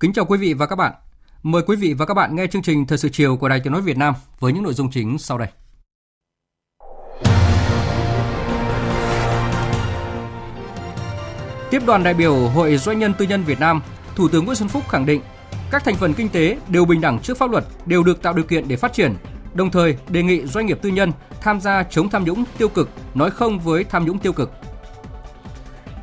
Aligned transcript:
Kính 0.00 0.12
chào 0.12 0.24
quý 0.24 0.38
vị 0.38 0.54
và 0.54 0.66
các 0.66 0.76
bạn. 0.76 0.92
Mời 1.42 1.62
quý 1.66 1.76
vị 1.76 1.94
và 1.94 2.06
các 2.06 2.14
bạn 2.14 2.36
nghe 2.36 2.46
chương 2.46 2.62
trình 2.62 2.86
Thời 2.86 2.98
sự 2.98 3.08
chiều 3.08 3.36
của 3.36 3.48
Đài 3.48 3.60
Tiếng 3.60 3.72
nói 3.72 3.82
Việt 3.82 3.96
Nam 3.96 4.14
với 4.38 4.52
những 4.52 4.62
nội 4.62 4.74
dung 4.74 4.90
chính 4.90 5.18
sau 5.18 5.38
đây. 5.38 5.48
Tiếp 11.70 11.82
đoàn 11.86 12.02
đại 12.02 12.14
biểu 12.14 12.48
Hội 12.48 12.76
Doanh 12.76 12.98
nhân 12.98 13.14
Tư 13.18 13.26
nhân 13.26 13.44
Việt 13.44 13.60
Nam, 13.60 13.82
Thủ 14.16 14.28
tướng 14.28 14.44
Nguyễn 14.44 14.56
Xuân 14.56 14.68
Phúc 14.68 14.88
khẳng 14.88 15.06
định 15.06 15.20
các 15.70 15.84
thành 15.84 15.94
phần 15.94 16.14
kinh 16.14 16.28
tế 16.28 16.58
đều 16.68 16.84
bình 16.84 17.00
đẳng 17.00 17.18
trước 17.18 17.38
pháp 17.38 17.50
luật, 17.50 17.64
đều 17.86 18.02
được 18.02 18.22
tạo 18.22 18.32
điều 18.32 18.44
kiện 18.44 18.68
để 18.68 18.76
phát 18.76 18.92
triển, 18.92 19.16
đồng 19.54 19.70
thời 19.70 19.96
đề 20.08 20.22
nghị 20.22 20.46
doanh 20.46 20.66
nghiệp 20.66 20.78
tư 20.82 20.88
nhân 20.88 21.12
tham 21.40 21.60
gia 21.60 21.82
chống 21.82 22.08
tham 22.08 22.24
nhũng 22.24 22.44
tiêu 22.58 22.68
cực, 22.68 22.88
nói 23.14 23.30
không 23.30 23.58
với 23.58 23.84
tham 23.84 24.04
nhũng 24.04 24.18
tiêu 24.18 24.32
cực. 24.32 24.50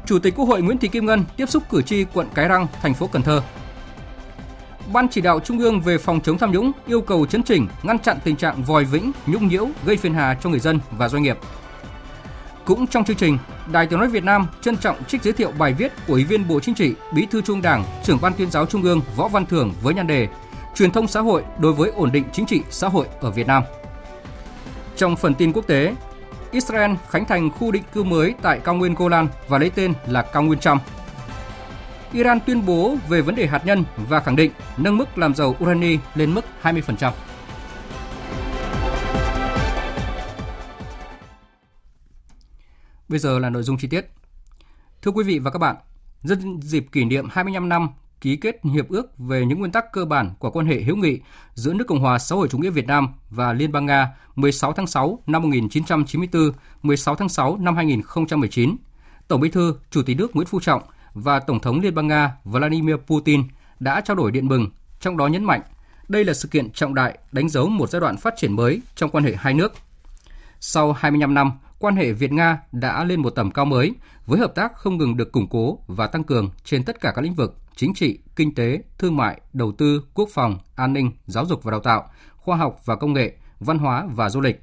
Chủ 0.05 0.19
tịch 0.19 0.33
Quốc 0.35 0.45
hội 0.45 0.61
Nguyễn 0.61 0.77
Thị 0.77 0.87
Kim 0.87 1.05
Ngân 1.05 1.25
tiếp 1.37 1.49
xúc 1.49 1.63
cử 1.69 1.81
tri 1.81 2.05
quận 2.13 2.27
Cái 2.33 2.47
Răng, 2.47 2.67
thành 2.81 2.93
phố 2.93 3.07
Cần 3.07 3.21
Thơ 3.21 3.41
Ban 4.93 5.07
chỉ 5.09 5.21
đạo 5.21 5.39
Trung 5.39 5.59
ương 5.59 5.81
về 5.81 5.97
phòng 5.97 6.21
chống 6.21 6.37
tham 6.37 6.51
nhũng 6.51 6.71
yêu 6.87 7.01
cầu 7.01 7.25
chấn 7.25 7.43
chỉnh, 7.43 7.67
ngăn 7.83 7.99
chặn 7.99 8.17
tình 8.23 8.35
trạng 8.35 8.63
vòi 8.63 8.83
vĩnh, 8.83 9.11
nhũng 9.25 9.47
nhiễu 9.47 9.67
gây 9.85 9.97
phiền 9.97 10.13
hà 10.13 10.37
cho 10.41 10.49
người 10.49 10.59
dân 10.59 10.79
và 10.91 11.09
doanh 11.09 11.23
nghiệp. 11.23 11.37
Cũng 12.65 12.87
trong 12.87 13.03
chương 13.03 13.17
trình, 13.17 13.37
Đài 13.71 13.87
Tiếng 13.87 13.99
nói 13.99 14.07
Việt 14.07 14.23
Nam 14.23 14.47
trân 14.61 14.77
trọng 14.77 15.03
trích 15.03 15.23
giới 15.23 15.33
thiệu 15.33 15.51
bài 15.57 15.73
viết 15.73 15.91
của 16.07 16.13
Ủy 16.13 16.23
viên 16.23 16.47
Bộ 16.47 16.59
Chính 16.59 16.75
trị, 16.75 16.93
Bí 17.13 17.25
thư 17.31 17.41
Trung 17.41 17.61
Đảng, 17.61 17.83
trưởng 18.03 18.21
Ban 18.21 18.33
Tuyên 18.33 18.51
giáo 18.51 18.65
Trung 18.65 18.83
ương 18.83 19.01
Võ 19.15 19.27
Văn 19.27 19.45
Thưởng 19.45 19.73
với 19.81 19.93
nhan 19.93 20.07
đề 20.07 20.27
Truyền 20.75 20.91
thông 20.91 21.07
xã 21.07 21.21
hội 21.21 21.43
đối 21.59 21.73
với 21.73 21.89
ổn 21.89 22.11
định 22.11 22.23
chính 22.33 22.45
trị 22.45 22.61
xã 22.69 22.87
hội 22.87 23.07
ở 23.21 23.31
Việt 23.31 23.47
Nam. 23.47 23.63
Trong 24.95 25.15
phần 25.15 25.33
tin 25.33 25.53
quốc 25.53 25.67
tế, 25.67 25.95
Israel 26.51 26.91
khánh 27.09 27.25
thành 27.25 27.49
khu 27.51 27.71
định 27.71 27.83
cư 27.93 28.03
mới 28.03 28.33
tại 28.41 28.59
cao 28.63 28.75
nguyên 28.75 28.95
Golan 28.95 29.27
và 29.47 29.57
lấy 29.57 29.69
tên 29.69 29.93
là 30.07 30.21
cao 30.21 30.43
nguyên 30.43 30.59
Trump. 30.59 30.81
Iran 32.17 32.39
tuyên 32.45 32.65
bố 32.65 32.97
về 33.09 33.21
vấn 33.21 33.35
đề 33.35 33.47
hạt 33.47 33.65
nhân 33.65 33.83
và 33.97 34.19
khẳng 34.19 34.35
định 34.35 34.51
nâng 34.77 34.97
mức 34.97 35.17
làm 35.17 35.35
dầu 35.35 35.55
urani 35.63 35.97
lên 36.15 36.33
mức 36.33 36.45
20%. 36.61 37.11
Bây 43.09 43.19
giờ 43.19 43.39
là 43.39 43.49
nội 43.49 43.63
dung 43.63 43.77
chi 43.77 43.87
tiết. 43.87 44.05
Thưa 45.01 45.11
quý 45.11 45.23
vị 45.23 45.39
và 45.39 45.51
các 45.51 45.59
bạn, 45.59 45.75
nhân 46.23 46.61
dịp 46.61 46.85
kỷ 46.91 47.05
niệm 47.05 47.27
25 47.31 47.69
năm 47.69 47.89
ký 48.21 48.35
kết 48.35 48.55
hiệp 48.73 48.89
ước 48.89 49.17
về 49.17 49.45
những 49.45 49.59
nguyên 49.59 49.71
tắc 49.71 49.91
cơ 49.91 50.05
bản 50.05 50.33
của 50.39 50.51
quan 50.51 50.65
hệ 50.65 50.81
hữu 50.81 50.95
nghị 50.95 51.19
giữa 51.53 51.73
nước 51.73 51.85
Cộng 51.87 51.99
hòa 51.99 52.19
xã 52.19 52.35
hội 52.35 52.47
chủ 52.47 52.57
nghĩa 52.57 52.69
Việt 52.69 52.87
Nam 52.87 53.07
và 53.29 53.53
Liên 53.53 53.71
bang 53.71 53.85
Nga 53.85 54.15
16 54.35 54.73
tháng 54.73 54.87
6 54.87 55.23
năm 55.27 55.41
1994, 55.41 56.51
16 56.83 57.15
tháng 57.15 57.29
6 57.29 57.57
năm 57.57 57.75
2019. 57.75 58.75
Tổng 59.27 59.41
Bí 59.41 59.49
thư, 59.49 59.75
Chủ 59.91 60.01
tịch 60.03 60.17
nước 60.17 60.35
Nguyễn 60.35 60.47
Phú 60.47 60.59
Trọng 60.59 60.81
và 61.21 61.39
Tổng 61.39 61.59
thống 61.59 61.79
Liên 61.79 61.95
bang 61.95 62.07
Nga 62.07 62.37
Vladimir 62.43 62.95
Putin 62.95 63.43
đã 63.79 64.01
trao 64.01 64.15
đổi 64.15 64.31
điện 64.31 64.47
mừng, 64.47 64.69
trong 64.99 65.17
đó 65.17 65.27
nhấn 65.27 65.43
mạnh 65.43 65.61
đây 66.07 66.25
là 66.25 66.33
sự 66.33 66.47
kiện 66.47 66.71
trọng 66.71 66.93
đại 66.93 67.17
đánh 67.31 67.49
dấu 67.49 67.67
một 67.67 67.89
giai 67.89 67.99
đoạn 67.99 68.17
phát 68.17 68.33
triển 68.37 68.55
mới 68.55 68.81
trong 68.95 69.09
quan 69.09 69.23
hệ 69.23 69.35
hai 69.37 69.53
nước. 69.53 69.73
Sau 70.59 70.93
25 70.93 71.33
năm, 71.33 71.51
quan 71.79 71.95
hệ 71.95 72.11
Việt-Nga 72.11 72.59
đã 72.71 73.03
lên 73.03 73.21
một 73.21 73.29
tầm 73.29 73.51
cao 73.51 73.65
mới 73.65 73.93
với 74.25 74.39
hợp 74.39 74.55
tác 74.55 74.75
không 74.75 74.97
ngừng 74.97 75.17
được 75.17 75.31
củng 75.31 75.47
cố 75.47 75.79
và 75.87 76.07
tăng 76.07 76.23
cường 76.23 76.49
trên 76.63 76.83
tất 76.83 77.01
cả 77.01 77.11
các 77.15 77.21
lĩnh 77.21 77.33
vực 77.33 77.55
chính 77.75 77.93
trị, 77.93 78.19
kinh 78.35 78.55
tế, 78.55 78.81
thương 78.97 79.17
mại, 79.17 79.41
đầu 79.53 79.71
tư, 79.71 80.03
quốc 80.13 80.29
phòng, 80.33 80.59
an 80.75 80.93
ninh, 80.93 81.11
giáo 81.25 81.45
dục 81.45 81.63
và 81.63 81.71
đào 81.71 81.79
tạo, 81.79 82.09
khoa 82.35 82.57
học 82.57 82.79
và 82.85 82.95
công 82.95 83.13
nghệ, 83.13 83.37
văn 83.59 83.77
hóa 83.77 84.07
và 84.15 84.29
du 84.29 84.41
lịch. 84.41 84.61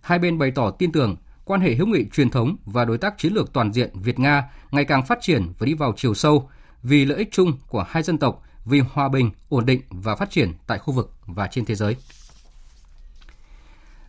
Hai 0.00 0.18
bên 0.18 0.38
bày 0.38 0.50
tỏ 0.50 0.70
tin 0.70 0.92
tưởng 0.92 1.16
quan 1.44 1.60
hệ 1.60 1.74
hữu 1.74 1.86
nghị 1.86 2.04
truyền 2.12 2.30
thống 2.30 2.56
và 2.64 2.84
đối 2.84 2.98
tác 2.98 3.18
chiến 3.18 3.32
lược 3.32 3.52
toàn 3.52 3.72
diện 3.72 3.90
Việt-Nga 3.94 4.44
ngày 4.70 4.84
càng 4.84 5.06
phát 5.06 5.18
triển 5.20 5.52
và 5.58 5.66
đi 5.66 5.74
vào 5.74 5.92
chiều 5.96 6.14
sâu 6.14 6.48
vì 6.82 7.04
lợi 7.04 7.18
ích 7.18 7.28
chung 7.32 7.52
của 7.68 7.84
hai 7.88 8.02
dân 8.02 8.18
tộc, 8.18 8.42
vì 8.64 8.80
hòa 8.92 9.08
bình, 9.08 9.30
ổn 9.48 9.66
định 9.66 9.80
và 9.90 10.16
phát 10.16 10.30
triển 10.30 10.52
tại 10.66 10.78
khu 10.78 10.94
vực 10.94 11.12
và 11.26 11.46
trên 11.46 11.64
thế 11.64 11.74
giới. 11.74 11.96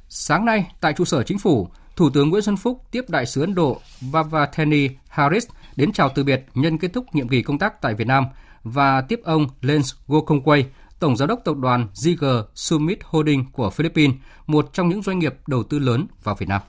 Sáng 0.10 0.46
nay, 0.46 0.72
tại 0.82 0.94
trụ 0.94 1.06
sở 1.06 1.24
chính 1.24 1.40
phủ, 1.40 1.70
Thủ 1.96 2.10
tướng 2.10 2.30
Nguyễn 2.30 2.42
Xuân 2.42 2.58
Phúc 2.58 2.82
tiếp 2.92 3.10
đại 3.10 3.26
sứ 3.26 3.42
Ấn 3.42 3.56
Độ 3.56 3.82
Vavatheni 4.02 4.90
Harris 5.08 5.46
đến 5.76 5.92
chào 5.92 6.10
từ 6.16 6.24
biệt 6.24 6.46
nhân 6.56 6.78
kết 6.78 6.94
thúc 6.94 7.06
nhiệm 7.16 7.28
kỳ 7.28 7.42
công 7.42 7.60
tác 7.60 7.82
tại 7.82 7.94
Việt 7.94 8.08
Nam 8.08 8.26
và 8.64 9.02
tiếp 9.02 9.20
ông 9.24 9.48
Lens 9.62 9.94
Gokongwei, 10.08 10.64
Tổng 11.00 11.18
Giám 11.18 11.28
đốc 11.28 11.40
Tập 11.46 11.58
đoàn 11.58 11.88
ZG 11.94 12.44
Summit 12.56 13.00
Holding 13.04 13.46
của 13.52 13.70
Philippines, 13.70 14.16
một 14.48 14.70
trong 14.74 14.90
những 14.90 15.02
doanh 15.02 15.20
nghiệp 15.20 15.36
đầu 15.48 15.64
tư 15.64 15.80
lớn 15.80 16.08
vào 16.24 16.36
Việt 16.36 16.50
Nam. 16.50 16.62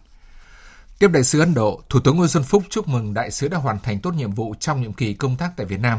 Tiếp 0.98 1.08
đại 1.08 1.24
sứ 1.24 1.40
Ấn 1.40 1.54
Độ, 1.54 1.82
Thủ 1.88 2.00
tướng 2.00 2.16
Nguyễn 2.16 2.28
Xuân 2.28 2.42
Phúc 2.42 2.62
chúc 2.70 2.88
mừng 2.88 3.14
đại 3.14 3.30
sứ 3.30 3.48
đã 3.48 3.58
hoàn 3.58 3.78
thành 3.78 4.00
tốt 4.00 4.14
nhiệm 4.14 4.32
vụ 4.32 4.54
trong 4.60 4.82
nhiệm 4.82 4.92
kỳ 4.92 5.14
công 5.14 5.36
tác 5.36 5.56
tại 5.56 5.66
Việt 5.66 5.80
Nam. 5.80 5.98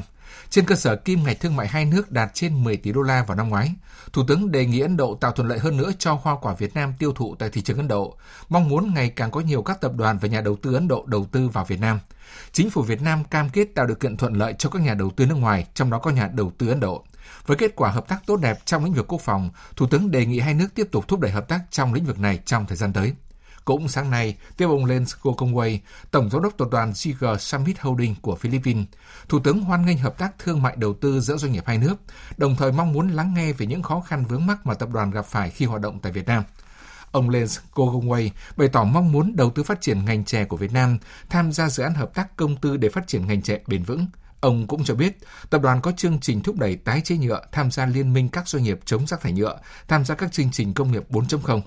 Trên 0.49 0.65
cơ 0.65 0.75
sở 0.75 0.95
kim 0.95 1.23
ngạch 1.23 1.39
thương 1.39 1.55
mại 1.55 1.67
hai 1.67 1.85
nước 1.85 2.11
đạt 2.11 2.29
trên 2.33 2.63
10 2.63 2.77
tỷ 2.77 2.91
đô 2.91 3.01
la 3.01 3.23
vào 3.23 3.37
năm 3.37 3.49
ngoái, 3.49 3.71
Thủ 4.13 4.23
tướng 4.27 4.51
đề 4.51 4.65
nghị 4.65 4.79
Ấn 4.79 4.97
Độ 4.97 5.15
tạo 5.15 5.31
thuận 5.31 5.47
lợi 5.47 5.59
hơn 5.59 5.77
nữa 5.77 5.91
cho 5.99 6.19
hoa 6.23 6.35
quả 6.41 6.53
Việt 6.53 6.75
Nam 6.75 6.93
tiêu 6.99 7.13
thụ 7.13 7.35
tại 7.35 7.49
thị 7.49 7.61
trường 7.61 7.77
Ấn 7.77 7.87
Độ, 7.87 8.17
mong 8.49 8.69
muốn 8.69 8.93
ngày 8.93 9.09
càng 9.09 9.31
có 9.31 9.39
nhiều 9.39 9.61
các 9.61 9.81
tập 9.81 9.91
đoàn 9.95 10.17
và 10.17 10.27
nhà 10.27 10.41
đầu 10.41 10.55
tư 10.55 10.73
Ấn 10.73 10.87
Độ 10.87 11.03
đầu 11.07 11.25
tư 11.31 11.49
vào 11.49 11.65
Việt 11.65 11.79
Nam. 11.79 11.99
Chính 12.51 12.69
phủ 12.69 12.81
Việt 12.81 13.01
Nam 13.01 13.23
cam 13.23 13.49
kết 13.49 13.67
tạo 13.75 13.85
điều 13.85 13.95
kiện 13.95 14.17
thuận 14.17 14.33
lợi 14.33 14.53
cho 14.59 14.69
các 14.69 14.81
nhà 14.81 14.93
đầu 14.93 15.09
tư 15.09 15.25
nước 15.25 15.35
ngoài, 15.35 15.67
trong 15.73 15.89
đó 15.89 15.99
có 15.99 16.11
nhà 16.11 16.29
đầu 16.33 16.51
tư 16.57 16.69
Ấn 16.69 16.79
Độ. 16.79 17.03
Với 17.45 17.57
kết 17.57 17.75
quả 17.75 17.91
hợp 17.91 18.07
tác 18.07 18.25
tốt 18.25 18.37
đẹp 18.37 18.59
trong 18.65 18.83
lĩnh 18.83 18.93
vực 18.93 19.07
quốc 19.07 19.21
phòng, 19.21 19.49
Thủ 19.75 19.87
tướng 19.87 20.11
đề 20.11 20.25
nghị 20.25 20.39
hai 20.39 20.53
nước 20.53 20.67
tiếp 20.75 20.87
tục 20.91 21.07
thúc 21.07 21.19
đẩy 21.19 21.31
hợp 21.31 21.47
tác 21.47 21.59
trong 21.71 21.93
lĩnh 21.93 22.05
vực 22.05 22.19
này 22.19 22.39
trong 22.45 22.65
thời 22.65 22.77
gian 22.77 22.93
tới. 22.93 23.13
Cũng 23.65 23.87
sáng 23.87 24.11
nay, 24.11 24.37
tiếp 24.57 24.65
ông 24.65 24.85
Lens 24.85 25.15
Gokongwei, 25.21 25.77
Tổng 26.11 26.29
giám 26.29 26.41
đốc 26.41 26.57
tập 26.57 26.67
đoàn 26.71 26.91
Ziger 26.91 27.37
Summit 27.37 27.79
Holding 27.79 28.15
của 28.21 28.35
Philippines, 28.35 28.85
Thủ 29.29 29.39
tướng 29.39 29.61
hoan 29.61 29.85
nghênh 29.85 29.97
hợp 29.97 30.17
tác 30.17 30.39
thương 30.39 30.61
mại 30.61 30.75
đầu 30.75 30.93
tư 30.93 31.19
giữa 31.19 31.37
doanh 31.37 31.51
nghiệp 31.51 31.63
hai 31.67 31.77
nước, 31.77 31.95
đồng 32.37 32.55
thời 32.55 32.71
mong 32.71 32.93
muốn 32.93 33.09
lắng 33.09 33.33
nghe 33.33 33.53
về 33.53 33.65
những 33.65 33.83
khó 33.83 33.99
khăn 33.99 34.25
vướng 34.25 34.45
mắc 34.45 34.65
mà 34.65 34.73
tập 34.73 34.89
đoàn 34.93 35.11
gặp 35.11 35.25
phải 35.25 35.49
khi 35.49 35.65
hoạt 35.65 35.81
động 35.81 35.99
tại 35.99 36.11
Việt 36.11 36.27
Nam. 36.27 36.43
Ông 37.11 37.29
Lens 37.29 37.59
Gokongwei 37.73 38.29
bày 38.57 38.67
tỏ 38.67 38.83
mong 38.83 39.11
muốn 39.11 39.35
đầu 39.35 39.49
tư 39.49 39.63
phát 39.63 39.81
triển 39.81 40.05
ngành 40.05 40.25
chè 40.25 40.45
của 40.45 40.57
Việt 40.57 40.73
Nam, 40.73 40.97
tham 41.29 41.51
gia 41.51 41.69
dự 41.69 41.83
án 41.83 41.93
hợp 41.93 42.13
tác 42.13 42.37
công 42.37 42.55
tư 42.55 42.77
để 42.77 42.89
phát 42.89 43.07
triển 43.07 43.27
ngành 43.27 43.41
chè 43.41 43.59
bền 43.67 43.83
vững. 43.83 44.07
Ông 44.39 44.67
cũng 44.67 44.83
cho 44.83 44.95
biết, 44.95 45.17
tập 45.49 45.61
đoàn 45.61 45.81
có 45.81 45.91
chương 45.91 46.19
trình 46.19 46.41
thúc 46.41 46.55
đẩy 46.55 46.75
tái 46.75 47.01
chế 47.01 47.17
nhựa, 47.17 47.41
tham 47.51 47.71
gia 47.71 47.85
liên 47.85 48.13
minh 48.13 48.29
các 48.29 48.47
doanh 48.47 48.63
nghiệp 48.63 48.79
chống 48.85 49.07
rác 49.07 49.21
thải 49.21 49.31
nhựa, 49.31 49.59
tham 49.87 50.05
gia 50.05 50.15
các 50.15 50.31
chương 50.31 50.51
trình 50.51 50.73
công 50.73 50.91
nghiệp 50.91 51.03
4.0. 51.09 51.61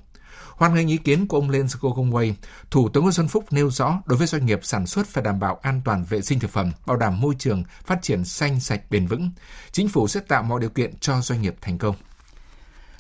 Hoan 0.59 0.75
nghênh 0.75 0.89
ý 0.89 0.97
kiến 0.97 1.27
của 1.27 1.37
ông 1.37 1.51
Lens 1.51 1.77
Gokongwei, 1.77 2.33
Thủ 2.71 2.89
tướng 2.89 3.03
Nguyễn 3.03 3.13
Xuân 3.13 3.29
Phúc 3.29 3.45
nêu 3.51 3.71
rõ 3.71 4.01
đối 4.07 4.19
với 4.19 4.27
doanh 4.27 4.47
nghiệp 4.47 4.61
sản 4.63 4.87
xuất 4.87 5.07
phải 5.07 5.25
đảm 5.25 5.41
bảo 5.41 5.59
an 5.63 5.81
toàn 5.85 6.05
vệ 6.05 6.21
sinh 6.21 6.41
thực 6.41 6.51
phẩm, 6.51 6.73
bảo 6.87 6.97
đảm 6.97 7.21
môi 7.21 7.35
trường, 7.39 7.65
phát 7.85 7.99
triển 8.03 8.25
xanh 8.25 8.61
sạch 8.61 8.81
bền 8.91 9.07
vững. 9.07 9.31
Chính 9.73 9.89
phủ 9.89 10.09
sẽ 10.09 10.21
tạo 10.21 10.43
mọi 10.43 10.61
điều 10.61 10.71
kiện 10.71 10.99
cho 10.99 11.21
doanh 11.21 11.43
nghiệp 11.43 11.57
thành 11.61 11.79
công. 11.79 11.97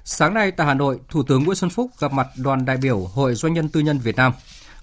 Sáng 0.04 0.34
nay 0.34 0.50
tại 0.50 0.66
Hà 0.66 0.74
Nội, 0.74 1.00
Thủ 1.08 1.22
tướng 1.22 1.44
Nguyễn 1.44 1.56
Xuân 1.56 1.70
Phúc 1.70 1.90
gặp 1.98 2.12
mặt 2.12 2.26
đoàn 2.36 2.64
đại 2.64 2.76
biểu 2.76 2.98
Hội 2.98 3.34
Doanh 3.34 3.54
nhân 3.54 3.68
Tư 3.68 3.80
nhân 3.80 3.98
Việt 3.98 4.16
Nam. 4.16 4.32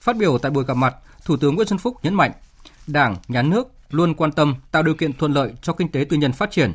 Phát 0.02 0.18
biểu 0.18 0.38
tại 0.38 0.52
buổi 0.52 0.66
gặp 0.66 0.74
mặt, 0.74 0.96
Thủ 1.26 1.38
tướng 1.38 1.56
Nguyễn 1.56 1.68
Xuân 1.68 1.80
Phúc 1.80 1.98
nhấn 2.04 2.14
mạnh, 2.14 2.32
Đảng, 2.88 3.16
Nhà 3.28 3.42
nước 3.42 3.68
luôn 3.90 4.14
quan 4.14 4.32
tâm 4.32 4.56
tạo 4.72 4.84
điều 4.84 4.96
kiện 4.96 5.14
thuận 5.14 5.34
lợi 5.34 5.54
cho 5.62 5.74
kinh 5.74 5.92
tế 5.92 6.06
tư 6.10 6.18
nhân 6.18 6.34
phát 6.34 6.52
triển. 6.52 6.74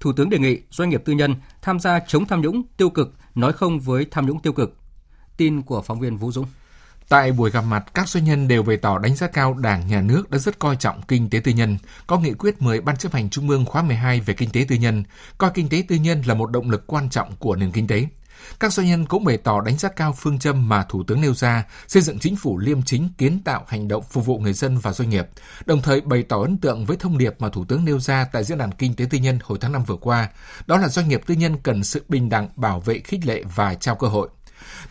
Thủ 0.00 0.12
tướng 0.12 0.30
đề 0.30 0.38
nghị 0.38 0.58
doanh 0.70 0.90
nghiệp 0.90 1.02
tư 1.04 1.12
nhân 1.12 1.34
tham 1.62 1.80
gia 1.80 2.00
chống 2.00 2.26
tham 2.26 2.40
nhũng 2.40 2.62
tiêu 2.76 2.90
cực, 2.90 3.14
nói 3.34 3.52
không 3.52 3.80
với 3.80 4.06
tham 4.10 4.26
nhũng 4.26 4.40
tiêu 4.40 4.52
cực. 4.52 4.79
Tin 5.40 5.62
của 5.62 5.82
phóng 5.82 6.00
viên 6.00 6.16
Vũ 6.16 6.32
Dũng. 6.32 6.46
Tại 7.08 7.32
buổi 7.32 7.50
gặp 7.50 7.60
mặt, 7.60 7.84
các 7.94 8.08
doanh 8.08 8.24
nhân 8.24 8.48
đều 8.48 8.62
bày 8.62 8.76
tỏ 8.76 8.98
đánh 8.98 9.16
giá 9.16 9.26
cao 9.26 9.54
Đảng, 9.54 9.88
Nhà 9.88 10.00
nước 10.00 10.30
đã 10.30 10.38
rất 10.38 10.58
coi 10.58 10.76
trọng 10.76 11.02
kinh 11.08 11.30
tế 11.30 11.40
tư 11.44 11.52
nhân, 11.52 11.78
có 12.06 12.18
nghị 12.18 12.32
quyết 12.32 12.62
mới 12.62 12.80
Ban 12.80 12.96
chấp 12.96 13.12
hành 13.12 13.30
Trung 13.30 13.48
ương 13.48 13.64
khóa 13.64 13.82
12 13.82 14.20
về 14.20 14.34
kinh 14.34 14.50
tế 14.50 14.66
tư 14.68 14.76
nhân, 14.76 15.04
coi 15.38 15.50
kinh 15.54 15.68
tế 15.68 15.84
tư 15.88 15.96
nhân 15.96 16.22
là 16.26 16.34
một 16.34 16.50
động 16.50 16.70
lực 16.70 16.86
quan 16.86 17.10
trọng 17.10 17.36
của 17.36 17.56
nền 17.56 17.72
kinh 17.72 17.86
tế. 17.86 18.06
Các 18.60 18.72
doanh 18.72 18.86
nhân 18.86 19.06
cũng 19.06 19.24
bày 19.24 19.36
tỏ 19.36 19.60
đánh 19.60 19.78
giá 19.78 19.88
cao 19.88 20.12
phương 20.18 20.38
châm 20.38 20.68
mà 20.68 20.84
Thủ 20.84 21.02
tướng 21.06 21.20
nêu 21.20 21.34
ra, 21.34 21.64
xây 21.88 22.02
dựng 22.02 22.18
chính 22.18 22.36
phủ 22.36 22.58
liêm 22.58 22.82
chính, 22.82 23.08
kiến 23.18 23.40
tạo 23.44 23.64
hành 23.68 23.88
động 23.88 24.02
phục 24.10 24.26
vụ 24.26 24.38
người 24.38 24.52
dân 24.52 24.78
và 24.78 24.92
doanh 24.92 25.10
nghiệp, 25.10 25.28
đồng 25.66 25.82
thời 25.82 26.00
bày 26.00 26.22
tỏ 26.22 26.42
ấn 26.42 26.56
tượng 26.56 26.86
với 26.86 26.96
thông 26.96 27.18
điệp 27.18 27.34
mà 27.38 27.48
Thủ 27.48 27.64
tướng 27.64 27.84
nêu 27.84 28.00
ra 28.00 28.26
tại 28.32 28.44
Diễn 28.44 28.58
đàn 28.58 28.72
Kinh 28.72 28.94
tế 28.94 29.06
Tư 29.10 29.18
nhân 29.18 29.38
hồi 29.42 29.58
tháng 29.60 29.72
5 29.72 29.84
vừa 29.84 29.96
qua, 29.96 30.28
đó 30.66 30.76
là 30.76 30.88
doanh 30.88 31.08
nghiệp 31.08 31.20
tư 31.26 31.34
nhân 31.34 31.56
cần 31.62 31.84
sự 31.84 32.04
bình 32.08 32.28
đẳng, 32.28 32.48
bảo 32.56 32.80
vệ, 32.80 32.98
khích 32.98 33.26
lệ 33.26 33.42
và 33.54 33.74
trao 33.74 33.94
cơ 33.94 34.06
hội. 34.06 34.28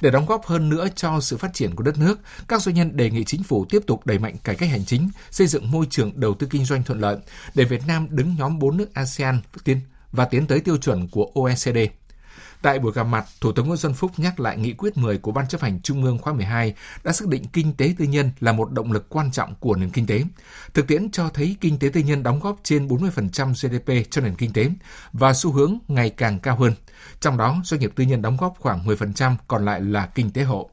Để 0.01 0.12
đóng 0.12 0.25
góp 0.25 0.46
hơn 0.46 0.69
nữa 0.69 0.88
cho 0.96 1.19
sự 1.22 1.38
phát 1.38 1.54
triển 1.54 1.75
của 1.75 1.84
đất 1.84 1.98
nước, 1.98 2.19
các 2.48 2.62
doanh 2.62 2.75
nhân 2.75 2.98
đề 2.98 3.10
nghị 3.10 3.24
chính 3.24 3.44
phủ 3.44 3.66
tiếp 3.66 3.80
tục 3.88 4.06
đẩy 4.06 4.19
mạnh 4.19 4.36
cải 4.44 4.56
cách 4.56 4.69
hành 4.69 4.86
chính, 4.86 5.10
xây 5.31 5.48
dựng 5.48 5.72
môi 5.72 5.86
trường 5.90 6.12
đầu 6.16 6.34
tư 6.34 6.48
kinh 6.50 6.66
doanh 6.66 6.84
thuận 6.84 7.00
lợi 7.00 7.18
để 7.56 7.63
Việt 7.63 7.81
Nam 7.88 8.07
đứng 8.10 8.36
nhóm 8.40 8.60
4 8.60 8.78
nước 8.78 8.94
ASEAN 8.94 9.42
tiến 9.63 9.80
và 10.12 10.25
tiến 10.25 10.48
tới 10.48 10.60
tiêu 10.60 10.78
chuẩn 10.78 11.07
của 11.07 11.31
OECD. 11.34 11.78
Tại 12.61 12.79
buổi 12.79 12.91
gặp 12.91 13.03
mặt, 13.03 13.25
Thủ 13.41 13.51
tướng 13.51 13.67
Nguyễn 13.67 13.77
Xuân 13.77 13.94
Phúc 13.94 14.11
nhắc 14.17 14.39
lại 14.39 14.57
nghị 14.57 14.73
quyết 14.73 14.97
10 14.97 15.17
của 15.17 15.31
Ban 15.31 15.47
chấp 15.47 15.61
hành 15.61 15.81
Trung 15.81 16.03
ương 16.03 16.17
khóa 16.17 16.33
12 16.33 16.73
đã 17.03 17.11
xác 17.11 17.27
định 17.27 17.44
kinh 17.53 17.73
tế 17.73 17.94
tư 17.97 18.06
nhân 18.06 18.31
là 18.39 18.51
một 18.51 18.71
động 18.71 18.91
lực 18.91 19.09
quan 19.09 19.31
trọng 19.31 19.56
của 19.56 19.75
nền 19.75 19.89
kinh 19.89 20.07
tế. 20.07 20.23
Thực 20.73 20.88
tiễn 20.88 21.11
cho 21.11 21.29
thấy 21.29 21.56
kinh 21.61 21.79
tế 21.79 21.89
tư 21.94 22.01
nhân 22.01 22.23
đóng 22.23 22.39
góp 22.39 22.59
trên 22.63 22.88
40% 22.88 23.53
GDP 23.53 24.11
cho 24.11 24.21
nền 24.21 24.35
kinh 24.35 24.53
tế 24.53 24.69
và 25.13 25.33
xu 25.33 25.51
hướng 25.51 25.77
ngày 25.88 26.09
càng 26.09 26.39
cao 26.39 26.56
hơn. 26.56 26.73
Trong 27.19 27.38
đó, 27.38 27.61
doanh 27.63 27.81
nghiệp 27.81 27.91
tư 27.95 28.03
nhân 28.03 28.21
đóng 28.21 28.38
góp 28.38 28.56
khoảng 28.59 28.85
10%, 28.85 29.35
còn 29.47 29.65
lại 29.65 29.81
là 29.81 30.06
kinh 30.06 30.31
tế 30.31 30.44
hộ 30.44 30.69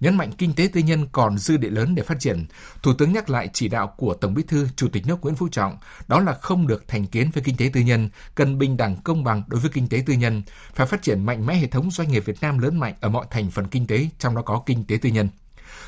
nhấn 0.00 0.16
mạnh 0.16 0.32
kinh 0.38 0.54
tế 0.54 0.68
tư 0.72 0.80
nhân 0.80 1.06
còn 1.12 1.38
dư 1.38 1.56
địa 1.56 1.70
lớn 1.70 1.94
để 1.94 2.02
phát 2.02 2.20
triển. 2.20 2.46
Thủ 2.82 2.92
tướng 2.98 3.12
nhắc 3.12 3.30
lại 3.30 3.48
chỉ 3.52 3.68
đạo 3.68 3.94
của 3.96 4.14
Tổng 4.14 4.34
Bí 4.34 4.42
thư 4.42 4.68
Chủ 4.76 4.88
tịch 4.92 5.06
nước 5.06 5.22
Nguyễn 5.22 5.34
Phú 5.34 5.48
Trọng, 5.48 5.78
đó 6.08 6.20
là 6.20 6.32
không 6.32 6.66
được 6.66 6.88
thành 6.88 7.06
kiến 7.06 7.30
với 7.34 7.42
kinh 7.42 7.56
tế 7.56 7.70
tư 7.72 7.80
nhân, 7.80 8.08
cần 8.34 8.58
bình 8.58 8.76
đẳng 8.76 8.96
công 9.04 9.24
bằng 9.24 9.42
đối 9.46 9.60
với 9.60 9.70
kinh 9.74 9.88
tế 9.88 10.02
tư 10.06 10.14
nhân, 10.14 10.42
phải 10.74 10.86
phát 10.86 11.02
triển 11.02 11.26
mạnh 11.26 11.46
mẽ 11.46 11.54
hệ 11.54 11.66
thống 11.66 11.90
doanh 11.90 12.08
nghiệp 12.08 12.24
Việt 12.26 12.36
Nam 12.40 12.58
lớn 12.58 12.78
mạnh 12.78 12.94
ở 13.00 13.08
mọi 13.08 13.26
thành 13.30 13.50
phần 13.50 13.68
kinh 13.68 13.86
tế, 13.86 14.08
trong 14.18 14.34
đó 14.34 14.42
có 14.42 14.62
kinh 14.66 14.84
tế 14.84 14.98
tư 15.02 15.08
nhân. 15.08 15.28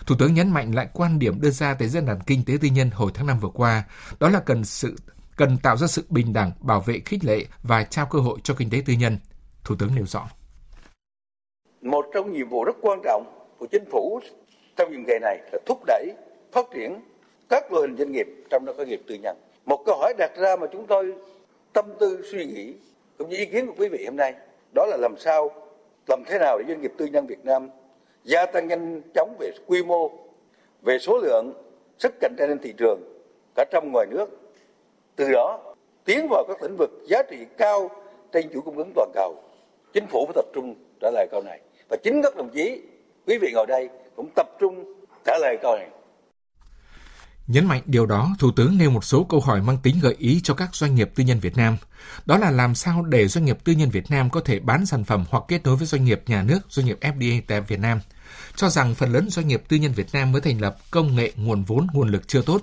Thủ 0.07 0.15
tướng 0.19 0.35
nhấn 0.35 0.51
mạnh 0.51 0.75
lại 0.75 0.89
quan 0.93 1.19
điểm 1.19 1.41
đưa 1.41 1.51
ra 1.51 1.75
tại 1.75 1.89
diễn 1.89 2.07
đàn 2.07 2.21
kinh 2.21 2.45
tế 2.45 2.57
tư 2.61 2.69
nhân 2.69 2.91
hồi 2.91 3.11
tháng 3.15 3.27
5 3.27 3.39
vừa 3.39 3.49
qua, 3.49 3.85
đó 4.21 4.29
là 4.29 4.41
cần 4.41 4.65
sự 4.65 4.97
cần 5.37 5.59
tạo 5.59 5.77
ra 5.77 5.87
sự 5.87 6.05
bình 6.09 6.33
đẳng, 6.33 6.53
bảo 6.61 6.81
vệ 6.81 7.01
khích 7.05 7.25
lệ 7.25 7.47
và 7.63 7.85
trao 7.85 8.07
cơ 8.07 8.19
hội 8.19 8.39
cho 8.43 8.55
kinh 8.55 8.71
tế 8.71 8.83
tư 8.87 8.93
nhân. 8.93 9.19
Thủ 9.65 9.75
tướng 9.79 9.95
nêu 9.95 10.07
rõ. 10.07 10.29
Một 11.83 12.05
trong 12.15 12.33
nhiệm 12.33 12.49
vụ 12.49 12.65
rất 12.65 12.77
quan 12.83 13.01
trọng 13.05 13.40
của 13.61 13.67
chính 13.67 13.85
phủ 13.85 14.21
trong 14.77 14.93
nhiệm 14.93 15.05
kỳ 15.05 15.19
này 15.23 15.39
là 15.53 15.59
thúc 15.67 15.79
đẩy 15.87 16.07
phát 16.53 16.67
triển 16.75 17.01
các 17.49 17.73
loại 17.73 17.83
hình 17.83 17.97
doanh 17.97 18.13
nghiệp 18.13 18.27
trong 18.51 18.65
đó 18.65 18.73
có 18.79 18.85
nghiệp 18.85 19.01
tư 19.07 19.15
nhân. 19.23 19.37
Một 19.65 19.83
câu 19.87 19.97
hỏi 19.97 20.15
đặt 20.19 20.37
ra 20.37 20.57
mà 20.57 20.67
chúng 20.73 20.87
tôi 20.87 21.15
tâm 21.73 21.85
tư 22.01 22.23
suy 22.31 22.45
nghĩ 22.45 22.75
cũng 23.19 23.29
như 23.29 23.37
ý 23.37 23.45
kiến 23.45 23.67
của 23.67 23.73
quý 23.79 23.89
vị 23.89 24.05
hôm 24.05 24.17
nay 24.17 24.35
đó 24.75 24.87
là 24.87 24.97
làm 24.97 25.15
sao 25.19 25.51
làm 26.09 26.23
thế 26.27 26.39
nào 26.39 26.59
để 26.59 26.65
doanh 26.69 26.83
nghiệp 26.83 26.93
tư 26.99 27.07
nhân 27.07 27.27
Việt 27.27 27.45
Nam 27.45 27.69
gia 28.25 28.47
tăng 28.47 28.69
nhanh 28.69 29.03
chóng 29.15 29.37
về 29.39 29.51
quy 29.67 29.83
mô, 29.83 30.11
về 30.83 30.99
số 30.99 31.19
lượng, 31.19 31.53
sức 31.99 32.15
cạnh 32.21 32.35
tranh 32.39 32.49
trên 32.49 32.59
thị 32.59 32.75
trường 32.77 33.01
cả 33.55 33.65
trong 33.71 33.93
ngoài 33.93 34.07
nước. 34.11 34.27
Từ 35.17 35.31
đó 35.33 35.75
tiến 36.05 36.27
vào 36.31 36.45
các 36.49 36.63
lĩnh 36.63 36.77
vực 36.77 36.91
giá 37.09 37.23
trị 37.23 37.37
cao 37.57 37.91
trên 38.33 38.53
chuỗi 38.53 38.63
cung 38.63 38.77
ứng 38.77 38.93
toàn 38.95 39.11
cầu. 39.15 39.35
Chính 39.93 40.07
phủ 40.07 40.27
phải 40.27 40.33
tập 40.35 40.45
trung 40.53 40.75
trả 41.01 41.11
lời 41.11 41.27
câu 41.31 41.43
này. 41.43 41.61
Và 41.89 41.97
chính 42.03 42.23
các 42.23 42.37
đồng 42.37 42.49
chí 42.49 42.83
quý 43.27 43.39
vị 43.39 43.53
ngồi 43.55 43.67
đây 43.67 43.89
cũng 44.17 44.31
tập 44.37 44.47
trung 44.61 44.85
trả 45.25 45.33
lời 45.41 45.57
câu 45.63 45.77
này. 45.77 45.89
Nhấn 47.47 47.67
mạnh 47.67 47.83
điều 47.87 48.07
đó, 48.07 48.35
Thủ 48.39 48.51
tướng 48.57 48.79
nêu 48.79 48.91
một 48.91 49.05
số 49.05 49.25
câu 49.25 49.41
hỏi 49.41 49.63
mang 49.63 49.79
tính 49.83 49.97
gợi 50.03 50.15
ý 50.19 50.41
cho 50.45 50.55
các 50.55 50.75
doanh 50.75 50.95
nghiệp 50.95 51.11
tư 51.15 51.25
nhân 51.25 51.41
Việt 51.41 51.57
Nam. 51.57 51.77
Đó 52.27 52.39
là 52.39 52.51
làm 52.51 52.75
sao 52.75 53.03
để 53.03 53.29
doanh 53.29 53.45
nghiệp 53.45 53.59
tư 53.65 53.73
nhân 53.73 53.91
Việt 53.91 54.11
Nam 54.11 54.31
có 54.31 54.41
thể 54.41 54.61
bán 54.61 54.87
sản 54.87 55.05
phẩm 55.05 55.25
hoặc 55.31 55.45
kết 55.49 55.61
nối 55.65 55.77
với 55.77 55.87
doanh 55.87 56.05
nghiệp 56.05 56.23
nhà 56.27 56.43
nước, 56.43 56.59
doanh 56.69 56.87
nghiệp 56.87 56.99
FDI 57.01 57.43
tại 57.47 57.61
Việt 57.61 57.81
Nam– 57.81 58.01
cho 58.57 58.69
rằng 58.69 58.95
phần 58.95 59.13
lớn 59.13 59.31
doanh 59.31 59.49
nghiệp 59.49 59.63
tư 59.69 59.77
nhân 59.77 59.93
Việt 59.93 60.07
Nam 60.13 60.33
mới 60.33 60.41
thành 60.41 60.61
lập 60.61 60.77
công 60.91 61.17
nghệ 61.17 61.33
nguồn 61.37 61.63
vốn 61.63 61.87
nguồn 61.93 62.09
lực 62.09 62.29
chưa 62.29 62.43
tốt. 62.43 62.63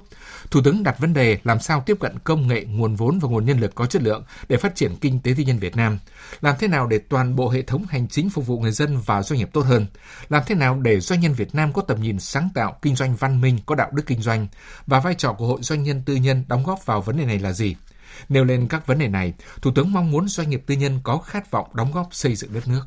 Thủ 0.51 0.61
tướng 0.63 0.83
đặt 0.83 0.99
vấn 0.99 1.13
đề 1.13 1.39
làm 1.43 1.59
sao 1.59 1.83
tiếp 1.85 1.97
cận 1.99 2.19
công 2.19 2.47
nghệ 2.47 2.65
nguồn 2.65 2.95
vốn 2.95 3.19
và 3.19 3.29
nguồn 3.29 3.45
nhân 3.45 3.59
lực 3.59 3.75
có 3.75 3.85
chất 3.85 4.01
lượng 4.01 4.23
để 4.49 4.57
phát 4.57 4.75
triển 4.75 4.95
kinh 4.95 5.19
tế 5.19 5.33
tư 5.37 5.43
nhân 5.43 5.59
Việt 5.59 5.75
Nam, 5.75 5.99
làm 6.41 6.55
thế 6.59 6.67
nào 6.67 6.87
để 6.87 6.99
toàn 7.09 7.35
bộ 7.35 7.49
hệ 7.49 7.61
thống 7.61 7.85
hành 7.89 8.07
chính 8.07 8.29
phục 8.29 8.47
vụ 8.47 8.59
người 8.59 8.71
dân 8.71 8.97
và 9.05 9.23
doanh 9.23 9.39
nghiệp 9.39 9.49
tốt 9.53 9.61
hơn, 9.61 9.85
làm 10.29 10.43
thế 10.45 10.55
nào 10.55 10.79
để 10.79 10.99
doanh 10.99 11.19
nhân 11.19 11.33
Việt 11.33 11.55
Nam 11.55 11.73
có 11.73 11.81
tầm 11.81 12.01
nhìn 12.01 12.19
sáng 12.19 12.49
tạo, 12.53 12.79
kinh 12.81 12.95
doanh 12.95 13.15
văn 13.15 13.41
minh, 13.41 13.59
có 13.65 13.75
đạo 13.75 13.89
đức 13.91 14.03
kinh 14.05 14.21
doanh 14.21 14.47
và 14.87 14.99
vai 14.99 15.15
trò 15.15 15.33
của 15.33 15.47
hội 15.47 15.59
doanh 15.61 15.83
nhân 15.83 16.01
tư 16.05 16.15
nhân 16.15 16.43
đóng 16.47 16.63
góp 16.63 16.85
vào 16.85 17.01
vấn 17.01 17.17
đề 17.17 17.25
này 17.25 17.39
là 17.39 17.51
gì. 17.51 17.75
Nêu 18.29 18.43
lên 18.43 18.67
các 18.67 18.87
vấn 18.87 18.99
đề 18.99 19.07
này, 19.07 19.33
Thủ 19.61 19.71
tướng 19.75 19.93
mong 19.93 20.11
muốn 20.11 20.27
doanh 20.27 20.49
nghiệp 20.49 20.63
tư 20.65 20.75
nhân 20.75 20.99
có 21.03 21.17
khát 21.17 21.51
vọng 21.51 21.67
đóng 21.73 21.91
góp 21.91 22.09
xây 22.11 22.35
dựng 22.35 22.53
đất 22.53 22.67
nước 22.67 22.81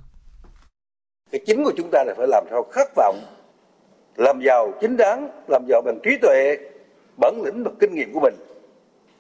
cái 1.31 1.41
chính 1.47 1.65
của 1.65 1.73
chúng 1.77 1.89
ta 1.93 2.05
là 2.05 2.15
phải 2.17 2.27
làm 2.27 2.45
sao 2.51 2.63
khát 2.63 2.89
vọng, 2.97 3.21
làm 4.17 4.41
giàu 4.45 4.73
chính 4.81 4.97
đáng, 4.97 5.29
làm 5.49 5.65
giàu 5.69 5.83
bằng 5.85 5.99
trí 6.03 6.17
tuệ, 6.23 6.57
bản 7.21 7.43
lĩnh 7.45 7.65
và 7.65 7.71
kinh 7.81 7.95
nghiệm 7.95 8.13
của 8.13 8.21
mình. 8.21 8.35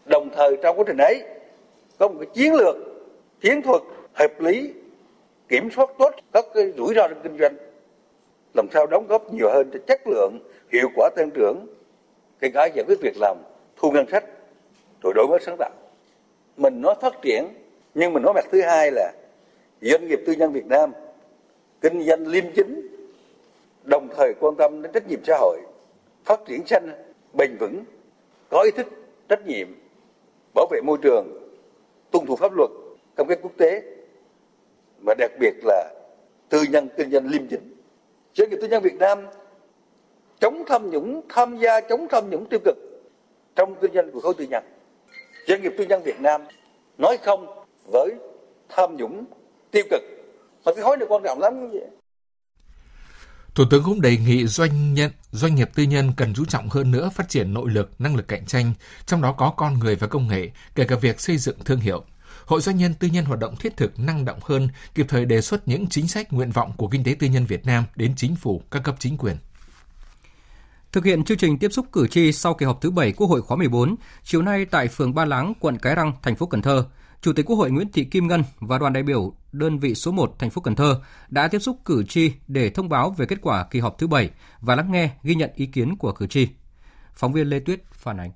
Đồng 0.06 0.28
thời 0.36 0.56
trong 0.62 0.78
quá 0.78 0.84
trình 0.86 0.96
ấy, 0.96 1.22
có 1.98 2.08
một 2.08 2.14
cái 2.18 2.28
chiến 2.34 2.54
lược, 2.54 2.76
chiến 3.40 3.62
thuật 3.62 3.82
hợp 4.12 4.40
lý, 4.40 4.72
kiểm 5.48 5.70
soát 5.70 5.90
tốt 5.98 6.14
các 6.32 6.44
cái 6.54 6.72
rủi 6.76 6.94
ro 6.94 7.08
trong 7.08 7.20
kinh 7.22 7.38
doanh, 7.38 7.56
làm 8.54 8.66
sao 8.74 8.86
đóng 8.86 9.06
góp 9.08 9.32
nhiều 9.34 9.50
hơn 9.50 9.70
cho 9.72 9.78
chất 9.86 10.00
lượng, 10.06 10.38
hiệu 10.72 10.88
quả 10.94 11.10
tăng 11.16 11.30
trưởng. 11.30 11.66
Kể 12.40 12.50
cả 12.54 12.68
giải 12.74 12.84
quyết 12.88 12.98
việc 13.02 13.16
làm, 13.20 13.36
thu 13.76 13.90
ngân 13.90 14.06
sách, 14.10 14.24
rồi 15.02 15.12
đổi 15.16 15.26
mới 15.26 15.38
sáng 15.46 15.56
tạo. 15.58 15.70
Mình 16.56 16.82
nói 16.82 16.94
phát 17.00 17.22
triển, 17.22 17.48
nhưng 17.94 18.12
mình 18.12 18.22
nói 18.22 18.32
mặt 18.34 18.44
thứ 18.52 18.62
hai 18.62 18.90
là 18.90 19.12
doanh 19.80 20.08
nghiệp 20.08 20.20
tư 20.26 20.32
nhân 20.32 20.52
Việt 20.52 20.66
Nam 20.66 20.92
kinh 21.80 22.02
doanh 22.06 22.26
liêm 22.26 22.44
chính, 22.54 22.88
đồng 23.84 24.08
thời 24.16 24.34
quan 24.40 24.54
tâm 24.56 24.82
đến 24.82 24.92
trách 24.92 25.08
nhiệm 25.08 25.20
xã 25.24 25.38
hội, 25.40 25.60
phát 26.24 26.40
triển 26.46 26.66
xanh, 26.66 26.90
bền 27.32 27.56
vững, 27.60 27.84
có 28.50 28.62
ý 28.62 28.70
thức, 28.70 28.86
trách 29.28 29.46
nhiệm, 29.46 29.66
bảo 30.54 30.66
vệ 30.70 30.80
môi 30.80 30.98
trường, 31.02 31.26
tuân 32.10 32.26
thủ 32.26 32.36
pháp 32.36 32.52
luật 32.56 32.70
công 33.16 33.28
kết 33.28 33.38
quốc 33.42 33.52
tế 33.56 33.82
và 35.04 35.14
đặc 35.18 35.30
biệt 35.40 35.54
là 35.64 35.94
tư 36.48 36.62
nhân 36.70 36.88
kinh 36.96 37.10
doanh 37.10 37.26
liêm 37.26 37.46
chính. 37.46 37.74
Doanh 38.34 38.50
nghiệp 38.50 38.58
tư 38.60 38.68
nhân 38.68 38.82
Việt 38.82 38.98
Nam 38.98 39.26
chống 40.40 40.62
tham 40.66 40.90
nhũng, 40.90 41.22
tham 41.28 41.56
gia 41.58 41.80
chống 41.80 42.06
tham 42.10 42.30
nhũng 42.30 42.46
tiêu 42.46 42.60
cực 42.64 42.76
trong 43.56 43.74
kinh 43.80 43.92
doanh 43.92 44.10
của 44.10 44.20
khối 44.20 44.34
tư 44.34 44.46
nhân. 44.50 44.64
Doanh 45.46 45.62
nghiệp 45.62 45.74
tư 45.78 45.84
nhân 45.84 46.02
Việt 46.02 46.20
Nam 46.20 46.40
nói 46.98 47.16
không 47.22 47.46
với 47.92 48.10
tham 48.68 48.96
nhũng 48.96 49.24
tiêu 49.70 49.84
cực 49.90 50.02
mà 50.64 50.72
cái 50.74 50.84
khối 50.84 50.96
này 50.96 51.06
quan 51.10 51.22
trọng 51.24 51.40
lắm 51.40 51.70
vậy 51.72 51.90
Thủ 53.54 53.64
tướng 53.70 53.82
cũng 53.84 54.00
đề 54.00 54.16
nghị 54.16 54.46
doanh 54.46 54.94
nhân, 54.94 55.10
doanh 55.30 55.54
nghiệp 55.54 55.70
tư 55.74 55.82
nhân 55.82 56.12
cần 56.16 56.34
chú 56.34 56.44
trọng 56.44 56.68
hơn 56.68 56.90
nữa 56.90 57.10
phát 57.14 57.28
triển 57.28 57.54
nội 57.54 57.70
lực, 57.70 57.90
năng 57.98 58.16
lực 58.16 58.28
cạnh 58.28 58.46
tranh, 58.46 58.72
trong 59.06 59.22
đó 59.22 59.32
có 59.32 59.50
con 59.50 59.78
người 59.78 59.96
và 59.96 60.06
công 60.06 60.28
nghệ, 60.28 60.50
kể 60.74 60.84
cả 60.84 60.96
việc 60.96 61.20
xây 61.20 61.36
dựng 61.36 61.58
thương 61.64 61.80
hiệu. 61.80 62.04
Hội 62.46 62.60
doanh 62.60 62.76
nhân 62.76 62.94
tư 62.94 63.08
nhân 63.08 63.24
hoạt 63.24 63.40
động 63.40 63.56
thiết 63.56 63.76
thực, 63.76 63.98
năng 63.98 64.24
động 64.24 64.38
hơn, 64.42 64.68
kịp 64.94 65.06
thời 65.08 65.24
đề 65.24 65.40
xuất 65.40 65.68
những 65.68 65.86
chính 65.86 66.08
sách, 66.08 66.32
nguyện 66.32 66.50
vọng 66.50 66.72
của 66.76 66.88
kinh 66.88 67.04
tế 67.04 67.16
tư 67.18 67.26
nhân 67.26 67.44
Việt 67.44 67.66
Nam 67.66 67.84
đến 67.96 68.12
chính 68.16 68.36
phủ, 68.36 68.62
các 68.70 68.82
cấp 68.84 68.94
chính 68.98 69.16
quyền. 69.16 69.36
Thực 70.92 71.04
hiện 71.04 71.24
chương 71.24 71.38
trình 71.38 71.58
tiếp 71.58 71.72
xúc 71.72 71.86
cử 71.92 72.06
tri 72.08 72.32
sau 72.32 72.54
kỳ 72.54 72.66
họp 72.66 72.80
thứ 72.80 72.90
7 72.90 73.12
Quốc 73.12 73.26
hội 73.26 73.42
khóa 73.42 73.56
14, 73.56 73.96
chiều 74.24 74.42
nay 74.42 74.64
tại 74.64 74.88
phường 74.88 75.14
Ba 75.14 75.24
Láng, 75.24 75.52
quận 75.60 75.78
Cái 75.78 75.94
Răng, 75.94 76.12
thành 76.22 76.36
phố 76.36 76.46
Cần 76.46 76.62
Thơ, 76.62 76.84
Chủ 77.22 77.32
tịch 77.32 77.46
Quốc 77.46 77.56
hội 77.56 77.70
Nguyễn 77.70 77.92
Thị 77.92 78.04
Kim 78.04 78.28
Ngân 78.28 78.44
và 78.60 78.78
đoàn 78.78 78.92
đại 78.92 79.02
biểu 79.02 79.34
đơn 79.52 79.78
vị 79.78 79.94
số 79.94 80.12
1 80.12 80.38
thành 80.38 80.50
phố 80.50 80.60
Cần 80.60 80.74
Thơ 80.74 81.00
đã 81.28 81.48
tiếp 81.48 81.58
xúc 81.58 81.76
cử 81.84 82.04
tri 82.08 82.32
để 82.48 82.70
thông 82.70 82.88
báo 82.88 83.10
về 83.10 83.26
kết 83.26 83.38
quả 83.42 83.66
kỳ 83.70 83.80
họp 83.80 83.98
thứ 83.98 84.06
7 84.06 84.30
và 84.60 84.76
lắng 84.76 84.92
nghe 84.92 85.10
ghi 85.22 85.34
nhận 85.34 85.50
ý 85.54 85.66
kiến 85.66 85.96
của 85.96 86.12
cử 86.12 86.26
tri. 86.26 86.48
Phóng 87.14 87.32
viên 87.32 87.46
Lê 87.46 87.60
Tuyết 87.60 87.80
phản 87.92 88.20
ánh. 88.20 88.30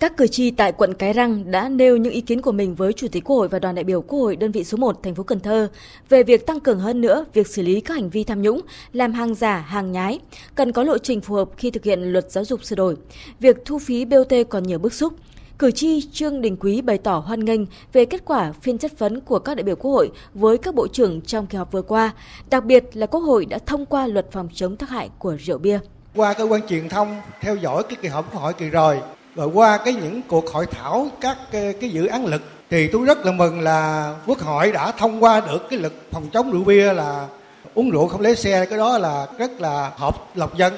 Các 0.00 0.16
cử 0.16 0.26
tri 0.26 0.50
tại 0.50 0.72
quận 0.72 0.94
Cái 0.94 1.12
Răng 1.12 1.50
đã 1.50 1.68
nêu 1.68 1.96
những 1.96 2.12
ý 2.12 2.20
kiến 2.20 2.42
của 2.42 2.52
mình 2.52 2.74
với 2.74 2.92
Chủ 2.92 3.08
tịch 3.12 3.24
Quốc 3.24 3.36
hội 3.36 3.48
và 3.48 3.58
đoàn 3.58 3.74
đại 3.74 3.84
biểu 3.84 4.02
Quốc 4.02 4.18
hội 4.18 4.36
đơn 4.36 4.52
vị 4.52 4.64
số 4.64 4.76
1 4.78 5.02
thành 5.02 5.14
phố 5.14 5.22
Cần 5.22 5.40
Thơ 5.40 5.70
về 6.08 6.22
việc 6.22 6.46
tăng 6.46 6.60
cường 6.60 6.80
hơn 6.80 7.00
nữa 7.00 7.24
việc 7.32 7.46
xử 7.46 7.62
lý 7.62 7.80
các 7.80 7.94
hành 7.94 8.10
vi 8.10 8.24
tham 8.24 8.42
nhũng, 8.42 8.60
làm 8.92 9.12
hàng 9.12 9.34
giả, 9.34 9.58
hàng 9.58 9.92
nhái, 9.92 10.20
cần 10.54 10.72
có 10.72 10.82
lộ 10.82 10.98
trình 10.98 11.20
phù 11.20 11.34
hợp 11.34 11.48
khi 11.56 11.70
thực 11.70 11.84
hiện 11.84 12.00
luật 12.00 12.30
giáo 12.30 12.44
dục 12.44 12.64
sửa 12.64 12.76
đổi. 12.76 12.96
Việc 13.40 13.56
thu 13.64 13.78
phí 13.78 14.04
BOT 14.04 14.32
còn 14.48 14.62
nhiều 14.62 14.78
bức 14.78 14.92
xúc, 14.92 15.12
Cử 15.60 15.70
tri 15.70 16.08
Trương 16.12 16.40
Đình 16.40 16.56
Quý 16.60 16.80
bày 16.80 16.98
tỏ 16.98 17.22
hoan 17.26 17.44
nghênh 17.44 17.60
về 17.92 18.04
kết 18.04 18.24
quả 18.24 18.52
phiên 18.62 18.78
chất 18.78 18.98
vấn 18.98 19.20
của 19.20 19.38
các 19.38 19.54
đại 19.54 19.64
biểu 19.64 19.76
Quốc 19.76 19.90
hội 19.90 20.10
với 20.34 20.58
các 20.58 20.74
bộ 20.74 20.88
trưởng 20.88 21.20
trong 21.20 21.46
kỳ 21.46 21.58
họp 21.58 21.72
vừa 21.72 21.82
qua, 21.82 22.10
đặc 22.50 22.64
biệt 22.64 22.84
là 22.92 23.06
Quốc 23.06 23.20
hội 23.20 23.46
đã 23.46 23.58
thông 23.66 23.86
qua 23.86 24.06
luật 24.06 24.32
phòng 24.32 24.48
chống 24.54 24.76
tác 24.76 24.90
hại 24.90 25.10
của 25.18 25.36
rượu 25.40 25.58
bia. 25.58 25.78
Qua 26.14 26.32
cơ 26.32 26.44
quan 26.44 26.66
truyền 26.68 26.88
thông 26.88 27.20
theo 27.40 27.56
dõi 27.56 27.82
cái 27.82 27.98
kỳ 28.02 28.08
họp 28.08 28.32
Quốc 28.32 28.42
hội 28.42 28.52
kỳ 28.52 28.68
rồi, 28.68 29.00
rồi 29.34 29.50
qua 29.54 29.78
cái 29.84 29.94
những 29.94 30.20
cuộc 30.28 30.50
hội 30.52 30.66
thảo 30.66 31.08
các 31.20 31.38
cái, 31.50 31.72
cái 31.72 31.90
dự 31.90 32.06
án 32.06 32.26
lực 32.26 32.42
thì 32.70 32.88
tôi 32.88 33.04
rất 33.04 33.26
là 33.26 33.32
mừng 33.32 33.60
là 33.60 34.14
Quốc 34.26 34.38
hội 34.38 34.72
đã 34.72 34.92
thông 34.92 35.24
qua 35.24 35.40
được 35.40 35.68
cái 35.70 35.78
luật 35.78 35.92
phòng 36.10 36.28
chống 36.32 36.50
rượu 36.50 36.64
bia 36.64 36.92
là 36.92 37.28
uống 37.74 37.90
rượu 37.90 38.08
không 38.08 38.20
lấy 38.20 38.36
xe 38.36 38.66
cái 38.66 38.78
đó 38.78 38.98
là 38.98 39.26
rất 39.38 39.60
là 39.60 39.92
hợp 39.96 40.14
lòng 40.34 40.50
dân. 40.56 40.72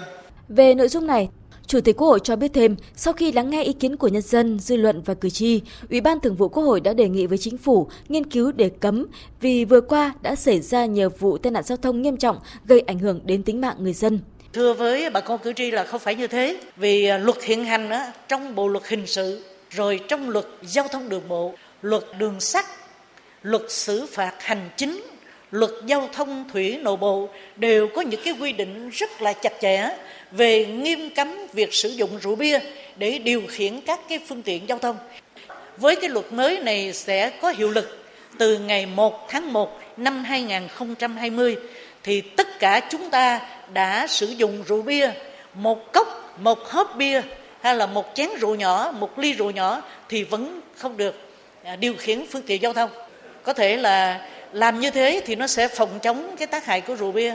Về 0.48 0.74
nội 0.74 0.88
dung 0.88 1.06
này, 1.06 1.28
Chủ 1.66 1.80
tịch 1.80 1.96
Quốc 1.96 2.08
hội 2.08 2.20
cho 2.24 2.36
biết 2.36 2.50
thêm, 2.54 2.76
sau 2.96 3.12
khi 3.12 3.32
lắng 3.32 3.50
nghe 3.50 3.62
ý 3.62 3.72
kiến 3.72 3.96
của 3.96 4.08
nhân 4.08 4.22
dân, 4.22 4.58
dư 4.58 4.76
luận 4.76 5.02
và 5.02 5.14
cử 5.14 5.30
tri, 5.30 5.60
Ủy 5.90 6.00
ban 6.00 6.20
Thường 6.20 6.36
vụ 6.36 6.48
Quốc 6.48 6.62
hội 6.62 6.80
đã 6.80 6.92
đề 6.92 7.08
nghị 7.08 7.26
với 7.26 7.38
chính 7.38 7.58
phủ 7.58 7.88
nghiên 8.08 8.30
cứu 8.30 8.52
để 8.52 8.70
cấm 8.80 9.06
vì 9.40 9.64
vừa 9.64 9.80
qua 9.80 10.14
đã 10.22 10.34
xảy 10.34 10.60
ra 10.60 10.86
nhiều 10.86 11.08
vụ 11.18 11.38
tai 11.38 11.50
nạn 11.50 11.62
giao 11.62 11.76
thông 11.76 12.02
nghiêm 12.02 12.16
trọng 12.16 12.38
gây 12.64 12.80
ảnh 12.80 12.98
hưởng 12.98 13.20
đến 13.24 13.42
tính 13.42 13.60
mạng 13.60 13.76
người 13.78 13.92
dân. 13.92 14.20
Thưa 14.52 14.74
với 14.74 15.10
bà 15.10 15.20
con 15.20 15.38
cử 15.38 15.52
tri 15.52 15.70
là 15.70 15.84
không 15.84 16.00
phải 16.00 16.14
như 16.14 16.26
thế, 16.26 16.56
vì 16.76 17.06
à, 17.06 17.18
luật 17.18 17.42
hiện 17.42 17.64
hành 17.64 17.88
đó, 17.88 18.02
trong 18.28 18.54
bộ 18.54 18.68
luật 18.68 18.88
hình 18.88 19.06
sự, 19.06 19.44
rồi 19.70 20.00
trong 20.08 20.28
luật 20.30 20.46
giao 20.62 20.88
thông 20.88 21.08
đường 21.08 21.28
bộ, 21.28 21.54
luật 21.82 22.04
đường 22.18 22.40
sắt, 22.40 22.64
luật 23.42 23.62
xử 23.68 24.06
phạt 24.06 24.32
hành 24.38 24.70
chính, 24.76 25.02
luật 25.50 25.70
giao 25.86 26.08
thông 26.12 26.44
thủy 26.52 26.78
nội 26.82 26.96
bộ 26.96 27.28
đều 27.56 27.88
có 27.94 28.02
những 28.02 28.20
cái 28.24 28.34
quy 28.40 28.52
định 28.52 28.90
rất 28.92 29.22
là 29.22 29.32
chặt 29.32 29.52
chẽ 29.60 29.88
về 30.32 30.66
nghiêm 30.66 31.10
cấm 31.10 31.46
việc 31.52 31.74
sử 31.74 31.88
dụng 31.88 32.18
rượu 32.22 32.34
bia 32.34 32.58
để 32.96 33.18
điều 33.18 33.42
khiển 33.48 33.80
các 33.80 34.00
cái 34.08 34.20
phương 34.28 34.42
tiện 34.42 34.68
giao 34.68 34.78
thông. 34.78 34.96
Với 35.76 35.96
cái 35.96 36.10
luật 36.10 36.32
mới 36.32 36.58
này 36.58 36.92
sẽ 36.92 37.30
có 37.30 37.50
hiệu 37.50 37.70
lực 37.70 37.98
từ 38.38 38.58
ngày 38.58 38.86
1 38.86 39.28
tháng 39.28 39.52
1 39.52 39.80
năm 39.96 40.24
2020 40.24 41.56
thì 42.02 42.20
tất 42.20 42.58
cả 42.58 42.80
chúng 42.90 43.10
ta 43.10 43.40
đã 43.72 44.06
sử 44.06 44.26
dụng 44.26 44.64
rượu 44.68 44.82
bia 44.82 45.10
một 45.54 45.92
cốc, 45.92 46.38
một 46.40 46.68
hớp 46.68 46.96
bia 46.96 47.22
hay 47.60 47.76
là 47.76 47.86
một 47.86 48.06
chén 48.14 48.28
rượu 48.40 48.54
nhỏ, 48.54 48.94
một 48.98 49.18
ly 49.18 49.32
rượu 49.32 49.50
nhỏ 49.50 49.82
thì 50.08 50.24
vẫn 50.24 50.60
không 50.76 50.96
được 50.96 51.14
à, 51.64 51.76
điều 51.76 51.94
khiển 51.94 52.26
phương 52.30 52.42
tiện 52.42 52.62
giao 52.62 52.72
thông. 52.72 52.90
Có 53.42 53.52
thể 53.52 53.76
là 53.76 54.28
làm 54.52 54.80
như 54.80 54.90
thế 54.90 55.20
thì 55.26 55.34
nó 55.34 55.46
sẽ 55.46 55.68
phòng 55.68 55.98
chống 56.02 56.36
cái 56.38 56.46
tác 56.46 56.64
hại 56.64 56.80
của 56.80 56.94
rượu 56.94 57.12
bia. 57.12 57.34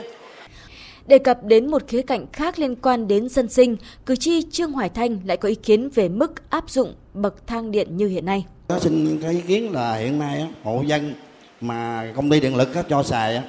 Đề 1.08 1.18
cập 1.18 1.44
đến 1.44 1.70
một 1.70 1.82
khía 1.88 2.02
cạnh 2.02 2.26
khác 2.32 2.58
liên 2.58 2.76
quan 2.76 3.08
đến 3.08 3.28
dân 3.28 3.48
sinh, 3.48 3.76
cử 4.06 4.16
tri 4.16 4.42
Trương 4.50 4.72
Hoài 4.72 4.88
Thanh 4.88 5.18
lại 5.24 5.36
có 5.36 5.48
ý 5.48 5.54
kiến 5.54 5.90
về 5.94 6.08
mức 6.08 6.50
áp 6.50 6.70
dụng 6.70 6.94
bậc 7.14 7.46
thang 7.46 7.70
điện 7.70 7.96
như 7.96 8.08
hiện 8.08 8.26
nay. 8.26 8.44
Có 8.68 8.78
xin 8.78 9.20
có 9.22 9.28
ý 9.28 9.40
kiến 9.40 9.72
là 9.72 9.96
hiện 9.96 10.18
nay 10.18 10.46
hộ 10.64 10.82
dân 10.86 11.14
mà 11.60 12.08
công 12.16 12.30
ty 12.30 12.40
điện 12.40 12.56
lực 12.56 12.68
cho 12.88 13.02
xài 13.02 13.42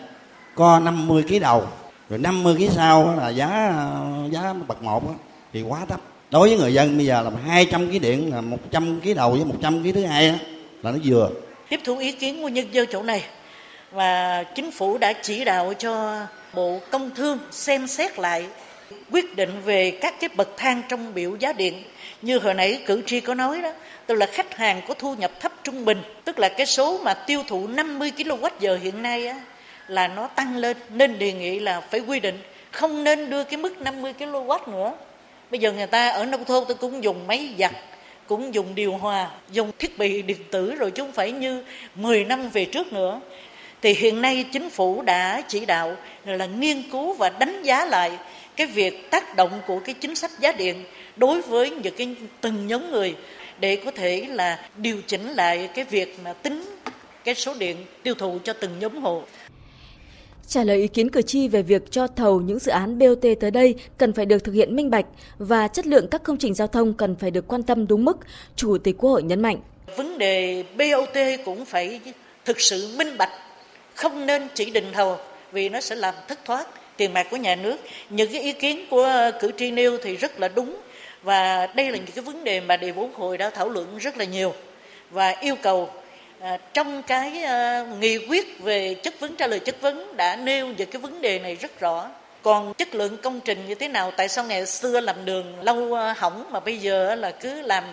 có 0.56 0.80
50 0.80 1.24
kg 1.24 1.40
đầu. 1.40 1.64
Rồi 2.10 2.20
50 2.20 2.56
kg 2.56 2.74
sau 2.76 3.16
là 3.18 3.30
giá 3.30 3.74
giá 4.32 4.54
bậc 4.68 4.84
một 4.84 5.04
thì 5.54 5.62
quá 5.62 5.86
thấp. 5.86 6.02
Đối 6.32 6.50
với 6.50 6.58
người 6.58 6.74
dân 6.74 6.98
bây 6.98 7.06
giờ 7.06 7.22
là 7.22 7.32
200 7.46 7.88
kg 7.88 8.02
điện 8.02 8.34
là 8.34 8.42
100 8.42 9.00
kg 9.02 9.16
đầu 9.16 9.32
với 9.32 9.46
100 9.46 9.84
kg 9.84 9.92
thứ 9.92 10.06
hai 10.06 10.40
là 10.84 10.92
nó 10.92 10.98
vừa. 11.06 11.30
Tiếp 11.70 11.80
thu 11.86 11.98
ý 11.98 12.12
kiến 12.12 12.42
của 12.42 12.50
nhân 12.50 12.68
dân 12.72 12.88
chỗ 12.92 13.04
này 13.04 13.24
và 13.92 14.44
chính 14.44 14.72
phủ 14.72 14.98
đã 14.98 15.14
chỉ 15.14 15.46
đạo 15.46 15.74
cho 15.80 16.22
bộ 16.54 16.80
công 16.92 17.12
thương 17.16 17.40
xem 17.52 17.88
xét 17.88 18.20
lại 18.20 18.46
quyết 19.12 19.36
định 19.36 19.62
về 19.66 19.92
các 19.92 20.16
cái 20.20 20.30
bậc 20.36 20.58
thang 20.58 20.82
trong 20.90 21.14
biểu 21.14 21.36
giá 21.36 21.54
điện. 21.54 21.84
Như 22.22 22.40
hồi 22.40 22.54
nãy 22.54 22.82
cử 22.86 23.02
tri 23.06 23.20
có 23.20 23.34
nói 23.34 23.62
đó 23.62 23.72
tức 24.06 24.16
là 24.16 24.26
khách 24.26 24.56
hàng 24.56 24.82
có 24.88 24.94
thu 24.94 25.16
nhập 25.16 25.32
thấp 25.40 25.52
trung 25.64 25.86
bình 25.86 26.02
tức 26.26 26.40
là 26.40 26.50
cái 26.50 26.66
số 26.66 27.00
mà 27.04 27.14
tiêu 27.14 27.44
thụ 27.48 27.68
50 27.68 28.12
kWh 28.18 28.78
hiện 28.78 29.02
nay 29.02 29.28
á, 29.28 29.42
là 29.88 30.08
nó 30.08 30.28
tăng 30.28 30.58
lên. 30.58 30.78
Nên 30.90 31.20
đề 31.20 31.34
nghị 31.34 31.60
là 31.60 31.82
phải 31.82 32.00
quy 32.00 32.20
định 32.20 32.40
không 32.72 33.04
nên 33.04 33.30
đưa 33.30 33.44
cái 33.44 33.58
mức 33.58 33.82
50 33.82 34.14
kW 34.20 34.72
nữa. 34.72 34.94
Bây 35.52 35.60
giờ 35.60 35.72
người 35.72 35.88
ta 35.88 36.10
ở 36.10 36.26
nông 36.26 36.46
thôn 36.46 36.64
tôi 36.68 36.78
cũng 36.78 37.04
dùng 37.04 37.28
máy 37.28 37.50
giặt 37.60 37.72
cũng 38.28 38.54
dùng 38.54 38.76
điều 38.76 38.98
hòa 38.98 39.30
dùng 39.52 39.72
thiết 39.80 39.98
bị 39.98 40.22
điện 40.22 40.44
tử 40.52 40.76
rồi 40.76 40.92
chứ 40.92 41.04
không 41.04 41.12
phải 41.12 41.32
như 41.32 41.64
10 41.96 42.26
năm 42.26 42.50
về 42.50 42.66
trước 42.66 42.94
nữa 42.94 43.20
thì 43.82 43.94
hiện 43.94 44.22
nay 44.22 44.46
chính 44.52 44.70
phủ 44.70 45.02
đã 45.02 45.42
chỉ 45.48 45.66
đạo 45.66 45.96
là 46.26 46.46
nghiên 46.46 46.84
cứu 46.92 47.14
và 47.14 47.30
đánh 47.30 47.64
giá 47.64 47.86
lại 47.86 48.12
cái 48.56 48.68
việc 48.68 49.12
tác 49.12 49.36
động 49.36 49.62
của 49.68 49.80
cái 49.80 49.96
chính 50.02 50.16
sách 50.16 50.32
giá 50.40 50.52
điện 50.52 50.84
đối 51.18 51.42
với 51.42 51.70
những 51.70 51.94
cái 51.98 52.16
từng 52.42 52.68
nhóm 52.68 52.92
người 52.92 53.16
để 53.60 53.76
có 53.86 53.92
thể 53.92 54.26
là 54.30 54.70
điều 54.78 55.02
chỉnh 55.08 55.30
lại 55.30 55.70
cái 55.76 55.86
việc 55.86 56.20
mà 56.24 56.34
tính 56.34 56.64
cái 57.24 57.36
số 57.36 57.54
điện 57.60 57.78
tiêu 58.04 58.14
thụ 58.14 58.40
cho 58.44 58.54
từng 58.54 58.80
nhóm 58.80 59.02
hộ. 59.02 59.24
Trả 60.48 60.64
lời 60.64 60.78
ý 60.78 60.88
kiến 60.88 61.10
cử 61.10 61.22
tri 61.22 61.48
về 61.48 61.62
việc 61.62 61.92
cho 61.92 62.08
thầu 62.08 62.42
những 62.42 62.60
dự 62.60 62.72
án 62.72 63.00
BOT 63.00 63.26
tới 63.40 63.52
đây 63.52 63.76
cần 63.98 64.14
phải 64.14 64.26
được 64.26 64.44
thực 64.44 64.52
hiện 64.52 64.76
minh 64.76 64.90
bạch 64.90 65.06
và 65.38 65.68
chất 65.68 65.88
lượng 65.88 66.08
các 66.12 66.24
công 66.24 66.38
trình 66.38 66.54
giao 66.54 66.68
thông 66.68 66.94
cần 66.94 67.16
phải 67.16 67.32
được 67.32 67.48
quan 67.48 67.64
tâm 67.64 67.88
đúng 67.88 68.06
mức, 68.06 68.18
Chủ 68.56 68.78
tịch 68.78 68.96
Quốc 68.98 69.10
hội 69.10 69.24
nhấn 69.24 69.42
mạnh. 69.42 69.58
Vấn 69.98 70.18
đề 70.18 70.64
BOT 70.78 71.46
cũng 71.46 71.66
phải 71.66 72.00
thực 72.46 72.62
sự 72.62 72.96
minh 72.98 73.18
bạch, 73.18 73.30
không 74.00 74.26
nên 74.26 74.48
chỉ 74.54 74.70
định 74.70 74.92
thầu 74.94 75.18
vì 75.52 75.70
nó 75.70 75.82
sẽ 75.82 75.96
làm 75.96 76.14
thất 76.28 76.46
thoát 76.46 76.66
tiền 76.98 77.14
bạc 77.14 77.28
của 77.32 77.38
nhà 77.38 77.56
nước. 77.56 77.78
Những 78.10 78.32
cái 78.32 78.42
ý 78.42 78.52
kiến 78.52 78.86
của 78.90 79.32
cử 79.40 79.52
tri 79.58 79.72
nêu 79.72 79.98
thì 80.04 80.16
rất 80.16 80.40
là 80.40 80.48
đúng 80.48 80.78
và 81.24 81.68
đây 81.68 81.92
là 81.92 81.98
những 81.98 82.16
cái 82.16 82.24
vấn 82.24 82.44
đề 82.44 82.62
mà 82.62 82.78
đề 82.78 82.92
quốc 82.92 83.16
hội 83.16 83.38
đã 83.38 83.50
thảo 83.50 83.70
luận 83.70 83.98
rất 83.98 84.18
là 84.18 84.26
nhiều 84.26 84.54
và 85.12 85.30
yêu 85.30 85.56
cầu 85.62 85.90
À, 86.42 86.58
trong 86.74 87.04
cái 87.04 87.44
à, 87.44 87.86
nghị 88.00 88.28
quyết 88.28 88.60
về 88.60 88.94
chất 88.94 89.20
vấn 89.20 89.36
trả 89.36 89.48
lời 89.48 89.60
chất 89.60 89.82
vấn 89.82 90.18
đã 90.18 90.36
nêu 90.36 90.74
về 90.78 90.86
cái 90.86 91.02
vấn 91.02 91.22
đề 91.22 91.40
này 91.40 91.56
rất 91.56 91.80
rõ 91.80 92.10
còn 92.42 92.74
chất 92.74 92.96
lượng 92.96 93.18
công 93.18 93.40
trình 93.40 93.68
như 93.68 93.76
thế 93.76 93.88
nào 93.88 94.12
tại 94.18 94.30
sao 94.30 94.46
ngày 94.46 94.66
xưa 94.66 95.00
làm 95.00 95.26
đường 95.26 95.64
lâu 95.64 95.94
à, 95.94 96.16
hỏng 96.18 96.46
mà 96.52 96.60
bây 96.60 96.78
giờ 96.78 97.16
là 97.16 97.32
cứ 97.32 97.62
làm 97.62 97.84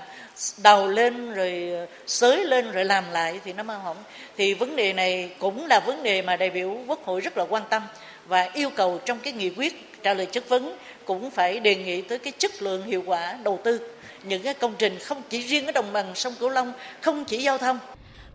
đầu 0.63 0.89
lên 0.89 1.33
rồi 1.35 1.71
xới 2.07 2.45
lên 2.45 2.73
rồi 2.73 2.85
làm 2.85 3.05
lại 3.13 3.41
thì 3.45 3.53
nó 3.53 3.63
mang 3.63 3.81
hỏng 3.81 3.97
thì 4.37 4.55
vấn 4.55 4.77
đề 4.77 4.93
này 4.93 5.31
cũng 5.39 5.67
là 5.67 5.81
vấn 5.81 6.03
đề 6.03 6.23
mà 6.23 6.37
đại 6.37 6.51
biểu 6.51 6.77
quốc 6.87 7.05
hội 7.05 7.21
rất 7.21 7.37
là 7.37 7.47
quan 7.49 7.63
tâm 7.71 7.83
và 8.29 8.51
yêu 8.55 8.71
cầu 8.77 9.01
trong 9.05 9.19
cái 9.23 9.33
nghị 9.33 9.51
quyết 9.51 10.03
trả 10.03 10.15
lời 10.15 10.27
chất 10.27 10.49
vấn 10.49 10.77
cũng 11.05 11.31
phải 11.31 11.61
đề 11.61 11.77
nghị 11.77 12.03
tới 12.03 12.19
cái 12.19 12.33
chất 12.39 12.63
lượng 12.63 12.83
hiệu 12.87 13.03
quả 13.07 13.39
đầu 13.45 13.59
tư 13.65 13.81
những 14.25 14.43
cái 14.43 14.55
công 14.55 14.75
trình 14.79 14.99
không 14.99 15.23
chỉ 15.31 15.41
riêng 15.41 15.67
ở 15.67 15.73
đồng 15.73 15.93
bằng 15.93 16.15
sông 16.15 16.35
cửu 16.41 16.49
long 16.49 16.73
không 17.01 17.25
chỉ 17.25 17.43
giao 17.43 17.59
thông 17.59 17.79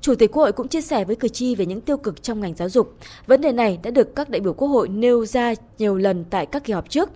Chủ 0.02 0.16
tịch 0.16 0.32
Quốc 0.32 0.44
hội 0.44 0.52
cũng 0.52 0.68
chia 0.68 0.82
sẻ 0.82 1.06
với 1.06 1.16
cử 1.16 1.28
tri 1.28 1.56
về 1.56 1.66
những 1.66 1.82
tiêu 1.82 1.98
cực 1.98 2.24
trong 2.24 2.40
ngành 2.40 2.56
giáo 2.56 2.70
dục. 2.70 2.94
Vấn 3.28 3.42
đề 3.42 3.52
này 3.52 3.80
đã 3.84 3.92
được 3.92 4.16
các 4.16 4.30
đại 4.30 4.40
biểu 4.40 4.54
Quốc 4.54 4.68
hội 4.68 4.90
nêu 4.90 5.26
ra 5.26 5.54
nhiều 5.78 5.98
lần 5.98 6.26
tại 6.30 6.46
các 6.46 6.64
kỳ 6.64 6.74
họp 6.74 6.90
trước. 6.90 7.10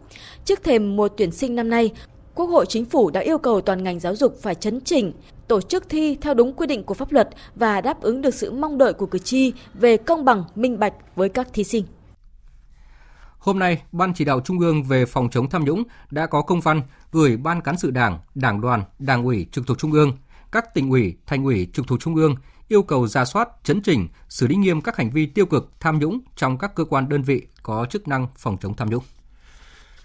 Trước 0.46 0.64
thềm 0.64 0.96
mùa 0.96 1.08
tuyển 1.08 1.32
sinh 1.32 1.56
năm 1.56 1.70
nay, 1.70 1.92
Quốc 2.36 2.46
hội 2.46 2.66
Chính 2.70 2.86
phủ 2.86 3.10
đã 3.10 3.22
yêu 3.22 3.38
cầu 3.38 3.62
toàn 3.62 3.84
ngành 3.84 4.00
giáo 4.00 4.16
dục 4.16 4.38
phải 4.42 4.56
chấn 4.56 4.82
chỉnh, 4.82 5.14
tổ 5.48 5.62
chức 5.62 5.90
thi 5.90 6.18
theo 6.22 6.34
đúng 6.34 6.54
quy 6.54 6.68
định 6.68 6.84
của 6.84 6.94
pháp 6.94 7.12
luật 7.12 7.30
và 7.56 7.82
đáp 7.82 8.02
ứng 8.02 8.22
được 8.22 8.34
sự 8.34 8.52
mong 8.52 8.78
đợi 8.78 8.94
của 8.94 9.06
cử 9.06 9.20
tri 9.20 9.54
về 9.74 9.98
công 9.98 10.26
bằng, 10.26 10.44
minh 10.56 10.80
bạch 10.80 10.94
với 11.16 11.30
các 11.30 11.48
thí 11.54 11.64
sinh. 11.64 11.86
Hôm 13.38 13.60
nay, 13.60 13.82
Ban 13.92 14.14
chỉ 14.14 14.26
đạo 14.26 14.40
Trung 14.40 14.60
ương 14.60 14.84
về 14.84 15.06
phòng 15.06 15.30
chống 15.30 15.50
tham 15.50 15.66
nhũng 15.66 15.84
đã 16.12 16.26
có 16.26 16.42
công 16.42 16.62
văn 16.62 16.82
gửi 17.12 17.38
Ban 17.38 17.62
cán 17.62 17.78
sự 17.78 17.92
Đảng, 17.92 18.20
Đảng 18.36 18.62
đoàn, 18.62 18.84
Đảng 19.00 19.24
ủy 19.24 19.48
trực 19.52 19.68
thuộc 19.68 19.78
Trung 19.78 19.92
ương, 19.92 20.18
các 20.52 20.74
tỉnh 20.74 20.90
ủy, 20.90 21.16
thành 21.26 21.44
ủy 21.44 21.68
trực 21.74 21.88
thuộc 21.88 22.00
Trung 22.00 22.16
ương 22.16 22.36
yêu 22.68 22.84
cầu 22.84 23.08
ra 23.08 23.26
soát, 23.26 23.50
chấn 23.64 23.82
chỉnh, 23.82 24.08
xử 24.30 24.48
lý 24.48 24.56
nghiêm 24.56 24.82
các 24.82 24.98
hành 24.98 25.10
vi 25.10 25.26
tiêu 25.26 25.46
cực, 25.46 25.72
tham 25.80 26.00
nhũng 26.00 26.20
trong 26.36 26.58
các 26.58 26.76
cơ 26.76 26.86
quan 26.86 27.10
đơn 27.10 27.22
vị 27.22 27.48
có 27.64 27.86
chức 27.90 28.08
năng 28.08 28.28
phòng 28.38 28.58
chống 28.62 28.76
tham 28.76 28.90
nhũng. 28.90 29.04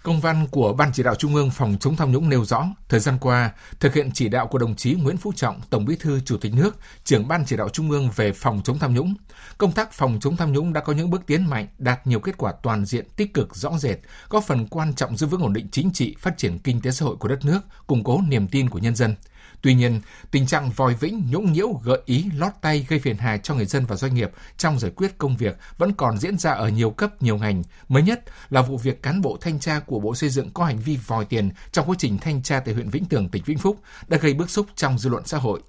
Công 0.03 0.19
văn 0.19 0.47
của 0.51 0.73
Ban 0.73 0.91
chỉ 0.93 1.03
đạo 1.03 1.15
Trung 1.15 1.35
ương 1.35 1.49
phòng 1.49 1.77
chống 1.79 1.95
tham 1.95 2.11
nhũng 2.11 2.29
nêu 2.29 2.45
rõ, 2.45 2.67
thời 2.89 2.99
gian 2.99 3.17
qua, 3.21 3.51
thực 3.79 3.93
hiện 3.93 4.11
chỉ 4.13 4.29
đạo 4.29 4.47
của 4.47 4.57
đồng 4.57 4.75
chí 4.75 4.93
Nguyễn 4.93 5.17
Phú 5.17 5.31
Trọng, 5.35 5.61
Tổng 5.69 5.85
Bí 5.85 5.95
thư 5.95 6.19
Chủ 6.19 6.37
tịch 6.37 6.53
nước, 6.53 6.75
trưởng 7.03 7.27
Ban 7.27 7.45
chỉ 7.45 7.57
đạo 7.57 7.69
Trung 7.69 7.91
ương 7.91 8.09
về 8.15 8.33
phòng 8.33 8.61
chống 8.63 8.79
tham 8.79 8.93
nhũng, 8.93 9.13
công 9.57 9.71
tác 9.71 9.93
phòng 9.93 10.17
chống 10.21 10.37
tham 10.37 10.53
nhũng 10.53 10.73
đã 10.73 10.81
có 10.81 10.93
những 10.93 11.09
bước 11.09 11.21
tiến 11.25 11.45
mạnh, 11.45 11.67
đạt 11.77 12.07
nhiều 12.07 12.19
kết 12.19 12.37
quả 12.37 12.53
toàn 12.63 12.85
diện 12.85 13.05
tích 13.15 13.33
cực 13.33 13.55
rõ 13.55 13.77
rệt, 13.77 13.97
góp 14.29 14.43
phần 14.43 14.67
quan 14.67 14.93
trọng 14.93 15.17
giữ 15.17 15.27
vững 15.27 15.41
ổn 15.41 15.53
định 15.53 15.67
chính 15.71 15.91
trị, 15.93 16.15
phát 16.19 16.37
triển 16.37 16.59
kinh 16.59 16.81
tế 16.81 16.91
xã 16.91 17.05
hội 17.05 17.15
của 17.15 17.27
đất 17.27 17.45
nước, 17.45 17.59
củng 17.87 18.03
cố 18.03 18.21
niềm 18.27 18.47
tin 18.47 18.69
của 18.69 18.79
nhân 18.79 18.95
dân– 18.95 19.15
Tuy 19.61 19.73
nhiên, 19.73 20.01
tình 20.31 20.45
trạng 20.45 20.69
vòi 20.69 20.93
vĩnh, 20.93 21.23
nhũng 21.31 21.53
nhiễu, 21.53 21.73
gợi 21.83 22.01
ý, 22.05 22.25
lót 22.35 22.51
tay 22.61 22.85
gây 22.89 22.99
phiền 22.99 23.17
hà 23.17 23.37
cho 23.37 23.55
người 23.55 23.65
dân 23.65 23.85
và 23.85 23.95
doanh 23.95 24.15
nghiệp 24.15 24.31
trong 24.57 24.79
giải 24.79 24.91
quyết 24.95 25.17
công 25.17 25.37
việc 25.37 25.57
vẫn 25.77 25.93
còn 25.93 26.17
diễn 26.17 26.37
ra 26.37 26.51
ở 26.51 26.69
nhiều 26.69 26.91
cấp, 26.91 27.21
nhiều 27.21 27.37
ngành. 27.37 27.63
Mới 27.89 28.03
nhất 28.03 28.23
là 28.49 28.61
vụ 28.61 28.77
việc 28.77 29.03
cán 29.03 29.21
bộ 29.21 29.37
thanh 29.41 29.59
tra 29.59 29.79
của 29.79 29.99
Bộ 29.99 30.15
Xây 30.15 30.29
dựng 30.29 30.51
có 30.51 30.65
hành 30.65 30.77
vi 30.77 30.97
vòi 31.07 31.25
tiền 31.25 31.49
trong 31.71 31.89
quá 31.89 31.95
trình 31.99 32.17
thanh 32.17 32.43
tra 32.43 32.59
tại 32.59 32.73
huyện 32.73 32.89
Vĩnh 32.89 33.05
Tường, 33.05 33.29
tỉnh 33.29 33.43
Vĩnh 33.43 33.57
Phúc 33.57 33.79
đã 34.07 34.17
gây 34.17 34.33
bức 34.33 34.49
xúc 34.49 34.65
trong 34.75 34.97
dư 34.97 35.09
luận 35.09 35.23
xã 35.25 35.37
hội. 35.37 35.61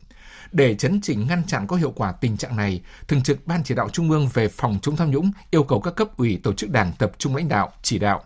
Để 0.52 0.74
chấn 0.74 1.00
chỉnh 1.00 1.26
ngăn 1.26 1.44
chặn 1.46 1.66
có 1.66 1.76
hiệu 1.76 1.92
quả 1.96 2.12
tình 2.12 2.36
trạng 2.36 2.56
này, 2.56 2.80
Thường 3.08 3.22
trực 3.22 3.46
Ban 3.46 3.64
Chỉ 3.64 3.74
đạo 3.74 3.88
Trung 3.88 4.10
ương 4.10 4.28
về 4.34 4.48
phòng 4.48 4.78
chống 4.82 4.96
tham 4.96 5.10
nhũng 5.10 5.30
yêu 5.50 5.64
cầu 5.64 5.80
các 5.80 5.94
cấp 5.96 6.16
ủy 6.16 6.40
tổ 6.42 6.52
chức 6.52 6.70
đảng 6.70 6.92
tập 6.98 7.12
trung 7.18 7.36
lãnh 7.36 7.48
đạo, 7.48 7.72
chỉ 7.82 7.98
đạo. 7.98 8.22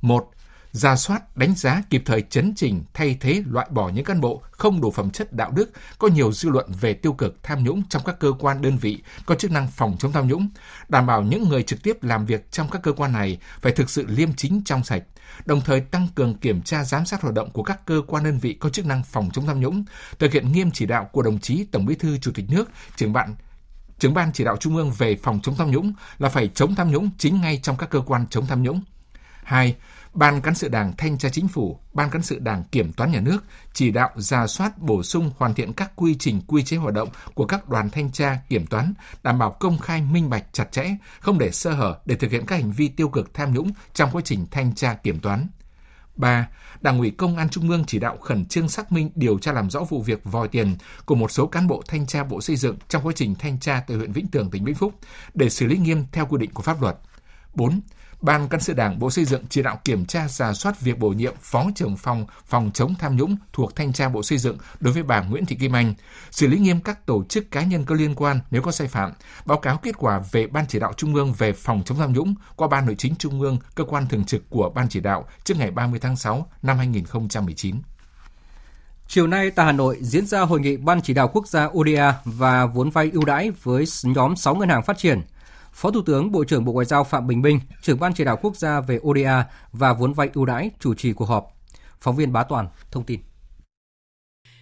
một 0.00 0.30
ra 0.72 0.96
soát, 0.96 1.36
đánh 1.36 1.54
giá 1.54 1.82
kịp 1.90 2.02
thời 2.06 2.22
chấn 2.22 2.52
trình 2.56 2.84
thay 2.94 3.16
thế 3.20 3.42
loại 3.46 3.66
bỏ 3.70 3.88
những 3.88 4.04
cán 4.04 4.20
bộ 4.20 4.42
không 4.50 4.80
đủ 4.80 4.90
phẩm 4.90 5.10
chất 5.10 5.32
đạo 5.32 5.50
đức, 5.50 5.70
có 5.98 6.08
nhiều 6.08 6.32
dư 6.32 6.50
luận 6.50 6.66
về 6.80 6.94
tiêu 6.94 7.12
cực 7.12 7.42
tham 7.42 7.64
nhũng 7.64 7.82
trong 7.88 8.02
các 8.04 8.18
cơ 8.20 8.32
quan 8.38 8.62
đơn 8.62 8.76
vị 8.76 9.02
có 9.26 9.34
chức 9.34 9.50
năng 9.50 9.68
phòng 9.68 9.96
chống 9.98 10.12
tham 10.12 10.28
nhũng, 10.28 10.48
đảm 10.88 11.06
bảo 11.06 11.22
những 11.22 11.48
người 11.48 11.62
trực 11.62 11.82
tiếp 11.82 12.02
làm 12.02 12.26
việc 12.26 12.52
trong 12.52 12.68
các 12.70 12.82
cơ 12.82 12.92
quan 12.92 13.12
này 13.12 13.38
phải 13.60 13.72
thực 13.72 13.90
sự 13.90 14.06
liêm 14.08 14.34
chính 14.34 14.62
trong 14.64 14.84
sạch, 14.84 15.02
đồng 15.44 15.60
thời 15.60 15.80
tăng 15.80 16.08
cường 16.14 16.34
kiểm 16.34 16.62
tra 16.62 16.84
giám 16.84 17.06
sát 17.06 17.22
hoạt 17.22 17.34
động 17.34 17.50
của 17.50 17.62
các 17.62 17.86
cơ 17.86 18.02
quan 18.06 18.24
đơn 18.24 18.38
vị 18.38 18.54
có 18.54 18.68
chức 18.68 18.86
năng 18.86 19.02
phòng 19.02 19.30
chống 19.32 19.46
tham 19.46 19.60
nhũng, 19.60 19.84
thực 20.18 20.32
hiện 20.32 20.52
nghiêm 20.52 20.70
chỉ 20.70 20.86
đạo 20.86 21.08
của 21.12 21.22
đồng 21.22 21.38
chí 21.38 21.64
Tổng 21.64 21.86
Bí 21.86 21.94
thư 21.94 22.18
Chủ 22.18 22.30
tịch 22.34 22.44
nước, 22.48 22.70
trưởng 22.96 23.12
ban 23.12 23.34
trưởng 23.98 24.14
ban 24.14 24.32
chỉ 24.32 24.44
đạo 24.44 24.56
trung 24.56 24.76
ương 24.76 24.90
về 24.90 25.16
phòng 25.22 25.40
chống 25.42 25.56
tham 25.56 25.70
nhũng 25.70 25.92
là 26.18 26.28
phải 26.28 26.48
chống 26.48 26.74
tham 26.74 26.90
nhũng 26.90 27.10
chính 27.18 27.40
ngay 27.40 27.60
trong 27.62 27.76
các 27.76 27.90
cơ 27.90 28.00
quan 28.00 28.26
chống 28.30 28.46
tham 28.46 28.62
nhũng. 28.62 28.82
2 29.44 29.76
Ban 30.14 30.40
cán 30.40 30.54
sự 30.54 30.68
Đảng 30.68 30.92
thanh 30.98 31.18
tra 31.18 31.28
chính 31.28 31.48
phủ, 31.48 31.78
Ban 31.92 32.10
cán 32.10 32.22
sự 32.22 32.38
Đảng 32.38 32.64
kiểm 32.64 32.92
toán 32.92 33.12
nhà 33.12 33.20
nước 33.20 33.44
chỉ 33.72 33.90
đạo 33.90 34.10
ra 34.16 34.46
soát 34.46 34.78
bổ 34.78 35.02
sung 35.02 35.30
hoàn 35.38 35.54
thiện 35.54 35.72
các 35.72 35.92
quy 35.96 36.16
trình 36.18 36.40
quy 36.46 36.62
chế 36.62 36.76
hoạt 36.76 36.94
động 36.94 37.08
của 37.34 37.46
các 37.46 37.68
đoàn 37.68 37.90
thanh 37.90 38.12
tra 38.12 38.38
kiểm 38.48 38.66
toán, 38.66 38.94
đảm 39.22 39.38
bảo 39.38 39.50
công 39.60 39.78
khai 39.78 40.02
minh 40.02 40.30
bạch 40.30 40.44
chặt 40.52 40.72
chẽ, 40.72 40.96
không 41.20 41.38
để 41.38 41.50
sơ 41.50 41.72
hở 41.72 41.98
để 42.04 42.14
thực 42.14 42.30
hiện 42.30 42.46
các 42.46 42.56
hành 42.56 42.72
vi 42.72 42.88
tiêu 42.88 43.08
cực 43.08 43.34
tham 43.34 43.54
nhũng 43.54 43.72
trong 43.94 44.10
quá 44.12 44.22
trình 44.24 44.46
thanh 44.50 44.74
tra 44.74 44.94
kiểm 44.94 45.20
toán. 45.20 45.46
3. 46.16 46.48
Đảng 46.80 46.98
ủy 46.98 47.10
Công 47.10 47.36
an 47.36 47.48
Trung 47.48 47.70
ương 47.70 47.84
chỉ 47.86 47.98
đạo 47.98 48.16
khẩn 48.16 48.46
trương 48.46 48.68
xác 48.68 48.92
minh 48.92 49.10
điều 49.14 49.38
tra 49.38 49.52
làm 49.52 49.70
rõ 49.70 49.80
vụ 49.84 50.02
việc 50.02 50.20
vòi 50.24 50.48
tiền 50.48 50.76
của 51.04 51.14
một 51.14 51.30
số 51.30 51.46
cán 51.46 51.66
bộ 51.68 51.82
thanh 51.88 52.06
tra 52.06 52.24
Bộ 52.24 52.40
Xây 52.40 52.56
dựng 52.56 52.76
trong 52.88 53.06
quá 53.06 53.12
trình 53.16 53.34
thanh 53.34 53.60
tra 53.60 53.82
tại 53.86 53.96
huyện 53.96 54.12
Vĩnh 54.12 54.26
Tường, 54.26 54.50
tỉnh 54.50 54.64
Vĩnh 54.64 54.74
Phúc 54.74 54.94
để 55.34 55.50
xử 55.50 55.66
lý 55.66 55.76
nghiêm 55.76 56.04
theo 56.12 56.26
quy 56.26 56.38
định 56.38 56.50
của 56.50 56.62
pháp 56.62 56.82
luật. 56.82 56.96
4. 57.54 57.80
Ban 58.22 58.48
cán 58.48 58.60
sự 58.60 58.74
Đảng 58.74 58.98
Bộ 58.98 59.10
Xây 59.10 59.24
dựng 59.24 59.44
chỉ 59.48 59.62
đạo 59.62 59.80
kiểm 59.84 60.06
tra 60.06 60.28
giả 60.28 60.52
soát 60.52 60.80
việc 60.80 60.98
bổ 60.98 61.08
nhiệm 61.08 61.34
Phó 61.40 61.66
trưởng 61.74 61.96
phòng 61.96 62.26
phòng 62.46 62.70
chống 62.74 62.94
tham 62.98 63.16
nhũng 63.16 63.36
thuộc 63.52 63.76
Thanh 63.76 63.92
tra 63.92 64.08
Bộ 64.08 64.22
Xây 64.22 64.38
dựng 64.38 64.58
đối 64.80 64.94
với 64.94 65.02
bà 65.02 65.20
Nguyễn 65.20 65.46
Thị 65.46 65.56
Kim 65.56 65.76
Anh, 65.76 65.94
xử 66.30 66.46
lý 66.46 66.58
nghiêm 66.58 66.80
các 66.80 67.06
tổ 67.06 67.24
chức 67.24 67.50
cá 67.50 67.62
nhân 67.62 67.84
có 67.84 67.94
liên 67.94 68.14
quan 68.14 68.40
nếu 68.50 68.62
có 68.62 68.72
sai 68.72 68.88
phạm, 68.88 69.12
báo 69.44 69.58
cáo 69.58 69.76
kết 69.76 69.96
quả 69.98 70.20
về 70.32 70.46
Ban 70.46 70.64
chỉ 70.68 70.78
đạo 70.78 70.92
Trung 70.96 71.14
ương 71.14 71.32
về 71.32 71.52
phòng 71.52 71.82
chống 71.84 71.98
tham 71.98 72.12
nhũng 72.12 72.34
qua 72.56 72.68
Ban 72.68 72.86
Nội 72.86 72.94
chính 72.98 73.14
Trung 73.16 73.40
ương, 73.40 73.58
cơ 73.74 73.84
quan 73.84 74.08
thường 74.08 74.24
trực 74.24 74.50
của 74.50 74.70
Ban 74.74 74.88
chỉ 74.88 75.00
đạo 75.00 75.26
trước 75.44 75.58
ngày 75.58 75.70
30 75.70 76.00
tháng 76.00 76.16
6 76.16 76.46
năm 76.62 76.78
2019. 76.78 77.76
Chiều 79.08 79.26
nay 79.26 79.50
tại 79.50 79.66
Hà 79.66 79.72
Nội 79.72 79.98
diễn 80.00 80.26
ra 80.26 80.40
hội 80.40 80.60
nghị 80.60 80.76
Ban 80.76 81.02
chỉ 81.02 81.14
đạo 81.14 81.28
quốc 81.28 81.48
gia 81.48 81.64
ODA 81.64 82.14
và 82.24 82.66
vốn 82.66 82.90
vay 82.90 83.10
ưu 83.12 83.24
đãi 83.24 83.50
với 83.62 83.84
nhóm 84.02 84.36
6 84.36 84.54
ngân 84.54 84.68
hàng 84.68 84.82
phát 84.82 84.98
triển 84.98 85.22
Phó 85.72 85.90
Thủ 85.90 86.02
tướng 86.02 86.32
Bộ 86.32 86.44
trưởng 86.44 86.64
Bộ 86.64 86.72
Ngoại 86.72 86.86
giao 86.86 87.04
Phạm 87.04 87.26
Bình 87.26 87.42
Minh, 87.42 87.60
trưởng 87.82 88.00
ban 88.00 88.14
chỉ 88.14 88.24
đạo 88.24 88.38
quốc 88.42 88.56
gia 88.56 88.80
về 88.80 88.98
ODA 89.02 89.44
và 89.72 89.92
vốn 89.92 90.12
vay 90.12 90.28
ưu 90.34 90.44
đãi 90.44 90.70
chủ 90.80 90.94
trì 90.94 91.12
cuộc 91.12 91.24
họp. 91.24 91.46
Phóng 92.00 92.16
viên 92.16 92.32
Bá 92.32 92.44
Toàn 92.44 92.68
thông 92.90 93.04
tin. 93.04 93.20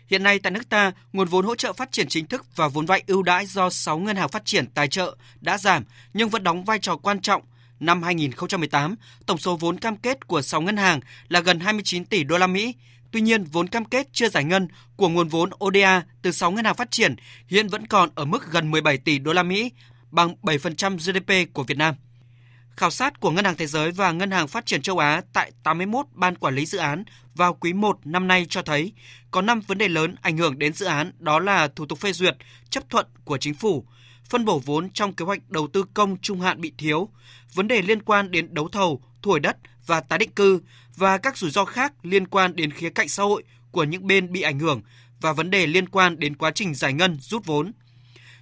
Hiện 0.06 0.22
nay 0.22 0.38
tại 0.38 0.50
nước 0.50 0.68
ta, 0.68 0.92
nguồn 1.12 1.28
vốn 1.28 1.44
hỗ 1.44 1.54
trợ 1.56 1.72
phát 1.72 1.92
triển 1.92 2.08
chính 2.08 2.26
thức 2.26 2.56
và 2.56 2.68
vốn 2.68 2.86
vay 2.86 3.02
ưu 3.06 3.22
đãi 3.22 3.46
do 3.46 3.70
6 3.70 3.98
ngân 3.98 4.16
hàng 4.16 4.28
phát 4.28 4.44
triển 4.44 4.66
tài 4.66 4.88
trợ 4.88 5.16
đã 5.40 5.58
giảm 5.58 5.84
nhưng 6.14 6.28
vẫn 6.28 6.42
đóng 6.42 6.64
vai 6.64 6.78
trò 6.78 6.96
quan 6.96 7.20
trọng. 7.20 7.42
Năm 7.80 8.02
2018, 8.02 8.96
tổng 9.26 9.38
số 9.38 9.56
vốn 9.56 9.78
cam 9.78 9.96
kết 9.96 10.26
của 10.26 10.42
6 10.42 10.60
ngân 10.60 10.76
hàng 10.76 11.00
là 11.28 11.40
gần 11.40 11.60
29 11.60 12.04
tỷ 12.04 12.24
đô 12.24 12.38
la 12.38 12.46
Mỹ. 12.46 12.74
Tuy 13.10 13.20
nhiên, 13.20 13.44
vốn 13.44 13.68
cam 13.68 13.84
kết 13.84 14.08
chưa 14.12 14.28
giải 14.28 14.44
ngân 14.44 14.68
của 14.96 15.08
nguồn 15.08 15.28
vốn 15.28 15.50
ODA 15.64 16.02
từ 16.22 16.32
6 16.32 16.50
ngân 16.50 16.64
hàng 16.64 16.74
phát 16.74 16.90
triển 16.90 17.14
hiện 17.48 17.68
vẫn 17.68 17.86
còn 17.86 18.10
ở 18.14 18.24
mức 18.24 18.52
gần 18.52 18.70
17 18.70 18.98
tỷ 18.98 19.18
đô 19.18 19.32
la 19.32 19.42
Mỹ, 19.42 19.70
bằng 20.10 20.34
7% 20.42 20.96
GDP 20.96 21.52
của 21.52 21.62
Việt 21.62 21.78
Nam. 21.78 21.94
Khảo 22.70 22.90
sát 22.90 23.20
của 23.20 23.30
Ngân 23.30 23.44
hàng 23.44 23.56
Thế 23.56 23.66
giới 23.66 23.90
và 23.90 24.12
Ngân 24.12 24.30
hàng 24.30 24.48
Phát 24.48 24.66
triển 24.66 24.82
châu 24.82 24.98
Á 24.98 25.22
tại 25.32 25.52
81 25.62 26.06
ban 26.14 26.36
quản 26.36 26.54
lý 26.54 26.66
dự 26.66 26.78
án 26.78 27.04
vào 27.34 27.54
quý 27.54 27.72
1 27.72 27.98
năm 28.04 28.28
nay 28.28 28.46
cho 28.48 28.62
thấy 28.62 28.92
có 29.30 29.42
5 29.42 29.60
vấn 29.60 29.78
đề 29.78 29.88
lớn 29.88 30.14
ảnh 30.22 30.36
hưởng 30.36 30.58
đến 30.58 30.72
dự 30.72 30.86
án 30.86 31.12
đó 31.18 31.38
là 31.38 31.68
thủ 31.68 31.86
tục 31.86 31.98
phê 31.98 32.12
duyệt, 32.12 32.36
chấp 32.70 32.90
thuận 32.90 33.06
của 33.24 33.38
chính 33.38 33.54
phủ, 33.54 33.84
phân 34.28 34.44
bổ 34.44 34.58
vốn 34.58 34.90
trong 34.90 35.12
kế 35.12 35.24
hoạch 35.24 35.50
đầu 35.50 35.68
tư 35.68 35.84
công 35.94 36.16
trung 36.16 36.40
hạn 36.40 36.60
bị 36.60 36.72
thiếu, 36.78 37.08
vấn 37.54 37.68
đề 37.68 37.82
liên 37.82 38.02
quan 38.02 38.30
đến 38.30 38.54
đấu 38.54 38.68
thầu, 38.68 39.02
thu 39.22 39.30
hồi 39.30 39.40
đất 39.40 39.56
và 39.86 40.00
tái 40.00 40.18
định 40.18 40.30
cư 40.30 40.60
và 40.96 41.18
các 41.18 41.36
rủi 41.36 41.50
ro 41.50 41.64
khác 41.64 41.92
liên 42.02 42.26
quan 42.26 42.56
đến 42.56 42.70
khía 42.70 42.90
cạnh 42.90 43.08
xã 43.08 43.22
hội 43.22 43.42
của 43.70 43.84
những 43.84 44.06
bên 44.06 44.32
bị 44.32 44.42
ảnh 44.42 44.58
hưởng 44.58 44.82
và 45.20 45.32
vấn 45.32 45.50
đề 45.50 45.66
liên 45.66 45.88
quan 45.88 46.18
đến 46.18 46.36
quá 46.36 46.50
trình 46.54 46.74
giải 46.74 46.92
ngân 46.92 47.18
rút 47.20 47.46
vốn. 47.46 47.72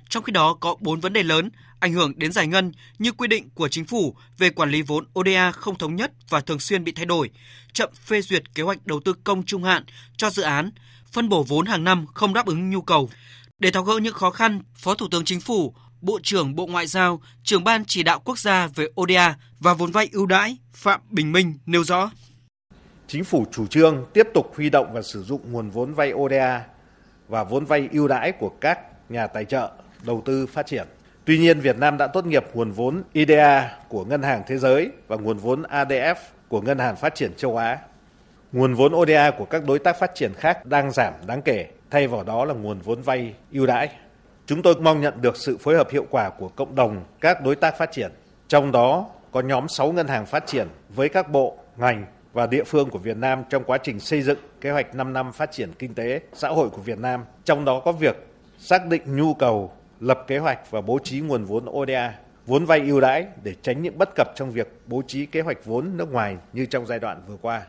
Trong 0.09 0.23
khi 0.23 0.33
đó 0.33 0.55
có 0.61 0.77
4 0.81 1.01
vấn 1.01 1.13
đề 1.13 1.23
lớn 1.23 1.51
ảnh 1.81 1.93
hưởng 1.93 2.13
đến 2.17 2.33
giải 2.33 2.47
ngân 2.47 2.73
như 2.99 3.13
quy 3.13 3.29
định 3.29 3.49
của 3.55 3.69
chính 3.69 3.85
phủ 3.85 4.17
về 4.39 4.51
quản 4.51 4.71
lý 4.71 4.83
vốn 4.83 5.07
ODA 5.19 5.53
không 5.53 5.79
thống 5.79 5.97
nhất 5.97 6.13
và 6.29 6.41
thường 6.41 6.61
xuyên 6.61 6.85
bị 6.85 6.93
thay 6.93 7.07
đổi, 7.07 7.31
chậm 7.73 7.91
phê 8.05 8.23
duyệt 8.23 8.55
kế 8.55 8.63
hoạch 8.63 8.87
đầu 8.87 9.01
tư 9.05 9.15
công 9.25 9.43
trung 9.43 9.65
hạn 9.65 9.85
cho 10.17 10.31
dự 10.31 10.43
án, 10.43 10.71
phân 11.13 11.29
bổ 11.29 11.43
vốn 11.43 11.67
hàng 11.67 11.85
năm 11.85 12.07
không 12.15 12.35
đáp 12.35 12.47
ứng 12.47 12.71
nhu 12.71 12.83
cầu. 12.83 13.11
Để 13.59 13.71
tháo 13.71 13.83
gỡ 13.83 13.99
những 14.03 14.15
khó 14.15 14.31
khăn, 14.31 14.63
Phó 14.75 14.95
Thủ 14.95 15.09
tướng 15.11 15.25
Chính 15.25 15.41
phủ, 15.41 15.75
Bộ 16.01 16.19
trưởng 16.23 16.55
Bộ 16.55 16.67
Ngoại 16.67 16.87
giao, 16.87 17.21
trưởng 17.43 17.65
ban 17.65 17.85
chỉ 17.85 18.03
đạo 18.03 18.21
quốc 18.25 18.39
gia 18.39 18.67
về 18.67 18.87
ODA 19.01 19.37
và 19.61 19.75
vốn 19.75 19.91
vay 19.91 20.09
ưu 20.13 20.27
đãi 20.27 20.57
Phạm 20.73 21.01
Bình 21.11 21.33
Minh 21.33 21.59
nêu 21.67 21.85
rõ. 21.85 22.11
Chính 23.07 23.25
phủ 23.25 23.47
chủ 23.53 23.67
trương 23.67 24.07
tiếp 24.15 24.27
tục 24.35 24.53
huy 24.57 24.71
động 24.71 24.87
và 24.93 25.03
sử 25.03 25.23
dụng 25.23 25.53
nguồn 25.53 25.71
vốn 25.71 25.95
vay 25.95 26.13
ODA 26.13 26.65
và 27.29 27.45
vốn 27.45 27.65
vay 27.65 27.89
ưu 27.93 28.09
đãi 28.09 28.33
của 28.33 28.51
các 28.61 28.79
nhà 29.11 29.27
tài 29.27 29.45
trợ 29.45 29.73
đầu 30.07 30.23
tư 30.25 30.47
phát 30.47 30.67
triển. 30.67 30.87
Tuy 31.25 31.39
nhiên, 31.39 31.61
Việt 31.61 31.79
Nam 31.79 31.97
đã 31.99 32.07
tốt 32.07 32.27
nghiệp 32.27 32.45
nguồn 32.55 32.71
vốn 32.71 33.03
IDA 33.13 33.77
của 33.89 34.05
Ngân 34.05 34.23
hàng 34.23 34.43
Thế 34.47 34.59
giới 34.59 34.91
và 35.09 35.17
nguồn 35.17 35.39
vốn 35.39 35.63
ADF 35.63 36.15
của 36.49 36.61
Ngân 36.61 36.79
hàng 36.79 36.97
Phát 36.97 37.15
triển 37.15 37.35
châu 37.37 37.57
Á. 37.57 37.79
Nguồn 38.53 38.75
vốn 38.75 38.95
ODA 38.95 39.31
của 39.31 39.45
các 39.45 39.65
đối 39.67 39.79
tác 39.79 39.99
phát 39.99 40.15
triển 40.15 40.33
khác 40.35 40.67
đang 40.67 40.91
giảm 40.91 41.13
đáng 41.27 41.43
kể, 41.43 41.67
thay 41.91 42.07
vào 42.07 42.25
đó 42.25 42.45
là 42.45 42.55
nguồn 42.55 42.79
vốn 42.79 43.03
vay 43.03 43.35
ưu 43.53 43.67
đãi. 43.67 43.89
Chúng 44.47 44.63
tôi 44.63 44.75
mong 44.81 45.01
nhận 45.01 45.23
được 45.23 45.37
sự 45.37 45.57
phối 45.57 45.77
hợp 45.77 45.91
hiệu 45.91 46.07
quả 46.11 46.31
của 46.31 46.49
cộng 46.49 46.75
đồng 46.75 47.05
các 47.21 47.45
đối 47.45 47.57
tác 47.57 47.79
phát 47.79 47.93
triển, 47.93 48.11
trong 48.49 48.73
đó 48.73 49.07
có 49.33 49.41
nhóm 49.41 49.69
6 49.69 49.93
ngân 49.93 50.09
hàng 50.09 50.27
phát 50.27 50.47
triển 50.47 50.69
với 50.89 51.09
các 51.09 51.31
bộ, 51.31 51.59
ngành 51.77 52.05
và 52.33 52.47
địa 52.47 52.65
phương 52.65 52.91
của 52.91 52.99
Việt 52.99 53.17
Nam 53.17 53.43
trong 53.51 53.65
quá 53.65 53.79
trình 53.79 54.01
xây 54.01 54.23
dựng 54.23 54.39
kế 54.61 54.71
hoạch 54.71 54.95
5 54.95 55.13
năm 55.13 55.33
phát 55.33 55.53
triển 55.53 55.73
kinh 55.79 55.95
tế, 55.95 56.21
xã 56.33 56.49
hội 56.49 56.71
của 56.71 56.83
Việt 56.83 56.99
Nam, 56.99 57.25
trong 57.45 57.65
đó 57.65 57.81
có 57.85 57.93
việc 57.93 58.27
xác 58.59 58.87
định 58.87 59.17
nhu 59.17 59.35
cầu 59.35 59.73
lập 60.01 60.25
kế 60.27 60.39
hoạch 60.39 60.71
và 60.71 60.81
bố 60.81 60.99
trí 61.05 61.21
nguồn 61.21 61.45
vốn 61.45 61.65
ODA, 61.71 62.15
vốn 62.47 62.65
vay 62.65 62.81
ưu 62.81 63.01
đãi 63.01 63.27
để 63.43 63.55
tránh 63.63 63.83
những 63.83 63.99
bất 63.99 64.09
cập 64.17 64.29
trong 64.37 64.51
việc 64.51 64.81
bố 64.87 65.03
trí 65.07 65.27
kế 65.27 65.41
hoạch 65.41 65.65
vốn 65.65 65.97
nước 65.97 66.13
ngoài 66.13 66.37
như 66.53 66.67
trong 66.67 66.87
giai 66.87 66.99
đoạn 66.99 67.23
vừa 67.29 67.37
qua. 67.37 67.63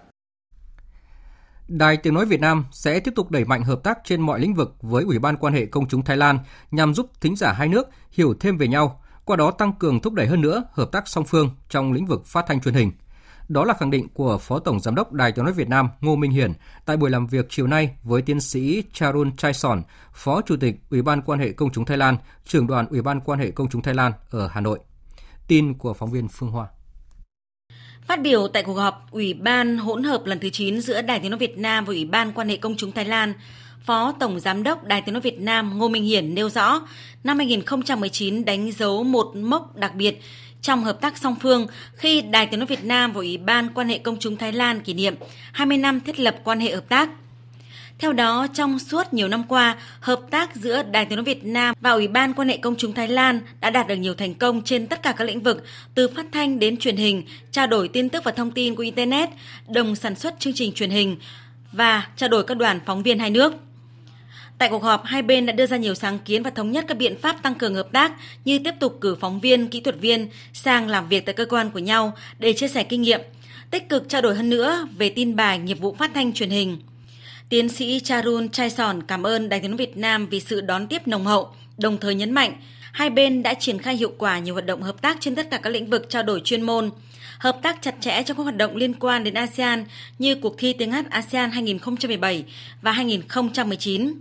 Đài 1.67 1.97
Tiếng 1.97 2.13
Nói 2.13 2.25
Việt 2.25 2.39
Nam 2.39 2.65
sẽ 2.71 2.99
tiếp 2.99 3.11
tục 3.15 3.31
đẩy 3.31 3.45
mạnh 3.45 3.63
hợp 3.63 3.83
tác 3.83 3.99
trên 4.03 4.21
mọi 4.21 4.39
lĩnh 4.39 4.53
vực 4.53 4.75
với 4.81 5.03
Ủy 5.03 5.19
ban 5.19 5.37
quan 5.37 5.53
hệ 5.53 5.65
công 5.65 5.87
chúng 5.87 6.03
Thái 6.03 6.17
Lan 6.17 6.39
nhằm 6.71 6.93
giúp 6.93 7.11
thính 7.21 7.35
giả 7.35 7.51
hai 7.51 7.67
nước 7.67 7.87
hiểu 8.11 8.33
thêm 8.39 8.57
về 8.57 8.67
nhau, 8.67 9.01
qua 9.25 9.35
đó 9.35 9.51
tăng 9.51 9.73
cường 9.73 9.99
thúc 9.99 10.13
đẩy 10.13 10.27
hơn 10.27 10.41
nữa 10.41 10.63
hợp 10.71 10.91
tác 10.91 11.07
song 11.07 11.25
phương 11.25 11.49
trong 11.69 11.93
lĩnh 11.93 12.05
vực 12.05 12.25
phát 12.25 12.45
thanh 12.47 12.61
truyền 12.61 12.73
hình– 12.73 12.91
đó 13.49 13.65
là 13.65 13.73
khẳng 13.73 13.91
định 13.91 14.07
của 14.13 14.37
Phó 14.37 14.59
Tổng 14.59 14.79
Giám 14.79 14.95
đốc 14.95 15.13
Đài 15.13 15.31
tiếng 15.31 15.45
nói 15.45 15.53
Việt 15.53 15.69
Nam 15.69 15.89
Ngô 16.01 16.15
Minh 16.15 16.31
Hiển 16.31 16.53
tại 16.85 16.97
buổi 16.97 17.09
làm 17.09 17.27
việc 17.27 17.45
chiều 17.49 17.67
nay 17.67 17.89
với 18.03 18.21
tiến 18.21 18.41
sĩ 18.41 18.83
Charun 18.93 19.35
Chaison, 19.35 19.81
Phó 20.13 20.41
Chủ 20.41 20.55
tịch 20.59 20.75
Ủy 20.89 21.01
ban 21.01 21.21
quan 21.21 21.39
hệ 21.39 21.51
công 21.51 21.71
chúng 21.71 21.85
Thái 21.85 21.97
Lan, 21.97 22.17
trưởng 22.45 22.67
đoàn 22.67 22.87
Ủy 22.89 23.01
ban 23.01 23.21
quan 23.21 23.39
hệ 23.39 23.51
công 23.51 23.69
chúng 23.69 23.81
Thái 23.81 23.93
Lan 23.93 24.11
ở 24.29 24.47
Hà 24.47 24.61
Nội. 24.61 24.79
Tin 25.47 25.73
của 25.73 25.93
phóng 25.93 26.11
viên 26.11 26.27
Phương 26.27 26.51
Hoa. 26.51 26.67
Phát 28.07 28.21
biểu 28.21 28.47
tại 28.47 28.63
cuộc 28.63 28.73
họp 28.73 29.11
Ủy 29.11 29.33
ban 29.33 29.77
hỗn 29.77 30.03
hợp 30.03 30.21
lần 30.25 30.39
thứ 30.39 30.49
9 30.49 30.81
giữa 30.81 31.01
Đài 31.01 31.19
Tiếng 31.19 31.31
nói 31.31 31.39
Việt 31.39 31.57
Nam 31.57 31.85
và 31.85 31.89
Ủy 31.89 32.05
ban 32.05 32.31
quan 32.31 32.49
hệ 32.49 32.57
công 32.57 32.75
chúng 32.77 32.91
Thái 32.91 33.05
Lan, 33.05 33.33
Phó 33.85 34.13
Tổng 34.19 34.39
Giám 34.39 34.63
đốc 34.63 34.83
Đài 34.83 35.01
Tiếng 35.01 35.13
nói 35.13 35.21
Việt 35.21 35.39
Nam 35.39 35.77
Ngô 35.77 35.87
Minh 35.87 36.03
Hiển 36.03 36.35
nêu 36.35 36.49
rõ, 36.49 36.81
năm 37.23 37.37
2019 37.37 38.45
đánh 38.45 38.71
dấu 38.71 39.03
một 39.03 39.35
mốc 39.35 39.75
đặc 39.75 39.95
biệt 39.95 40.21
trong 40.61 40.83
hợp 40.83 41.01
tác 41.01 41.17
song 41.17 41.35
phương 41.41 41.67
khi 41.95 42.21
Đài 42.21 42.45
Tiếng 42.45 42.59
nói 42.59 42.67
Việt 42.67 42.83
Nam 42.83 43.11
và 43.11 43.17
Ủy 43.17 43.37
ban 43.37 43.69
quan 43.73 43.89
hệ 43.89 43.97
công 43.97 44.17
chúng 44.19 44.37
Thái 44.37 44.53
Lan 44.53 44.81
kỷ 44.81 44.93
niệm 44.93 45.15
20 45.51 45.77
năm 45.77 45.99
thiết 45.99 46.19
lập 46.19 46.35
quan 46.43 46.59
hệ 46.59 46.75
hợp 46.75 46.89
tác. 46.89 47.09
Theo 47.99 48.13
đó, 48.13 48.47
trong 48.53 48.79
suốt 48.79 49.13
nhiều 49.13 49.27
năm 49.27 49.43
qua, 49.47 49.77
hợp 49.99 50.19
tác 50.29 50.55
giữa 50.55 50.83
Đài 50.83 51.05
Tiếng 51.05 51.15
nói 51.15 51.25
Việt 51.25 51.45
Nam 51.45 51.75
và 51.81 51.91
Ủy 51.91 52.07
ban 52.07 52.33
quan 52.33 52.49
hệ 52.49 52.57
công 52.57 52.75
chúng 52.75 52.93
Thái 52.93 53.07
Lan 53.07 53.39
đã 53.61 53.69
đạt 53.69 53.87
được 53.87 53.95
nhiều 53.95 54.13
thành 54.13 54.33
công 54.33 54.61
trên 54.61 54.87
tất 54.87 55.03
cả 55.03 55.11
các 55.11 55.23
lĩnh 55.23 55.41
vực, 55.41 55.63
từ 55.95 56.07
phát 56.07 56.25
thanh 56.31 56.59
đến 56.59 56.77
truyền 56.77 56.97
hình, 56.97 57.23
trao 57.51 57.67
đổi 57.67 57.87
tin 57.87 58.09
tức 58.09 58.23
và 58.23 58.31
thông 58.31 58.51
tin 58.51 58.75
của 58.75 58.83
internet, 58.83 59.29
đồng 59.67 59.95
sản 59.95 60.15
xuất 60.15 60.39
chương 60.39 60.53
trình 60.53 60.73
truyền 60.73 60.89
hình 60.89 61.17
và 61.71 62.07
trao 62.15 62.29
đổi 62.29 62.43
các 62.43 62.57
đoàn 62.57 62.79
phóng 62.85 63.03
viên 63.03 63.19
hai 63.19 63.29
nước. 63.29 63.53
Tại 64.59 64.69
cuộc 64.69 64.83
họp, 64.83 65.05
hai 65.05 65.21
bên 65.21 65.45
đã 65.45 65.53
đưa 65.53 65.65
ra 65.65 65.77
nhiều 65.77 65.95
sáng 65.95 66.19
kiến 66.19 66.43
và 66.43 66.49
thống 66.49 66.71
nhất 66.71 66.85
các 66.87 66.97
biện 66.97 67.17
pháp 67.21 67.43
tăng 67.43 67.55
cường 67.55 67.75
hợp 67.75 67.87
tác 67.91 68.11
như 68.45 68.59
tiếp 68.59 68.73
tục 68.79 68.97
cử 69.01 69.15
phóng 69.15 69.39
viên, 69.39 69.67
kỹ 69.67 69.79
thuật 69.79 69.99
viên 69.99 70.27
sang 70.53 70.87
làm 70.87 71.07
việc 71.07 71.25
tại 71.25 71.35
cơ 71.35 71.45
quan 71.45 71.69
của 71.69 71.79
nhau 71.79 72.13
để 72.39 72.53
chia 72.53 72.67
sẻ 72.67 72.83
kinh 72.83 73.01
nghiệm, 73.01 73.21
tích 73.71 73.89
cực 73.89 74.09
trao 74.09 74.21
đổi 74.21 74.35
hơn 74.35 74.49
nữa 74.49 74.87
về 74.97 75.09
tin 75.09 75.35
bài 75.35 75.59
nghiệp 75.59 75.79
vụ 75.79 75.95
phát 75.99 76.11
thanh 76.13 76.33
truyền 76.33 76.49
hình. 76.49 76.77
Tiến 77.49 77.69
sĩ 77.69 77.99
Charun 77.99 78.49
Chaison 78.49 79.03
cảm 79.03 79.23
ơn 79.23 79.49
Đài 79.49 79.59
tiếng 79.59 79.77
Việt 79.77 79.97
Nam 79.97 80.27
vì 80.27 80.39
sự 80.39 80.61
đón 80.61 80.87
tiếp 80.87 81.07
nồng 81.07 81.25
hậu, 81.25 81.49
đồng 81.77 81.97
thời 81.97 82.15
nhấn 82.15 82.31
mạnh 82.31 82.53
hai 82.91 83.09
bên 83.09 83.43
đã 83.43 83.53
triển 83.53 83.79
khai 83.79 83.95
hiệu 83.95 84.13
quả 84.17 84.39
nhiều 84.39 84.53
hoạt 84.53 84.65
động 84.65 84.81
hợp 84.81 85.01
tác 85.01 85.17
trên 85.19 85.35
tất 85.35 85.49
cả 85.51 85.57
các 85.57 85.69
lĩnh 85.69 85.89
vực 85.89 86.05
trao 86.09 86.23
đổi 86.23 86.41
chuyên 86.43 86.61
môn, 86.61 86.89
hợp 87.39 87.59
tác 87.61 87.81
chặt 87.81 87.95
chẽ 87.99 88.23
trong 88.23 88.37
các 88.37 88.43
hoạt 88.43 88.57
động 88.57 88.75
liên 88.75 88.93
quan 88.93 89.23
đến 89.23 89.33
ASEAN 89.33 89.85
như 90.19 90.35
cuộc 90.35 90.55
thi 90.57 90.73
tiếng 90.73 90.91
hát 90.91 91.09
ASEAN 91.09 91.51
2017 91.51 92.43
và 92.81 92.91
2019 92.91 94.13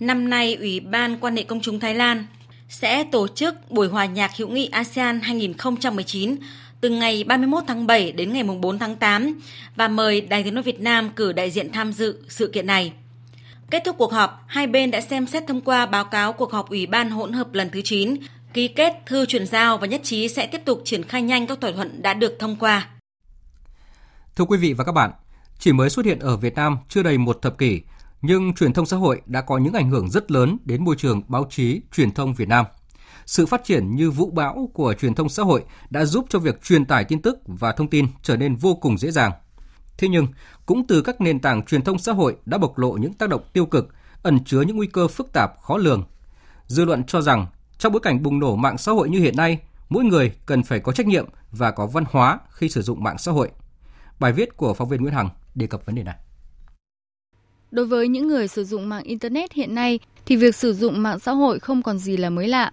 Năm 0.00 0.30
nay, 0.30 0.54
Ủy 0.54 0.80
ban 0.80 1.16
quan 1.20 1.36
hệ 1.36 1.42
công 1.42 1.60
chúng 1.60 1.80
Thái 1.80 1.94
Lan 1.94 2.26
sẽ 2.68 3.04
tổ 3.04 3.28
chức 3.28 3.70
buổi 3.70 3.88
hòa 3.88 4.04
nhạc 4.04 4.36
hữu 4.36 4.48
nghị 4.48 4.66
ASEAN 4.66 5.20
2019 5.20 6.36
từ 6.80 6.90
ngày 6.90 7.24
31 7.24 7.64
tháng 7.66 7.86
7 7.86 8.12
đến 8.12 8.32
ngày 8.32 8.42
4 8.42 8.78
tháng 8.78 8.96
8 8.96 9.40
và 9.76 9.88
mời 9.88 10.20
Đài 10.20 10.42
Tiếng 10.42 10.54
nói 10.54 10.62
Việt 10.62 10.80
Nam 10.80 11.10
cử 11.16 11.32
đại 11.32 11.50
diện 11.50 11.72
tham 11.72 11.92
dự 11.92 12.24
sự 12.28 12.50
kiện 12.54 12.66
này. 12.66 12.92
Kết 13.70 13.82
thúc 13.84 13.96
cuộc 13.98 14.12
họp, 14.12 14.44
hai 14.46 14.66
bên 14.66 14.90
đã 14.90 15.00
xem 15.00 15.26
xét 15.26 15.42
thông 15.48 15.60
qua 15.60 15.86
báo 15.86 16.04
cáo 16.04 16.32
cuộc 16.32 16.52
họp 16.52 16.70
Ủy 16.70 16.86
ban 16.86 17.10
hỗn 17.10 17.32
hợp 17.32 17.54
lần 17.54 17.70
thứ 17.70 17.80
9, 17.84 18.16
ký 18.52 18.68
kết 18.68 18.92
thư 19.06 19.26
chuyển 19.26 19.46
giao 19.46 19.78
và 19.78 19.86
nhất 19.86 20.00
trí 20.04 20.28
sẽ 20.28 20.46
tiếp 20.46 20.60
tục 20.64 20.82
triển 20.84 21.02
khai 21.02 21.22
nhanh 21.22 21.46
các 21.46 21.60
thỏa 21.60 21.72
thuận 21.72 22.02
đã 22.02 22.14
được 22.14 22.36
thông 22.38 22.56
qua. 22.56 22.88
Thưa 24.36 24.44
quý 24.44 24.58
vị 24.58 24.72
và 24.72 24.84
các 24.84 24.92
bạn, 24.92 25.10
chỉ 25.58 25.72
mới 25.72 25.90
xuất 25.90 26.06
hiện 26.06 26.18
ở 26.18 26.36
Việt 26.36 26.54
Nam 26.54 26.78
chưa 26.88 27.02
đầy 27.02 27.18
một 27.18 27.42
thập 27.42 27.58
kỷ, 27.58 27.80
nhưng 28.26 28.54
truyền 28.54 28.72
thông 28.72 28.86
xã 28.86 28.96
hội 28.96 29.20
đã 29.26 29.40
có 29.40 29.58
những 29.58 29.72
ảnh 29.72 29.90
hưởng 29.90 30.10
rất 30.10 30.30
lớn 30.30 30.56
đến 30.64 30.84
môi 30.84 30.96
trường 30.96 31.22
báo 31.28 31.46
chí, 31.50 31.80
truyền 31.96 32.12
thông 32.12 32.34
Việt 32.34 32.48
Nam. 32.48 32.66
Sự 33.26 33.46
phát 33.46 33.64
triển 33.64 33.96
như 33.96 34.10
vũ 34.10 34.30
bão 34.30 34.70
của 34.74 34.94
truyền 34.94 35.14
thông 35.14 35.28
xã 35.28 35.42
hội 35.42 35.64
đã 35.90 36.04
giúp 36.04 36.26
cho 36.28 36.38
việc 36.38 36.62
truyền 36.62 36.84
tải 36.84 37.04
tin 37.04 37.22
tức 37.22 37.38
và 37.46 37.72
thông 37.72 37.90
tin 37.90 38.06
trở 38.22 38.36
nên 38.36 38.56
vô 38.56 38.74
cùng 38.74 38.98
dễ 38.98 39.10
dàng. 39.10 39.32
Thế 39.98 40.08
nhưng, 40.08 40.26
cũng 40.66 40.86
từ 40.86 41.02
các 41.02 41.20
nền 41.20 41.40
tảng 41.40 41.64
truyền 41.64 41.82
thông 41.82 41.98
xã 41.98 42.12
hội 42.12 42.36
đã 42.46 42.58
bộc 42.58 42.78
lộ 42.78 42.92
những 42.92 43.14
tác 43.14 43.28
động 43.28 43.42
tiêu 43.52 43.66
cực, 43.66 43.88
ẩn 44.22 44.44
chứa 44.44 44.62
những 44.62 44.76
nguy 44.76 44.86
cơ 44.86 45.08
phức 45.08 45.32
tạp 45.32 45.52
khó 45.62 45.76
lường. 45.76 46.04
Dư 46.66 46.84
luận 46.84 47.04
cho 47.04 47.20
rằng, 47.20 47.46
trong 47.78 47.92
bối 47.92 48.00
cảnh 48.00 48.22
bùng 48.22 48.38
nổ 48.38 48.56
mạng 48.56 48.78
xã 48.78 48.92
hội 48.92 49.08
như 49.08 49.18
hiện 49.18 49.36
nay, 49.36 49.58
mỗi 49.88 50.04
người 50.04 50.32
cần 50.46 50.62
phải 50.62 50.80
có 50.80 50.92
trách 50.92 51.06
nhiệm 51.06 51.26
và 51.50 51.70
có 51.70 51.86
văn 51.86 52.04
hóa 52.10 52.38
khi 52.50 52.68
sử 52.68 52.82
dụng 52.82 53.02
mạng 53.02 53.18
xã 53.18 53.32
hội. 53.32 53.50
Bài 54.20 54.32
viết 54.32 54.56
của 54.56 54.74
phóng 54.74 54.88
viên 54.88 55.00
Nguyễn 55.00 55.14
Hằng 55.14 55.28
đề 55.54 55.66
cập 55.66 55.86
vấn 55.86 55.94
đề 55.94 56.02
này. 56.02 56.16
Đối 57.74 57.86
với 57.86 58.08
những 58.08 58.28
người 58.28 58.48
sử 58.48 58.64
dụng 58.64 58.88
mạng 58.88 59.02
Internet 59.02 59.52
hiện 59.52 59.74
nay 59.74 59.98
thì 60.26 60.36
việc 60.36 60.54
sử 60.54 60.72
dụng 60.72 61.02
mạng 61.02 61.18
xã 61.18 61.32
hội 61.32 61.58
không 61.58 61.82
còn 61.82 61.98
gì 61.98 62.16
là 62.16 62.30
mới 62.30 62.48
lạ. 62.48 62.70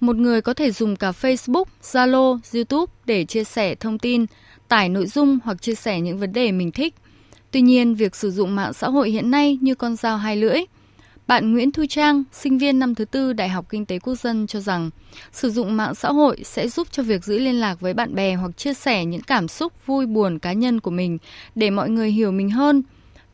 Một 0.00 0.16
người 0.16 0.40
có 0.40 0.54
thể 0.54 0.70
dùng 0.70 0.96
cả 0.96 1.10
Facebook, 1.10 1.64
Zalo, 1.82 2.38
YouTube 2.54 2.92
để 3.06 3.24
chia 3.24 3.44
sẻ 3.44 3.74
thông 3.74 3.98
tin, 3.98 4.26
tải 4.68 4.88
nội 4.88 5.06
dung 5.06 5.38
hoặc 5.44 5.62
chia 5.62 5.74
sẻ 5.74 6.00
những 6.00 6.18
vấn 6.18 6.32
đề 6.32 6.52
mình 6.52 6.72
thích. 6.72 6.94
Tuy 7.50 7.60
nhiên, 7.60 7.94
việc 7.94 8.16
sử 8.16 8.30
dụng 8.30 8.56
mạng 8.56 8.72
xã 8.72 8.88
hội 8.88 9.10
hiện 9.10 9.30
nay 9.30 9.58
như 9.60 9.74
con 9.74 9.96
dao 9.96 10.16
hai 10.16 10.36
lưỡi. 10.36 10.58
Bạn 11.26 11.52
Nguyễn 11.52 11.72
Thu 11.72 11.84
Trang, 11.88 12.24
sinh 12.32 12.58
viên 12.58 12.78
năm 12.78 12.94
thứ 12.94 13.04
tư 13.04 13.32
Đại 13.32 13.48
học 13.48 13.66
Kinh 13.68 13.86
tế 13.86 13.98
Quốc 13.98 14.14
dân 14.14 14.46
cho 14.46 14.60
rằng, 14.60 14.90
sử 15.32 15.50
dụng 15.50 15.76
mạng 15.76 15.94
xã 15.94 16.08
hội 16.08 16.38
sẽ 16.44 16.68
giúp 16.68 16.88
cho 16.90 17.02
việc 17.02 17.24
giữ 17.24 17.38
liên 17.38 17.60
lạc 17.60 17.80
với 17.80 17.94
bạn 17.94 18.14
bè 18.14 18.34
hoặc 18.34 18.56
chia 18.56 18.74
sẻ 18.74 19.04
những 19.04 19.22
cảm 19.22 19.48
xúc 19.48 19.72
vui 19.86 20.06
buồn 20.06 20.38
cá 20.38 20.52
nhân 20.52 20.80
của 20.80 20.90
mình 20.90 21.18
để 21.54 21.70
mọi 21.70 21.90
người 21.90 22.10
hiểu 22.10 22.32
mình 22.32 22.50
hơn. 22.50 22.82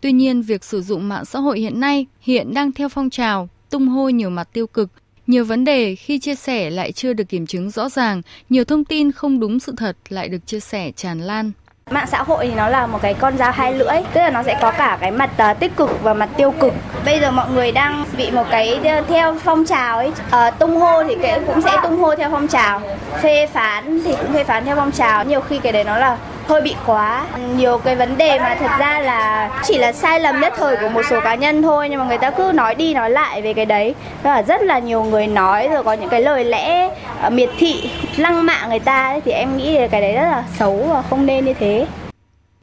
Tuy 0.01 0.13
nhiên, 0.13 0.43
việc 0.43 0.65
sử 0.65 0.83
dụng 0.83 1.09
mạng 1.09 1.25
xã 1.25 1.39
hội 1.39 1.61
hiện 1.61 1.81
nay 1.81 2.07
hiện 2.21 2.55
đang 2.55 2.73
theo 2.73 2.89
phong 2.89 3.11
trào, 3.11 3.49
tung 3.71 3.89
hô 3.89 4.09
nhiều 4.09 4.31
mặt 4.31 4.49
tiêu 4.53 4.67
cực, 4.67 4.91
nhiều 5.27 5.45
vấn 5.45 5.65
đề 5.65 5.95
khi 5.95 6.19
chia 6.19 6.35
sẻ 6.35 6.71
lại 6.71 6.93
chưa 6.93 7.13
được 7.13 7.29
kiểm 7.29 7.47
chứng 7.47 7.71
rõ 7.71 7.89
ràng, 7.89 8.23
nhiều 8.49 8.65
thông 8.65 8.85
tin 8.85 9.13
không 9.13 9.41
đúng 9.41 9.61
sự 9.61 9.75
thật 9.77 9.97
lại 10.09 10.29
được 10.29 10.47
chia 10.47 10.61
sẻ 10.61 10.93
tràn 10.97 11.21
lan. 11.21 11.53
Mạng 11.91 12.07
xã 12.11 12.23
hội 12.23 12.47
thì 12.47 12.55
nó 12.55 12.69
là 12.69 12.87
một 12.87 12.99
cái 13.03 13.15
con 13.15 13.39
dao 13.39 13.53
hai 13.53 13.75
lưỡi, 13.75 13.97
tức 14.15 14.21
là 14.21 14.31
nó 14.31 14.43
sẽ 14.43 14.59
có 14.63 14.73
cả 14.73 14.99
cái 15.01 15.11
mặt 15.11 15.31
uh, 15.51 15.61
tích 15.61 15.77
cực 15.77 15.91
và 16.03 16.15
mặt 16.15 16.29
tiêu 16.37 16.55
cực. 16.61 16.73
Bây 17.05 17.21
giờ 17.21 17.31
mọi 17.31 17.51
người 17.51 17.73
đang 17.73 18.05
bị 18.17 18.31
một 18.31 18.45
cái 18.51 18.75
ờ, 18.75 19.03
theo 19.09 19.39
phong 19.45 19.65
trào 19.65 19.99
ấy, 19.99 20.09
uh, 20.09 20.59
tung 20.59 20.77
hô 20.77 21.05
thì 21.05 21.17
cái 21.23 21.41
cũng 21.47 21.63
sẽ 21.63 21.77
tung 21.83 21.99
hô 21.99 22.17
theo 22.17 22.31
phong 22.31 22.49
trào, 22.49 22.81
phê 23.23 23.47
phán 23.47 24.01
thì 24.05 24.15
cũng 24.21 24.33
phê 24.33 24.45
phán 24.45 24.65
theo 24.65 24.77
phong 24.77 24.93
trào. 24.93 25.25
Nhiều 25.25 25.41
khi 25.41 25.59
cái 25.59 25.73
đấy 25.73 25.85
nó 25.85 25.99
là 25.99 26.19
hơi 26.49 26.61
bị 26.61 26.75
quá. 26.87 27.27
Nhiều 27.57 27.79
cái 27.79 27.97
vấn 27.97 28.17
đề 28.17 28.39
mà 28.39 28.57
thật 28.61 28.71
ra 28.79 29.01
là 29.01 29.51
chỉ 29.65 29.79
là 29.79 29.93
sai 29.93 30.21
lầm 30.21 30.41
nhất 30.41 30.53
thời 30.57 30.77
của 30.77 30.89
một 30.89 31.03
số 31.11 31.21
cá 31.21 31.35
nhân 31.35 31.63
thôi 31.63 31.89
nhưng 31.91 31.99
mà 31.99 32.07
người 32.07 32.19
ta 32.19 32.31
cứ 32.31 32.53
nói 32.55 32.75
đi 32.75 32.95
nói 32.95 33.11
lại 33.11 33.43
về 33.43 33.55
cái 33.55 33.67
đấy. 33.67 33.95
Và 34.23 34.43
rất 34.43 34.63
là 34.63 34.79
nhiều 34.79 35.05
người 35.05 35.27
nói 35.27 35.69
rồi 35.69 35.85
có 35.85 35.93
những 35.93 36.09
cái 36.09 36.23
lời 36.23 36.45
lẽ 36.45 36.91
ờ, 37.21 37.31
miệt 37.31 37.51
thị 37.59 37.91
lăng 38.17 38.47
mạ 38.47 38.67
người 38.67 38.79
ta 38.81 39.09
ấy, 39.09 39.21
thì 39.21 39.33
em 39.33 39.57
nghĩ 39.57 39.79
là 39.79 39.87
cái 39.87 40.01
đấy 40.01 40.13
rất 40.13 40.23
là 40.23 40.45
xấu 40.59 40.77
và 40.77 41.03
không 41.03 41.27
nên 41.27 41.45
như 41.45 41.55
thế. 41.55 41.87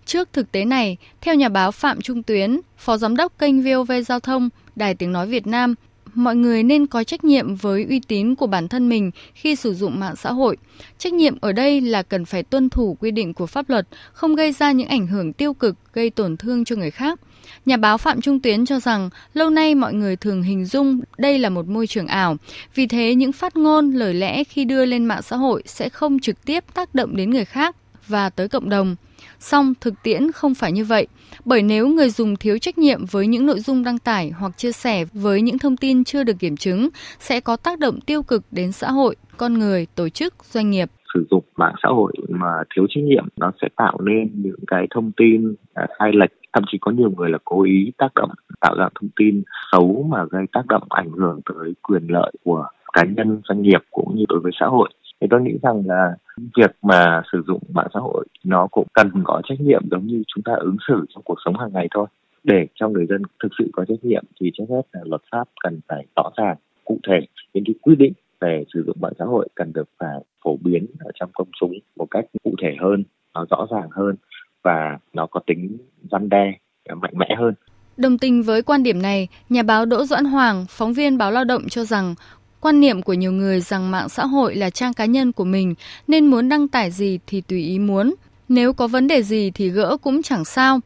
Trước 0.05 0.29
thực 0.33 0.51
tế 0.51 0.65
này, 0.65 0.97
theo 1.21 1.35
nhà 1.35 1.49
báo 1.49 1.71
Phạm 1.71 2.01
Trung 2.01 2.23
Tuyến, 2.23 2.59
Phó 2.77 2.97
Giám 2.97 3.15
đốc 3.15 3.31
kênh 3.39 3.61
VOV 3.63 3.91
Giao 4.07 4.19
thông, 4.19 4.49
Đài 4.75 4.95
Tiếng 4.95 5.11
Nói 5.11 5.27
Việt 5.27 5.47
Nam, 5.47 5.75
mọi 6.15 6.35
người 6.35 6.63
nên 6.63 6.87
có 6.87 7.03
trách 7.03 7.23
nhiệm 7.23 7.55
với 7.55 7.85
uy 7.89 7.99
tín 7.99 8.35
của 8.35 8.47
bản 8.47 8.67
thân 8.67 8.89
mình 8.89 9.11
khi 9.33 9.55
sử 9.55 9.73
dụng 9.73 9.99
mạng 9.99 10.15
xã 10.15 10.31
hội. 10.31 10.57
Trách 10.97 11.13
nhiệm 11.13 11.37
ở 11.41 11.51
đây 11.51 11.81
là 11.81 12.03
cần 12.03 12.25
phải 12.25 12.43
tuân 12.43 12.69
thủ 12.69 12.97
quy 12.99 13.11
định 13.11 13.33
của 13.33 13.47
pháp 13.47 13.69
luật, 13.69 13.87
không 14.13 14.35
gây 14.35 14.51
ra 14.51 14.71
những 14.71 14.87
ảnh 14.87 15.07
hưởng 15.07 15.33
tiêu 15.33 15.53
cực 15.53 15.75
gây 15.93 16.09
tổn 16.09 16.37
thương 16.37 16.65
cho 16.65 16.75
người 16.75 16.91
khác. 16.91 17.19
Nhà 17.65 17.77
báo 17.77 17.97
Phạm 17.97 18.21
Trung 18.21 18.39
Tuyến 18.39 18.65
cho 18.65 18.79
rằng 18.79 19.09
lâu 19.33 19.49
nay 19.49 19.75
mọi 19.75 19.93
người 19.93 20.15
thường 20.15 20.43
hình 20.43 20.65
dung 20.65 21.01
đây 21.17 21.39
là 21.39 21.49
một 21.49 21.67
môi 21.67 21.87
trường 21.87 22.07
ảo, 22.07 22.37
vì 22.75 22.87
thế 22.87 23.15
những 23.15 23.31
phát 23.31 23.55
ngôn, 23.57 23.91
lời 23.91 24.13
lẽ 24.13 24.43
khi 24.43 24.65
đưa 24.65 24.85
lên 24.85 25.05
mạng 25.05 25.21
xã 25.21 25.35
hội 25.35 25.63
sẽ 25.65 25.89
không 25.89 26.19
trực 26.19 26.45
tiếp 26.45 26.63
tác 26.73 26.95
động 26.95 27.15
đến 27.15 27.29
người 27.29 27.45
khác 27.45 27.75
và 28.07 28.29
tới 28.29 28.47
cộng 28.47 28.69
đồng. 28.69 28.95
Song 29.39 29.73
thực 29.81 29.93
tiễn 30.03 30.31
không 30.31 30.55
phải 30.55 30.71
như 30.71 30.85
vậy, 30.85 31.07
bởi 31.45 31.63
nếu 31.63 31.87
người 31.87 32.09
dùng 32.09 32.35
thiếu 32.35 32.57
trách 32.57 32.77
nhiệm 32.77 32.99
với 33.11 33.27
những 33.27 33.45
nội 33.45 33.59
dung 33.59 33.83
đăng 33.83 33.99
tải 33.99 34.31
hoặc 34.39 34.57
chia 34.57 34.71
sẻ 34.71 35.05
với 35.13 35.41
những 35.41 35.59
thông 35.59 35.77
tin 35.77 36.03
chưa 36.03 36.23
được 36.23 36.39
kiểm 36.39 36.57
chứng 36.57 36.89
sẽ 37.19 37.39
có 37.39 37.57
tác 37.57 37.79
động 37.79 37.99
tiêu 38.01 38.23
cực 38.23 38.43
đến 38.51 38.71
xã 38.71 38.91
hội, 38.91 39.15
con 39.37 39.53
người, 39.53 39.87
tổ 39.95 40.09
chức, 40.09 40.33
doanh 40.43 40.69
nghiệp. 40.69 40.89
Sử 41.13 41.25
dụng 41.31 41.43
mạng 41.55 41.75
xã 41.83 41.89
hội 41.89 42.13
mà 42.29 42.47
thiếu 42.75 42.85
trách 42.89 43.03
nhiệm 43.03 43.27
nó 43.37 43.51
sẽ 43.61 43.67
tạo 43.75 43.97
nên 44.03 44.31
những 44.33 44.59
cái 44.67 44.87
thông 44.95 45.11
tin 45.17 45.55
à, 45.73 45.87
sai 45.99 46.11
lệch. 46.13 46.31
Thậm 46.53 46.63
chí 46.71 46.77
có 46.81 46.91
nhiều 46.91 47.11
người 47.17 47.29
là 47.29 47.37
cố 47.45 47.63
ý 47.63 47.91
tác 47.97 48.13
động 48.15 48.29
tạo 48.61 48.75
ra 48.77 48.89
thông 48.99 49.09
tin 49.15 49.43
xấu 49.71 50.05
mà 50.09 50.25
gây 50.31 50.45
tác 50.51 50.65
động 50.67 50.83
ảnh 50.89 51.11
hưởng 51.11 51.41
tới 51.45 51.73
quyền 51.81 52.07
lợi 52.07 52.31
của 52.43 52.67
cá 52.93 53.03
nhân 53.03 53.41
doanh 53.49 53.61
nghiệp 53.61 53.81
cũng 53.91 54.15
như 54.15 54.23
đối 54.29 54.39
với 54.39 54.51
xã 54.59 54.65
hội 54.65 54.89
thì 55.25 55.29
tôi 55.31 55.41
nghĩ 55.41 55.57
rằng 55.61 55.83
là 55.85 56.15
việc 56.57 56.75
mà 56.81 57.21
sử 57.31 57.43
dụng 57.47 57.61
mạng 57.73 57.87
xã 57.93 57.99
hội 57.99 58.25
nó 58.43 58.67
cũng 58.71 58.87
cần 58.93 59.11
có 59.23 59.41
trách 59.43 59.61
nhiệm 59.61 59.89
giống 59.91 60.07
như 60.07 60.23
chúng 60.27 60.43
ta 60.43 60.53
ứng 60.59 60.77
xử 60.87 61.05
trong 61.15 61.23
cuộc 61.23 61.35
sống 61.45 61.57
hàng 61.57 61.69
ngày 61.73 61.87
thôi. 61.91 62.07
Để 62.43 62.67
cho 62.75 62.89
người 62.89 63.05
dân 63.09 63.21
thực 63.43 63.49
sự 63.57 63.69
có 63.73 63.85
trách 63.85 64.03
nhiệm 64.03 64.23
thì 64.41 64.51
trước 64.57 64.63
hết 64.69 64.81
là 64.91 65.01
luật 65.03 65.21
pháp 65.31 65.47
cần 65.63 65.79
phải 65.87 66.05
rõ 66.15 66.31
ràng 66.37 66.55
cụ 66.83 66.99
thể. 67.07 67.19
Những 67.53 67.63
cái 67.67 67.75
quy 67.81 67.95
định 67.95 68.13
về 68.41 68.63
sử 68.73 68.83
dụng 68.87 68.97
mạng 68.99 69.13
xã 69.19 69.25
hội 69.25 69.47
cần 69.55 69.73
được 69.73 69.89
phải 69.99 70.19
phổ 70.43 70.57
biến 70.63 70.85
ở 70.99 71.11
trong 71.19 71.29
công 71.33 71.47
chúng 71.59 71.73
một 71.95 72.07
cách 72.11 72.25
cụ 72.43 72.55
thể 72.61 72.75
hơn 72.81 73.03
nó 73.33 73.45
rõ 73.49 73.67
ràng 73.71 73.89
hơn 73.91 74.15
và 74.63 74.97
nó 75.13 75.25
có 75.25 75.39
tính 75.47 75.77
răn 76.11 76.29
đe 76.29 76.53
ờ, 76.89 76.95
mạnh 76.95 77.13
mẽ 77.17 77.35
hơn. 77.37 77.53
Đồng 77.97 78.17
tình 78.17 78.43
với 78.43 78.61
quan 78.61 78.83
điểm 78.83 79.01
này, 79.01 79.27
nhà 79.49 79.63
báo 79.63 79.85
Đỗ 79.85 80.05
Doãn 80.05 80.25
Hoàng, 80.25 80.65
phóng 80.69 80.93
viên 80.93 81.17
báo 81.17 81.31
Lao 81.31 81.43
động 81.43 81.61
cho 81.69 81.83
rằng 81.83 82.15
Quan 82.59 82.79
niệm 82.79 83.01
của 83.01 83.13
nhiều 83.13 83.31
người 83.31 83.61
rằng 83.61 83.91
mạng 83.91 84.09
xã 84.09 84.25
hội 84.25 84.55
là 84.55 84.69
trang 84.69 84.93
cá 84.93 85.05
nhân 85.05 85.31
của 85.31 85.43
mình 85.43 85.75
nên 86.07 86.25
muốn 86.25 86.49
đăng 86.49 86.67
tải 86.67 86.91
gì 86.91 87.19
thì 87.27 87.41
tùy 87.41 87.63
ý 87.63 87.79
muốn. 87.79 88.15
Nếu 88.49 88.73
có 88.73 88.87
vấn 88.87 89.07
đề 89.07 89.23
gì 89.23 89.51
thì 89.51 89.69
gỡ 89.69 89.97
cũng 89.97 90.23
chẳng 90.23 90.45
sao. 90.45 90.79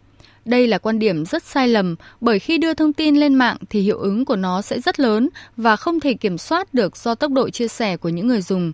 Đây 0.45 0.67
là 0.67 0.77
quan 0.77 0.99
điểm 0.99 1.25
rất 1.25 1.43
sai 1.43 1.67
lầm 1.67 1.95
bởi 2.21 2.39
khi 2.39 2.57
đưa 2.57 2.73
thông 2.73 2.93
tin 2.93 3.15
lên 3.15 3.35
mạng 3.35 3.57
thì 3.69 3.81
hiệu 3.81 3.97
ứng 3.97 4.25
của 4.25 4.35
nó 4.35 4.61
sẽ 4.61 4.79
rất 4.79 4.99
lớn 4.99 5.29
và 5.57 5.75
không 5.75 5.99
thể 5.99 6.13
kiểm 6.13 6.37
soát 6.37 6.73
được 6.73 6.97
do 6.97 7.15
tốc 7.15 7.31
độ 7.31 7.49
chia 7.49 7.67
sẻ 7.67 7.97
của 7.97 8.09
những 8.09 8.27
người 8.27 8.41
dùng. 8.41 8.71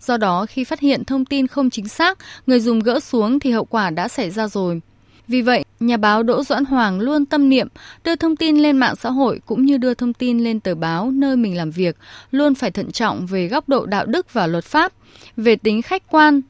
Do 0.00 0.16
đó, 0.16 0.46
khi 0.46 0.64
phát 0.64 0.80
hiện 0.80 1.04
thông 1.04 1.24
tin 1.24 1.46
không 1.46 1.70
chính 1.70 1.88
xác, 1.88 2.18
người 2.46 2.60
dùng 2.60 2.80
gỡ 2.80 3.00
xuống 3.00 3.40
thì 3.40 3.50
hậu 3.50 3.64
quả 3.64 3.90
đã 3.90 4.08
xảy 4.08 4.30
ra 4.30 4.48
rồi. 4.48 4.80
Vì 5.28 5.42
vậy, 5.42 5.64
nhà 5.80 5.96
báo 5.96 6.22
Đỗ 6.22 6.44
Doãn 6.44 6.64
Hoàng 6.64 7.00
luôn 7.00 7.26
tâm 7.26 7.48
niệm 7.48 7.68
đưa 8.04 8.16
thông 8.16 8.36
tin 8.36 8.56
lên 8.56 8.78
mạng 8.78 8.96
xã 8.96 9.10
hội 9.10 9.40
cũng 9.46 9.64
như 9.64 9.78
đưa 9.78 9.94
thông 9.94 10.12
tin 10.12 10.38
lên 10.38 10.60
tờ 10.60 10.74
báo 10.74 11.10
nơi 11.10 11.36
mình 11.36 11.56
làm 11.56 11.70
việc, 11.70 11.96
luôn 12.30 12.54
phải 12.54 12.70
thận 12.70 12.92
trọng 12.92 13.26
về 13.26 13.48
góc 13.48 13.68
độ 13.68 13.86
đạo 13.86 14.06
đức 14.06 14.32
và 14.32 14.46
luật 14.46 14.64
pháp, 14.64 14.92
về 15.36 15.56
tính 15.56 15.82
khách 15.82 16.02
quan, 16.10 16.40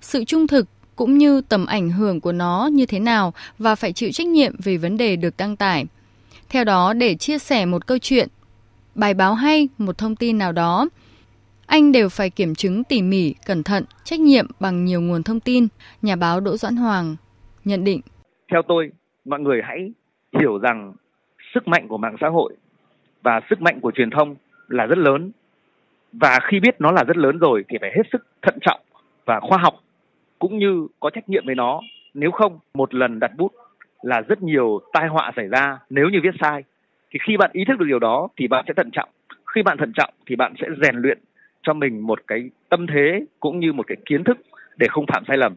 sự 0.00 0.24
trung 0.24 0.46
thực 0.46 0.66
cũng 0.96 1.18
như 1.18 1.40
tầm 1.40 1.66
ảnh 1.66 1.90
hưởng 1.90 2.20
của 2.20 2.32
nó 2.32 2.68
như 2.72 2.86
thế 2.86 2.98
nào 2.98 3.34
và 3.58 3.74
phải 3.74 3.92
chịu 3.92 4.10
trách 4.12 4.26
nhiệm 4.26 4.54
về 4.58 4.76
vấn 4.76 4.96
đề 4.96 5.16
được 5.16 5.36
đăng 5.36 5.56
tải. 5.56 5.86
Theo 6.48 6.64
đó, 6.64 6.92
để 6.92 7.14
chia 7.14 7.38
sẻ 7.38 7.66
một 7.66 7.86
câu 7.86 7.98
chuyện, 7.98 8.28
bài 8.94 9.14
báo 9.14 9.34
hay, 9.34 9.68
một 9.78 9.98
thông 9.98 10.16
tin 10.16 10.38
nào 10.38 10.52
đó, 10.52 10.88
anh 11.66 11.92
đều 11.92 12.08
phải 12.08 12.30
kiểm 12.30 12.54
chứng 12.54 12.84
tỉ 12.84 13.02
mỉ, 13.02 13.34
cẩn 13.46 13.62
thận, 13.62 13.84
trách 14.04 14.20
nhiệm 14.20 14.46
bằng 14.60 14.84
nhiều 14.84 15.00
nguồn 15.00 15.22
thông 15.22 15.40
tin, 15.40 15.68
nhà 16.02 16.16
báo 16.16 16.40
Đỗ 16.40 16.56
Doãn 16.56 16.76
Hoàng 16.76 17.16
nhận 17.64 17.84
định. 17.84 18.00
Theo 18.52 18.62
tôi, 18.62 18.90
mọi 19.24 19.40
người 19.40 19.60
hãy 19.64 19.92
hiểu 20.32 20.58
rằng 20.58 20.94
sức 21.54 21.68
mạnh 21.68 21.88
của 21.88 21.98
mạng 21.98 22.16
xã 22.20 22.28
hội 22.28 22.56
và 23.22 23.40
sức 23.50 23.62
mạnh 23.62 23.80
của 23.80 23.90
truyền 23.90 24.10
thông 24.10 24.36
là 24.68 24.86
rất 24.86 24.98
lớn. 24.98 25.30
Và 26.12 26.38
khi 26.42 26.60
biết 26.60 26.76
nó 26.78 26.92
là 26.92 27.04
rất 27.04 27.16
lớn 27.16 27.38
rồi 27.38 27.64
thì 27.68 27.78
phải 27.80 27.90
hết 27.96 28.02
sức 28.12 28.26
thận 28.42 28.58
trọng 28.60 28.80
và 29.24 29.40
khoa 29.40 29.58
học 29.58 29.74
cũng 30.38 30.58
như 30.58 30.86
có 31.00 31.10
trách 31.10 31.28
nhiệm 31.28 31.46
với 31.46 31.54
nó. 31.54 31.80
Nếu 32.14 32.30
không, 32.30 32.58
một 32.74 32.94
lần 32.94 33.20
đặt 33.20 33.30
bút 33.36 33.52
là 34.02 34.20
rất 34.20 34.42
nhiều 34.42 34.80
tai 34.92 35.08
họa 35.08 35.32
xảy 35.36 35.46
ra 35.46 35.78
nếu 35.90 36.08
như 36.08 36.18
viết 36.22 36.34
sai. 36.40 36.64
Thì 37.10 37.18
khi 37.26 37.36
bạn 37.36 37.50
ý 37.52 37.64
thức 37.64 37.78
được 37.78 37.86
điều 37.88 37.98
đó 37.98 38.28
thì 38.36 38.48
bạn 38.48 38.64
sẽ 38.68 38.74
thận 38.74 38.90
trọng. 38.92 39.08
Khi 39.54 39.62
bạn 39.62 39.78
thận 39.78 39.92
trọng 39.96 40.14
thì 40.26 40.36
bạn 40.36 40.54
sẽ 40.60 40.66
rèn 40.82 40.96
luyện 40.96 41.18
cho 41.62 41.72
mình 41.72 42.00
một 42.00 42.26
cái 42.26 42.50
tâm 42.68 42.86
thế 42.86 43.24
cũng 43.40 43.60
như 43.60 43.72
một 43.72 43.86
cái 43.86 43.96
kiến 44.06 44.24
thức 44.24 44.38
để 44.76 44.86
không 44.90 45.06
phạm 45.06 45.24
sai 45.28 45.36
lầm 45.36 45.56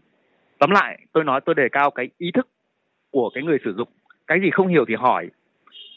tóm 0.59 0.69
lại, 0.69 0.99
tôi 1.13 1.23
nói 1.23 1.41
tôi 1.45 1.55
đề 1.55 1.67
cao 1.71 1.91
cái 1.91 2.09
ý 2.17 2.31
thức 2.33 2.47
của 3.11 3.29
cái 3.33 3.43
người 3.43 3.57
sử 3.65 3.73
dụng. 3.77 3.87
Cái 4.27 4.37
gì 4.43 4.49
không 4.53 4.67
hiểu 4.67 4.85
thì 4.87 4.95
hỏi, 4.95 5.27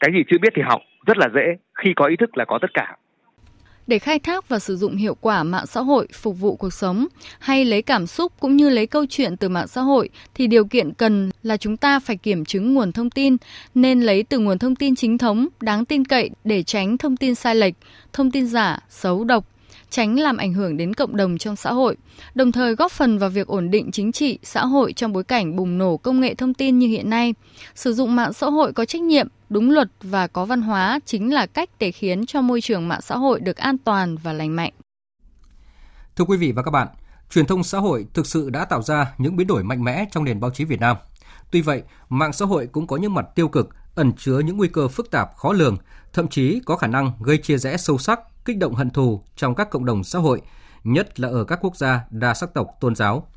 cái 0.01 0.11
gì 0.13 0.19
chưa 0.31 0.39
biết 0.43 0.53
thì 0.57 0.63
học. 0.63 0.81
Rất 1.07 1.17
là 1.19 1.29
dễ, 1.35 1.57
khi 1.75 1.93
có 1.97 2.07
ý 2.07 2.17
thức 2.17 2.37
là 2.37 2.45
có 2.45 2.59
tất 2.63 2.71
cả. 2.75 2.97
Để 3.87 3.99
khai 3.99 4.19
thác 4.19 4.49
và 4.49 4.59
sử 4.59 4.77
dụng 4.77 4.97
hiệu 4.97 5.17
quả 5.21 5.43
mạng 5.43 5.67
xã 5.67 5.81
hội 5.81 6.09
phục 6.13 6.41
vụ 6.41 6.57
cuộc 6.57 6.73
sống 6.73 7.07
hay 7.39 7.65
lấy 7.65 7.83
cảm 7.83 8.07
xúc 8.07 8.33
cũng 8.41 8.57
như 8.57 8.69
lấy 8.69 8.87
câu 8.87 9.07
chuyện 9.07 9.37
từ 9.37 9.49
mạng 9.49 9.67
xã 9.67 9.81
hội 9.81 10.09
thì 10.35 10.47
điều 10.47 10.65
kiện 10.65 10.93
cần 10.93 11.31
là 11.43 11.57
chúng 11.57 11.77
ta 11.77 12.01
phải 12.01 12.17
kiểm 12.17 12.45
chứng 12.45 12.75
nguồn 12.75 12.93
thông 12.93 13.11
tin, 13.11 13.37
nên 13.75 14.01
lấy 14.01 14.23
từ 14.23 14.39
nguồn 14.39 14.59
thông 14.59 14.77
tin 14.77 14.95
chính 14.95 15.19
thống, 15.19 15.47
đáng 15.61 15.85
tin 15.85 16.05
cậy 16.05 16.31
để 16.45 16.63
tránh 16.63 16.99
thông 16.99 17.17
tin 17.17 17.35
sai 17.35 17.55
lệch, 17.55 17.75
thông 18.13 18.31
tin 18.31 18.47
giả, 18.47 18.79
xấu 18.89 19.25
độc 19.25 19.45
tránh 19.97 20.19
làm 20.19 20.37
ảnh 20.37 20.53
hưởng 20.53 20.77
đến 20.77 20.95
cộng 20.95 21.17
đồng 21.17 21.39
trong 21.39 21.57
xã 21.57 21.73
hội, 21.73 21.97
đồng 22.35 22.53
thời 22.53 22.75
góp 22.75 22.93
phần 22.93 23.19
vào 23.19 23.31
việc 23.31 23.47
ổn 23.47 23.71
định 23.71 23.91
chính 23.93 24.13
trị, 24.13 24.39
xã 24.43 24.67
hội 24.67 24.93
trong 24.93 25.13
bối 25.13 25.25
cảnh 25.25 25.57
bùng 25.57 25.79
nổ 25.79 25.97
công 25.97 26.21
nghệ 26.21 26.35
thông 26.35 26.55
tin 26.55 26.79
như 26.79 26.87
hiện 26.87 27.11
nay. 27.11 27.35
Sử 27.75 27.93
dụng 27.93 28.17
mạng 28.17 28.33
xã 28.33 28.47
hội 28.47 28.73
có 28.73 28.85
trách 28.85 29.03
nhiệm, 29.03 29.29
đúng 29.49 29.71
luật 29.71 29.89
và 30.03 30.27
có 30.27 30.45
văn 30.45 30.63
hóa 30.63 31.01
chính 31.07 31.35
là 31.35 31.47
cách 31.47 31.71
để 31.79 31.93
khiến 31.93 32.27
cho 32.27 32.41
môi 32.41 32.61
trường 32.61 32.89
mạng 32.89 33.01
xã 33.03 33.17
hội 33.17 33.41
được 33.41 33.57
an 33.57 33.79
toàn 33.79 34.17
và 34.17 34.33
lành 34.33 34.57
mạnh. 34.57 34.73
Thưa 36.17 36.25
quý 36.25 36.37
vị 36.37 36.53
và 36.53 36.63
các 36.63 36.71
bạn, 36.71 36.89
truyền 37.31 37.47
thông 37.47 37.65
xã 37.65 37.79
hội 37.79 38.07
thực 38.15 38.27
sự 38.27 38.51
đã 38.51 38.65
tạo 38.65 38.83
ra 38.83 39.15
những 39.19 39.37
biến 39.37 39.47
đổi 39.47 39.65
mạnh 39.65 39.85
mẽ 39.85 40.05
trong 40.13 40.25
nền 40.25 40.41
báo 40.41 40.51
chí 40.51 40.65
Việt 40.65 40.81
Nam. 40.81 40.97
Tuy 41.51 41.63
vậy, 41.63 41.83
mạng 42.09 42.33
xã 42.33 42.45
hội 42.45 42.67
cũng 42.67 42.87
có 42.87 42.97
những 42.97 43.15
mặt 43.15 43.27
tiêu 43.35 43.49
cực, 43.49 43.69
ẩn 43.95 44.13
chứa 44.13 44.39
những 44.39 44.57
nguy 44.57 44.69
cơ 44.69 44.89
phức 44.89 45.11
tạp 45.11 45.37
khó 45.37 45.53
lường, 45.53 45.77
thậm 46.17 46.29
chí 46.29 46.61
có 46.65 46.77
khả 46.77 46.87
năng 46.87 47.13
gây 47.21 47.39
chia 47.39 47.59
rẽ 47.59 47.77
sâu 47.77 47.99
sắc, 47.99 48.21
kích 48.45 48.59
động 48.59 48.75
hận 48.75 48.91
thù 48.91 49.23
trong 49.37 49.55
các 49.55 49.71
cộng 49.71 49.85
đồng 49.85 50.05
xã 50.05 50.19
hội, 50.19 50.41
nhất 50.85 51.21
là 51.21 51.29
ở 51.29 51.45
các 51.45 51.59
quốc 51.63 51.77
gia 51.77 52.01
đa 52.11 52.35
sắc 52.35 52.55
tộc 52.55 52.69
tôn 52.81 52.95
giáo. 52.95 53.29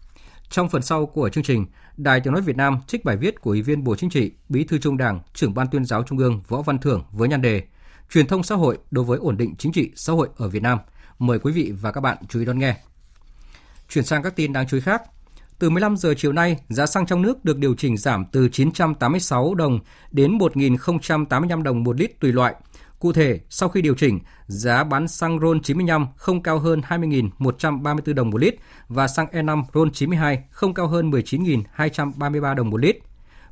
Trong 0.50 0.70
phần 0.70 0.82
sau 0.82 1.06
của 1.06 1.30
chương 1.30 1.44
trình, 1.44 1.66
Đài 1.98 2.20
Tiếng 2.20 2.34
nói 2.34 2.42
Việt 2.42 2.58
Nam 2.58 2.80
trích 2.88 3.06
bài 3.06 3.18
viết 3.18 3.42
của 3.42 3.52
Ủy 3.52 3.62
viên 3.62 3.84
Bộ 3.84 3.96
Chính 3.96 4.10
trị, 4.10 4.32
Bí 4.50 4.64
thư 4.64 4.78
Trung 4.78 4.98
Đảng, 4.98 5.20
Trưởng 5.34 5.54
ban 5.54 5.68
Tuyên 5.68 5.86
giáo 5.86 6.04
Trung 6.04 6.18
ương 6.18 6.42
Võ 6.48 6.62
Văn 6.62 6.78
Thưởng 6.78 7.04
với 7.12 7.30
nhan 7.30 7.42
đề 7.42 7.64
Truyền 8.10 8.28
thông 8.28 8.44
xã 8.44 8.56
hội 8.56 8.78
đối 8.92 9.06
với 9.06 9.18
ổn 9.18 9.38
định 9.38 9.56
chính 9.56 9.72
trị 9.72 9.92
xã 9.96 10.14
hội 10.14 10.30
ở 10.38 10.50
Việt 10.50 10.64
Nam. 10.64 10.80
Mời 11.20 11.40
quý 11.40 11.52
vị 11.52 11.74
và 11.82 11.92
các 11.92 12.02
bạn 12.02 12.18
chú 12.30 12.40
ý 12.40 12.46
đón 12.46 12.60
nghe. 12.60 12.78
Chuyển 13.90 14.06
sang 14.06 14.24
các 14.24 14.36
tin 14.36 14.54
đáng 14.54 14.68
chú 14.68 14.78
ý 14.78 14.82
khác. 14.82 15.02
Từ 15.60 15.70
15 15.70 15.98
giờ 15.98 16.14
chiều 16.18 16.34
nay, 16.34 16.58
giá 16.70 16.86
xăng 16.86 17.06
trong 17.06 17.22
nước 17.22 17.46
được 17.46 17.58
điều 17.58 17.76
chỉnh 17.76 17.98
giảm 17.98 18.26
từ 18.32 18.50
986 18.50 19.56
đồng 19.56 19.80
đến 20.12 20.38
1.085 20.38 21.64
đồng 21.64 21.84
một 21.84 22.00
lít 22.00 22.20
tùy 22.20 22.32
loại. 22.32 22.56
Cụ 23.00 23.14
thể, 23.14 23.40
sau 23.50 23.70
khi 23.70 23.82
điều 23.82 23.96
chỉnh, 23.96 24.20
giá 24.48 24.84
bán 24.84 25.08
xăng 25.08 25.40
RON 25.40 25.62
95 25.62 26.08
không 26.16 26.44
cao 26.44 26.60
hơn 26.60 26.82
20.134 26.88 28.14
đồng 28.14 28.30
một 28.30 28.38
lít 28.38 28.56
và 28.88 29.08
xăng 29.08 29.28
E5 29.32 29.64
RON 29.74 29.92
92 29.92 30.44
không 30.50 30.74
cao 30.74 30.88
hơn 30.88 31.12
19.233 31.12 32.56
đồng 32.56 32.70
một 32.70 32.78
lít. 32.78 32.98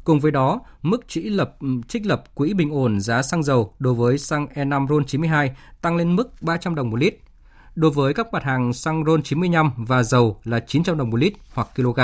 Cùng 0.04 0.20
với 0.20 0.32
đó, 0.32 0.62
mức 0.82 1.08
trích 1.08 1.32
lập 1.32 1.58
trích 1.88 2.06
lập 2.06 2.24
quỹ 2.36 2.54
bình 2.54 2.72
ổn 2.72 3.00
giá 3.00 3.22
xăng 3.22 3.44
dầu 3.44 3.74
đối 3.80 3.94
với 3.94 4.18
xăng 4.18 4.48
E5 4.56 4.88
RON 4.88 5.06
92 5.06 5.56
tăng 5.82 5.96
lên 5.96 6.16
mức 6.16 6.42
300 6.42 6.76
đồng 6.76 6.90
một 6.90 6.98
lít 6.98 7.18
đối 7.76 7.92
với 7.92 8.14
các 8.14 8.34
mặt 8.34 8.44
hàng 8.44 8.74
xăng 8.74 9.04
RON 9.06 9.22
95 9.22 9.72
và 9.78 10.04
dầu 10.04 10.40
là 10.44 10.60
900 10.60 10.98
đồng 10.98 11.10
một 11.10 11.18
lít 11.18 11.34
hoặc 11.54 11.68
kg. 11.76 12.00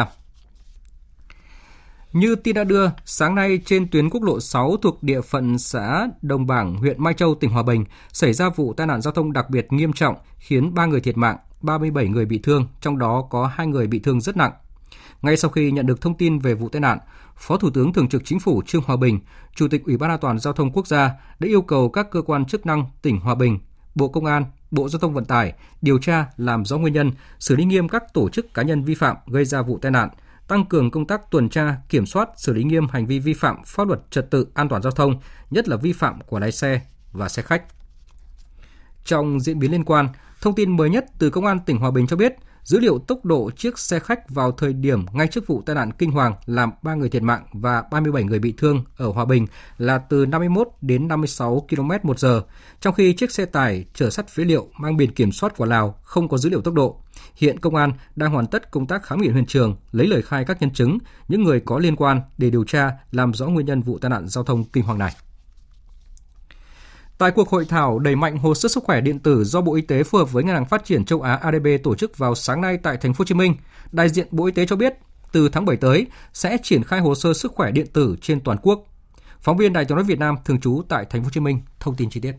Như 2.14 2.36
tin 2.36 2.56
đã 2.56 2.64
đưa, 2.64 2.90
sáng 3.06 3.36
nay 3.36 3.60
trên 3.66 3.88
tuyến 3.88 4.10
quốc 4.10 4.24
lộ 4.24 4.40
6 4.40 4.78
thuộc 4.82 5.04
địa 5.04 5.22
phận 5.22 5.58
xã 5.58 6.08
Đồng 6.22 6.48
Bảng, 6.48 6.76
huyện 6.76 7.04
Mai 7.04 7.14
Châu, 7.14 7.36
tỉnh 7.36 7.50
Hòa 7.50 7.64
Bình, 7.64 7.86
xảy 8.12 8.34
ra 8.34 8.50
vụ 8.50 8.74
tai 8.74 8.88
nạn 8.88 9.02
giao 9.02 9.14
thông 9.14 9.34
đặc 9.34 9.50
biệt 9.50 9.68
nghiêm 9.74 9.94
trọng 9.94 10.16
khiến 10.38 10.74
3 10.74 10.86
người 10.86 11.02
thiệt 11.02 11.18
mạng, 11.18 11.38
37 11.62 12.08
người 12.08 12.26
bị 12.26 12.40
thương, 12.44 12.68
trong 12.82 12.98
đó 12.98 13.28
có 13.30 13.52
2 13.56 13.68
người 13.68 13.88
bị 13.88 14.00
thương 14.00 14.22
rất 14.22 14.38
nặng. 14.38 14.52
Ngay 15.22 15.38
sau 15.38 15.52
khi 15.52 15.72
nhận 15.72 15.86
được 15.86 16.02
thông 16.02 16.18
tin 16.18 16.40
về 16.40 16.54
vụ 16.54 16.70
tai 16.70 16.80
nạn, 16.80 17.00
Phó 17.38 17.58
Thủ 17.58 17.70
tướng 17.70 17.94
Thường 17.94 18.10
trực 18.10 18.22
Chính 18.26 18.40
phủ 18.40 18.62
Trương 18.66 18.84
Hòa 18.86 18.96
Bình, 18.96 19.20
Chủ 19.56 19.68
tịch 19.68 19.84
Ủy 19.86 19.98
ban 19.98 20.10
An 20.10 20.20
toàn 20.20 20.40
giao 20.40 20.54
thông 20.54 20.72
quốc 20.72 20.88
gia 20.88 21.08
đã 21.40 21.48
yêu 21.48 21.62
cầu 21.62 21.90
các 21.90 22.12
cơ 22.12 22.22
quan 22.22 22.46
chức 22.46 22.66
năng 22.66 22.86
tỉnh 23.02 23.20
Hòa 23.20 23.36
Bình, 23.36 23.60
Bộ 23.96 24.08
Công 24.08 24.26
an, 24.26 24.46
Bộ 24.72 24.90
Giao 24.90 25.00
thông 25.00 25.14
Vận 25.14 25.26
tải 25.26 25.54
điều 25.82 25.98
tra 25.98 26.26
làm 26.38 26.66
rõ 26.66 26.78
nguyên 26.78 26.94
nhân, 26.94 27.12
xử 27.40 27.56
lý 27.56 27.66
nghiêm 27.66 27.90
các 27.90 28.14
tổ 28.14 28.30
chức 28.30 28.54
cá 28.54 28.62
nhân 28.62 28.84
vi 28.84 28.96
phạm 28.96 29.18
gây 29.28 29.46
ra 29.46 29.62
vụ 29.62 29.78
tai 29.82 29.92
nạn, 29.92 30.10
tăng 30.48 30.66
cường 30.66 30.92
công 30.92 31.08
tác 31.08 31.32
tuần 31.32 31.50
tra, 31.50 31.78
kiểm 31.90 32.06
soát, 32.06 32.30
xử 32.38 32.54
lý 32.54 32.64
nghiêm 32.64 32.88
hành 32.88 33.06
vi 33.06 33.20
vi 33.20 33.34
phạm 33.34 33.64
pháp 33.66 33.88
luật 33.88 34.00
trật 34.10 34.32
tự 34.32 34.48
an 34.54 34.70
toàn 34.70 34.82
giao 34.82 34.92
thông, 34.92 35.20
nhất 35.50 35.68
là 35.68 35.78
vi 35.78 35.94
phạm 35.94 36.22
của 36.22 36.40
lái 36.40 36.52
xe 36.52 36.82
và 37.12 37.30
xe 37.30 37.42
khách. 37.42 37.64
Trong 39.06 39.40
diễn 39.40 39.60
biến 39.60 39.72
liên 39.72 39.84
quan, 39.84 40.08
thông 40.42 40.56
tin 40.56 40.78
mới 40.78 40.90
nhất 40.90 41.06
từ 41.20 41.30
Công 41.30 41.46
an 41.46 41.60
tỉnh 41.66 41.78
Hòa 41.78 41.92
Bình 41.92 42.08
cho 42.08 42.16
biết, 42.16 42.36
Dữ 42.64 42.80
liệu 42.80 43.00
tốc 43.00 43.26
độ 43.26 43.52
chiếc 43.58 43.80
xe 43.80 44.00
khách 44.00 44.30
vào 44.30 44.52
thời 44.52 44.74
điểm 44.74 45.06
ngay 45.14 45.28
trước 45.28 45.48
vụ 45.48 45.62
tai 45.66 45.76
nạn 45.76 45.92
kinh 45.92 46.12
hoàng 46.12 46.34
làm 46.46 46.72
3 46.82 46.94
người 46.94 47.10
thiệt 47.10 47.24
mạng 47.24 47.46
và 47.54 47.84
37 47.92 48.24
người 48.24 48.40
bị 48.40 48.54
thương 48.58 48.84
ở 48.98 49.08
Hòa 49.08 49.26
Bình 49.26 49.48
là 49.78 49.98
từ 49.98 50.26
51 50.26 50.68
đến 50.82 51.08
56 51.08 51.68
km 51.70 51.92
một 52.04 52.20
giờ, 52.20 52.42
trong 52.82 52.94
khi 52.94 53.14
chiếc 53.14 53.32
xe 53.32 53.46
tải 53.46 53.86
chở 53.94 54.10
sắt 54.10 54.30
phế 54.30 54.44
liệu 54.44 54.68
mang 54.80 54.98
biển 54.98 55.12
kiểm 55.12 55.32
soát 55.32 55.58
của 55.58 55.66
Lào 55.66 56.00
không 56.04 56.30
có 56.30 56.38
dữ 56.38 56.50
liệu 56.50 56.62
tốc 56.62 56.74
độ. 56.74 57.02
Hiện 57.36 57.60
công 57.60 57.76
an 57.76 57.94
đang 58.16 58.32
hoàn 58.32 58.48
tất 58.48 58.72
công 58.72 58.88
tác 58.88 59.04
khám 59.04 59.22
nghiệm 59.22 59.36
hiện 59.36 59.46
trường, 59.46 59.76
lấy 59.92 60.08
lời 60.08 60.22
khai 60.22 60.46
các 60.46 60.62
nhân 60.62 60.74
chứng, 60.74 60.98
những 61.28 61.44
người 61.44 61.60
có 61.60 61.80
liên 61.80 61.96
quan 61.96 62.22
để 62.38 62.50
điều 62.50 62.64
tra 62.64 62.92
làm 63.12 63.34
rõ 63.34 63.48
nguyên 63.48 63.66
nhân 63.66 63.82
vụ 63.82 63.98
tai 63.98 64.10
nạn 64.10 64.28
giao 64.28 64.44
thông 64.44 64.64
kinh 64.64 64.84
hoàng 64.84 65.00
này. 65.00 65.16
Tại 67.18 67.32
cuộc 67.32 67.50
hội 67.50 67.66
thảo 67.66 68.00
đẩy 68.00 68.16
mạnh 68.16 68.38
hồ 68.38 68.56
sơ 68.56 68.70
sức 68.70 68.84
khỏe 68.84 69.02
điện 69.02 69.20
tử 69.20 69.44
do 69.44 69.62
Bộ 69.62 69.76
Y 69.76 69.82
tế 69.82 70.04
phù 70.04 70.18
hợp 70.18 70.32
với 70.32 70.44
Ngân 70.44 70.56
hàng 70.56 70.66
Phát 70.66 70.86
triển 70.86 71.06
châu 71.06 71.22
Á 71.22 71.36
ADB 71.36 71.68
tổ 71.84 71.96
chức 71.96 72.18
vào 72.18 72.36
sáng 72.36 72.62
nay 72.62 72.78
tại 72.84 72.98
thành 72.98 73.14
phố 73.14 73.20
Hồ 73.20 73.26
Chí 73.26 73.36
Minh, 73.36 73.56
đại 73.92 74.10
diện 74.10 74.28
Bộ 74.32 74.46
Y 74.46 74.52
tế 74.52 74.66
cho 74.66 74.76
biết 74.76 74.94
từ 75.32 75.50
tháng 75.50 75.66
7 75.66 75.78
tới 75.78 76.08
sẽ 76.34 76.58
triển 76.64 76.84
khai 76.84 77.00
hồ 77.00 77.16
sơ 77.16 77.34
sức 77.34 77.52
khỏe 77.56 77.72
điện 77.72 77.88
tử 77.94 78.16
trên 78.22 78.42
toàn 78.42 78.58
quốc. 78.62 78.86
Phóng 79.42 79.58
viên 79.58 79.74
Đài 79.74 79.86
Tiếng 79.86 79.96
nói 79.96 80.04
Việt 80.04 80.20
Nam 80.20 80.36
thường 80.46 80.60
trú 80.60 80.82
tại 80.90 81.06
thành 81.10 81.22
phố 81.22 81.26
Hồ 81.26 81.32
Chí 81.34 81.40
Minh 81.40 81.62
thông 81.80 81.96
tin 81.96 82.10
chi 82.10 82.20
tiết. 82.20 82.34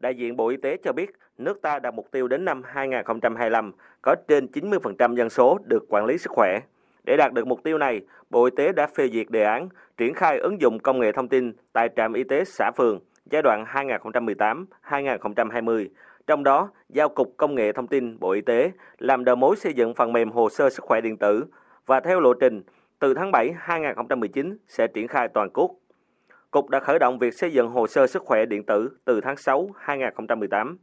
Đại 0.00 0.14
diện 0.14 0.36
Bộ 0.36 0.48
Y 0.48 0.56
tế 0.56 0.76
cho 0.76 0.92
biết, 0.92 1.10
nước 1.38 1.62
ta 1.62 1.78
đặt 1.78 1.94
mục 1.94 2.10
tiêu 2.10 2.28
đến 2.28 2.44
năm 2.44 2.62
2025 2.64 3.72
có 4.02 4.14
trên 4.28 4.46
90% 4.46 5.14
dân 5.14 5.30
số 5.30 5.58
được 5.64 5.84
quản 5.88 6.06
lý 6.06 6.18
sức 6.18 6.32
khỏe. 6.32 6.60
Để 7.04 7.16
đạt 7.16 7.32
được 7.32 7.46
mục 7.46 7.62
tiêu 7.62 7.78
này, 7.78 8.00
Bộ 8.30 8.44
Y 8.44 8.50
tế 8.56 8.72
đã 8.72 8.86
phê 8.86 9.08
duyệt 9.08 9.30
đề 9.30 9.44
án 9.44 9.68
triển 9.96 10.14
khai 10.14 10.38
ứng 10.38 10.60
dụng 10.60 10.78
công 10.78 11.00
nghệ 11.00 11.12
thông 11.12 11.28
tin 11.28 11.52
tại 11.72 11.88
trạm 11.96 12.12
y 12.12 12.24
tế 12.24 12.44
xã 12.44 12.70
phường 12.76 13.00
giai 13.30 13.42
đoạn 13.42 13.64
2018-2020, 13.64 15.88
trong 16.26 16.44
đó 16.44 16.70
giao 16.88 17.08
Cục 17.08 17.34
Công 17.36 17.54
nghệ 17.54 17.72
Thông 17.72 17.86
tin 17.86 18.18
Bộ 18.18 18.30
Y 18.30 18.40
tế 18.40 18.70
làm 18.98 19.24
đầu 19.24 19.36
mối 19.36 19.56
xây 19.56 19.72
dựng 19.72 19.94
phần 19.94 20.12
mềm 20.12 20.30
hồ 20.30 20.50
sơ 20.50 20.70
sức 20.70 20.84
khỏe 20.84 21.00
điện 21.00 21.16
tử 21.16 21.44
và 21.86 22.00
theo 22.00 22.20
lộ 22.20 22.34
trình 22.34 22.62
từ 22.98 23.14
tháng 23.14 23.30
7 23.32 23.54
2019 23.58 24.58
sẽ 24.68 24.86
triển 24.86 25.08
khai 25.08 25.28
toàn 25.28 25.50
quốc. 25.50 25.70
Cục 26.50 26.68
đã 26.68 26.80
khởi 26.80 26.98
động 26.98 27.18
việc 27.18 27.34
xây 27.34 27.52
dựng 27.52 27.68
hồ 27.68 27.86
sơ 27.86 28.06
sức 28.06 28.22
khỏe 28.24 28.46
điện 28.46 28.62
tử 28.66 28.90
từ 29.04 29.20
tháng 29.20 29.36
6 29.36 29.70
2018. 29.78 30.78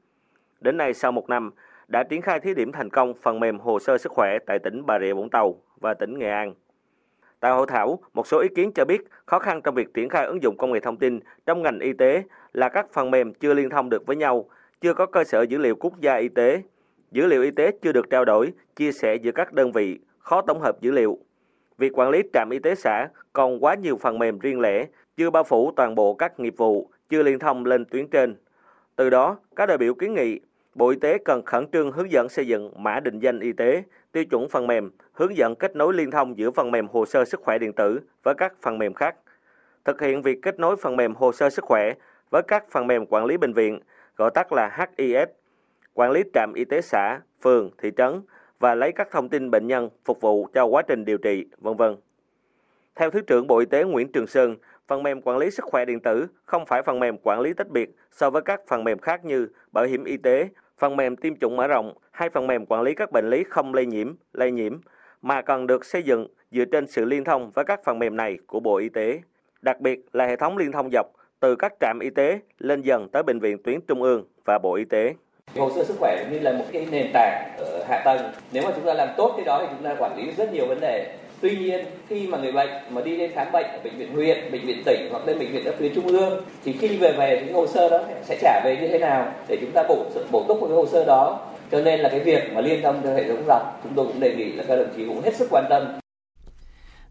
Đến 0.60 0.78
nay 0.78 0.94
sau 0.94 1.12
một 1.12 1.30
năm, 1.30 1.52
đã 1.88 2.04
triển 2.04 2.22
khai 2.22 2.40
thí 2.40 2.54
điểm 2.54 2.72
thành 2.72 2.90
công 2.90 3.14
phần 3.22 3.40
mềm 3.40 3.60
hồ 3.60 3.80
sơ 3.80 3.98
sức 3.98 4.12
khỏe 4.12 4.38
tại 4.46 4.60
tỉnh 4.60 4.86
Bà 4.86 5.00
Rịa 5.00 5.14
Vũng 5.14 5.30
Tàu 5.30 5.56
và 5.80 5.94
tỉnh 5.94 6.20
Nghệ 6.20 6.30
An. 6.30 6.54
Tại 7.40 7.52
hội 7.52 7.66
thảo, 7.70 8.00
một 8.14 8.28
số 8.28 8.40
ý 8.40 8.48
kiến 8.56 8.72
cho 8.76 8.86
biết 8.86 9.02
khó 9.26 9.40
khăn 9.40 9.62
trong 9.62 9.76
việc 9.76 9.94
triển 9.94 10.10
khai 10.10 10.26
ứng 10.26 10.44
dụng 10.44 10.58
công 10.58 10.72
nghệ 10.72 10.80
thông 10.80 10.98
tin 10.98 11.20
trong 11.46 11.62
ngành 11.62 11.80
y 11.80 11.94
tế 11.94 12.24
là 12.54 12.70
các 12.70 12.88
phần 12.94 13.12
mềm 13.12 13.34
chưa 13.34 13.54
liên 13.54 13.70
thông 13.70 13.90
được 13.90 14.06
với 14.06 14.16
nhau, 14.16 14.50
chưa 14.82 14.94
có 14.94 15.06
cơ 15.06 15.24
sở 15.24 15.42
dữ 15.42 15.58
liệu 15.58 15.76
quốc 15.76 16.00
gia 16.00 16.16
y 16.16 16.30
tế. 16.30 16.62
Dữ 17.12 17.26
liệu 17.26 17.44
y 17.44 17.52
tế 17.52 17.72
chưa 17.82 17.92
được 17.92 18.10
trao 18.10 18.26
đổi, 18.26 18.54
chia 18.76 18.92
sẻ 18.92 19.16
giữa 19.16 19.32
các 19.32 19.54
đơn 19.54 19.72
vị, 19.72 20.00
khó 20.20 20.42
tổng 20.42 20.60
hợp 20.60 20.82
dữ 20.82 20.92
liệu. 20.92 21.18
Việc 21.78 22.00
quản 22.00 22.10
lý 22.10 22.24
trạm 22.34 22.50
y 22.50 22.60
tế 22.60 22.76
xã 22.76 23.10
còn 23.34 23.64
quá 23.64 23.76
nhiều 23.76 23.98
phần 23.98 24.20
mềm 24.20 24.40
riêng 24.40 24.60
lẻ, 24.60 24.86
chưa 25.18 25.30
bao 25.30 25.44
phủ 25.44 25.72
toàn 25.76 25.96
bộ 25.96 26.14
các 26.14 26.40
nghiệp 26.40 26.54
vụ, 26.58 26.90
chưa 27.10 27.24
liên 27.24 27.40
thông 27.40 27.66
lên 27.66 27.86
tuyến 27.86 28.08
trên. 28.08 28.36
Từ 28.96 29.10
đó, 29.10 29.38
các 29.56 29.66
đại 29.66 29.78
biểu 29.78 29.94
kiến 29.94 30.14
nghị 30.14 30.40
Bộ 30.76 30.90
Y 30.90 30.98
tế 31.02 31.18
cần 31.26 31.46
khẩn 31.46 31.68
trương 31.72 31.92
hướng 31.92 32.12
dẫn 32.12 32.30
xây 32.30 32.48
dựng 32.48 32.72
mã 32.78 33.00
định 33.00 33.20
danh 33.20 33.40
y 33.40 33.54
tế, 33.54 33.84
tiêu 34.12 34.26
chuẩn 34.26 34.50
phần 34.50 34.68
mềm, 34.68 34.92
hướng 35.12 35.38
dẫn 35.38 35.56
kết 35.56 35.76
nối 35.76 35.94
liên 35.94 36.12
thông 36.12 36.38
giữa 36.38 36.52
phần 36.52 36.72
mềm 36.72 36.88
hồ 36.88 37.06
sơ 37.06 37.26
sức 37.26 37.42
khỏe 37.42 37.58
điện 37.58 37.74
tử 37.74 38.00
với 38.24 38.34
các 38.38 38.54
phần 38.62 38.78
mềm 38.78 38.94
khác. 38.94 39.16
Thực 39.86 40.02
hiện 40.02 40.22
việc 40.22 40.40
kết 40.42 40.60
nối 40.60 40.76
phần 40.76 40.96
mềm 40.96 41.16
hồ 41.16 41.32
sơ 41.32 41.50
sức 41.50 41.66
khỏe 41.66 41.94
với 42.30 42.42
các 42.48 42.66
phần 42.72 42.88
mềm 42.88 43.06
quản 43.06 43.26
lý 43.26 43.38
bệnh 43.38 43.54
viện, 43.54 43.80
gọi 44.16 44.32
tắt 44.32 44.52
là 44.52 44.88
HIS, 44.98 45.28
quản 45.94 46.12
lý 46.12 46.24
trạm 46.34 46.54
y 46.54 46.66
tế 46.66 46.82
xã, 46.82 47.20
phường, 47.42 47.72
thị 47.78 47.92
trấn 47.98 48.22
và 48.60 48.76
lấy 48.76 48.92
các 48.92 49.12
thông 49.12 49.30
tin 49.30 49.52
bệnh 49.52 49.68
nhân 49.68 49.90
phục 50.06 50.22
vụ 50.22 50.48
cho 50.54 50.66
quá 50.66 50.82
trình 50.82 51.06
điều 51.06 51.18
trị, 51.18 51.46
vân 51.58 51.78
vân. 51.78 51.96
Theo 52.96 53.12
Thứ 53.12 53.22
trưởng 53.22 53.48
Bộ 53.48 53.58
Y 53.58 53.66
tế 53.66 53.84
Nguyễn 53.84 54.12
Trường 54.12 54.28
Sơn, 54.28 54.56
phần 54.88 55.04
mềm 55.04 55.22
quản 55.22 55.38
lý 55.38 55.52
sức 55.52 55.66
khỏe 55.66 55.86
điện 55.86 56.00
tử 56.00 56.28
không 56.46 56.66
phải 56.66 56.84
phần 56.84 57.00
mềm 57.00 57.18
quản 57.24 57.40
lý 57.40 57.54
tách 57.54 57.70
biệt 57.70 57.90
so 58.12 58.30
với 58.30 58.42
các 58.42 58.62
phần 58.68 58.84
mềm 58.84 59.00
khác 59.00 59.26
như 59.26 59.48
bảo 59.72 59.86
hiểm 59.86 60.04
y 60.04 60.18
tế, 60.18 60.48
phần 60.78 60.96
mềm 60.96 61.16
tiêm 61.16 61.36
chủng 61.36 61.56
mở 61.56 61.68
rộng 61.68 61.94
hay 62.12 62.30
phần 62.30 62.48
mềm 62.48 62.66
quản 62.66 62.82
lý 62.82 62.96
các 62.96 63.12
bệnh 63.12 63.30
lý 63.30 63.44
không 63.50 63.74
lây 63.74 63.86
nhiễm, 63.86 64.16
lây 64.34 64.52
nhiễm, 64.52 64.78
mà 65.22 65.42
cần 65.42 65.68
được 65.68 65.86
xây 65.86 66.04
dựng 66.04 66.28
dựa 66.52 66.66
trên 66.66 66.88
sự 66.88 67.06
liên 67.06 67.24
thông 67.24 67.52
với 67.52 67.66
các 67.66 67.84
phần 67.84 68.00
mềm 68.00 68.18
này 68.18 68.38
của 68.48 68.60
Bộ 68.60 68.78
Y 68.78 68.90
tế. 68.90 69.20
Đặc 69.62 69.80
biệt 69.80 70.00
là 70.14 70.26
hệ 70.26 70.36
thống 70.36 70.58
liên 70.58 70.72
thông 70.72 70.90
dọc 70.92 71.08
từ 71.40 71.56
các 71.56 71.74
trạm 71.80 72.00
y 72.00 72.10
tế 72.10 72.40
lên 72.60 72.82
dần 72.82 73.10
tới 73.10 73.24
bệnh 73.24 73.40
viện 73.40 73.64
tuyến 73.64 73.80
trung 73.88 74.02
ương 74.02 74.26
và 74.46 74.60
Bộ 74.60 74.76
Y 74.76 74.86
tế. 74.86 75.14
Hồ 75.56 75.72
sơ 75.76 75.84
sức 75.84 75.96
khỏe 76.00 76.26
như 76.32 76.40
là 76.40 76.54
một 76.54 76.66
cái 76.72 76.88
nền 76.92 77.08
tảng 77.14 77.56
ở 77.58 77.84
hạ 77.88 78.02
tầng. 78.06 78.32
Nếu 78.52 78.64
mà 78.64 78.72
chúng 78.76 78.86
ta 78.86 78.94
làm 78.94 79.10
tốt 79.18 79.34
cái 79.38 79.46
đó 79.46 79.60
thì 79.62 79.68
chúng 79.76 79.84
ta 79.84 79.96
quản 80.00 80.18
lý 80.18 80.32
rất 80.32 80.54
nhiều 80.54 80.68
vấn 80.68 80.80
đề. 80.80 81.18
Tuy 81.42 81.58
nhiên 81.58 81.86
khi 82.10 82.28
mà 82.28 82.38
người 82.38 82.52
bệnh 82.52 82.70
mà 82.90 83.02
đi 83.02 83.18
đến 83.18 83.32
khám 83.36 83.48
bệnh 83.54 83.66
ở 83.66 83.80
bệnh 83.84 83.98
viện 83.98 84.14
huyện, 84.14 84.52
bệnh 84.52 84.66
viện 84.66 84.84
tỉnh 84.86 85.08
hoặc 85.12 85.28
lên 85.28 85.40
bệnh 85.40 85.52
viện 85.52 85.66
ở 85.66 85.72
tuyến 85.80 85.96
trung 85.96 86.08
ương 86.08 86.46
thì 86.64 86.74
khi 86.74 86.98
về 86.98 87.14
về 87.18 87.44
những 87.46 87.56
hồ 87.56 87.68
sơ 87.68 87.90
đó 87.90 88.04
sẽ 88.24 88.38
trả 88.42 88.62
về 88.66 88.78
như 88.82 88.88
thế 88.88 89.00
nào 89.00 89.34
để 89.48 89.58
chúng 89.62 89.72
ta 89.72 89.84
bổ 89.90 90.06
bổ 90.32 90.46
túc 90.48 90.58
cái 90.62 90.70
hồ 90.70 90.86
sơ 90.86 91.06
đó. 91.06 91.40
Cho 91.72 91.82
nên 91.82 92.00
là 92.00 92.10
cái 92.10 92.20
việc 92.20 92.44
mà 92.54 92.62
liên 92.62 92.82
thông 92.84 93.02
theo 93.04 93.16
hệ 93.16 93.28
thống 93.28 93.44
dọc 93.48 93.80
chúng 93.84 93.94
tôi 93.96 94.08
cũng 94.08 94.20
đề 94.20 94.36
nghị 94.36 94.52
là 94.52 94.64
các 94.68 94.76
đồng 94.76 94.94
chí 94.98 95.06
cũng 95.06 95.22
hết 95.22 95.36
sức 95.36 95.48
quan 95.52 95.66
tâm. 95.70 95.84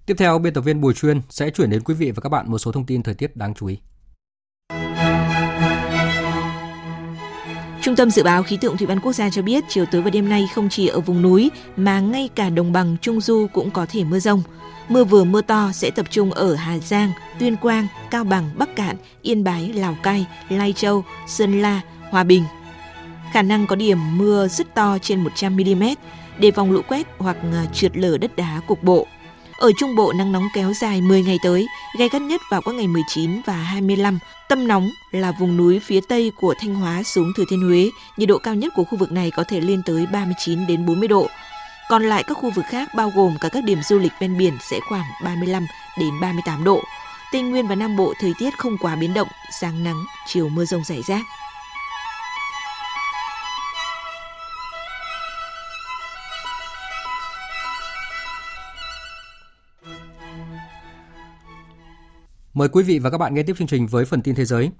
Tiếp 0.06 0.14
theo, 0.18 0.38
biên 0.38 0.54
tập 0.54 0.60
viên 0.60 0.80
Bùi 0.80 0.94
Chuyên 0.94 1.20
sẽ 1.28 1.50
chuyển 1.50 1.70
đến 1.70 1.82
quý 1.84 1.94
vị 1.94 2.10
và 2.10 2.20
các 2.20 2.28
bạn 2.28 2.50
một 2.50 2.58
số 2.58 2.72
thông 2.72 2.86
tin 2.86 3.02
thời 3.02 3.14
tiết 3.14 3.36
đáng 3.36 3.54
chú 3.54 3.66
ý. 3.66 3.78
Trung 7.86 7.96
tâm 7.96 8.10
Dự 8.10 8.22
báo 8.22 8.42
Khí 8.42 8.56
tượng 8.56 8.76
Thủy 8.76 8.86
văn 8.86 9.00
Quốc 9.00 9.12
gia 9.12 9.30
cho 9.30 9.42
biết 9.42 9.64
chiều 9.68 9.86
tối 9.86 10.02
và 10.02 10.10
đêm 10.10 10.28
nay 10.28 10.48
không 10.54 10.68
chỉ 10.68 10.86
ở 10.86 11.00
vùng 11.00 11.22
núi 11.22 11.50
mà 11.76 12.00
ngay 12.00 12.28
cả 12.34 12.50
đồng 12.50 12.72
bằng 12.72 12.96
Trung 13.00 13.20
Du 13.20 13.46
cũng 13.52 13.70
có 13.70 13.86
thể 13.88 14.04
mưa 14.04 14.18
rông. 14.18 14.42
Mưa 14.88 15.04
vừa 15.04 15.24
mưa 15.24 15.40
to 15.42 15.70
sẽ 15.72 15.90
tập 15.90 16.06
trung 16.10 16.32
ở 16.32 16.54
Hà 16.54 16.78
Giang, 16.78 17.12
Tuyên 17.38 17.56
Quang, 17.56 17.86
Cao 18.10 18.24
Bằng, 18.24 18.50
Bắc 18.54 18.76
Cạn, 18.76 18.96
Yên 19.22 19.44
Bái, 19.44 19.72
Lào 19.72 19.96
Cai, 20.02 20.26
Lai 20.48 20.72
Châu, 20.72 21.04
Sơn 21.26 21.62
La, 21.62 21.80
Hòa 22.10 22.24
Bình. 22.24 22.44
Khả 23.32 23.42
năng 23.42 23.66
có 23.66 23.76
điểm 23.76 24.18
mưa 24.18 24.48
rất 24.48 24.74
to 24.74 24.98
trên 25.02 25.20
100 25.20 25.56
mm, 25.56 25.84
đề 26.38 26.50
phòng 26.50 26.72
lũ 26.72 26.80
quét 26.88 27.06
hoặc 27.18 27.36
à, 27.52 27.64
trượt 27.72 27.96
lở 27.96 28.18
đất 28.18 28.36
đá 28.36 28.60
cục 28.66 28.82
bộ. 28.82 29.06
Ở 29.58 29.70
Trung 29.78 29.96
Bộ 29.96 30.12
nắng 30.12 30.32
nóng 30.32 30.48
kéo 30.54 30.72
dài 30.72 31.00
10 31.00 31.22
ngày 31.22 31.38
tới, 31.42 31.66
gay 31.98 32.08
gắt 32.08 32.22
nhất 32.22 32.40
vào 32.50 32.60
các 32.62 32.74
ngày 32.74 32.86
19 32.86 33.30
và 33.46 33.54
25. 33.54 34.18
Tâm 34.48 34.68
nóng 34.68 34.90
là 35.10 35.32
vùng 35.32 35.56
núi 35.56 35.80
phía 35.80 36.00
tây 36.08 36.32
của 36.36 36.54
Thanh 36.60 36.74
Hóa 36.74 37.02
xuống 37.02 37.32
Thừa 37.36 37.44
Thiên 37.50 37.62
Huế, 37.62 37.90
nhiệt 38.16 38.28
độ 38.28 38.38
cao 38.38 38.54
nhất 38.54 38.72
của 38.76 38.84
khu 38.84 38.98
vực 38.98 39.12
này 39.12 39.30
có 39.30 39.44
thể 39.48 39.60
lên 39.60 39.82
tới 39.86 40.06
39 40.12 40.66
đến 40.66 40.86
40 40.86 41.08
độ. 41.08 41.26
Còn 41.88 42.02
lại 42.02 42.22
các 42.26 42.34
khu 42.34 42.50
vực 42.50 42.64
khác 42.70 42.88
bao 42.96 43.12
gồm 43.16 43.36
cả 43.40 43.48
các 43.48 43.64
điểm 43.64 43.78
du 43.82 43.98
lịch 43.98 44.12
ven 44.20 44.38
biển 44.38 44.52
sẽ 44.70 44.80
khoảng 44.88 45.04
35 45.24 45.66
đến 45.98 46.20
38 46.20 46.64
độ. 46.64 46.82
Tây 47.32 47.42
Nguyên 47.42 47.66
và 47.66 47.74
Nam 47.74 47.96
Bộ 47.96 48.14
thời 48.20 48.32
tiết 48.38 48.58
không 48.58 48.78
quá 48.78 48.96
biến 48.96 49.14
động, 49.14 49.28
sáng 49.60 49.84
nắng, 49.84 50.04
chiều 50.26 50.48
mưa 50.48 50.64
rông 50.64 50.84
rải 50.84 51.02
rác. 51.02 51.22
Mời 62.56 62.68
quý 62.68 62.82
vị 62.82 62.98
và 62.98 63.10
các 63.10 63.18
bạn 63.18 63.34
nghe 63.34 63.42
tiếp 63.42 63.56
chương 63.58 63.68
trình 63.68 63.86
với 63.86 64.04
phần 64.04 64.22
tin 64.22 64.34
thế 64.34 64.44
giới. 64.44 64.70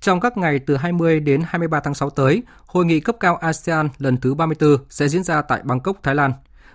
Trong 0.00 0.20
các 0.20 0.36
ngày 0.36 0.58
từ 0.58 0.76
20 0.76 1.20
đến 1.20 1.42
23 1.46 1.80
tháng 1.80 1.94
6 1.94 2.10
tới, 2.10 2.42
hội 2.66 2.84
nghị 2.84 3.00
cấp 3.00 3.16
cao 3.20 3.36
ASEAN 3.36 3.88
lần 3.98 4.16
thứ 4.16 4.34
34 4.34 4.76
sẽ 4.90 5.08
diễn 5.08 5.22
ra 5.22 5.42
tại 5.42 5.60
Bangkok, 5.64 6.02
Thái 6.02 6.14
Lan. 6.14 6.32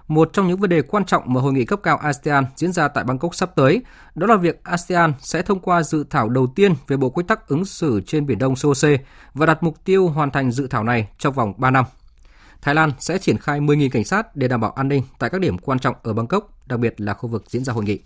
Một 0.08 0.30
trong 0.34 0.47
những 0.47 0.58
vấn 0.58 0.69
đề 0.69 0.82
quan 0.82 1.06
trọng 1.06 1.34
mà 1.34 1.41
hội 1.41 1.54
nghị 1.54 1.65
cấp 1.65 1.80
cao 1.84 1.97
ASEAN 1.97 2.45
diễn 2.56 2.71
ra 2.71 2.88
tại 2.88 3.04
Bangkok 3.04 3.36
sắp 3.36 3.56
tới, 3.56 3.82
đó 4.15 4.28
là 4.28 4.36
việc 4.36 4.63
ASEAN 4.63 5.13
sẽ 5.19 5.41
thông 5.41 5.60
qua 5.60 5.84
dự 5.84 6.06
thảo 6.10 6.30
đầu 6.30 6.47
tiên 6.47 6.73
về 6.88 6.97
bộ 6.97 7.10
quy 7.10 7.23
tắc 7.28 7.47
ứng 7.47 7.65
xử 7.65 8.02
trên 8.02 8.25
Biển 8.25 8.38
Đông 8.38 8.54
COC 8.63 8.89
và 9.34 9.45
đặt 9.45 9.63
mục 9.63 9.84
tiêu 9.86 10.08
hoàn 10.08 10.32
thành 10.32 10.52
dự 10.52 10.67
thảo 10.67 10.84
này 10.84 11.08
trong 11.17 11.34
vòng 11.34 11.54
3 11.58 11.71
năm. 11.71 11.86
Thái 12.62 12.75
Lan 12.75 12.91
sẽ 12.99 13.17
triển 13.17 13.38
khai 13.38 13.60
10.000 13.60 13.89
cảnh 13.89 14.06
sát 14.06 14.36
để 14.36 14.47
đảm 14.47 14.62
bảo 14.62 14.71
an 14.71 14.88
ninh 14.88 15.04
tại 15.19 15.30
các 15.30 15.41
điểm 15.41 15.58
quan 15.58 15.80
trọng 15.80 15.95
ở 16.04 16.13
Bangkok, 16.13 16.67
đặc 16.67 16.80
biệt 16.80 17.02
là 17.02 17.13
khu 17.13 17.30
vực 17.30 17.43
diễn 17.47 17.63
ra 17.63 17.73
hội 17.73 17.84
nghị. 17.84 17.99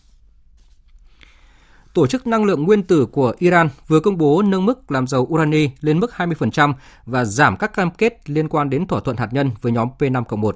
Tổ 1.93 2.07
chức 2.07 2.27
Năng 2.27 2.43
lượng 2.43 2.63
Nguyên 2.63 2.83
tử 2.83 3.05
của 3.05 3.33
Iran 3.39 3.69
vừa 3.87 3.99
công 3.99 4.17
bố 4.17 4.41
nâng 4.41 4.65
mức 4.65 4.91
làm 4.91 5.07
dầu 5.07 5.21
urani 5.21 5.69
lên 5.81 5.99
mức 5.99 6.11
20% 6.15 6.73
và 7.05 7.25
giảm 7.25 7.57
các 7.57 7.73
cam 7.73 7.91
kết 7.91 8.29
liên 8.29 8.49
quan 8.49 8.69
đến 8.69 8.87
thỏa 8.87 8.99
thuận 8.99 9.17
hạt 9.17 9.27
nhân 9.31 9.51
với 9.61 9.71
nhóm 9.71 9.89
P5-1. 9.99 10.51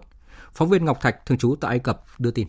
Phóng 0.53 0.69
viên 0.69 0.85
Ngọc 0.85 1.01
Thạch, 1.01 1.25
thường 1.25 1.37
trú 1.37 1.55
tại 1.61 1.69
Ai 1.69 1.79
Cập, 1.79 2.03
đưa 2.19 2.31
tin. 2.31 2.47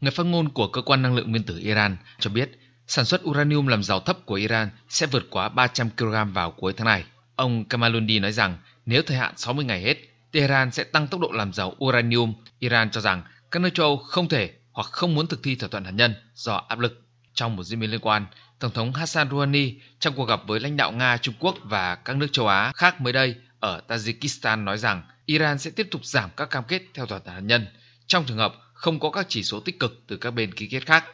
Người 0.00 0.10
phát 0.10 0.26
ngôn 0.26 0.48
của 0.48 0.68
Cơ 0.68 0.82
quan 0.82 1.02
Năng 1.02 1.14
lượng 1.14 1.30
Nguyên 1.30 1.42
tử 1.42 1.58
Iran 1.58 1.96
cho 2.18 2.30
biết 2.30 2.58
sản 2.86 3.04
xuất 3.04 3.24
uranium 3.24 3.66
làm 3.66 3.82
giàu 3.82 4.00
thấp 4.00 4.26
của 4.26 4.34
Iran 4.34 4.70
sẽ 4.88 5.06
vượt 5.06 5.22
quá 5.30 5.48
300 5.48 5.90
kg 5.98 6.32
vào 6.34 6.50
cuối 6.50 6.72
tháng 6.76 6.86
này. 6.86 7.04
Ông 7.36 7.64
Kamalundi 7.64 8.18
nói 8.18 8.32
rằng 8.32 8.58
nếu 8.86 9.02
thời 9.06 9.16
hạn 9.16 9.32
60 9.36 9.64
ngày 9.64 9.82
hết, 9.82 9.96
Tehran 10.32 10.70
sẽ 10.70 10.84
tăng 10.84 11.06
tốc 11.06 11.20
độ 11.20 11.28
làm 11.32 11.52
giàu 11.52 11.74
uranium. 11.84 12.34
Iran 12.58 12.90
cho 12.90 13.00
rằng 13.00 13.22
các 13.50 13.62
nước 13.62 13.70
châu 13.74 13.86
Âu 13.86 13.96
không 13.96 14.28
thể 14.28 14.50
hoặc 14.72 14.86
không 14.90 15.14
muốn 15.14 15.26
thực 15.26 15.42
thi 15.42 15.54
thỏa 15.54 15.68
thuận 15.68 15.84
hạt 15.84 15.90
nhân 15.90 16.14
do 16.34 16.54
áp 16.68 16.78
lực. 16.78 17.02
Trong 17.34 17.56
một 17.56 17.64
diễn 17.64 17.80
biến 17.80 17.90
liên 17.90 18.00
quan, 18.00 18.26
Tổng 18.58 18.72
thống 18.72 18.92
Hassan 18.92 19.30
Rouhani 19.30 19.74
trong 19.98 20.14
cuộc 20.14 20.24
gặp 20.24 20.40
với 20.46 20.60
lãnh 20.60 20.76
đạo 20.76 20.92
Nga, 20.92 21.16
Trung 21.16 21.34
Quốc 21.40 21.56
và 21.62 21.94
các 21.94 22.16
nước 22.16 22.26
châu 22.32 22.48
Á 22.48 22.72
khác 22.74 23.00
mới 23.00 23.12
đây 23.12 23.34
ở 23.60 23.80
Tajikistan 23.88 24.64
nói 24.64 24.78
rằng 24.78 25.02
Iran 25.26 25.58
sẽ 25.58 25.70
tiếp 25.70 25.88
tục 25.90 26.04
giảm 26.04 26.30
các 26.36 26.50
cam 26.50 26.64
kết 26.64 26.82
theo 26.94 27.06
thỏa 27.06 27.18
thuận 27.18 27.34
hạt 27.34 27.40
nhân 27.40 27.66
trong 28.06 28.24
trường 28.24 28.36
hợp 28.36 28.54
không 28.74 29.00
có 29.00 29.10
các 29.10 29.26
chỉ 29.28 29.42
số 29.42 29.60
tích 29.60 29.80
cực 29.80 30.00
từ 30.06 30.16
các 30.16 30.30
bên 30.30 30.54
ký 30.54 30.66
kết 30.66 30.86
khác. 30.86 31.04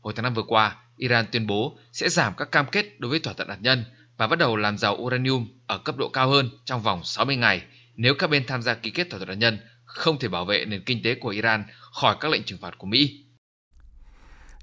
Hồi 0.00 0.12
tháng 0.16 0.22
năm 0.22 0.34
vừa 0.34 0.42
qua, 0.42 0.76
Iran 0.96 1.26
tuyên 1.32 1.46
bố 1.46 1.78
sẽ 1.92 2.08
giảm 2.08 2.34
các 2.36 2.52
cam 2.52 2.66
kết 2.72 3.00
đối 3.00 3.10
với 3.10 3.18
thỏa 3.18 3.34
thuận 3.34 3.48
hạt 3.48 3.58
nhân 3.60 3.84
và 4.16 4.26
bắt 4.26 4.38
đầu 4.38 4.56
làm 4.56 4.78
giàu 4.78 4.94
uranium 4.94 5.48
ở 5.66 5.78
cấp 5.78 5.96
độ 5.96 6.08
cao 6.08 6.28
hơn 6.28 6.50
trong 6.64 6.82
vòng 6.82 7.04
60 7.04 7.36
ngày 7.36 7.62
nếu 7.96 8.14
các 8.18 8.30
bên 8.30 8.46
tham 8.46 8.62
gia 8.62 8.74
ký 8.74 8.90
kết 8.90 9.10
thỏa 9.10 9.18
thuận 9.18 9.28
hạt 9.28 9.34
nhân 9.34 9.58
không 9.84 10.18
thể 10.18 10.28
bảo 10.28 10.44
vệ 10.44 10.64
nền 10.64 10.82
kinh 10.84 11.02
tế 11.02 11.14
của 11.14 11.28
Iran 11.28 11.64
khỏi 11.80 12.16
các 12.20 12.30
lệnh 12.30 12.42
trừng 12.42 12.58
phạt 12.58 12.78
của 12.78 12.86
Mỹ. 12.86 13.24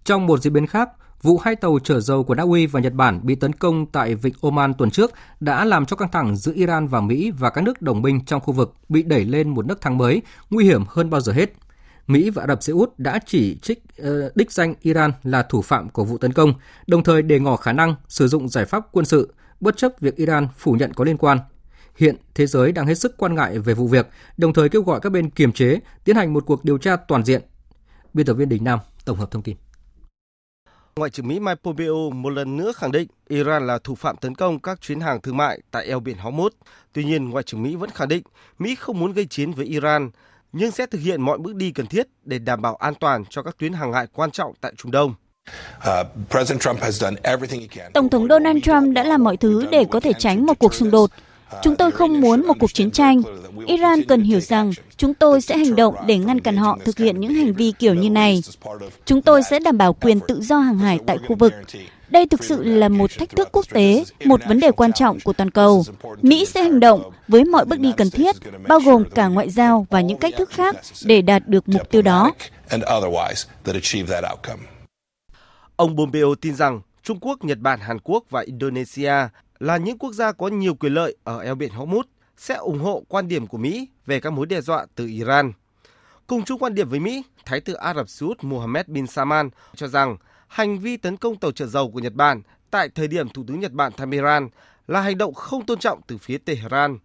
Trong 0.04 0.26
một 0.26 0.38
diễn 0.38 0.54
biến 0.54 0.67
khác, 0.67 0.89
vụ 1.21 1.38
hai 1.38 1.55
tàu 1.55 1.79
chở 1.84 1.99
dầu 1.99 2.23
của 2.23 2.36
Na 2.36 2.43
Uy 2.43 2.65
và 2.65 2.79
Nhật 2.79 2.93
Bản 2.93 3.19
bị 3.23 3.36
tấn 3.36 3.53
công 3.53 3.86
tại 3.86 4.15
vịnh 4.15 4.34
Oman 4.41 4.73
tuần 4.73 4.91
trước 4.91 5.12
đã 5.39 5.65
làm 5.65 5.86
cho 5.86 5.95
căng 5.95 6.12
thẳng 6.12 6.36
giữa 6.36 6.53
Iran 6.55 6.88
và 6.88 7.01
Mỹ 7.01 7.31
và 7.31 7.49
các 7.49 7.63
nước 7.63 7.81
đồng 7.81 8.01
minh 8.01 8.25
trong 8.25 8.41
khu 8.41 8.53
vực 8.53 8.73
bị 8.89 9.03
đẩy 9.03 9.25
lên 9.25 9.49
một 9.49 9.65
nấc 9.65 9.81
thang 9.81 9.97
mới, 9.97 10.21
nguy 10.49 10.65
hiểm 10.65 10.84
hơn 10.88 11.10
bao 11.10 11.21
giờ 11.21 11.34
hết. 11.34 11.53
Mỹ 12.07 12.29
và 12.29 12.43
Ả 12.43 12.47
Rập 12.47 12.63
Xê 12.63 12.73
Út 12.73 12.93
đã 12.97 13.19
chỉ 13.25 13.57
trích 13.62 13.84
ờ, 13.97 14.31
đích 14.36 14.51
danh 14.51 14.73
Iran 14.81 15.12
là 15.23 15.43
thủ 15.43 15.62
phạm 15.62 15.89
của 15.89 16.03
vụ 16.03 16.17
tấn 16.17 16.34
công, 16.34 16.53
đồng 16.88 17.03
thời 17.03 17.21
đề 17.21 17.39
ngỏ 17.39 17.55
khả 17.55 17.73
năng 17.73 17.95
sử 18.07 18.27
dụng 18.27 18.49
giải 18.49 18.65
pháp 18.65 18.88
quân 18.91 19.05
sự, 19.05 19.34
bất 19.60 19.77
chấp 19.77 19.91
việc 19.99 20.15
Iran 20.15 20.47
phủ 20.57 20.71
nhận 20.71 20.93
có 20.93 21.03
liên 21.03 21.17
quan. 21.17 21.39
Hiện 21.97 22.15
thế 22.36 22.47
giới 22.47 22.71
đang 22.71 22.88
hết 22.88 22.95
sức 22.95 23.17
quan 23.17 23.36
ngại 23.36 23.60
về 23.60 23.73
vụ 23.73 23.88
việc, 23.88 24.07
đồng 24.38 24.53
thời 24.53 24.69
kêu 24.69 24.81
gọi 24.81 24.99
các 24.99 25.12
bên 25.12 25.29
kiềm 25.29 25.51
chế, 25.51 25.79
tiến 26.03 26.15
hành 26.15 26.34
một 26.34 26.45
cuộc 26.45 26.63
điều 26.63 26.77
tra 26.77 26.95
toàn 26.95 27.23
diện. 27.23 27.41
Biên 28.13 28.25
tập 28.25 28.34
viên 28.34 28.49
Đình 28.49 28.63
Nam 28.63 28.79
tổng 29.05 29.17
hợp 29.17 29.31
thông 29.31 29.43
tin. 29.43 29.55
Ngoại 31.01 31.11
trưởng 31.11 31.27
Mỹ 31.27 31.39
Mike 31.39 31.55
Pompeo 31.63 32.09
một 32.09 32.29
lần 32.29 32.57
nữa 32.57 32.71
khẳng 32.75 32.91
định 32.91 33.07
Iran 33.27 33.67
là 33.67 33.79
thủ 33.83 33.95
phạm 33.95 34.17
tấn 34.17 34.35
công 34.35 34.59
các 34.59 34.81
chuyến 34.81 34.99
hàng 34.99 35.21
thương 35.21 35.37
mại 35.37 35.59
tại 35.71 35.85
eo 35.85 35.99
biển 35.99 36.17
Hormuz. 36.17 36.49
Tuy 36.93 37.03
nhiên, 37.03 37.29
Ngoại 37.29 37.43
trưởng 37.43 37.63
Mỹ 37.63 37.75
vẫn 37.75 37.89
khẳng 37.89 38.07
định 38.07 38.23
Mỹ 38.59 38.75
không 38.75 38.99
muốn 38.99 39.13
gây 39.13 39.25
chiến 39.25 39.51
với 39.51 39.65
Iran, 39.65 40.09
nhưng 40.53 40.71
sẽ 40.71 40.85
thực 40.85 41.01
hiện 41.01 41.21
mọi 41.21 41.37
bước 41.37 41.55
đi 41.55 41.71
cần 41.71 41.85
thiết 41.85 42.07
để 42.23 42.39
đảm 42.39 42.61
bảo 42.61 42.75
an 42.75 42.93
toàn 42.95 43.23
cho 43.29 43.43
các 43.43 43.57
tuyến 43.57 43.73
hàng 43.73 43.93
hải 43.93 44.07
quan 44.13 44.31
trọng 44.31 44.53
tại 44.61 44.73
Trung 44.77 44.91
Đông. 44.91 45.13
Tổng 47.93 48.09
thống 48.09 48.27
Donald 48.27 48.57
Trump 48.63 48.95
đã 48.95 49.03
làm 49.03 49.23
mọi 49.23 49.37
thứ 49.37 49.65
để 49.71 49.85
có 49.91 49.99
thể 49.99 50.11
tránh 50.19 50.45
một 50.45 50.59
cuộc 50.59 50.73
xung 50.73 50.91
đột. 50.91 51.09
Chúng 51.61 51.75
tôi 51.75 51.91
không 51.91 52.21
muốn 52.21 52.47
một 52.47 52.53
cuộc 52.59 52.73
chiến 52.73 52.91
tranh. 52.91 53.21
Iran 53.65 54.03
cần 54.03 54.21
hiểu 54.21 54.39
rằng 54.39 54.71
chúng 54.97 55.13
tôi 55.13 55.41
sẽ 55.41 55.57
hành 55.57 55.75
động 55.75 55.95
để 56.07 56.17
ngăn 56.17 56.39
cản 56.39 56.57
họ 56.57 56.77
thực 56.85 56.97
hiện 56.97 57.19
những 57.19 57.33
hành 57.33 57.53
vi 57.53 57.73
kiểu 57.79 57.93
như 57.93 58.09
này. 58.09 58.41
Chúng 59.05 59.21
tôi 59.21 59.43
sẽ 59.43 59.59
đảm 59.59 59.77
bảo 59.77 59.93
quyền 59.93 60.19
tự 60.27 60.41
do 60.41 60.59
hàng 60.59 60.77
hải 60.77 60.99
tại 61.07 61.17
khu 61.27 61.35
vực. 61.35 61.53
Đây 62.09 62.25
thực 62.27 62.43
sự 62.43 62.63
là 62.63 62.89
một 62.89 63.11
thách 63.19 63.29
thức 63.29 63.49
quốc 63.51 63.65
tế, 63.69 64.03
một 64.25 64.41
vấn 64.47 64.59
đề 64.59 64.71
quan 64.71 64.93
trọng 64.93 65.19
của 65.23 65.33
toàn 65.33 65.51
cầu. 65.51 65.83
Mỹ 66.21 66.45
sẽ 66.45 66.61
hành 66.61 66.79
động 66.79 67.11
với 67.27 67.45
mọi 67.45 67.65
bước 67.65 67.79
đi 67.79 67.93
cần 67.97 68.09
thiết, 68.09 68.35
bao 68.67 68.79
gồm 68.79 69.03
cả 69.09 69.27
ngoại 69.27 69.49
giao 69.49 69.87
và 69.89 70.01
những 70.01 70.17
cách 70.17 70.33
thức 70.37 70.49
khác 70.49 70.75
để 71.05 71.21
đạt 71.21 71.47
được 71.47 71.69
mục 71.69 71.89
tiêu 71.91 72.01
đó. 72.01 72.31
Ông 75.75 75.97
Pompeo 75.97 76.35
tin 76.41 76.55
rằng 76.55 76.81
Trung 77.03 77.19
Quốc, 77.21 77.43
Nhật 77.43 77.59
Bản, 77.59 77.79
Hàn 77.79 77.99
Quốc 78.03 78.23
và 78.29 78.41
Indonesia 78.41 79.13
là 79.62 79.78
những 79.78 79.97
quốc 79.97 80.13
gia 80.13 80.32
có 80.32 80.47
nhiều 80.47 80.76
quyền 80.76 80.93
lợi 80.93 81.15
ở 81.24 81.39
eo 81.39 81.56
biển 81.56 81.71
Hormuz 81.71 82.04
sẽ 82.38 82.56
ủng 82.56 82.80
hộ 82.80 83.04
quan 83.08 83.28
điểm 83.28 83.47
của 83.47 83.58
Mỹ 83.58 83.88
về 84.06 84.19
các 84.19 84.34
mối 84.34 84.45
đe 84.45 84.62
dọa 84.62 84.86
từ 84.95 85.08
Iran. 85.08 85.52
Cùng 86.28 86.43
chung 86.43 86.60
quan 86.60 86.76
điểm 86.76 86.89
với 86.89 87.00
Mỹ, 87.00 87.24
Thái 87.45 87.62
tử 87.62 87.74
Ả 87.74 87.93
Rập 87.93 88.10
Xê 88.10 88.26
Út 88.28 88.43
Mohammed 88.43 88.88
bin 88.88 89.08
Salman 89.08 89.50
cho 89.76 89.88
rằng 89.88 90.17
hành 90.47 90.80
vi 90.80 90.97
tấn 90.97 91.17
công 91.17 91.36
tàu 91.36 91.52
chở 91.52 91.67
dầu 91.67 91.91
của 91.91 92.00
Nhật 92.00 92.13
Bản 92.13 92.41
tại 92.71 92.89
thời 92.89 93.08
điểm 93.08 93.30
Thủ 93.30 93.43
tướng 93.47 93.60
Nhật 93.60 93.71
Bản 93.71 93.91
thăm 93.97 94.12
Iran 94.12 94.50
là 94.88 95.02
hành 95.02 95.17
động 95.17 95.34
không 95.34 95.65
tôn 95.65 95.80
trọng 95.80 96.02
từ 96.08 96.17
phía 96.17 96.38
Tehran. 96.38 96.97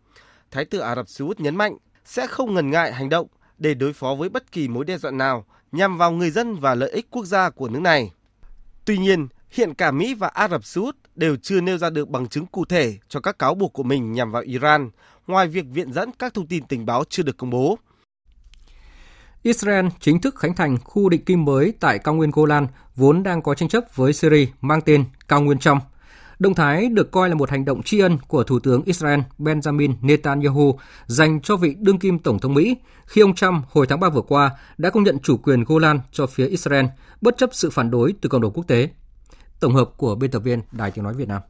Thái 0.50 0.64
tử 0.64 0.78
Ả 0.78 0.94
Rập 0.94 1.08
Xê 1.08 1.24
Út 1.24 1.40
nhấn 1.40 1.56
mạnh 1.56 1.76
sẽ 2.04 2.26
không 2.26 2.54
ngần 2.54 2.70
ngại 2.70 2.92
hành 2.92 3.08
động 3.08 3.26
để 3.58 3.74
đối 3.74 3.92
phó 3.92 4.14
với 4.14 4.28
bất 4.28 4.52
kỳ 4.52 4.68
mối 4.68 4.84
đe 4.84 4.98
dọa 4.98 5.10
nào 5.10 5.46
nhằm 5.72 5.98
vào 5.98 6.12
người 6.12 6.30
dân 6.30 6.54
và 6.54 6.74
lợi 6.74 6.90
ích 6.90 7.06
quốc 7.10 7.24
gia 7.24 7.50
của 7.50 7.68
nước 7.68 7.80
này. 7.80 8.10
Tuy 8.84 8.98
nhiên, 8.98 9.28
hiện 9.50 9.74
cả 9.74 9.90
Mỹ 9.90 10.14
và 10.14 10.28
Ả 10.28 10.48
Rập 10.48 10.64
Xê 10.64 10.80
Út 10.80 10.96
đều 11.16 11.36
chưa 11.36 11.60
nêu 11.60 11.78
ra 11.78 11.90
được 11.90 12.08
bằng 12.08 12.28
chứng 12.28 12.46
cụ 12.46 12.64
thể 12.64 12.98
cho 13.08 13.20
các 13.20 13.38
cáo 13.38 13.54
buộc 13.54 13.72
của 13.72 13.82
mình 13.82 14.12
nhằm 14.12 14.32
vào 14.32 14.42
Iran, 14.42 14.90
ngoài 15.26 15.48
việc 15.48 15.64
viện 15.72 15.92
dẫn 15.92 16.10
các 16.18 16.34
thông 16.34 16.46
tin 16.46 16.64
tình 16.64 16.86
báo 16.86 17.04
chưa 17.08 17.22
được 17.22 17.36
công 17.36 17.50
bố. 17.50 17.78
Israel 19.42 19.86
chính 20.00 20.20
thức 20.20 20.36
khánh 20.36 20.54
thành 20.54 20.76
khu 20.84 21.08
định 21.08 21.24
cư 21.24 21.36
mới 21.36 21.72
tại 21.80 21.98
cao 21.98 22.14
nguyên 22.14 22.30
Golan 22.30 22.66
vốn 22.96 23.22
đang 23.22 23.42
có 23.42 23.54
tranh 23.54 23.68
chấp 23.68 23.84
với 23.94 24.12
Syria 24.12 24.46
mang 24.60 24.80
tên 24.80 25.04
cao 25.28 25.40
nguyên 25.40 25.58
trong. 25.58 25.80
Động 26.38 26.54
thái 26.54 26.88
được 26.88 27.10
coi 27.10 27.28
là 27.28 27.34
một 27.34 27.50
hành 27.50 27.64
động 27.64 27.82
tri 27.82 27.98
ân 27.98 28.18
của 28.28 28.44
Thủ 28.44 28.58
tướng 28.58 28.82
Israel 28.82 29.20
Benjamin 29.38 29.94
Netanyahu 30.00 30.78
dành 31.06 31.40
cho 31.40 31.56
vị 31.56 31.74
đương 31.78 31.98
kim 31.98 32.18
Tổng 32.18 32.38
thống 32.38 32.54
Mỹ 32.54 32.76
khi 33.06 33.20
ông 33.20 33.34
Trump 33.34 33.64
hồi 33.68 33.86
tháng 33.86 34.00
3 34.00 34.08
vừa 34.08 34.22
qua 34.22 34.50
đã 34.78 34.90
công 34.90 35.04
nhận 35.04 35.18
chủ 35.18 35.36
quyền 35.36 35.64
Golan 35.64 36.00
cho 36.12 36.26
phía 36.26 36.46
Israel 36.46 36.86
bất 37.20 37.36
chấp 37.38 37.50
sự 37.52 37.70
phản 37.70 37.90
đối 37.90 38.14
từ 38.20 38.28
cộng 38.28 38.40
đồng 38.40 38.52
quốc 38.52 38.64
tế. 38.66 38.88
Tổng 39.60 39.74
hợp 39.74 39.90
của 39.96 40.14
biên 40.14 40.30
tập 40.30 40.38
viên 40.38 40.62
Đài 40.72 40.90
Tiếng 40.90 41.04
Nói 41.04 41.14
Việt 41.14 41.28
Nam. 41.28 41.42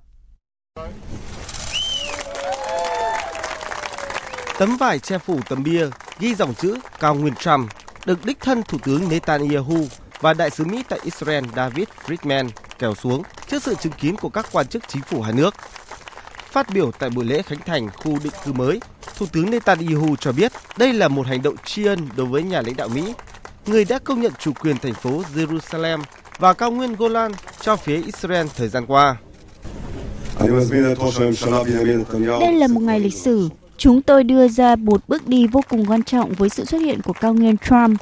Tấm 4.58 4.76
vải 4.76 4.98
che 4.98 5.18
phủ 5.18 5.40
tấm 5.48 5.62
bia 5.62 5.86
ghi 6.18 6.34
dòng 6.34 6.54
chữ 6.54 6.78
Cao 7.00 7.14
Nguyên 7.14 7.34
Trump 7.34 7.70
được 8.06 8.24
đích 8.24 8.40
thân 8.40 8.62
Thủ 8.62 8.78
tướng 8.84 9.08
Netanyahu 9.08 9.86
và 10.20 10.34
Đại 10.34 10.50
sứ 10.50 10.64
Mỹ 10.64 10.84
tại 10.88 10.98
Israel 11.02 11.44
David 11.56 11.88
Friedman 12.06 12.48
kéo 12.78 12.94
xuống 12.94 13.22
trước 13.48 13.62
sự 13.62 13.74
chứng 13.74 13.92
kiến 13.92 14.16
của 14.16 14.28
các 14.28 14.46
quan 14.52 14.66
chức 14.66 14.82
chính 14.88 15.02
phủ 15.02 15.22
hai 15.22 15.32
nước. 15.32 15.54
Phát 16.50 16.70
biểu 16.70 16.90
tại 16.98 17.10
buổi 17.10 17.24
lễ 17.24 17.42
khánh 17.42 17.60
thành 17.66 17.88
khu 17.90 18.18
định 18.24 18.32
cư 18.44 18.52
mới, 18.52 18.80
Thủ 19.16 19.26
tướng 19.32 19.50
Netanyahu 19.50 20.16
cho 20.16 20.32
biết 20.32 20.52
đây 20.76 20.92
là 20.92 21.08
một 21.08 21.26
hành 21.26 21.42
động 21.42 21.56
tri 21.64 21.84
ân 21.84 22.08
đối 22.16 22.26
với 22.26 22.42
nhà 22.42 22.62
lãnh 22.62 22.76
đạo 22.76 22.88
Mỹ, 22.88 23.14
người 23.66 23.84
đã 23.84 23.98
công 23.98 24.20
nhận 24.20 24.32
chủ 24.38 24.52
quyền 24.52 24.78
thành 24.78 24.94
phố 24.94 25.22
Jerusalem 25.34 26.02
và 26.38 26.52
cao 26.52 26.70
nguyên 26.70 26.96
Golan 26.96 27.32
cho 27.60 27.76
phía 27.76 28.02
Israel 28.02 28.46
thời 28.56 28.68
gian 28.68 28.86
qua. 28.86 29.16
Đây 32.40 32.52
là 32.52 32.66
một 32.66 32.80
ngày 32.80 33.00
lịch 33.00 33.14
sử. 33.14 33.48
Chúng 33.76 34.02
tôi 34.02 34.24
đưa 34.24 34.48
ra 34.48 34.76
một 34.76 35.08
bước 35.08 35.26
đi 35.28 35.46
vô 35.46 35.60
cùng 35.68 35.86
quan 35.86 36.02
trọng 36.02 36.32
với 36.32 36.48
sự 36.48 36.64
xuất 36.64 36.78
hiện 36.78 37.02
của 37.02 37.12
cao 37.12 37.34
nguyên 37.34 37.56
Trump. 37.58 38.00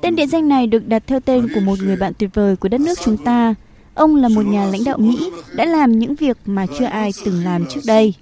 Tên 0.00 0.16
địa 0.16 0.26
danh 0.26 0.48
này 0.48 0.66
được 0.66 0.86
đặt 0.86 1.02
theo 1.06 1.20
tên 1.20 1.48
của 1.54 1.60
một 1.60 1.78
người 1.82 1.96
bạn 1.96 2.12
tuyệt 2.18 2.30
vời 2.34 2.56
của 2.56 2.68
đất 2.68 2.80
nước 2.80 2.98
chúng 3.04 3.16
ta. 3.16 3.54
Ông 3.94 4.16
là 4.16 4.28
một 4.28 4.46
nhà 4.46 4.64
lãnh 4.64 4.84
đạo 4.84 4.98
Mỹ 4.98 5.30
đã 5.54 5.64
làm 5.64 5.98
những 5.98 6.14
việc 6.14 6.36
mà 6.44 6.66
chưa 6.78 6.84
ai 6.84 7.10
từng 7.24 7.44
làm 7.44 7.66
trước 7.70 7.80
đây. 7.86 8.14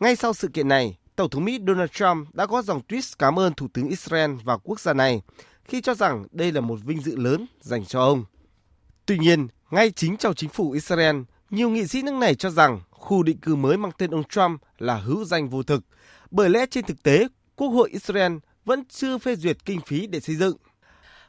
Ngay 0.00 0.16
sau 0.16 0.32
sự 0.32 0.48
kiện 0.48 0.68
này, 0.68 0.96
Tổng 1.16 1.30
thống 1.30 1.44
Mỹ 1.44 1.58
Donald 1.66 1.90
Trump 1.90 2.34
đã 2.34 2.46
có 2.46 2.62
dòng 2.62 2.80
tweet 2.88 3.14
cảm 3.18 3.38
ơn 3.38 3.54
Thủ 3.54 3.66
tướng 3.72 3.88
Israel 3.88 4.30
và 4.44 4.56
quốc 4.56 4.80
gia 4.80 4.92
này 4.92 5.22
khi 5.64 5.80
cho 5.80 5.94
rằng 5.94 6.26
đây 6.30 6.52
là 6.52 6.60
một 6.60 6.78
vinh 6.84 7.02
dự 7.02 7.16
lớn 7.16 7.46
dành 7.60 7.84
cho 7.84 8.00
ông. 8.00 8.24
Tuy 9.06 9.18
nhiên, 9.18 9.48
ngay 9.70 9.90
chính 9.90 10.16
trong 10.16 10.34
chính 10.34 10.50
phủ 10.50 10.70
Israel, 10.70 11.16
nhiều 11.50 11.70
nghị 11.70 11.86
sĩ 11.86 12.02
nước 12.02 12.14
này 12.14 12.34
cho 12.34 12.50
rằng 12.50 12.80
khu 12.90 13.22
định 13.22 13.38
cư 13.38 13.54
mới 13.54 13.76
mang 13.76 13.92
tên 13.98 14.10
ông 14.10 14.24
Trump 14.24 14.60
là 14.78 14.96
hữu 14.96 15.24
danh 15.24 15.48
vô 15.48 15.62
thực, 15.62 15.84
bởi 16.30 16.50
lẽ 16.50 16.66
trên 16.70 16.84
thực 16.84 17.02
tế, 17.02 17.28
Quốc 17.56 17.68
hội 17.68 17.90
Israel 17.90 18.32
vẫn 18.64 18.84
chưa 18.88 19.18
phê 19.18 19.36
duyệt 19.36 19.64
kinh 19.64 19.80
phí 19.86 20.06
để 20.06 20.20
xây 20.20 20.36
dựng. 20.36 20.56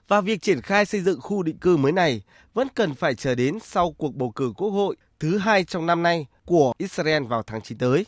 Và 0.07 0.21
việc 0.21 0.41
triển 0.41 0.61
khai 0.61 0.85
xây 0.85 1.01
dựng 1.01 1.21
khu 1.21 1.43
định 1.43 1.57
cư 1.57 1.77
mới 1.77 1.91
này 1.91 2.21
vẫn 2.53 2.67
cần 2.75 2.93
phải 2.93 3.15
chờ 3.15 3.35
đến 3.35 3.57
sau 3.63 3.91
cuộc 3.91 4.15
bầu 4.15 4.31
cử 4.31 4.53
quốc 4.57 4.69
hội 4.69 4.95
thứ 5.19 5.37
hai 5.37 5.63
trong 5.63 5.85
năm 5.85 6.03
nay 6.03 6.27
của 6.45 6.73
Israel 6.77 7.23
vào 7.23 7.43
tháng 7.43 7.61
9 7.61 7.77
tới. 7.77 8.05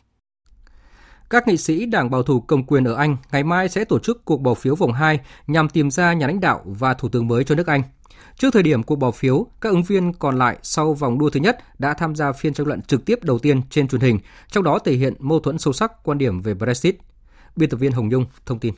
Các 1.29 1.47
nghị 1.47 1.57
sĩ 1.57 1.85
Đảng 1.85 2.09
Bảo 2.09 2.23
thủ 2.23 2.39
Cầm 2.39 2.63
quyền 2.63 2.83
ở 2.83 2.93
Anh 2.93 3.17
ngày 3.31 3.43
mai 3.43 3.69
sẽ 3.69 3.85
tổ 3.85 3.99
chức 3.99 4.25
cuộc 4.25 4.41
bỏ 4.41 4.53
phiếu 4.53 4.75
vòng 4.75 4.93
2 4.93 5.19
nhằm 5.47 5.69
tìm 5.69 5.91
ra 5.91 6.13
nhà 6.13 6.27
lãnh 6.27 6.39
đạo 6.39 6.61
và 6.65 6.93
thủ 6.93 7.09
tướng 7.09 7.27
mới 7.27 7.43
cho 7.43 7.55
nước 7.55 7.67
Anh. 7.67 7.81
Trước 8.37 8.53
thời 8.53 8.63
điểm 8.63 8.83
cuộc 8.83 8.95
bỏ 8.95 9.11
phiếu, 9.11 9.45
các 9.61 9.69
ứng 9.69 9.83
viên 9.83 10.13
còn 10.13 10.37
lại 10.37 10.57
sau 10.63 10.93
vòng 10.93 11.19
đua 11.19 11.29
thứ 11.29 11.39
nhất 11.39 11.57
đã 11.79 11.93
tham 11.93 12.15
gia 12.15 12.31
phiên 12.31 12.53
tranh 12.53 12.67
luận 12.67 12.81
trực 12.81 13.05
tiếp 13.05 13.23
đầu 13.23 13.39
tiên 13.39 13.61
trên 13.69 13.87
truyền 13.87 14.01
hình, 14.01 14.19
trong 14.51 14.63
đó 14.63 14.79
thể 14.79 14.93
hiện 14.93 15.13
mâu 15.19 15.39
thuẫn 15.39 15.57
sâu 15.57 15.73
sắc 15.73 16.03
quan 16.03 16.17
điểm 16.17 16.41
về 16.41 16.53
Brexit. 16.53 16.97
Biên 17.55 17.69
tập 17.69 17.77
viên 17.77 17.91
Hồng 17.91 18.09
Nhung 18.09 18.25
thông 18.45 18.59
tin. 18.59 18.73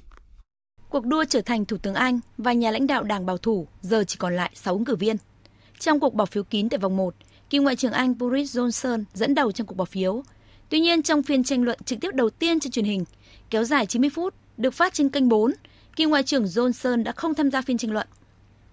Cuộc 0.90 1.06
đua 1.06 1.26
trở 1.30 1.42
thành 1.42 1.66
Thủ 1.66 1.78
tướng 1.78 1.94
Anh 1.94 2.20
và 2.38 2.54
nhà 2.54 2.72
lãnh 2.72 2.88
đạo 2.88 3.04
Đảng 3.04 3.26
Bảo 3.26 3.38
thủ 3.38 3.68
giờ 3.82 4.04
chỉ 4.08 4.16
còn 4.20 4.36
lại 4.36 4.52
6 4.56 4.74
ứng 4.74 4.86
cử 4.86 4.96
viên. 4.96 5.16
Trong 5.80 6.00
cuộc 6.00 6.14
bỏ 6.14 6.26
phiếu 6.26 6.44
kín 6.44 6.70
tại 6.70 6.78
vòng 6.78 6.98
1, 6.98 7.16
cựu 7.50 7.64
Ngoại 7.64 7.76
trưởng 7.76 7.92
Anh 7.92 8.18
Boris 8.18 8.58
Johnson 8.58 9.04
dẫn 9.14 9.36
đầu 9.36 9.52
trong 9.52 9.68
cuộc 9.68 9.76
bỏ 9.76 9.86
phiếu. 9.86 10.24
Tuy 10.70 10.80
nhiên, 10.80 11.04
trong 11.04 11.24
phiên 11.24 11.44
tranh 11.44 11.64
luận 11.64 11.80
trực 11.86 12.00
tiếp 12.02 12.10
đầu 12.14 12.30
tiên 12.30 12.60
trên 12.60 12.72
truyền 12.72 12.86
hình, 12.86 13.06
kéo 13.50 13.64
dài 13.64 13.86
90 13.86 14.10
phút, 14.10 14.34
được 14.58 14.74
phát 14.74 14.94
trên 14.94 15.10
kênh 15.10 15.30
4, 15.30 15.54
cựu 15.96 16.10
Ngoại 16.10 16.24
trưởng 16.24 16.44
Johnson 16.44 17.04
đã 17.04 17.12
không 17.12 17.36
tham 17.36 17.52
gia 17.52 17.62
phiên 17.62 17.78
tranh 17.78 17.92
luận. 17.92 18.08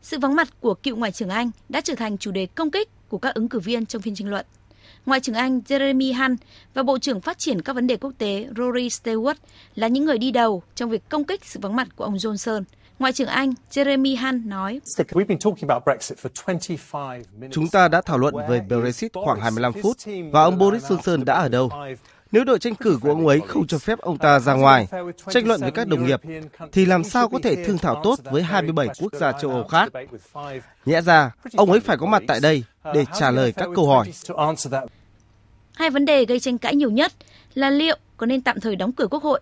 Sự 0.03 0.18
vắng 0.18 0.34
mặt 0.36 0.49
của 0.61 0.74
cựu 0.74 0.97
Ngoại 0.97 1.12
trưởng 1.12 1.28
Anh 1.28 1.51
đã 1.68 1.80
trở 1.80 1.94
thành 1.94 2.18
chủ 2.18 2.30
đề 2.30 2.47
công 2.47 2.70
kích 2.70 2.88
của 3.09 3.18
các 3.18 3.34
ứng 3.34 3.49
cử 3.49 3.61
viên 3.61 3.86
trong 3.86 4.03
phiên 4.03 4.14
tranh 4.14 4.28
luận. 4.28 4.47
Ngoại 5.07 5.20
trưởng 5.20 5.34
Anh 5.34 5.61
Jeremy 5.68 6.14
Hunt 6.18 6.40
và 6.74 6.82
Bộ 6.82 6.99
trưởng 6.99 7.20
Phát 7.20 7.38
triển 7.38 7.62
các 7.62 7.72
vấn 7.72 7.86
đề 7.86 7.97
quốc 7.97 8.12
tế 8.18 8.47
Rory 8.57 8.88
Stewart 8.88 9.34
là 9.74 9.88
những 9.88 10.05
người 10.05 10.18
đi 10.18 10.30
đầu 10.30 10.62
trong 10.74 10.90
việc 10.90 11.09
công 11.09 11.24
kích 11.24 11.44
sự 11.44 11.61
vắng 11.62 11.76
mặt 11.76 11.88
của 11.97 12.05
ông 12.05 12.14
Johnson. 12.14 12.62
Ngoại 12.99 13.12
trưởng 13.12 13.28
Anh 13.28 13.53
Jeremy 13.70 14.16
Hunt 14.16 14.47
nói, 14.47 14.80
Chúng 17.51 17.68
ta 17.68 17.88
đã 17.88 18.01
thảo 18.01 18.18
luận 18.18 18.34
về 18.49 18.61
Brexit 18.61 19.12
khoảng 19.14 19.40
25 19.40 19.72
phút 19.82 19.97
và 20.32 20.42
ông 20.42 20.59
Boris 20.59 20.84
Johnson 20.84 21.24
đã 21.24 21.34
ở 21.34 21.49
đâu? 21.49 21.70
Nếu 22.32 22.44
đội 22.44 22.59
tranh 22.59 22.74
cử 22.74 22.99
của 23.03 23.09
ông 23.09 23.26
ấy 23.26 23.40
không 23.47 23.66
cho 23.66 23.78
phép 23.78 23.99
ông 23.99 24.18
ta 24.18 24.38
ra 24.38 24.55
ngoài, 24.55 24.88
tranh 25.30 25.47
luận 25.47 25.61
với 25.61 25.70
các 25.70 25.88
đồng 25.88 26.07
nghiệp, 26.07 26.20
thì 26.72 26.86
làm 26.86 27.05
sao 27.05 27.28
có 27.28 27.38
thể 27.42 27.64
thương 27.64 27.78
thảo 27.78 28.01
tốt 28.05 28.18
với 28.24 28.42
27 28.42 28.88
quốc 29.01 29.12
gia 29.14 29.32
châu 29.32 29.51
Âu 29.51 29.64
khác? 29.64 29.92
Nhẽ 30.86 31.01
ra, 31.01 31.30
ông 31.57 31.70
ấy 31.70 31.80
phải 31.80 31.97
có 31.97 32.07
mặt 32.07 32.22
tại 32.28 32.40
đây 32.40 32.64
để 32.94 33.05
trả 33.18 33.30
lời 33.30 33.53
các 33.53 33.68
câu 33.76 33.86
hỏi. 33.86 34.12
Hai 35.74 35.90
vấn 35.90 36.05
đề 36.05 36.24
gây 36.24 36.40
tranh 36.40 36.59
cãi 36.59 36.74
nhiều 36.76 36.90
nhất 36.90 37.12
là 37.55 37.70
liệu 37.70 37.97
có 38.16 38.26
nên 38.26 38.40
tạm 38.40 38.61
thời 38.61 38.76
đóng 38.76 38.92
cửa 38.92 39.07
quốc 39.11 39.22
hội 39.22 39.40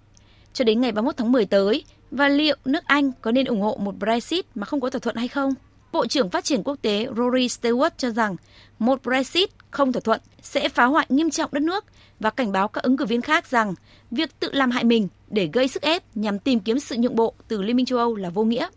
cho 0.53 0.65
đến 0.65 0.81
ngày 0.81 0.93
31 0.93 1.17
tháng 1.17 1.33
10 1.33 1.47
tới 1.47 1.85
và 2.17 2.29
liệu 2.29 2.57
nước 2.65 2.85
Anh 2.85 3.13
có 3.21 3.33
nên 3.33 3.47
ủng 3.47 3.61
hộ 3.61 3.77
một 3.81 3.95
Brexit 3.99 4.47
mà 4.55 4.65
không 4.65 4.81
có 4.81 4.91
thỏa 4.91 4.99
thuận 4.99 5.17
hay 5.17 5.29
không? 5.29 5.55
Bộ 5.93 6.07
trưởng 6.07 6.31
Phát 6.31 6.45
triển 6.45 6.63
Quốc 6.63 6.77
tế 6.83 7.07
Rory 7.17 7.47
Stewart 7.47 7.91
cho 7.97 8.11
rằng 8.11 8.37
một 8.79 9.03
Brexit 9.03 9.51
không 9.71 9.93
thỏa 9.93 10.01
thuận 10.01 10.21
sẽ 10.43 10.69
phá 10.69 10.85
hoại 10.85 11.07
nghiêm 11.09 11.31
trọng 11.31 11.51
đất 11.53 11.63
nước 11.63 11.85
và 12.21 12.31
cảnh 12.31 12.53
báo 12.53 12.69
các 12.69 12.85
ứng 12.85 12.97
cử 12.97 13.05
viên 13.05 13.21
khác 13.21 13.51
rằng 13.51 13.75
việc 14.11 14.41
tự 14.41 14.51
làm 14.53 14.71
hại 14.71 14.85
mình 14.85 15.09
để 15.29 15.49
gây 15.53 15.69
sức 15.69 15.83
ép 15.83 16.03
nhằm 16.15 16.39
tìm 16.39 16.61
kiếm 16.61 16.81
sự 16.81 16.97
nhượng 16.99 17.17
bộ 17.17 17.35
từ 17.49 17.63
Liên 17.63 17.77
minh 17.77 17.87
châu 17.87 17.99
Âu 17.99 18.17
là 18.17 18.31
vô 18.31 18.45
nghĩa. 18.45 18.69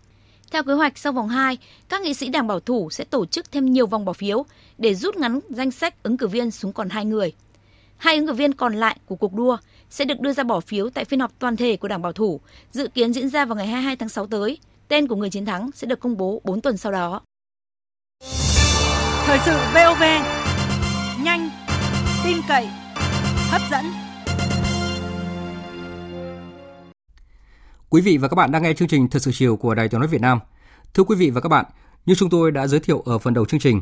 Theo 0.52 0.64
kế 0.64 0.74
hoạch 0.74 0.98
sau 0.98 1.14
vòng 1.14 1.30
2, 1.30 1.58
các 1.90 2.02
nghị 2.02 2.14
sĩ 2.14 2.30
đảng 2.30 2.48
bảo 2.48 2.60
thủ 2.60 2.90
sẽ 2.90 3.04
tổ 3.04 3.26
chức 3.26 3.52
thêm 3.52 3.66
nhiều 3.66 3.88
vòng 3.88 4.06
bỏ 4.06 4.14
phiếu 4.14 4.46
để 4.78 4.96
rút 4.96 5.16
ngắn 5.16 5.40
danh 5.50 5.72
sách 5.72 6.04
ứng 6.04 6.18
cử 6.18 6.28
viên 6.28 6.52
xuống 6.52 6.74
còn 6.74 6.90
hai 6.90 7.06
người. 7.06 7.34
Hai 7.98 8.16
ứng 8.16 8.28
cử 8.28 8.34
viên 8.34 8.54
còn 8.54 8.76
lại 8.76 8.98
của 9.06 9.16
cuộc 9.16 9.34
đua 9.34 9.58
sẽ 9.90 10.06
được 10.06 10.20
đưa 10.20 10.34
ra 10.34 10.44
bỏ 10.44 10.60
phiếu 10.60 10.90
tại 10.90 11.06
phiên 11.06 11.20
họp 11.20 11.32
toàn 11.40 11.56
thể 11.56 11.78
của 11.78 11.88
đảng 11.88 12.02
bảo 12.02 12.14
thủ, 12.14 12.40
dự 12.72 12.88
kiến 12.88 13.14
diễn 13.14 13.30
ra 13.30 13.46
vào 13.46 13.56
ngày 13.56 13.68
22 13.68 13.96
tháng 13.96 14.10
6 14.10 14.28
tới. 14.28 14.58
Tên 14.88 15.08
của 15.08 15.16
người 15.16 15.30
chiến 15.30 15.46
thắng 15.46 15.70
sẽ 15.76 15.88
được 15.88 16.00
công 16.00 16.18
bố 16.18 16.42
4 16.44 16.62
tuần 16.62 16.78
sau 16.78 16.92
đó. 16.92 17.22
Thời 19.26 19.40
sự 19.46 19.58
VOV, 19.74 20.04
nhanh, 21.24 21.50
tin 22.26 22.38
cậy, 22.48 22.68
hấp 23.50 23.62
dẫn. 23.72 23.86
Quý 27.90 28.02
vị 28.02 28.18
và 28.18 28.28
các 28.28 28.36
bạn 28.36 28.52
đang 28.52 28.64
nghe 28.64 28.74
chương 28.74 28.88
trình 28.88 29.08
Thật 29.08 29.20
sự 29.22 29.32
chiều 29.34 29.58
của 29.58 29.76
Đài 29.76 29.90
Tiếng 29.90 30.00
nói 30.00 30.08
Việt 30.08 30.22
Nam. 30.22 30.40
Thưa 30.94 31.04
quý 31.04 31.16
vị 31.16 31.30
và 31.30 31.42
các 31.42 31.50
bạn, 31.50 31.66
như 32.06 32.16
chúng 32.16 32.30
tôi 32.30 32.52
đã 32.52 32.68
giới 32.68 32.80
thiệu 32.80 33.04
ở 33.06 33.18
phần 33.18 33.34
đầu 33.34 33.46
chương 33.46 33.60
trình, 33.60 33.82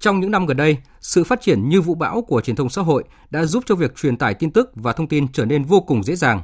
trong 0.00 0.20
những 0.20 0.30
năm 0.30 0.46
gần 0.46 0.56
đây, 0.56 0.76
sự 1.00 1.24
phát 1.24 1.40
triển 1.40 1.68
như 1.68 1.80
vũ 1.80 1.94
bão 1.94 2.22
của 2.22 2.40
truyền 2.40 2.56
thông 2.56 2.68
xã 2.68 2.82
hội 2.82 3.04
đã 3.30 3.44
giúp 3.44 3.64
cho 3.66 3.74
việc 3.74 3.96
truyền 3.96 4.16
tải 4.16 4.34
tin 4.34 4.50
tức 4.50 4.70
và 4.74 4.92
thông 4.92 5.08
tin 5.08 5.32
trở 5.32 5.44
nên 5.44 5.64
vô 5.64 5.80
cùng 5.80 6.02
dễ 6.02 6.16
dàng. 6.16 6.42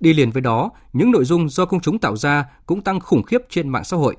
Đi 0.00 0.12
liền 0.12 0.30
với 0.30 0.42
đó, 0.42 0.70
những 0.92 1.10
nội 1.10 1.24
dung 1.24 1.48
do 1.48 1.64
công 1.64 1.80
chúng 1.80 1.98
tạo 1.98 2.16
ra 2.16 2.44
cũng 2.66 2.80
tăng 2.80 3.00
khủng 3.00 3.22
khiếp 3.22 3.42
trên 3.50 3.68
mạng 3.68 3.84
xã 3.84 3.96
hội. 3.96 4.16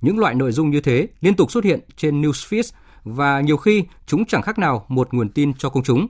Những 0.00 0.18
loại 0.18 0.34
nội 0.34 0.52
dung 0.52 0.70
như 0.70 0.80
thế 0.80 1.08
liên 1.20 1.34
tục 1.34 1.50
xuất 1.50 1.64
hiện 1.64 1.80
trên 1.96 2.22
newsfeed 2.22 2.72
và 3.04 3.40
nhiều 3.40 3.56
khi 3.56 3.84
chúng 4.06 4.24
chẳng 4.24 4.42
khác 4.42 4.58
nào 4.58 4.84
một 4.88 5.14
nguồn 5.14 5.28
tin 5.28 5.54
cho 5.54 5.68
công 5.68 5.82
chúng. 5.82 6.06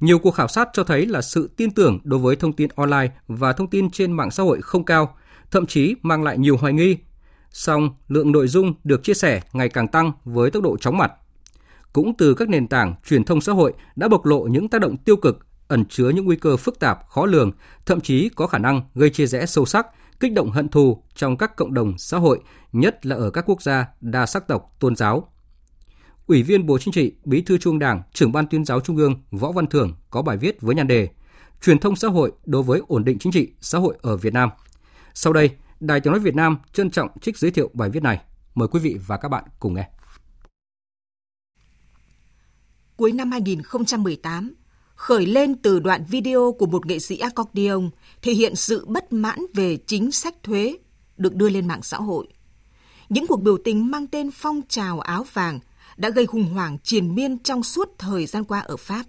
Nhiều 0.00 0.18
cuộc 0.18 0.30
khảo 0.30 0.48
sát 0.48 0.68
cho 0.72 0.84
thấy 0.84 1.06
là 1.06 1.22
sự 1.22 1.50
tin 1.56 1.70
tưởng 1.70 1.98
đối 2.04 2.20
với 2.20 2.36
thông 2.36 2.52
tin 2.52 2.68
online 2.76 3.10
và 3.28 3.52
thông 3.52 3.70
tin 3.70 3.90
trên 3.90 4.12
mạng 4.12 4.30
xã 4.30 4.42
hội 4.42 4.62
không 4.62 4.84
cao, 4.84 5.14
thậm 5.50 5.66
chí 5.66 5.94
mang 6.02 6.22
lại 6.22 6.38
nhiều 6.38 6.56
hoài 6.56 6.72
nghi. 6.72 6.96
Song, 7.50 7.90
lượng 8.08 8.32
nội 8.32 8.48
dung 8.48 8.74
được 8.84 9.02
chia 9.02 9.14
sẻ 9.14 9.40
ngày 9.52 9.68
càng 9.68 9.88
tăng 9.88 10.12
với 10.24 10.50
tốc 10.50 10.62
độ 10.62 10.76
chóng 10.76 10.98
mặt. 10.98 11.12
Cũng 11.96 12.16
từ 12.16 12.34
các 12.34 12.48
nền 12.48 12.68
tảng 12.68 12.94
truyền 13.08 13.24
thông 13.24 13.40
xã 13.40 13.52
hội 13.52 13.72
đã 13.96 14.08
bộc 14.08 14.26
lộ 14.26 14.40
những 14.40 14.68
tác 14.68 14.80
động 14.80 14.96
tiêu 14.96 15.16
cực, 15.16 15.46
ẩn 15.68 15.84
chứa 15.84 16.08
những 16.08 16.24
nguy 16.24 16.36
cơ 16.36 16.56
phức 16.56 16.78
tạp, 16.78 17.08
khó 17.08 17.26
lường, 17.26 17.52
thậm 17.86 18.00
chí 18.00 18.28
có 18.34 18.46
khả 18.46 18.58
năng 18.58 18.82
gây 18.94 19.10
chia 19.10 19.26
rẽ 19.26 19.46
sâu 19.46 19.64
sắc, 19.64 19.86
kích 20.20 20.32
động 20.32 20.50
hận 20.50 20.68
thù 20.68 21.02
trong 21.14 21.36
các 21.36 21.56
cộng 21.56 21.74
đồng 21.74 21.98
xã 21.98 22.18
hội, 22.18 22.40
nhất 22.72 23.06
là 23.06 23.16
ở 23.16 23.30
các 23.30 23.44
quốc 23.48 23.62
gia 23.62 23.86
đa 24.00 24.26
sắc 24.26 24.48
tộc, 24.48 24.76
tôn 24.80 24.96
giáo. 24.96 25.32
Ủy 26.26 26.42
viên 26.42 26.66
Bộ 26.66 26.78
Chính 26.78 26.92
trị, 26.92 27.12
Bí 27.24 27.42
thư 27.42 27.58
Trung 27.58 27.78
Đảng, 27.78 28.02
trưởng 28.12 28.32
ban 28.32 28.46
tuyên 28.46 28.64
giáo 28.64 28.80
Trung 28.80 28.96
ương 28.96 29.22
Võ 29.30 29.52
Văn 29.52 29.66
Thưởng 29.66 29.94
có 30.10 30.22
bài 30.22 30.36
viết 30.36 30.60
với 30.60 30.74
nhan 30.74 30.86
đề 30.86 31.08
Truyền 31.62 31.78
thông 31.78 31.96
xã 31.96 32.08
hội 32.08 32.32
đối 32.44 32.62
với 32.62 32.80
ổn 32.88 33.04
định 33.04 33.18
chính 33.18 33.32
trị 33.32 33.52
xã 33.60 33.78
hội 33.78 33.96
ở 34.02 34.16
Việt 34.16 34.32
Nam. 34.32 34.50
Sau 35.14 35.32
đây, 35.32 35.50
Đài 35.80 36.00
Tiếng 36.00 36.12
nói 36.12 36.20
Việt 36.20 36.34
Nam 36.34 36.58
trân 36.72 36.90
trọng 36.90 37.08
trích 37.20 37.38
giới 37.38 37.50
thiệu 37.50 37.70
bài 37.72 37.90
viết 37.90 38.02
này. 38.02 38.20
Mời 38.54 38.68
quý 38.68 38.80
vị 38.80 38.98
và 39.06 39.16
các 39.16 39.28
bạn 39.28 39.44
cùng 39.58 39.74
nghe. 39.74 39.88
Cuối 42.96 43.12
năm 43.12 43.30
2018, 43.30 44.54
khởi 44.94 45.26
lên 45.26 45.54
từ 45.54 45.80
đoạn 45.80 46.04
video 46.08 46.54
của 46.58 46.66
một 46.66 46.86
nghệ 46.86 46.98
sĩ 46.98 47.18
accordion 47.18 47.90
thể 48.22 48.32
hiện 48.32 48.56
sự 48.56 48.84
bất 48.86 49.12
mãn 49.12 49.38
về 49.54 49.76
chính 49.86 50.12
sách 50.12 50.42
thuế 50.42 50.76
được 51.16 51.34
đưa 51.34 51.48
lên 51.48 51.68
mạng 51.68 51.82
xã 51.82 51.96
hội. 51.96 52.26
Những 53.08 53.26
cuộc 53.26 53.42
biểu 53.42 53.56
tình 53.64 53.90
mang 53.90 54.06
tên 54.06 54.30
phong 54.30 54.60
trào 54.68 55.00
áo 55.00 55.24
vàng 55.32 55.60
đã 55.96 56.10
gây 56.10 56.26
khủng 56.26 56.52
hoảng 56.52 56.78
triền 56.82 57.14
miên 57.14 57.38
trong 57.38 57.62
suốt 57.62 57.88
thời 57.98 58.26
gian 58.26 58.44
qua 58.44 58.60
ở 58.60 58.76
Pháp. 58.76 59.04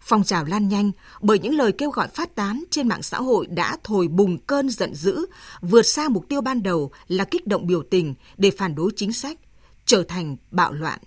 Phong 0.00 0.24
trào 0.24 0.44
lan 0.44 0.68
nhanh 0.68 0.90
bởi 1.20 1.38
những 1.38 1.54
lời 1.54 1.72
kêu 1.72 1.90
gọi 1.90 2.08
phát 2.08 2.34
tán 2.34 2.64
trên 2.70 2.88
mạng 2.88 3.02
xã 3.02 3.18
hội 3.18 3.46
đã 3.46 3.76
thổi 3.84 4.08
bùng 4.08 4.38
cơn 4.38 4.70
giận 4.70 4.94
dữ, 4.94 5.26
vượt 5.60 5.82
xa 5.82 6.08
mục 6.08 6.28
tiêu 6.28 6.40
ban 6.40 6.62
đầu 6.62 6.90
là 7.08 7.24
kích 7.24 7.46
động 7.46 7.66
biểu 7.66 7.82
tình 7.90 8.14
để 8.36 8.50
phản 8.50 8.74
đối 8.74 8.90
chính 8.96 9.12
sách, 9.12 9.38
trở 9.86 10.02
thành 10.02 10.36
bạo 10.50 10.72
loạn. 10.72 10.98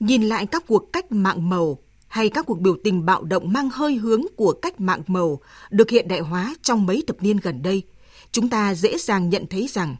Nhìn 0.00 0.22
lại 0.22 0.46
các 0.46 0.64
cuộc 0.66 0.92
cách 0.92 1.12
mạng 1.12 1.48
màu 1.50 1.78
hay 2.08 2.28
các 2.28 2.46
cuộc 2.46 2.60
biểu 2.60 2.76
tình 2.84 3.04
bạo 3.04 3.22
động 3.24 3.52
mang 3.52 3.70
hơi 3.70 3.94
hướng 3.94 4.22
của 4.36 4.52
cách 4.62 4.80
mạng 4.80 5.02
màu 5.06 5.40
được 5.70 5.90
hiện 5.90 6.08
đại 6.08 6.20
hóa 6.20 6.54
trong 6.62 6.86
mấy 6.86 7.02
thập 7.06 7.22
niên 7.22 7.36
gần 7.36 7.62
đây, 7.62 7.82
chúng 8.32 8.48
ta 8.48 8.74
dễ 8.74 8.98
dàng 8.98 9.30
nhận 9.30 9.46
thấy 9.46 9.66
rằng 9.66 9.96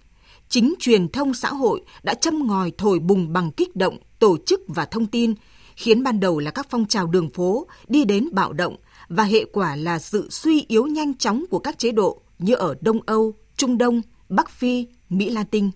chính 0.48 0.74
truyền 0.78 1.08
thông 1.08 1.34
xã 1.34 1.48
hội 1.48 1.82
đã 2.02 2.14
châm 2.14 2.46
ngòi 2.46 2.72
thổi 2.78 2.98
bùng 2.98 3.32
bằng 3.32 3.52
kích 3.52 3.76
động, 3.76 3.98
tổ 4.18 4.36
chức 4.46 4.60
và 4.68 4.84
thông 4.84 5.06
tin, 5.06 5.34
khiến 5.76 6.02
ban 6.02 6.20
đầu 6.20 6.38
là 6.38 6.50
các 6.50 6.66
phong 6.70 6.86
trào 6.86 7.06
đường 7.06 7.30
phố 7.30 7.66
đi 7.88 8.04
đến 8.04 8.28
bạo 8.32 8.52
động 8.52 8.76
và 9.08 9.24
hệ 9.24 9.44
quả 9.52 9.76
là 9.76 9.98
sự 9.98 10.28
suy 10.30 10.64
yếu 10.68 10.86
nhanh 10.86 11.14
chóng 11.14 11.44
của 11.50 11.58
các 11.58 11.78
chế 11.78 11.92
độ 11.92 12.20
như 12.38 12.54
ở 12.54 12.74
Đông 12.80 13.00
Âu, 13.06 13.34
Trung 13.56 13.78
Đông, 13.78 14.02
Bắc 14.28 14.50
Phi, 14.50 14.86
Mỹ 15.08 15.30
Latin. 15.30 15.70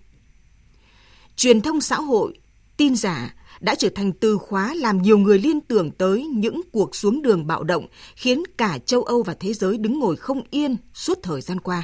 Truyền 1.35 1.61
thông 1.61 1.81
xã 1.81 1.95
hội, 1.95 2.33
tin 2.77 2.95
giả 2.95 3.35
đã 3.59 3.75
trở 3.75 3.89
thành 3.89 4.11
từ 4.11 4.37
khóa 4.37 4.73
làm 4.73 5.01
nhiều 5.01 5.17
người 5.17 5.39
liên 5.39 5.61
tưởng 5.61 5.91
tới 5.91 6.25
những 6.25 6.61
cuộc 6.71 6.95
xuống 6.95 7.21
đường 7.21 7.47
bạo 7.47 7.63
động 7.63 7.87
khiến 8.15 8.43
cả 8.57 8.77
châu 8.85 9.03
Âu 9.03 9.23
và 9.23 9.33
thế 9.39 9.53
giới 9.53 9.77
đứng 9.77 9.99
ngồi 9.99 10.15
không 10.15 10.41
yên 10.51 10.77
suốt 10.93 11.19
thời 11.23 11.41
gian 11.41 11.59
qua. 11.59 11.83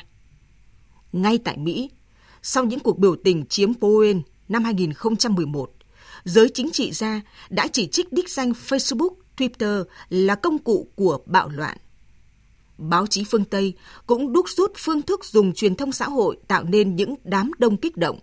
Ngay 1.11 1.38
tại 1.38 1.57
Mỹ, 1.57 1.89
sau 2.41 2.63
những 2.63 2.80
cuộc 2.80 2.99
biểu 2.99 3.15
tình 3.23 3.45
chiếm 3.45 3.73
phố 3.73 4.03
năm 4.47 4.63
2011, 4.63 5.71
giới 6.23 6.49
chính 6.53 6.71
trị 6.71 6.91
gia 6.91 7.21
đã 7.49 7.67
chỉ 7.67 7.88
trích 7.88 8.13
đích 8.13 8.30
danh 8.30 8.51
Facebook, 8.51 9.13
Twitter 9.38 9.84
là 10.09 10.36
công 10.36 10.57
cụ 10.57 10.91
của 10.95 11.19
bạo 11.26 11.49
loạn. 11.49 11.78
Báo 12.78 13.07
chí 13.07 13.23
phương 13.23 13.45
Tây 13.45 13.73
cũng 14.07 14.34
đúc 14.34 14.49
rút 14.49 14.71
phương 14.78 15.01
thức 15.01 15.26
dùng 15.26 15.53
truyền 15.53 15.76
thông 15.76 15.91
xã 15.91 16.09
hội 16.09 16.38
tạo 16.47 16.63
nên 16.63 16.95
những 16.95 17.15
đám 17.23 17.51
đông 17.57 17.78
kích 17.78 17.97
động. 17.97 18.19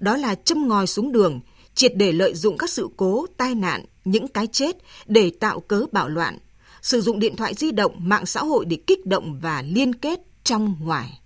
Đó 0.00 0.16
là 0.16 0.34
châm 0.34 0.68
ngòi 0.68 0.86
xuống 0.86 1.12
đường, 1.12 1.40
triệt 1.74 1.96
để 1.96 2.12
lợi 2.12 2.34
dụng 2.34 2.58
các 2.58 2.70
sự 2.70 2.88
cố, 2.96 3.26
tai 3.36 3.54
nạn, 3.54 3.84
những 4.04 4.28
cái 4.28 4.46
chết 4.46 4.76
để 5.06 5.30
tạo 5.40 5.60
cớ 5.60 5.86
bạo 5.92 6.08
loạn, 6.08 6.38
sử 6.82 7.00
dụng 7.00 7.18
điện 7.18 7.36
thoại 7.36 7.54
di 7.54 7.70
động, 7.70 7.94
mạng 7.98 8.26
xã 8.26 8.40
hội 8.40 8.64
để 8.64 8.76
kích 8.86 9.06
động 9.06 9.38
và 9.42 9.62
liên 9.62 9.94
kết 9.94 10.20
trong 10.44 10.76
ngoài. 10.80 11.20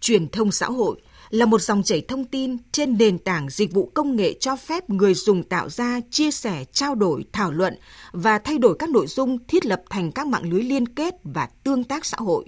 Truyền 0.00 0.28
thông 0.28 0.52
xã 0.52 0.66
hội 0.66 1.00
là 1.30 1.46
một 1.46 1.60
dòng 1.60 1.82
chảy 1.82 2.00
thông 2.00 2.24
tin 2.24 2.56
trên 2.72 2.98
nền 2.98 3.18
tảng 3.18 3.50
dịch 3.50 3.72
vụ 3.72 3.90
công 3.94 4.16
nghệ 4.16 4.34
cho 4.40 4.56
phép 4.56 4.90
người 4.90 5.14
dùng 5.14 5.42
tạo 5.42 5.68
ra, 5.68 6.00
chia 6.10 6.30
sẻ, 6.30 6.64
trao 6.72 6.94
đổi, 6.94 7.24
thảo 7.32 7.52
luận 7.52 7.78
và 8.12 8.38
thay 8.38 8.58
đổi 8.58 8.76
các 8.78 8.90
nội 8.90 9.06
dung 9.06 9.38
thiết 9.48 9.66
lập 9.66 9.82
thành 9.90 10.12
các 10.12 10.26
mạng 10.26 10.50
lưới 10.50 10.62
liên 10.62 10.88
kết 10.88 11.14
và 11.24 11.48
tương 11.64 11.84
tác 11.84 12.04
xã 12.06 12.16
hội. 12.20 12.44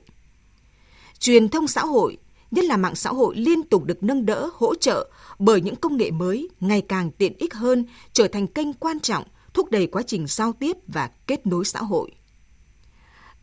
Truyền 1.19 1.49
thông 1.49 1.69
xã 1.69 1.85
hội, 1.85 2.19
nhất 2.53 2.65
là 2.65 2.77
mạng 2.77 2.95
xã 2.95 3.11
hội 3.11 3.37
liên 3.37 3.63
tục 3.63 3.85
được 3.85 4.03
nâng 4.03 4.27
đỡ, 4.27 4.51
hỗ 4.55 4.75
trợ 4.75 5.11
bởi 5.39 5.61
những 5.61 5.77
công 5.77 5.97
nghệ 5.97 6.11
mới 6.11 6.49
ngày 6.61 6.81
càng 6.89 7.11
tiện 7.11 7.33
ích 7.39 7.55
hơn, 7.55 7.85
trở 8.13 8.29
thành 8.29 8.47
kênh 8.47 8.73
quan 8.73 9.01
trọng 9.01 9.25
thúc 9.55 9.71
đẩy 9.71 9.87
quá 9.87 10.03
trình 10.07 10.27
giao 10.27 10.53
tiếp 10.53 10.77
và 10.87 11.11
kết 11.27 11.47
nối 11.47 11.65
xã 11.65 11.83
hội. 11.83 12.11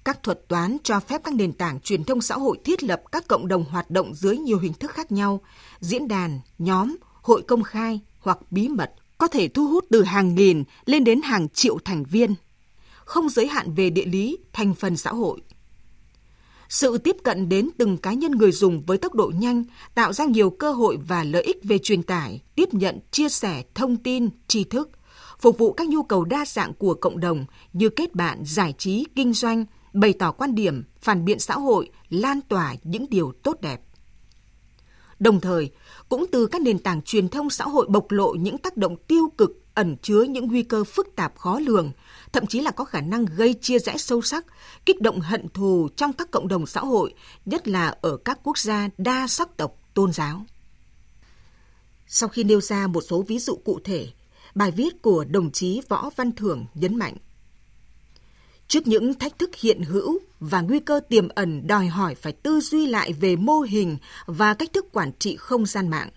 Các 0.04 0.24
thuật 0.24 0.48
toán 0.48 0.78
cho 0.84 1.00
phép 1.00 1.22
các 1.24 1.34
nền 1.34 1.54
tảng 1.54 1.80
truyền 1.80 2.04
thông 2.04 2.22
xã 2.22 2.36
hội 2.36 2.58
thiết 2.66 2.84
lập 2.84 3.02
các 3.12 3.28
cộng 3.28 3.48
đồng 3.48 3.66
hoạt 3.66 3.92
động 3.92 4.14
dưới 4.14 4.38
nhiều 4.38 4.60
hình 4.60 4.74
thức 4.74 4.92
khác 4.92 5.12
nhau, 5.12 5.42
diễn 5.80 6.08
đàn, 6.08 6.40
nhóm, 6.58 6.96
hội 7.22 7.42
công 7.42 7.64
khai 7.64 8.00
hoặc 8.20 8.38
bí 8.52 8.68
mật, 8.68 8.92
có 9.18 9.28
thể 9.28 9.48
thu 9.48 9.68
hút 9.68 9.86
từ 9.90 10.04
hàng 10.04 10.36
nghìn 10.36 10.64
lên 10.86 11.04
đến 11.04 11.22
hàng 11.22 11.50
triệu 11.50 11.78
thành 11.86 12.04
viên, 12.04 12.36
không 13.06 13.30
giới 13.30 13.48
hạn 13.48 13.74
về 13.74 13.90
địa 13.90 14.06
lý, 14.06 14.38
thành 14.54 14.74
phần 14.74 14.98
xã 14.98 15.12
hội. 15.12 15.42
Sự 16.70 16.98
tiếp 16.98 17.16
cận 17.24 17.50
đến 17.50 17.70
từng 17.78 17.98
cá 17.98 18.14
nhân 18.14 18.32
người 18.32 18.52
dùng 18.52 18.82
với 18.82 18.98
tốc 18.98 19.14
độ 19.14 19.32
nhanh 19.36 19.64
tạo 19.96 20.14
ra 20.14 20.26
nhiều 20.26 20.50
cơ 20.50 20.72
hội 20.72 20.98
và 21.08 21.24
lợi 21.24 21.44
ích 21.44 21.64
về 21.64 21.78
truyền 21.78 22.04
tải, 22.04 22.42
tiếp 22.56 22.74
nhận, 22.74 23.00
chia 23.12 23.30
sẻ 23.30 23.64
thông 23.76 23.98
tin, 23.98 24.30
tri 24.48 24.64
thức, 24.64 24.90
phục 25.40 25.58
vụ 25.58 25.74
các 25.74 25.88
nhu 25.88 26.04
cầu 26.04 26.26
đa 26.26 26.46
dạng 26.48 26.74
của 26.74 26.94
cộng 26.94 27.20
đồng 27.20 27.46
như 27.74 27.90
kết 27.90 28.16
bạn, 28.16 28.44
giải 28.46 28.74
trí, 28.78 29.06
kinh 29.16 29.34
doanh, 29.34 29.66
bày 29.94 30.14
tỏ 30.14 30.32
quan 30.32 30.56
điểm, 30.56 30.84
phản 31.02 31.26
biện 31.26 31.40
xã 31.40 31.54
hội, 31.54 31.90
lan 32.10 32.42
tỏa 32.42 32.76
những 32.84 33.06
điều 33.10 33.32
tốt 33.44 33.62
đẹp. 33.62 33.82
Đồng 35.20 35.42
thời, 35.42 35.72
cũng 36.10 36.26
từ 36.32 36.46
các 36.46 36.62
nền 36.62 36.80
tảng 36.80 37.02
truyền 37.02 37.30
thông 37.30 37.50
xã 37.50 37.66
hội 37.66 37.88
bộc 37.90 38.12
lộ 38.12 38.34
những 38.34 38.58
tác 38.58 38.78
động 38.78 38.96
tiêu 39.08 39.32
cực 39.38 39.52
ẩn 39.74 39.98
chứa 40.02 40.24
những 40.24 40.48
nguy 40.48 40.64
cơ 40.64 40.84
phức 40.84 41.16
tạp 41.16 41.38
khó 41.38 41.60
lường, 41.60 41.92
thậm 42.32 42.48
chí 42.48 42.62
là 42.62 42.72
có 42.72 42.86
khả 42.86 43.02
năng 43.02 43.26
gây 43.26 43.54
chia 43.54 43.80
rẽ 43.80 43.98
sâu 43.98 44.22
sắc, 44.22 44.46
kích 44.86 45.02
động 45.02 45.20
hận 45.20 45.50
thù 45.50 45.90
trong 45.96 46.14
các 46.14 46.32
cộng 46.32 46.48
đồng 46.48 46.66
xã 46.66 46.82
hội, 46.82 47.14
nhất 47.46 47.68
là 47.68 47.96
ở 48.02 48.18
các 48.18 48.40
quốc 48.44 48.58
gia 48.58 48.90
đa 48.98 49.28
sắc 49.28 49.58
tộc 49.58 49.76
tôn 49.94 50.12
giáo. 50.12 50.46
Sau 52.08 52.30
khi 52.30 52.44
nêu 52.44 52.62
ra 52.62 52.88
một 52.88 53.02
số 53.02 53.22
ví 53.22 53.40
dụ 53.40 53.56
cụ 53.66 53.80
thể, 53.84 54.08
bài 54.56 54.72
viết 54.72 55.02
của 55.02 55.26
đồng 55.30 55.52
chí 55.52 55.82
Võ 55.90 56.10
Văn 56.16 56.32
Thưởng 56.32 56.66
nhấn 56.74 56.96
mạnh 56.96 57.18
Trước 58.70 58.88
những 58.88 59.14
thách 59.14 59.40
thức 59.40 59.56
hiện 59.56 59.84
hữu 59.84 60.20
và 60.40 60.62
nguy 60.62 60.80
cơ 60.80 61.00
tiềm 61.10 61.28
ẩn 61.30 61.68
đòi 61.68 61.88
hỏi 61.88 62.16
phải 62.16 62.34
tư 62.34 62.60
duy 62.60 62.86
lại 62.86 63.14
về 63.14 63.36
mô 63.36 63.60
hình 63.60 63.98
và 64.26 64.54
cách 64.54 64.74
thức 64.74 64.86
quản 64.94 65.12
trị 65.20 65.36
không 65.36 65.66
gian 65.66 65.88
mạng. 65.90 66.10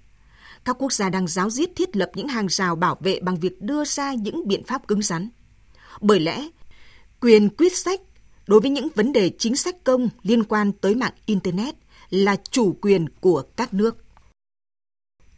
Các 0.64 0.76
quốc 0.78 0.92
gia 0.92 1.08
đang 1.08 1.28
giáo 1.28 1.50
diết 1.50 1.70
thiết 1.76 1.96
lập 1.96 2.10
những 2.14 2.28
hàng 2.28 2.46
rào 2.48 2.76
bảo 2.76 2.96
vệ 3.00 3.20
bằng 3.20 3.36
việc 3.40 3.62
đưa 3.62 3.84
ra 3.84 4.14
những 4.14 4.48
biện 4.48 4.64
pháp 4.64 4.88
cứng 4.88 5.02
rắn. 5.02 5.28
Bởi 6.00 6.20
lẽ, 6.20 6.48
quyền 7.20 7.48
quyết 7.48 7.76
sách 7.76 8.00
đối 8.46 8.60
với 8.60 8.70
những 8.70 8.88
vấn 8.94 9.12
đề 9.12 9.30
chính 9.38 9.56
sách 9.56 9.84
công 9.84 10.08
liên 10.22 10.44
quan 10.44 10.72
tới 10.72 10.94
mạng 10.94 11.12
Internet 11.26 11.74
là 12.10 12.36
chủ 12.50 12.76
quyền 12.80 13.08
của 13.20 13.42
các 13.56 13.74
nước. 13.74 13.96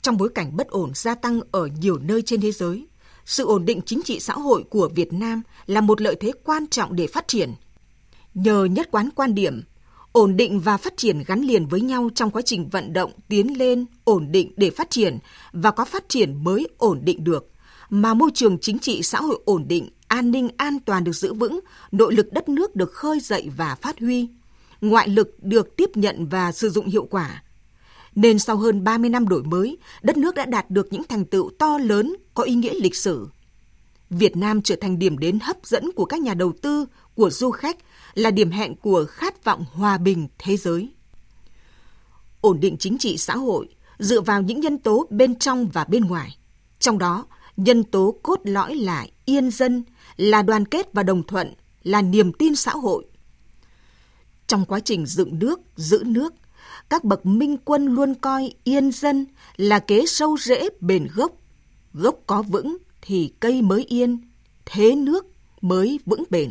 Trong 0.02 0.16
bối 0.16 0.28
cảnh 0.34 0.57
bất 0.57 0.68
ổn 0.68 0.90
gia 0.94 1.14
tăng 1.14 1.40
ở 1.52 1.68
nhiều 1.80 1.98
nơi 1.98 2.22
trên 2.22 2.40
thế 2.40 2.52
giới, 2.52 2.86
sự 3.24 3.46
ổn 3.46 3.64
định 3.64 3.80
chính 3.86 4.02
trị 4.02 4.20
xã 4.20 4.34
hội 4.34 4.64
của 4.70 4.88
Việt 4.94 5.12
Nam 5.12 5.42
là 5.66 5.80
một 5.80 6.00
lợi 6.00 6.16
thế 6.20 6.32
quan 6.44 6.66
trọng 6.66 6.96
để 6.96 7.07
phát 7.07 7.28
triển. 7.28 7.55
Nhờ 8.34 8.64
nhất 8.64 8.88
quán 8.90 9.09
quan 9.14 9.34
điểm, 9.34 9.62
ổn 10.12 10.36
định 10.36 10.61
và 10.61 10.76
phát 10.76 10.96
triển 10.96 11.22
gắn 11.26 11.40
liền 11.40 11.66
với 11.66 11.80
nhau 11.80 12.09
trong 12.14 12.30
quá 12.30 12.42
trình 12.42 12.68
vận 12.68 12.92
động 12.92 13.12
tiến 13.28 13.59
lên 13.59 13.86
ổn 14.05 14.32
định 14.32 14.52
để 14.57 14.70
phát 14.70 14.90
triển 14.90 15.18
và 15.52 15.70
có 15.70 15.84
phát 15.84 16.09
triển 16.09 16.44
mới 16.44 16.68
ổn 16.78 17.00
định 17.05 17.24
được, 17.24 17.50
mà 17.90 18.14
môi 18.14 18.30
trường 18.34 18.59
chính 18.59 18.78
trị 18.78 19.02
xã 19.02 19.20
hội 19.20 19.40
ổn 19.44 19.68
định, 19.68 19.88
an 20.14 20.30
ninh 20.30 20.48
an 20.56 20.80
toàn 20.80 21.04
được 21.04 21.12
giữ 21.12 21.34
vững, 21.34 21.60
nội 21.92 22.14
lực 22.14 22.32
đất 22.32 22.48
nước 22.48 22.76
được 22.76 22.92
khơi 22.92 23.20
dậy 23.20 23.50
và 23.56 23.74
phát 23.74 24.00
huy, 24.00 24.28
ngoại 24.80 25.08
lực 25.08 25.36
được 25.42 25.76
tiếp 25.76 25.90
nhận 25.94 26.26
và 26.26 26.52
sử 26.52 26.70
dụng 26.70 26.86
hiệu 26.86 27.06
quả, 27.10 27.42
nên 28.14 28.38
sau 28.38 28.56
hơn 28.56 28.84
30 28.84 29.10
năm 29.10 29.28
đổi 29.28 29.42
mới, 29.42 29.78
đất 30.02 30.16
nước 30.16 30.34
đã 30.34 30.44
đạt 30.44 30.70
được 30.70 30.92
những 30.92 31.02
thành 31.08 31.24
tựu 31.24 31.50
to 31.58 31.78
lớn 31.78 32.16
có 32.34 32.42
ý 32.42 32.54
nghĩa 32.54 32.74
lịch 32.74 32.96
sử. 32.96 33.28
Việt 34.10 34.36
Nam 34.36 34.62
trở 34.62 34.76
thành 34.76 34.98
điểm 34.98 35.18
đến 35.18 35.38
hấp 35.42 35.56
dẫn 35.64 35.92
của 35.96 36.04
các 36.04 36.20
nhà 36.20 36.34
đầu 36.34 36.52
tư, 36.62 36.86
của 37.14 37.30
du 37.30 37.50
khách, 37.50 37.76
là 38.14 38.30
điểm 38.30 38.50
hẹn 38.50 38.76
của 38.76 39.04
khát 39.08 39.44
vọng 39.44 39.64
hòa 39.72 39.98
bình 39.98 40.28
thế 40.38 40.56
giới. 40.56 40.88
Ổn 42.40 42.60
định 42.60 42.76
chính 42.78 42.98
trị 42.98 43.18
xã 43.18 43.36
hội 43.36 43.68
dựa 43.98 44.20
vào 44.20 44.42
những 44.42 44.60
nhân 44.60 44.78
tố 44.78 45.06
bên 45.10 45.38
trong 45.38 45.68
và 45.68 45.84
bên 45.84 46.04
ngoài. 46.04 46.36
Trong 46.78 46.98
đó, 46.98 47.26
nhân 47.56 47.84
tố 47.84 48.18
cốt 48.22 48.40
lõi 48.44 48.74
là 48.74 49.06
yên 49.24 49.50
dân, 49.50 49.82
là 50.16 50.42
đoàn 50.42 50.64
kết 50.64 50.92
và 50.92 51.02
đồng 51.02 51.22
thuận, 51.22 51.54
là 51.82 52.02
niềm 52.02 52.32
tin 52.32 52.56
xã 52.56 52.72
hội. 52.72 53.04
Trong 54.46 54.64
quá 54.64 54.80
trình 54.80 55.06
dựng 55.06 55.38
nước, 55.38 55.60
giữ 55.76 56.02
nước, 56.06 56.34
các 56.90 57.04
bậc 57.04 57.26
minh 57.26 57.56
quân 57.64 57.86
luôn 57.86 58.14
coi 58.14 58.54
yên 58.64 58.92
dân 58.92 59.26
là 59.56 59.78
kế 59.78 60.06
sâu 60.06 60.36
rễ 60.36 60.68
bền 60.80 61.08
gốc. 61.14 61.32
Gốc 61.92 62.18
có 62.26 62.42
vững 62.42 62.76
thì 63.02 63.32
cây 63.40 63.62
mới 63.62 63.84
yên, 63.84 64.30
thế 64.64 64.94
nước 64.94 65.26
mới 65.60 66.00
vững 66.06 66.24
bền. 66.30 66.50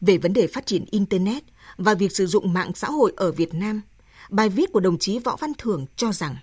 Về 0.00 0.18
vấn 0.18 0.32
đề 0.32 0.46
phát 0.46 0.66
triển 0.66 0.84
Internet 0.90 1.42
và 1.76 1.94
việc 1.94 2.16
sử 2.16 2.26
dụng 2.26 2.52
mạng 2.52 2.72
xã 2.74 2.90
hội 2.90 3.12
ở 3.16 3.32
Việt 3.32 3.54
Nam, 3.54 3.80
bài 4.30 4.48
viết 4.48 4.72
của 4.72 4.80
đồng 4.80 4.98
chí 4.98 5.18
Võ 5.18 5.36
Văn 5.36 5.52
Thưởng 5.58 5.86
cho 5.96 6.12
rằng 6.12 6.36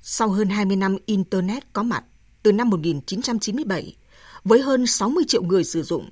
sau 0.00 0.28
hơn 0.28 0.48
20 0.48 0.76
năm 0.76 0.96
Internet 1.06 1.72
có 1.72 1.82
mặt 1.82 2.04
từ 2.46 2.52
năm 2.52 2.70
1997, 2.70 3.96
với 4.44 4.60
hơn 4.60 4.86
60 4.86 5.24
triệu 5.28 5.42
người 5.42 5.64
sử 5.64 5.82
dụng, 5.82 6.10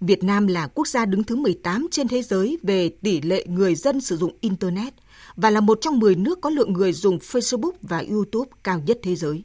Việt 0.00 0.24
Nam 0.24 0.46
là 0.46 0.66
quốc 0.66 0.88
gia 0.88 1.04
đứng 1.04 1.24
thứ 1.24 1.36
18 1.36 1.86
trên 1.90 2.08
thế 2.08 2.22
giới 2.22 2.58
về 2.62 2.88
tỷ 2.88 3.20
lệ 3.20 3.46
người 3.48 3.74
dân 3.74 4.00
sử 4.00 4.16
dụng 4.16 4.36
Internet 4.40 4.94
và 5.36 5.50
là 5.50 5.60
một 5.60 5.78
trong 5.80 5.98
10 5.98 6.14
nước 6.14 6.40
có 6.40 6.50
lượng 6.50 6.72
người 6.72 6.92
dùng 6.92 7.18
Facebook 7.18 7.72
và 7.82 8.04
YouTube 8.10 8.50
cao 8.64 8.82
nhất 8.86 8.98
thế 9.02 9.16
giới. 9.16 9.44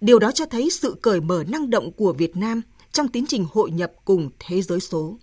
Điều 0.00 0.18
đó 0.18 0.32
cho 0.32 0.44
thấy 0.46 0.70
sự 0.70 0.96
cởi 1.02 1.20
mở 1.20 1.44
năng 1.48 1.70
động 1.70 1.92
của 1.92 2.12
Việt 2.12 2.36
Nam 2.36 2.62
trong 2.92 3.08
tiến 3.08 3.26
trình 3.26 3.46
hội 3.52 3.70
nhập 3.70 3.92
cùng 4.04 4.30
thế 4.38 4.62
giới 4.62 4.80
số. 4.80 5.18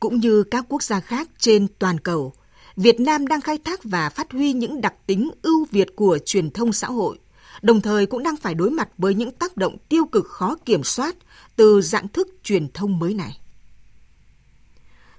Cũng 0.00 0.20
như 0.20 0.42
các 0.42 0.64
quốc 0.68 0.82
gia 0.82 1.00
khác 1.00 1.30
trên 1.38 1.66
toàn 1.78 2.00
cầu, 2.00 2.32
Việt 2.76 3.00
Nam 3.00 3.26
đang 3.26 3.40
khai 3.40 3.58
thác 3.64 3.84
và 3.84 4.10
phát 4.10 4.32
huy 4.32 4.52
những 4.52 4.80
đặc 4.80 4.94
tính 5.06 5.30
ưu 5.42 5.66
việt 5.70 5.96
của 5.96 6.18
truyền 6.24 6.50
thông 6.50 6.72
xã 6.72 6.86
hội, 6.86 7.18
đồng 7.62 7.80
thời 7.80 8.06
cũng 8.06 8.22
đang 8.22 8.36
phải 8.36 8.54
đối 8.54 8.70
mặt 8.70 8.88
với 8.98 9.14
những 9.14 9.30
tác 9.30 9.56
động 9.56 9.76
tiêu 9.88 10.06
cực 10.06 10.26
khó 10.26 10.56
kiểm 10.64 10.84
soát 10.84 11.16
từ 11.56 11.80
dạng 11.80 12.08
thức 12.08 12.28
truyền 12.42 12.68
thông 12.72 12.98
mới 12.98 13.14
này. 13.14 13.38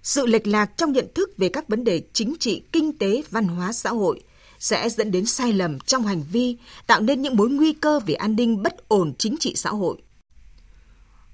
Sự 0.03 0.25
lệch 0.25 0.47
lạc 0.47 0.77
trong 0.77 0.91
nhận 0.91 1.07
thức 1.15 1.37
về 1.37 1.49
các 1.49 1.67
vấn 1.67 1.83
đề 1.83 2.01
chính 2.13 2.35
trị, 2.39 2.63
kinh 2.71 2.97
tế, 2.97 3.23
văn 3.31 3.47
hóa 3.47 3.73
xã 3.73 3.89
hội 3.89 4.21
sẽ 4.59 4.89
dẫn 4.89 5.11
đến 5.11 5.25
sai 5.25 5.53
lầm 5.53 5.79
trong 5.79 6.03
hành 6.03 6.23
vi, 6.31 6.57
tạo 6.87 7.01
nên 7.01 7.21
những 7.21 7.35
mối 7.37 7.49
nguy 7.49 7.73
cơ 7.73 7.99
về 7.99 8.13
an 8.13 8.35
ninh 8.35 8.63
bất 8.63 8.89
ổn 8.89 9.13
chính 9.17 9.35
trị 9.39 9.53
xã 9.55 9.69
hội. 9.69 9.97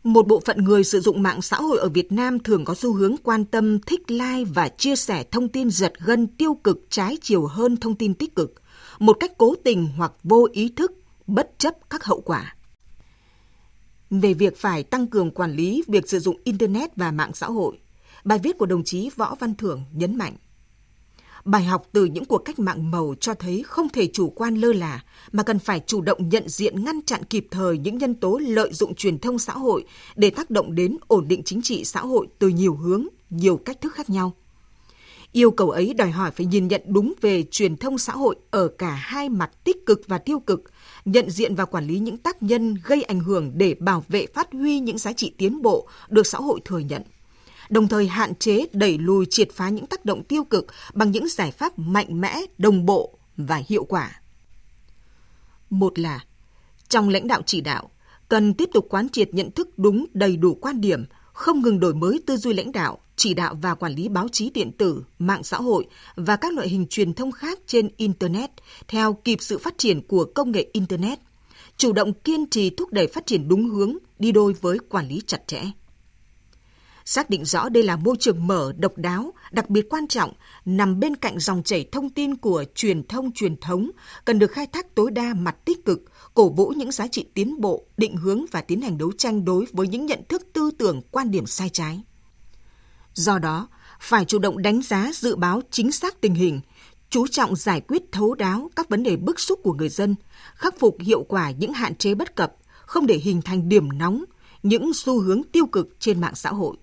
Một 0.04 0.28
bộ 0.28 0.42
phận 0.46 0.58
người 0.58 0.84
sử 0.84 1.00
dụng 1.00 1.24
mạng 1.24 1.42
xã 1.42 1.58
hội 1.58 1.78
ở 1.78 1.90
Việt 1.90 2.12
Nam 2.12 2.40
thường 2.40 2.66
có 2.66 2.76
xu 2.76 2.94
hướng 2.94 3.16
quan 3.24 3.46
tâm, 3.46 3.80
thích 3.80 4.12
like 4.12 4.44
và 4.54 4.70
chia 4.70 4.96
sẻ 4.96 5.24
thông 5.32 5.50
tin 5.50 5.70
giật 5.72 5.94
gân 6.00 6.28
tiêu 6.28 6.58
cực 6.64 6.80
trái 6.90 7.18
chiều 7.22 7.46
hơn 7.46 7.78
thông 7.78 7.96
tin 7.96 8.14
tích 8.14 8.36
cực, 8.36 8.54
một 9.00 9.18
cách 9.20 9.32
cố 9.38 9.56
tình 9.64 9.88
hoặc 9.98 10.12
vô 10.24 10.48
ý 10.52 10.70
thức, 10.76 10.92
bất 11.28 11.52
chấp 11.58 11.74
các 11.90 12.04
hậu 12.04 12.22
quả. 12.22 12.56
về 14.10 14.34
việc 14.34 14.58
phải 14.58 14.84
tăng 14.84 15.08
cường 15.08 15.32
quản 15.32 15.52
lý 15.52 15.84
việc 15.88 16.10
sử 16.10 16.20
dụng 16.20 16.38
Internet 16.44 16.96
và 16.96 17.12
mạng 17.12 17.32
xã 17.34 17.48
hội. 17.48 17.80
Bài 18.24 18.40
viết 18.44 18.58
của 18.58 18.66
đồng 18.66 18.84
chí 18.84 19.10
Võ 19.16 19.36
Văn 19.40 19.56
Thưởng 19.56 19.84
nhấn 19.94 20.16
mạnh. 20.16 20.36
Bài 21.46 21.64
học 21.64 21.88
từ 21.92 22.06
những 22.06 22.26
cuộc 22.26 22.38
cách 22.38 22.60
mạng 22.60 22.92
màu 22.92 23.16
cho 23.20 23.34
thấy 23.34 23.64
không 23.64 23.90
thể 23.90 24.08
chủ 24.14 24.30
quan 24.30 24.56
lơ 24.56 24.74
là, 24.74 25.04
mà 25.32 25.44
cần 25.44 25.60
phải 25.60 25.82
chủ 25.88 26.02
động 26.02 26.30
nhận 26.30 26.50
diện 26.50 26.84
ngăn 26.84 27.02
chặn 27.06 27.24
kịp 27.24 27.48
thời 27.52 27.78
những 27.78 27.98
nhân 27.98 28.16
tố 28.16 28.40
lợi 28.44 28.74
dụng 28.74 28.96
truyền 28.96 29.20
thông 29.20 29.40
xã 29.40 29.54
hội 29.54 29.86
để 30.16 30.30
tác 30.30 30.50
động 30.50 30.76
đến 30.76 30.98
ổn 31.08 31.28
định 31.28 31.42
chính 31.46 31.62
trị 31.62 31.84
xã 31.84 32.02
hội 32.02 32.28
từ 32.40 32.48
nhiều 32.48 32.76
hướng, 32.76 33.08
nhiều 33.30 33.58
cách 33.58 33.82
thức 33.82 33.94
khác 33.94 34.10
nhau. 34.10 34.34
Yêu 35.34 35.52
cầu 35.52 35.70
ấy 35.70 35.94
đòi 35.94 36.12
hỏi 36.12 36.32
phải 36.32 36.46
nhìn 36.46 36.68
nhận 36.68 36.82
đúng 36.86 37.14
về 37.22 37.44
truyền 37.52 37.78
thông 37.78 37.98
xã 37.98 38.14
hội 38.14 38.36
ở 38.52 38.68
cả 38.68 38.92
hai 38.92 39.30
mặt 39.30 39.52
tích 39.64 39.86
cực 39.86 40.02
và 40.08 40.18
tiêu 40.18 40.40
cực, 40.40 40.64
nhận 41.06 41.30
diện 41.30 41.56
và 41.56 41.66
quản 41.66 41.88
lý 41.88 42.00
những 42.00 42.18
tác 42.18 42.44
nhân 42.44 42.76
gây 42.84 43.04
ảnh 43.04 43.20
hưởng 43.20 43.52
để 43.56 43.76
bảo 43.80 44.04
vệ 44.08 44.26
phát 44.34 44.54
huy 44.54 44.80
những 44.80 44.98
giá 44.98 45.14
trị 45.14 45.34
tiến 45.38 45.62
bộ 45.62 45.88
được 46.10 46.28
xã 46.28 46.38
hội 46.38 46.60
thừa 46.66 46.80
nhận 46.80 47.02
đồng 47.70 47.88
thời 47.88 48.08
hạn 48.08 48.36
chế 48.36 48.66
đẩy 48.74 48.98
lùi 48.98 49.26
triệt 49.30 49.52
phá 49.54 49.70
những 49.70 49.88
tác 49.88 50.06
động 50.06 50.24
tiêu 50.24 50.44
cực 50.44 50.66
bằng 50.94 51.12
những 51.12 51.28
giải 51.28 51.52
pháp 51.52 51.80
mạnh 51.80 52.22
mẽ, 52.22 52.42
đồng 52.58 52.86
bộ 52.86 53.18
và 53.38 53.62
hiệu 53.68 53.84
quả. 53.84 54.22
Một 55.70 56.00
là 56.00 56.20
trong 56.90 57.10
lãnh 57.10 57.28
đạo 57.28 57.42
chỉ 57.46 57.62
đạo, 57.62 57.90
cần 58.30 58.54
tiếp 58.54 58.70
tục 58.74 58.88
quán 58.90 59.10
triệt 59.10 59.34
nhận 59.34 59.52
thức 59.52 59.70
đúng 59.78 60.06
đầy 60.14 60.38
đủ 60.38 60.56
quan 60.62 60.82
điểm, 60.82 61.06
không 61.34 61.62
ngừng 61.62 61.80
đổi 61.80 61.94
mới 61.94 62.22
tư 62.26 62.38
duy 62.38 62.54
lãnh 62.54 62.72
đạo, 62.72 63.00
chỉ 63.16 63.34
đạo 63.34 63.56
và 63.62 63.76
quản 63.76 63.94
lý 63.94 64.08
báo 64.08 64.28
chí 64.32 64.50
điện 64.50 64.72
tử, 64.78 65.04
mạng 65.20 65.44
xã 65.44 65.58
hội 65.58 65.86
và 66.16 66.36
các 66.36 66.54
loại 66.54 66.70
hình 66.70 66.88
truyền 66.88 67.14
thông 67.14 67.32
khác 67.32 67.60
trên 67.68 67.90
Internet 67.98 68.50
theo 68.88 69.14
kịp 69.14 69.38
sự 69.42 69.58
phát 69.58 69.78
triển 69.78 70.02
của 70.02 70.26
công 70.36 70.52
nghệ 70.52 70.70
Internet, 70.74 71.20
chủ 71.78 71.94
động 71.94 72.14
kiên 72.14 72.50
trì 72.50 72.70
thúc 72.70 72.92
đẩy 72.92 73.08
phát 73.08 73.26
triển 73.26 73.48
đúng 73.48 73.70
hướng, 73.70 73.98
đi 74.20 74.32
đôi 74.32 74.54
với 74.62 74.78
quản 74.90 75.08
lý 75.08 75.22
chặt 75.28 75.48
chẽ. 75.48 75.62
Xác 77.06 77.30
định 77.30 77.46
rõ 77.46 77.70
đây 77.70 77.84
là 77.84 77.96
môi 77.96 78.16
trường 78.20 78.48
mở, 78.48 78.74
độc 78.78 78.98
đáo, 78.98 79.34
đặc 79.52 79.70
biệt 79.70 79.90
quan 79.90 80.08
trọng, 80.08 80.34
nằm 80.66 81.00
bên 81.00 81.16
cạnh 81.16 81.40
dòng 81.40 81.64
chảy 81.64 81.86
thông 81.92 82.10
tin 82.10 82.36
của 82.36 82.64
truyền 82.76 83.04
thông 83.08 83.32
truyền 83.32 83.58
thống, 83.58 83.92
cần 84.26 84.40
được 84.40 84.52
khai 84.52 84.68
thác 84.68 84.96
tối 84.96 85.12
đa 85.12 85.34
mặt 85.34 85.66
tích 85.66 85.86
cực, 85.86 86.02
cổ 86.34 86.50
vũ 86.50 86.74
những 86.78 86.92
giá 86.92 87.08
trị 87.08 87.26
tiến 87.34 87.62
bộ, 87.62 87.86
định 87.98 88.18
hướng 88.18 88.46
và 88.52 88.62
tiến 88.62 88.82
hành 88.82 88.98
đấu 88.98 89.12
tranh 89.18 89.46
đối 89.46 89.66
với 89.72 89.88
những 89.88 90.06
nhận 90.06 90.20
thức 90.30 90.48
tư 90.54 90.72
tưởng, 90.78 91.02
quan 91.12 91.32
điểm 91.32 91.46
sai 91.46 91.70
trái. 91.70 92.04
Do 93.14 93.40
đó, 93.40 93.68
phải 94.00 94.26
chủ 94.26 94.40
động 94.40 94.62
đánh 94.62 94.82
giá 94.82 95.12
dự 95.14 95.36
báo 95.36 95.62
chính 95.72 95.92
xác 95.92 96.22
tình 96.22 96.36
hình, 96.36 96.62
chú 97.10 97.28
trọng 97.28 97.56
giải 97.56 97.82
quyết 97.82 98.02
thấu 98.12 98.36
đáo 98.36 98.70
các 98.76 98.90
vấn 98.90 99.04
đề 99.04 99.18
bức 99.18 99.40
xúc 99.40 99.60
của 99.64 99.74
người 99.74 99.90
dân, 99.90 100.16
khắc 100.56 100.80
phục 100.80 100.98
hiệu 101.00 101.24
quả 101.24 101.52
những 101.52 101.74
hạn 101.74 101.96
chế 101.96 102.16
bất 102.16 102.36
cập, 102.36 102.56
không 102.86 103.08
để 103.08 103.16
hình 103.16 103.42
thành 103.42 103.70
điểm 103.70 103.98
nóng, 103.98 104.24
những 104.64 104.92
xu 104.94 105.20
hướng 105.20 105.42
tiêu 105.52 105.66
cực 105.66 106.00
trên 106.00 106.22
mạng 106.22 106.36
xã 106.36 106.50
hội. 106.50 106.78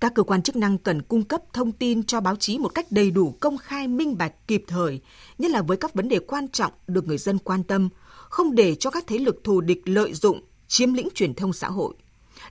Các 0.00 0.14
cơ 0.14 0.22
quan 0.22 0.42
chức 0.42 0.56
năng 0.56 0.78
cần 0.78 1.02
cung 1.02 1.22
cấp 1.22 1.42
thông 1.52 1.72
tin 1.72 2.02
cho 2.02 2.20
báo 2.20 2.36
chí 2.36 2.58
một 2.58 2.68
cách 2.68 2.86
đầy 2.92 3.10
đủ, 3.10 3.34
công 3.40 3.58
khai, 3.58 3.88
minh 3.88 4.18
bạch, 4.18 4.46
kịp 4.46 4.64
thời, 4.66 5.00
nhất 5.38 5.50
là 5.50 5.62
với 5.62 5.76
các 5.76 5.94
vấn 5.94 6.08
đề 6.08 6.18
quan 6.18 6.48
trọng 6.48 6.72
được 6.86 7.06
người 7.06 7.18
dân 7.18 7.38
quan 7.38 7.62
tâm, 7.62 7.88
không 8.32 8.54
để 8.54 8.74
cho 8.74 8.90
các 8.90 9.04
thế 9.06 9.18
lực 9.18 9.44
thù 9.44 9.60
địch 9.60 9.80
lợi 9.84 10.14
dụng, 10.14 10.40
chiếm 10.68 10.92
lĩnh 10.92 11.08
truyền 11.14 11.34
thông 11.34 11.52
xã 11.52 11.68
hội. 11.68 11.94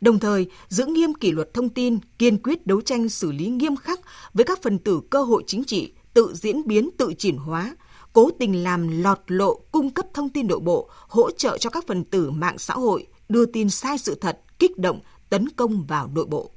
Đồng 0.01 0.19
thời, 0.19 0.47
giữ 0.67 0.86
nghiêm 0.86 1.13
kỷ 1.13 1.32
luật 1.32 1.53
thông 1.53 1.69
tin, 1.69 1.99
kiên 2.19 2.38
quyết 2.43 2.67
đấu 2.67 2.82
tranh 2.82 3.09
xử 3.09 3.32
lý 3.32 3.47
nghiêm 3.47 3.75
khắc 3.75 3.99
với 4.34 4.45
các 4.45 4.61
phần 4.61 4.79
tử 4.79 5.01
cơ 5.09 5.23
hội 5.23 5.43
chính 5.47 5.63
trị, 5.63 5.93
tự 6.13 6.34
diễn 6.34 6.67
biến, 6.67 6.89
tự 6.97 7.13
chuyển 7.17 7.38
hóa, 7.38 7.75
cố 8.13 8.29
tình 8.39 8.63
làm 8.63 9.03
lọt 9.03 9.19
lộ 9.27 9.55
cung 9.71 9.89
cấp 9.89 10.05
thông 10.13 10.29
tin 10.29 10.47
nội 10.47 10.59
bộ, 10.59 10.89
hỗ 11.07 11.32
trợ 11.32 11.57
cho 11.57 11.69
các 11.69 11.88
phần 11.88 12.03
tử 12.03 12.32
mạng 12.32 12.57
xã 12.57 12.73
hội 12.73 13.07
đưa 13.29 13.45
tin 13.45 13.69
sai 13.69 13.97
sự 13.97 14.15
thật, 14.15 14.39
kích 14.59 14.77
động, 14.77 14.99
tấn 15.29 15.49
công 15.49 15.86
vào 15.88 16.09
nội 16.15 16.25
bộ. 16.25 16.51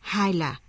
Hai 0.00 0.32
là 0.32 0.60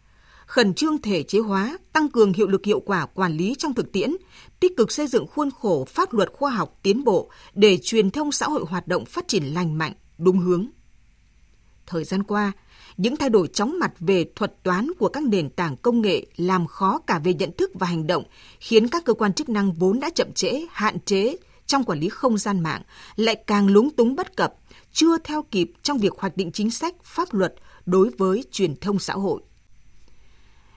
khẩn 0.46 0.74
trương 0.74 1.02
thể 1.02 1.24
chế 1.24 1.40
hóa, 1.40 1.78
tăng 1.94 2.10
cường 2.10 2.34
hiệu 2.34 2.48
lực 2.48 2.66
hiệu 2.66 2.80
quả 2.80 3.06
quản 3.06 3.38
lý 3.38 3.56
trong 3.58 3.74
thực 3.74 3.92
tiễn, 3.92 4.16
tích 4.60 4.78
cực 4.78 4.92
xây 4.92 5.08
dựng 5.08 5.28
khuôn 5.28 5.50
khổ 5.52 5.86
pháp 5.86 6.14
luật 6.14 6.30
khoa 6.32 6.52
học 6.52 6.80
tiến 6.84 7.04
bộ 7.04 7.30
để 7.54 7.78
truyền 7.84 8.12
thông 8.12 8.32
xã 8.32 8.46
hội 8.46 8.64
hoạt 8.68 8.88
động 8.88 9.06
phát 9.06 9.28
triển 9.28 9.44
lành 9.44 9.78
mạnh, 9.78 9.94
đúng 10.18 10.40
hướng. 10.40 10.68
Thời 11.88 12.04
gian 12.04 12.24
qua, 12.24 12.52
những 12.98 13.18
thay 13.18 13.30
đổi 13.30 13.48
chóng 13.48 13.80
mặt 13.80 13.92
về 14.00 14.26
thuật 14.36 14.64
toán 14.64 14.88
của 15.00 15.10
các 15.10 15.24
nền 15.24 15.50
tảng 15.50 15.78
công 15.78 16.02
nghệ 16.02 16.26
làm 16.36 16.68
khó 16.68 17.00
cả 17.08 17.20
về 17.20 17.34
nhận 17.34 17.52
thức 17.58 17.72
và 17.74 17.88
hành 17.88 18.08
động, 18.08 18.24
khiến 18.60 18.88
các 18.88 19.06
cơ 19.06 19.14
quan 19.14 19.34
chức 19.34 19.50
năng 19.50 19.74
vốn 19.74 20.00
đã 20.00 20.10
chậm 20.16 20.32
trễ, 20.34 20.66
hạn 20.72 21.00
chế 21.00 21.38
trong 21.66 21.84
quản 21.84 22.00
lý 22.00 22.10
không 22.10 22.38
gian 22.38 22.60
mạng 22.60 22.82
lại 23.16 23.36
càng 23.36 23.68
lúng 23.68 23.90
túng 23.90 24.16
bất 24.16 24.36
cập, 24.36 24.54
chưa 24.92 25.18
theo 25.18 25.44
kịp 25.44 25.72
trong 25.84 25.98
việc 25.98 26.14
hoạch 26.18 26.38
định 26.38 26.52
chính 26.52 26.72
sách, 26.72 26.96
pháp 27.04 27.34
luật 27.34 27.54
đối 27.86 28.10
với 28.18 28.44
truyền 28.52 28.76
thông 28.76 29.00
xã 29.00 29.14
hội. 29.14 29.42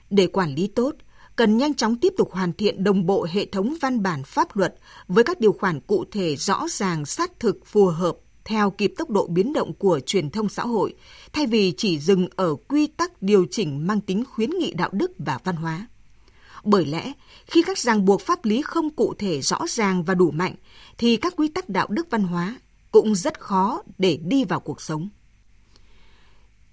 Để 0.09 0.27
quản 0.27 0.55
lý 0.55 0.67
tốt, 0.67 0.95
cần 1.35 1.57
nhanh 1.57 1.73
chóng 1.73 1.95
tiếp 1.95 2.13
tục 2.17 2.31
hoàn 2.31 2.53
thiện 2.53 2.83
đồng 2.83 3.05
bộ 3.05 3.25
hệ 3.31 3.45
thống 3.45 3.75
văn 3.81 4.03
bản 4.03 4.23
pháp 4.23 4.57
luật 4.57 4.75
với 5.07 5.23
các 5.23 5.39
điều 5.39 5.53
khoản 5.53 5.79
cụ 5.79 6.05
thể 6.11 6.35
rõ 6.35 6.67
ràng 6.69 7.05
sát 7.05 7.39
thực 7.39 7.65
phù 7.65 7.85
hợp 7.85 8.17
theo 8.45 8.71
kịp 8.71 8.93
tốc 8.97 9.09
độ 9.09 9.27
biến 9.27 9.53
động 9.53 9.73
của 9.73 9.99
truyền 9.99 10.29
thông 10.29 10.49
xã 10.49 10.63
hội, 10.63 10.93
thay 11.33 11.47
vì 11.47 11.73
chỉ 11.77 11.99
dừng 11.99 12.27
ở 12.35 12.55
quy 12.55 12.87
tắc 12.87 13.21
điều 13.21 13.45
chỉnh 13.51 13.87
mang 13.87 14.01
tính 14.01 14.23
khuyến 14.25 14.49
nghị 14.49 14.73
đạo 14.73 14.89
đức 14.93 15.11
và 15.17 15.39
văn 15.43 15.55
hóa. 15.55 15.87
Bởi 16.63 16.85
lẽ, 16.85 17.13
khi 17.45 17.61
các 17.61 17.77
ràng 17.77 18.05
buộc 18.05 18.21
pháp 18.21 18.45
lý 18.45 18.61
không 18.61 18.89
cụ 18.89 19.13
thể 19.13 19.41
rõ 19.41 19.59
ràng 19.67 20.03
và 20.03 20.13
đủ 20.13 20.31
mạnh, 20.31 20.55
thì 20.97 21.15
các 21.17 21.33
quy 21.37 21.47
tắc 21.47 21.69
đạo 21.69 21.87
đức 21.89 22.07
văn 22.09 22.23
hóa 22.23 22.59
cũng 22.91 23.15
rất 23.15 23.39
khó 23.39 23.83
để 23.97 24.19
đi 24.23 24.43
vào 24.43 24.59
cuộc 24.59 24.81
sống 24.81 25.09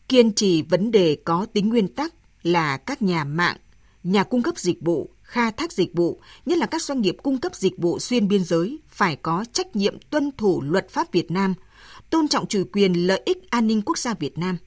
kiên 0.09 0.33
trì 0.33 0.63
vấn 0.63 0.91
đề 0.91 1.17
có 1.25 1.47
tính 1.53 1.69
nguyên 1.69 1.89
tắc 1.89 2.15
là 2.47 2.77
các 2.77 3.03
nhà 3.03 3.25
mạng, 3.25 3.57
nhà 4.03 4.25
cung 4.25 4.43
cấp 4.43 4.59
dịch 4.59 4.79
vụ, 4.81 5.11
khai 5.23 5.53
thác 5.53 5.73
dịch 5.73 5.95
vụ, 5.95 6.21
nhất 6.47 6.59
là 6.59 6.67
các 6.67 6.83
doanh 6.83 7.01
nghiệp 7.01 7.17
cung 7.23 7.39
cấp 7.39 7.55
dịch 7.55 7.79
vụ 7.79 7.99
xuyên 7.99 8.29
biên 8.29 8.45
giới 8.45 8.79
phải 8.89 9.17
có 9.17 9.45
trách 9.53 9.77
nhiệm 9.77 9.99
tuân 10.11 10.31
thủ 10.33 10.63
luật 10.63 10.91
pháp 10.91 11.13
Việt 11.13 11.31
Nam, 11.31 11.55
tôn 12.11 12.29
trọng 12.29 12.47
chủ 12.47 12.65
quyền 12.73 13.07
lợi 13.07 13.23
ích 13.25 13.51
an 13.51 13.67
ninh 13.67 13.83
quốc 13.83 13.99
gia 13.99 14.15
Việt 14.15 14.39
Nam. 14.39 14.59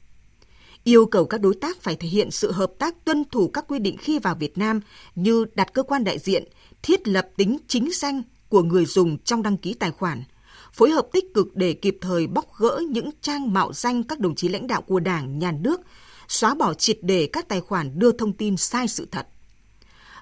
Yêu 0.84 1.06
cầu 1.06 1.26
các 1.26 1.42
đối 1.42 1.56
tác 1.56 1.82
phải 1.82 1.96
thể 1.96 2.08
hiện 2.08 2.32
sự 2.32 2.52
hợp 2.52 2.72
tác 2.80 3.06
tuân 3.06 3.26
thủ 3.32 3.48
các 3.48 3.66
quy 3.68 3.80
định 3.80 3.98
khi 3.98 4.20
vào 4.20 4.36
Việt 4.36 4.58
Nam 4.58 4.80
như 5.16 5.46
đặt 5.56 5.74
cơ 5.74 5.84
quan 5.84 6.04
đại 6.04 6.20
diện, 6.20 6.44
thiết 6.82 7.08
lập 7.08 7.30
tính 7.38 7.58
chính 7.68 7.90
danh 7.94 8.22
của 8.50 8.64
người 8.64 8.86
dùng 8.86 9.18
trong 9.18 9.44
đăng 9.44 9.58
ký 9.58 9.74
tài 9.74 9.92
khoản– 9.92 10.24
phối 10.74 10.92
hợp 10.92 11.08
tích 11.14 11.34
cực 11.34 11.56
để 11.56 11.74
kịp 11.74 11.98
thời 12.02 12.28
bóc 12.28 12.46
gỡ 12.58 12.82
những 12.90 13.10
trang 13.22 13.54
mạo 13.54 13.74
danh 13.74 14.04
các 14.04 14.20
đồng 14.20 14.36
chí 14.36 14.48
lãnh 14.48 14.68
đạo 14.68 14.82
của 14.82 15.00
Đảng, 15.00 15.40
Nhà 15.40 15.52
nước, 15.52 15.82
xóa 16.30 16.56
bỏ 16.56 16.74
triệt 16.74 16.98
để 17.02 17.30
các 17.34 17.48
tài 17.48 17.62
khoản 17.62 18.00
đưa 18.00 18.12
thông 18.12 18.34
tin 18.34 18.58
sai 18.58 18.88
sự 18.88 19.08
thật. 19.12 19.28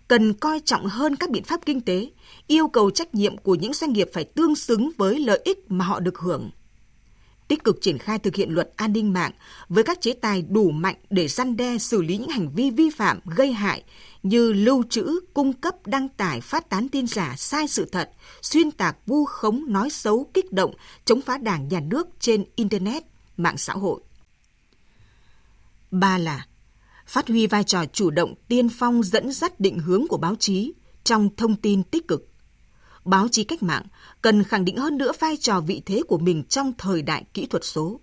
Cần 0.07 0.33
coi 0.33 0.59
trọng 0.65 0.85
hơn 0.85 1.15
các 1.15 1.29
biện 1.29 1.43
pháp 1.43 1.65
kinh 1.65 1.81
tế, 1.81 2.09
yêu 2.47 2.67
cầu 2.67 2.91
trách 2.91 3.15
nhiệm 3.15 3.37
của 3.37 3.55
những 3.55 3.73
doanh 3.73 3.93
nghiệp 3.93 4.09
phải 4.13 4.23
tương 4.23 4.55
xứng 4.55 4.91
với 4.97 5.19
lợi 5.19 5.41
ích 5.43 5.71
mà 5.71 5.85
họ 5.85 5.99
được 5.99 6.17
hưởng 6.17 6.51
tích 7.47 7.63
cực 7.63 7.81
triển 7.81 7.97
khai 7.97 8.19
thực 8.19 8.35
hiện 8.35 8.49
luật 8.51 8.69
an 8.75 8.93
ninh 8.93 9.13
mạng 9.13 9.31
với 9.69 9.83
các 9.83 10.01
chế 10.01 10.13
tài 10.13 10.41
đủ 10.41 10.71
mạnh 10.71 10.95
để 11.09 11.27
răn 11.27 11.57
đe 11.57 11.77
xử 11.77 12.01
lý 12.01 12.17
những 12.17 12.29
hành 12.29 12.49
vi 12.55 12.69
vi 12.69 12.89
phạm 12.89 13.19
gây 13.25 13.51
hại 13.51 13.83
như 14.23 14.53
lưu 14.53 14.83
trữ, 14.89 15.19
cung 15.33 15.53
cấp, 15.53 15.75
đăng 15.85 16.09
tải, 16.09 16.41
phát 16.41 16.69
tán 16.69 16.89
tin 16.89 17.07
giả 17.07 17.35
sai 17.37 17.67
sự 17.67 17.85
thật, 17.91 18.11
xuyên 18.41 18.71
tạc 18.71 18.97
vu 19.05 19.25
khống, 19.25 19.63
nói 19.67 19.89
xấu, 19.89 20.29
kích 20.33 20.51
động, 20.51 20.73
chống 21.05 21.21
phá 21.21 21.37
đảng 21.37 21.67
nhà 21.67 21.79
nước 21.79 22.07
trên 22.19 22.45
Internet, 22.55 23.03
mạng 23.37 23.57
xã 23.57 23.73
hội. 23.73 23.99
Ba 25.91 26.17
là 26.17 26.45
phát 27.05 27.27
huy 27.27 27.47
vai 27.47 27.63
trò 27.63 27.85
chủ 27.85 28.09
động 28.09 28.33
tiên 28.47 28.69
phong 28.69 29.03
dẫn 29.03 29.31
dắt 29.31 29.59
định 29.59 29.79
hướng 29.79 30.07
của 30.07 30.17
báo 30.17 30.35
chí 30.39 30.73
trong 31.03 31.29
thông 31.35 31.55
tin 31.55 31.83
tích 31.83 32.07
cực 32.07 32.27
báo 33.07 33.27
chí 33.27 33.43
cách 33.43 33.63
mạng 33.63 33.83
cần 34.21 34.43
khẳng 34.43 34.65
định 34.65 34.77
hơn 34.77 34.97
nữa 34.97 35.11
vai 35.19 35.38
trò 35.38 35.59
vị 35.59 35.81
thế 35.85 36.01
của 36.07 36.17
mình 36.17 36.43
trong 36.43 36.73
thời 36.77 37.01
đại 37.01 37.23
kỹ 37.33 37.45
thuật 37.45 37.63
số. 37.65 37.99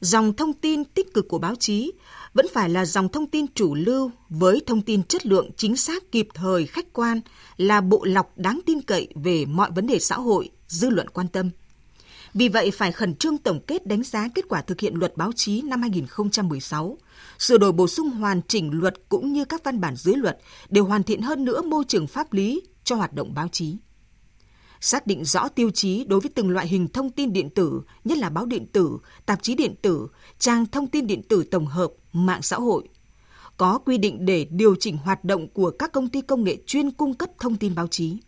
Dòng 0.00 0.36
thông 0.36 0.52
tin 0.52 0.84
tích 0.84 1.14
cực 1.14 1.28
của 1.28 1.38
báo 1.38 1.54
chí 1.54 1.92
vẫn 2.34 2.46
phải 2.52 2.68
là 2.68 2.84
dòng 2.84 3.08
thông 3.08 3.26
tin 3.26 3.46
chủ 3.54 3.74
lưu 3.74 4.10
với 4.28 4.62
thông 4.66 4.82
tin 4.82 5.02
chất 5.02 5.26
lượng 5.26 5.50
chính 5.56 5.76
xác 5.76 6.12
kịp 6.12 6.28
thời 6.34 6.66
khách 6.66 6.92
quan 6.92 7.20
là 7.56 7.80
bộ 7.80 8.04
lọc 8.04 8.38
đáng 8.38 8.60
tin 8.66 8.82
cậy 8.82 9.08
về 9.14 9.44
mọi 9.44 9.70
vấn 9.70 9.86
đề 9.86 9.98
xã 9.98 10.16
hội, 10.16 10.50
dư 10.68 10.90
luận 10.90 11.08
quan 11.08 11.28
tâm. 11.28 11.50
Vì 12.34 12.48
vậy 12.48 12.70
phải 12.70 12.92
khẩn 12.92 13.14
trương 13.14 13.38
tổng 13.38 13.60
kết 13.66 13.86
đánh 13.86 14.02
giá 14.02 14.28
kết 14.34 14.44
quả 14.48 14.62
thực 14.62 14.80
hiện 14.80 14.94
luật 14.94 15.16
báo 15.16 15.32
chí 15.32 15.62
năm 15.62 15.80
2016, 15.80 16.98
sửa 17.38 17.58
đổi 17.58 17.72
bổ 17.72 17.88
sung 17.88 18.10
hoàn 18.10 18.40
chỉnh 18.48 18.70
luật 18.80 18.94
cũng 19.08 19.32
như 19.32 19.44
các 19.44 19.64
văn 19.64 19.80
bản 19.80 19.96
dưới 19.96 20.14
luật 20.14 20.38
để 20.68 20.80
hoàn 20.80 21.02
thiện 21.02 21.22
hơn 21.22 21.44
nữa 21.44 21.62
môi 21.62 21.84
trường 21.88 22.06
pháp 22.06 22.32
lý 22.32 22.62
cho 22.84 22.96
hoạt 22.96 23.12
động 23.12 23.34
báo 23.34 23.48
chí 23.48 23.76
xác 24.82 25.06
định 25.06 25.24
rõ 25.24 25.48
tiêu 25.48 25.70
chí 25.70 26.04
đối 26.04 26.20
với 26.20 26.30
từng 26.34 26.50
loại 26.50 26.68
hình 26.68 26.88
thông 26.88 27.10
tin 27.10 27.32
điện 27.32 27.50
tử, 27.50 27.82
nhất 28.04 28.18
là 28.18 28.30
báo 28.30 28.46
điện 28.46 28.66
tử, 28.72 28.98
tạp 29.26 29.42
chí 29.42 29.54
điện 29.54 29.74
tử, 29.82 30.08
trang 30.38 30.66
thông 30.66 30.86
tin 30.86 31.06
điện 31.06 31.22
tử 31.28 31.44
tổng 31.50 31.66
hợp, 31.66 31.90
mạng 32.12 32.42
xã 32.42 32.56
hội. 32.56 32.88
Có 33.56 33.78
quy 33.78 33.98
định 33.98 34.24
để 34.26 34.46
điều 34.50 34.74
chỉnh 34.80 34.96
hoạt 34.96 35.24
động 35.24 35.48
của 35.48 35.70
các 35.70 35.92
công 35.92 36.08
ty 36.08 36.20
công 36.20 36.44
nghệ 36.44 36.56
chuyên 36.66 36.90
cung 36.90 37.14
cấp 37.14 37.30
thông 37.38 37.56
tin 37.56 37.74
báo 37.74 37.86
chí. 37.86 38.18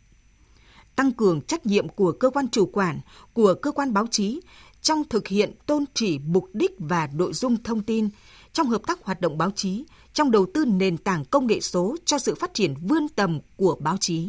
Tăng 0.96 1.12
cường 1.12 1.40
trách 1.40 1.66
nhiệm 1.66 1.88
của 1.88 2.12
cơ 2.12 2.30
quan 2.30 2.48
chủ 2.48 2.66
quản, 2.66 3.00
của 3.32 3.54
cơ 3.54 3.72
quan 3.72 3.92
báo 3.92 4.06
chí 4.10 4.40
trong 4.82 5.04
thực 5.08 5.28
hiện 5.28 5.52
tôn 5.66 5.84
chỉ 5.94 6.18
mục 6.18 6.50
đích 6.52 6.72
và 6.78 7.08
nội 7.14 7.32
dung 7.32 7.62
thông 7.62 7.82
tin, 7.82 8.08
trong 8.52 8.68
hợp 8.68 8.82
tác 8.86 9.04
hoạt 9.04 9.20
động 9.20 9.38
báo 9.38 9.50
chí, 9.50 9.84
trong 10.12 10.30
đầu 10.30 10.46
tư 10.54 10.64
nền 10.64 10.96
tảng 10.96 11.24
công 11.24 11.46
nghệ 11.46 11.60
số 11.60 11.96
cho 12.04 12.18
sự 12.18 12.34
phát 12.34 12.54
triển 12.54 12.74
vươn 12.82 13.08
tầm 13.08 13.40
của 13.56 13.76
báo 13.80 13.96
chí. 13.96 14.28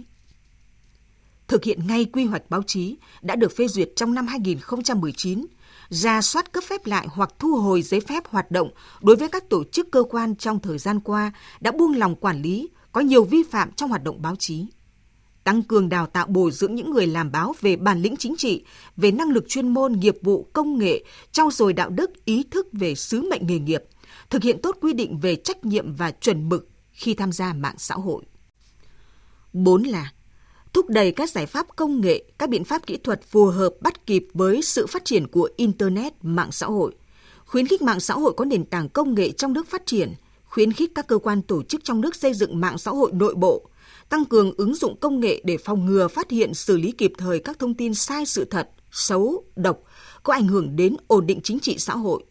Thực 1.48 1.64
hiện 1.64 1.88
ngay 1.88 2.06
quy 2.06 2.26
hoạch 2.26 2.50
báo 2.50 2.64
chí 2.64 2.98
đã 3.22 3.36
được 3.36 3.56
phê 3.56 3.68
duyệt 3.68 3.90
trong 3.96 4.14
năm 4.14 4.28
2019, 4.28 5.46
ra 5.90 6.22
soát 6.22 6.52
cấp 6.52 6.64
phép 6.64 6.86
lại 6.86 7.08
hoặc 7.12 7.34
thu 7.40 7.56
hồi 7.56 7.82
giấy 7.82 8.00
phép 8.00 8.28
hoạt 8.28 8.52
động 8.52 8.70
đối 9.02 9.16
với 9.16 9.30
các 9.30 9.50
tổ 9.50 9.64
chức 9.64 9.92
cơ 9.92 10.04
quan 10.10 10.36
trong 10.36 10.60
thời 10.60 10.78
gian 10.78 11.00
qua 11.00 11.32
đã 11.60 11.72
buông 11.72 11.98
lòng 11.98 12.16
quản 12.16 12.42
lý, 12.42 12.70
có 12.92 13.02
nhiều 13.02 13.24
vi 13.24 13.44
phạm 13.44 13.72
trong 13.72 13.90
hoạt 13.90 14.04
động 14.04 14.22
báo 14.22 14.36
chí 14.36 14.66
tăng 15.46 15.64
cường 15.64 15.90
đào 15.90 16.08
tạo 16.08 16.28
bồi 16.28 16.52
dưỡng 16.52 16.76
những 16.76 16.92
người 16.92 17.08
làm 17.08 17.32
báo 17.32 17.56
về 17.62 17.76
bản 17.76 18.02
lĩnh 18.02 18.18
chính 18.18 18.36
trị, 18.38 18.64
về 18.98 19.12
năng 19.12 19.30
lực 19.30 19.46
chuyên 19.48 19.68
môn, 19.68 19.94
nghiệp 19.94 20.18
vụ, 20.22 20.48
công 20.54 20.78
nghệ, 20.78 21.04
trau 21.32 21.52
dồi 21.52 21.74
đạo 21.74 21.90
đức, 21.90 22.26
ý 22.26 22.44
thức 22.52 22.68
về 22.72 22.96
sứ 22.96 23.22
mệnh 23.30 23.48
nghề 23.48 23.60
nghiệp, 23.60 23.84
thực 24.30 24.44
hiện 24.44 24.62
tốt 24.62 24.78
quy 24.82 24.94
định 24.94 25.18
về 25.18 25.36
trách 25.36 25.66
nhiệm 25.66 25.96
và 25.96 26.12
chuẩn 26.12 26.50
mực 26.50 26.70
khi 26.92 27.14
tham 27.14 27.32
gia 27.32 27.54
mạng 27.54 27.76
xã 27.78 27.96
hội. 27.96 28.24
Bốn 29.54 29.84
là 29.84 30.12
thúc 30.74 30.90
đẩy 30.90 31.12
các 31.12 31.30
giải 31.30 31.46
pháp 31.46 31.68
công 31.76 32.02
nghệ, 32.02 32.24
các 32.38 32.50
biện 32.50 32.64
pháp 32.64 32.88
kỹ 32.88 32.98
thuật 32.98 33.24
phù 33.24 33.46
hợp 33.46 33.74
bắt 33.82 34.06
kịp 34.06 34.28
với 34.34 34.62
sự 34.62 34.88
phát 34.88 35.06
triển 35.06 35.28
của 35.28 35.50
Internet, 35.58 36.14
mạng 36.22 36.52
xã 36.52 36.68
hội, 36.68 36.96
khuyến 37.46 37.68
khích 37.68 37.82
mạng 37.82 38.00
xã 38.00 38.14
hội 38.14 38.34
có 38.38 38.46
nền 38.46 38.66
tảng 38.66 38.90
công 38.90 39.16
nghệ 39.16 39.32
trong 39.32 39.54
nước 39.54 39.68
phát 39.68 39.86
triển, 39.86 40.14
khuyến 40.46 40.74
khích 40.74 40.92
các 40.96 41.08
cơ 41.08 41.18
quan 41.18 41.42
tổ 41.42 41.64
chức 41.64 41.84
trong 41.84 42.02
nước 42.02 42.16
xây 42.16 42.34
dựng 42.34 42.62
mạng 42.62 42.78
xã 42.78 42.92
hội 42.92 43.12
nội 43.14 43.36
bộ, 43.36 43.70
tăng 44.10 44.26
cường 44.26 44.54
ứng 44.58 44.76
dụng 44.76 45.00
công 45.00 45.20
nghệ 45.20 45.42
để 45.44 45.58
phòng 45.58 45.86
ngừa 45.86 46.08
phát 46.08 46.32
hiện 46.32 46.54
xử 46.54 46.78
lý 46.78 46.92
kịp 46.92 47.14
thời 47.18 47.40
các 47.40 47.60
thông 47.60 47.74
tin 47.74 47.94
sai 47.94 48.26
sự 48.26 48.46
thật, 48.46 48.70
xấu, 48.92 49.44
độc, 49.56 49.80
có 50.24 50.34
ảnh 50.34 50.48
hưởng 50.48 50.76
đến 50.76 50.96
ổn 51.08 51.28
định 51.28 51.40
chính 51.44 51.60
trị 51.60 51.76
xã 51.78 51.96
hội, 51.96 52.24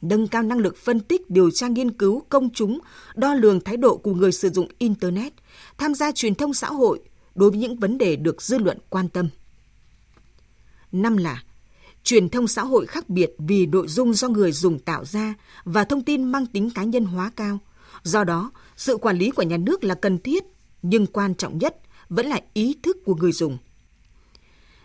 nâng 0.00 0.28
cao 0.28 0.42
năng 0.42 0.58
lực 0.58 0.76
phân 0.76 1.00
tích, 1.00 1.30
điều 1.30 1.50
tra 1.50 1.68
nghiên 1.68 1.90
cứu 1.90 2.22
công 2.28 2.50
chúng, 2.50 2.78
đo 3.14 3.34
lường 3.34 3.60
thái 3.60 3.76
độ 3.76 3.96
của 3.96 4.14
người 4.14 4.32
sử 4.32 4.50
dụng 4.50 4.68
Internet, 4.78 5.32
tham 5.78 5.94
gia 5.94 6.12
truyền 6.12 6.34
thông 6.34 6.54
xã 6.54 6.68
hội 6.68 7.00
đối 7.34 7.50
với 7.50 7.58
những 7.58 7.76
vấn 7.76 7.98
đề 7.98 8.16
được 8.16 8.42
dư 8.42 8.58
luận 8.58 8.78
quan 8.90 9.08
tâm. 9.08 9.28
Năm 10.92 11.16
là 11.16 11.42
truyền 12.04 12.28
thông 12.28 12.48
xã 12.48 12.64
hội 12.64 12.86
khác 12.86 13.08
biệt 13.08 13.30
vì 13.38 13.66
nội 13.66 13.88
dung 13.88 14.14
do 14.14 14.28
người 14.28 14.52
dùng 14.52 14.78
tạo 14.78 15.04
ra 15.04 15.34
và 15.64 15.84
thông 15.84 16.02
tin 16.02 16.24
mang 16.24 16.46
tính 16.46 16.70
cá 16.70 16.82
nhân 16.84 17.04
hóa 17.04 17.30
cao. 17.36 17.58
Do 18.02 18.24
đó, 18.24 18.50
sự 18.76 18.96
quản 18.96 19.18
lý 19.18 19.30
của 19.30 19.42
nhà 19.42 19.56
nước 19.56 19.84
là 19.84 19.94
cần 19.94 20.18
thiết 20.18 20.44
nhưng 20.82 21.06
quan 21.06 21.34
trọng 21.34 21.58
nhất 21.58 21.76
vẫn 22.08 22.26
là 22.26 22.40
ý 22.54 22.76
thức 22.82 22.96
của 23.04 23.14
người 23.14 23.32
dùng. 23.32 23.58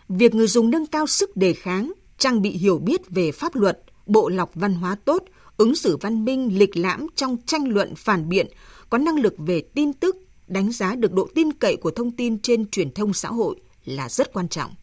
Việc 0.08 0.34
người 0.34 0.46
dùng 0.46 0.70
nâng 0.70 0.86
cao 0.86 1.06
sức 1.06 1.36
đề 1.36 1.52
kháng, 1.52 1.92
trang 2.18 2.42
bị 2.42 2.50
hiểu 2.50 2.78
biết 2.78 3.10
về 3.10 3.32
pháp 3.32 3.56
luật, 3.56 3.82
bộ 4.06 4.28
lọc 4.28 4.50
văn 4.54 4.74
hóa 4.74 4.96
tốt, 5.04 5.24
ứng 5.56 5.74
xử 5.74 5.96
văn 5.96 6.24
minh, 6.24 6.58
lịch 6.58 6.76
lãm 6.76 7.06
trong 7.16 7.36
tranh 7.46 7.68
luận 7.68 7.94
phản 7.96 8.28
biện, 8.28 8.46
có 8.90 8.98
năng 8.98 9.20
lực 9.20 9.34
về 9.38 9.60
tin 9.60 9.92
tức, 9.92 10.16
đánh 10.46 10.72
giá 10.72 10.94
được 10.94 11.12
độ 11.12 11.28
tin 11.34 11.52
cậy 11.52 11.76
của 11.76 11.90
thông 11.90 12.10
tin 12.10 12.38
trên 12.38 12.70
truyền 12.70 12.92
thông 12.92 13.12
xã 13.12 13.28
hội 13.28 13.56
là 13.84 14.08
rất 14.08 14.32
quan 14.32 14.48
trọng. 14.48 14.74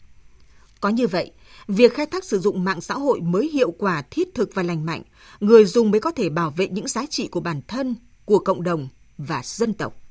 Có 0.82 0.90
như 0.90 1.08
vậy, 1.08 1.32
việc 1.68 1.94
khai 1.94 2.06
thác 2.06 2.24
sử 2.24 2.40
dụng 2.40 2.64
mạng 2.64 2.82
xã 2.82 2.94
hội 2.94 3.22
mới 3.22 3.50
hiệu 3.50 3.72
quả 3.72 4.02
thiết 4.12 4.34
thực 4.34 4.50
và 4.54 4.64
lành 4.64 4.86
mạnh, 4.86 5.02
người 5.40 5.66
dùng 5.66 5.92
mới 5.92 6.00
có 6.00 6.12
thể 6.12 6.30
bảo 6.30 6.52
vệ 6.52 6.68
những 6.68 6.88
giá 6.88 7.06
trị 7.06 7.28
của 7.28 7.40
bản 7.40 7.62
thân, 7.68 7.96
của 8.26 8.40
cộng 8.40 8.64
đồng 8.64 8.88
và 9.18 9.42
dân 9.44 9.74
tộc. 9.74 10.05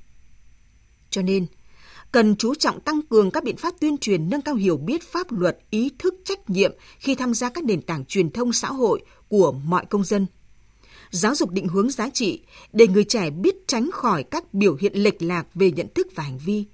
Cho 1.14 1.22
nên, 1.22 1.46
cần 2.12 2.36
chú 2.36 2.54
trọng 2.54 2.80
tăng 2.80 3.02
cường 3.02 3.30
các 3.30 3.44
biện 3.44 3.56
pháp 3.56 3.74
tuyên 3.80 3.98
truyền 3.98 4.30
nâng 4.30 4.42
cao 4.42 4.54
hiểu 4.54 4.76
biết 4.76 5.02
pháp 5.02 5.32
luật, 5.32 5.58
ý 5.70 5.90
thức 5.98 6.14
trách 6.24 6.50
nhiệm 6.50 6.72
khi 6.98 7.14
tham 7.14 7.34
gia 7.34 7.48
các 7.50 7.64
nền 7.64 7.82
tảng 7.82 8.04
truyền 8.04 8.30
thông 8.30 8.52
xã 8.52 8.68
hội 8.68 9.02
của 9.28 9.52
mọi 9.52 9.86
công 9.86 10.04
dân. 10.04 10.26
Giáo 11.10 11.34
dục 11.34 11.50
định 11.50 11.68
hướng 11.68 11.90
giá 11.90 12.08
trị 12.08 12.42
để 12.72 12.86
người 12.86 13.04
trẻ 13.04 13.30
biết 13.30 13.54
tránh 13.66 13.90
khỏi 13.92 14.22
các 14.22 14.54
biểu 14.54 14.76
hiện 14.80 14.92
lệch 14.94 15.22
lạc 15.22 15.46
về 15.54 15.70
nhận 15.70 15.86
thức 15.94 16.06
và 16.14 16.22
hành 16.22 16.38
vi, 16.38 16.64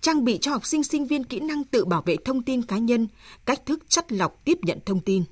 trang 0.00 0.24
bị 0.24 0.38
cho 0.40 0.50
học 0.50 0.66
sinh 0.66 0.84
sinh 0.84 1.06
viên 1.06 1.24
kỹ 1.24 1.40
năng 1.40 1.64
tự 1.64 1.84
bảo 1.84 2.02
vệ 2.06 2.16
thông 2.24 2.42
tin 2.42 2.62
cá 2.62 2.78
nhân, 2.78 3.08
cách 3.44 3.66
thức 3.66 3.80
chắt 3.88 4.12
lọc 4.12 4.44
tiếp 4.44 4.58
nhận 4.62 4.78
thông 4.86 5.00
tin. 5.00 5.24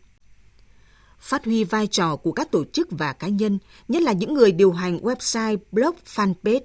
Phát 1.20 1.44
huy 1.44 1.64
vai 1.64 1.86
trò 1.86 2.16
của 2.16 2.32
các 2.32 2.50
tổ 2.50 2.64
chức 2.64 2.88
và 2.90 3.12
cá 3.12 3.28
nhân, 3.28 3.58
nhất 3.88 4.02
là 4.02 4.12
những 4.12 4.34
người 4.34 4.52
điều 4.52 4.72
hành 4.72 4.98
website, 4.98 5.56
blog, 5.72 5.94
fanpage. 6.14 6.60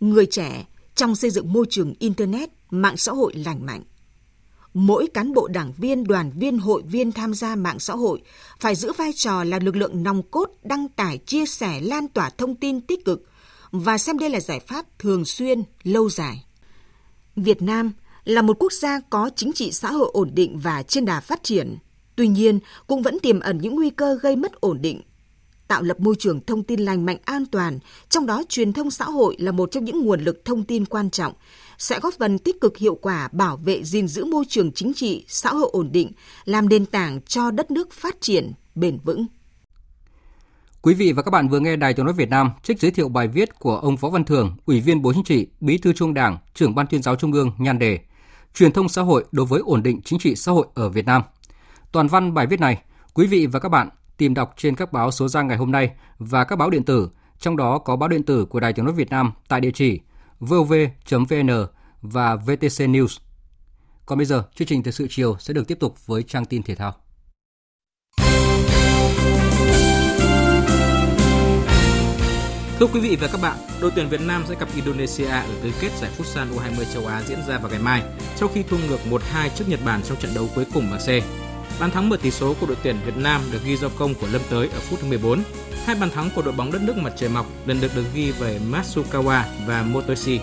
Người 0.00 0.26
trẻ 0.26 0.64
trong 0.96 1.16
xây 1.16 1.30
dựng 1.30 1.52
môi 1.52 1.66
trường 1.70 1.94
Internet, 1.98 2.50
mạng 2.70 2.96
xã 2.96 3.12
hội 3.12 3.34
lành 3.34 3.66
mạnh. 3.66 3.82
Mỗi 4.74 5.06
cán 5.14 5.34
bộ 5.34 5.48
đảng 5.48 5.72
viên, 5.76 6.04
đoàn 6.04 6.30
viên, 6.34 6.58
hội 6.58 6.82
viên 6.82 7.12
tham 7.12 7.34
gia 7.34 7.56
mạng 7.56 7.78
xã 7.78 7.94
hội 7.94 8.22
phải 8.60 8.74
giữ 8.74 8.92
vai 8.92 9.12
trò 9.12 9.44
là 9.44 9.58
lực 9.58 9.76
lượng 9.76 10.02
nòng 10.02 10.22
cốt 10.22 10.50
đăng 10.62 10.88
tải, 10.88 11.18
chia 11.18 11.46
sẻ, 11.46 11.80
lan 11.80 12.08
tỏa 12.08 12.30
thông 12.30 12.54
tin 12.54 12.80
tích 12.80 13.04
cực 13.04 13.22
và 13.70 13.98
xem 13.98 14.18
đây 14.18 14.30
là 14.30 14.40
giải 14.40 14.60
pháp 14.60 14.86
thường 14.98 15.24
xuyên, 15.24 15.62
lâu 15.82 16.10
dài. 16.10 16.44
Việt 17.36 17.62
Nam 17.62 17.92
là 18.24 18.42
một 18.42 18.56
quốc 18.58 18.72
gia 18.72 19.00
có 19.00 19.30
chính 19.36 19.52
trị 19.52 19.72
xã 19.72 19.92
hội 19.92 20.10
ổn 20.12 20.30
định 20.34 20.58
và 20.58 20.82
trên 20.82 21.04
đà 21.04 21.20
phát 21.20 21.42
triển. 21.42 21.76
Tuy 22.16 22.28
nhiên, 22.28 22.58
cũng 22.86 23.02
vẫn 23.02 23.18
tiềm 23.18 23.40
ẩn 23.40 23.58
những 23.58 23.74
nguy 23.74 23.90
cơ 23.90 24.18
gây 24.22 24.36
mất 24.36 24.52
ổn 24.60 24.82
định, 24.82 25.00
tạo 25.68 25.82
lập 25.82 26.00
môi 26.00 26.14
trường 26.18 26.40
thông 26.46 26.62
tin 26.62 26.80
lành 26.80 27.06
mạnh 27.06 27.18
an 27.24 27.46
toàn, 27.46 27.78
trong 28.08 28.26
đó 28.26 28.42
truyền 28.48 28.72
thông 28.72 28.90
xã 28.90 29.04
hội 29.04 29.36
là 29.38 29.52
một 29.52 29.70
trong 29.70 29.84
những 29.84 30.04
nguồn 30.04 30.20
lực 30.20 30.44
thông 30.44 30.64
tin 30.64 30.84
quan 30.84 31.10
trọng, 31.10 31.32
sẽ 31.78 32.00
góp 32.00 32.14
phần 32.18 32.38
tích 32.38 32.60
cực 32.60 32.76
hiệu 32.76 32.94
quả 32.94 33.28
bảo 33.32 33.56
vệ 33.56 33.84
gìn 33.84 34.08
giữ 34.08 34.24
môi 34.24 34.44
trường 34.48 34.72
chính 34.72 34.94
trị, 34.94 35.24
xã 35.28 35.50
hội 35.50 35.70
ổn 35.72 35.92
định, 35.92 36.12
làm 36.44 36.68
nền 36.68 36.86
tảng 36.86 37.20
cho 37.20 37.50
đất 37.50 37.70
nước 37.70 37.92
phát 37.92 38.16
triển 38.20 38.52
bền 38.74 38.98
vững. 39.04 39.26
Quý 40.82 40.94
vị 40.94 41.12
và 41.12 41.22
các 41.22 41.30
bạn 41.30 41.48
vừa 41.48 41.60
nghe 41.60 41.76
Đài 41.76 41.94
Tiếng 41.94 42.06
nói 42.06 42.14
Việt 42.14 42.30
Nam 42.30 42.50
trích 42.62 42.80
giới 42.80 42.90
thiệu 42.90 43.08
bài 43.08 43.28
viết 43.28 43.58
của 43.58 43.76
ông 43.76 43.96
Võ 43.96 44.10
Văn 44.10 44.24
Thường, 44.24 44.56
Ủy 44.66 44.80
viên 44.80 45.02
Bộ 45.02 45.12
Chính 45.12 45.24
trị, 45.24 45.46
Bí 45.60 45.78
thư 45.78 45.92
Trung 45.92 46.14
Đảng, 46.14 46.38
trưởng 46.54 46.74
Ban 46.74 46.86
Tuyên 46.86 47.02
giáo 47.02 47.16
Trung 47.16 47.32
ương 47.32 47.50
nhan 47.58 47.78
đề 47.78 47.98
Truyền 48.54 48.72
thông 48.72 48.88
xã 48.88 49.02
hội 49.02 49.24
đối 49.32 49.46
với 49.46 49.60
ổn 49.64 49.82
định 49.82 50.00
chính 50.04 50.18
trị 50.18 50.36
xã 50.36 50.52
hội 50.52 50.66
ở 50.74 50.88
Việt 50.88 51.06
Nam. 51.06 51.22
Toàn 51.92 52.08
văn 52.08 52.34
bài 52.34 52.46
viết 52.46 52.60
này, 52.60 52.82
quý 53.14 53.26
vị 53.26 53.46
và 53.46 53.60
các 53.60 53.68
bạn 53.68 53.88
tìm 54.16 54.34
đọc 54.34 54.54
trên 54.56 54.76
các 54.76 54.92
báo 54.92 55.10
số 55.10 55.28
ra 55.28 55.42
ngày 55.42 55.56
hôm 55.56 55.72
nay 55.72 55.90
và 56.18 56.44
các 56.44 56.56
báo 56.56 56.70
điện 56.70 56.84
tử, 56.84 57.10
trong 57.38 57.56
đó 57.56 57.78
có 57.78 57.96
báo 57.96 58.08
điện 58.08 58.22
tử 58.22 58.44
của 58.44 58.60
Đài 58.60 58.72
Tiếng 58.72 58.84
nói 58.84 58.94
Việt 58.94 59.10
Nam 59.10 59.32
tại 59.48 59.60
địa 59.60 59.70
chỉ 59.74 60.00
vov.vn 60.40 61.66
và 62.02 62.36
VTC 62.36 62.80
News. 62.80 63.18
Còn 64.06 64.18
bây 64.18 64.26
giờ, 64.26 64.42
chương 64.54 64.68
trình 64.68 64.82
thời 64.82 64.92
sự 64.92 65.06
chiều 65.10 65.36
sẽ 65.38 65.54
được 65.54 65.68
tiếp 65.68 65.78
tục 65.80 66.06
với 66.06 66.22
trang 66.22 66.44
tin 66.44 66.62
thể 66.62 66.74
thao. 66.74 66.94
Thưa 72.78 72.86
quý 72.86 73.00
vị 73.00 73.16
và 73.20 73.28
các 73.32 73.40
bạn, 73.42 73.58
đội 73.80 73.90
tuyển 73.94 74.08
Việt 74.08 74.20
Nam 74.20 74.44
sẽ 74.48 74.54
gặp 74.60 74.68
Indonesia 74.74 75.26
ở 75.26 75.54
tứ 75.62 75.72
kết 75.80 75.90
giải 76.00 76.10
Futsal 76.18 76.46
U20 76.54 76.84
châu 76.94 77.06
Á 77.06 77.22
diễn 77.22 77.38
ra 77.48 77.58
vào 77.58 77.70
ngày 77.70 77.80
mai, 77.80 78.02
sau 78.34 78.48
khi 78.48 78.62
thua 78.62 78.76
ngược 78.88 78.98
1-2 79.10 79.48
trước 79.54 79.64
Nhật 79.68 79.80
Bản 79.84 80.02
trong 80.02 80.18
trận 80.18 80.30
đấu 80.34 80.48
cuối 80.54 80.64
cùng 80.74 80.90
bảng 80.90 81.00
C. 81.00 81.24
Bàn 81.80 81.90
thắng 81.90 82.08
mở 82.08 82.16
tỷ 82.16 82.30
số 82.30 82.54
của 82.60 82.66
đội 82.66 82.76
tuyển 82.82 82.96
Việt 83.06 83.16
Nam 83.16 83.40
được 83.52 83.58
ghi 83.64 83.76
do 83.76 83.88
công 83.88 84.14
của 84.14 84.26
Lâm 84.32 84.42
Tới 84.50 84.68
ở 84.68 84.80
phút 84.80 85.00
thứ 85.00 85.08
14. 85.08 85.42
Hai 85.84 85.96
bàn 85.96 86.10
thắng 86.10 86.30
của 86.34 86.42
đội 86.42 86.54
bóng 86.54 86.72
đất 86.72 86.82
nước 86.82 86.96
mặt 86.96 87.12
trời 87.16 87.28
mọc 87.28 87.46
lần 87.66 87.80
lượt 87.80 87.90
được 87.96 88.04
ghi 88.14 88.30
về 88.30 88.60
Matsukawa 88.70 89.42
và 89.66 89.82
Motoshi. 89.82 90.40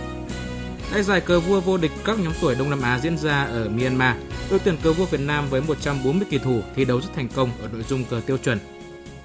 Tại 0.91 1.03
giải 1.03 1.21
cờ 1.21 1.39
vua 1.39 1.59
vô 1.59 1.77
địch 1.77 1.91
các 2.05 2.19
nhóm 2.19 2.33
tuổi 2.41 2.55
Đông 2.55 2.69
Nam 2.69 2.81
Á 2.81 2.99
diễn 2.99 3.17
ra 3.17 3.43
ở 3.43 3.69
Myanmar, 3.69 4.15
đội 4.49 4.59
tuyển 4.59 4.77
cờ 4.83 4.93
vua 4.93 5.05
Việt 5.05 5.19
Nam 5.19 5.49
với 5.49 5.61
140 5.61 6.27
kỳ 6.29 6.37
thủ 6.37 6.61
thi 6.75 6.85
đấu 6.85 7.01
rất 7.01 7.09
thành 7.15 7.27
công 7.35 7.49
ở 7.61 7.67
nội 7.73 7.83
dung 7.89 8.03
cờ 8.05 8.21
tiêu 8.25 8.37
chuẩn. 8.37 8.59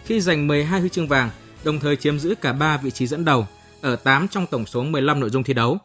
Khi 0.05 0.21
giành 0.21 0.47
12 0.47 0.81
huy 0.81 0.89
chương 0.89 1.09
vàng, 1.09 1.31
đồng 1.65 1.81
thời 1.81 1.97
chiếm 1.97 2.19
giữ 2.19 2.35
cả 2.41 2.53
3 2.53 2.77
vị 2.77 2.91
trí 2.91 3.07
dẫn 3.07 3.25
đầu 3.25 3.47
ở 3.81 3.97
8 3.97 4.29
trong 4.29 4.47
tổng 4.47 4.67
số 4.67 4.83
15 4.83 5.21
nội 5.21 5.31
dung 5.31 5.45
thi 5.45 5.55
đấu. 5.55 5.79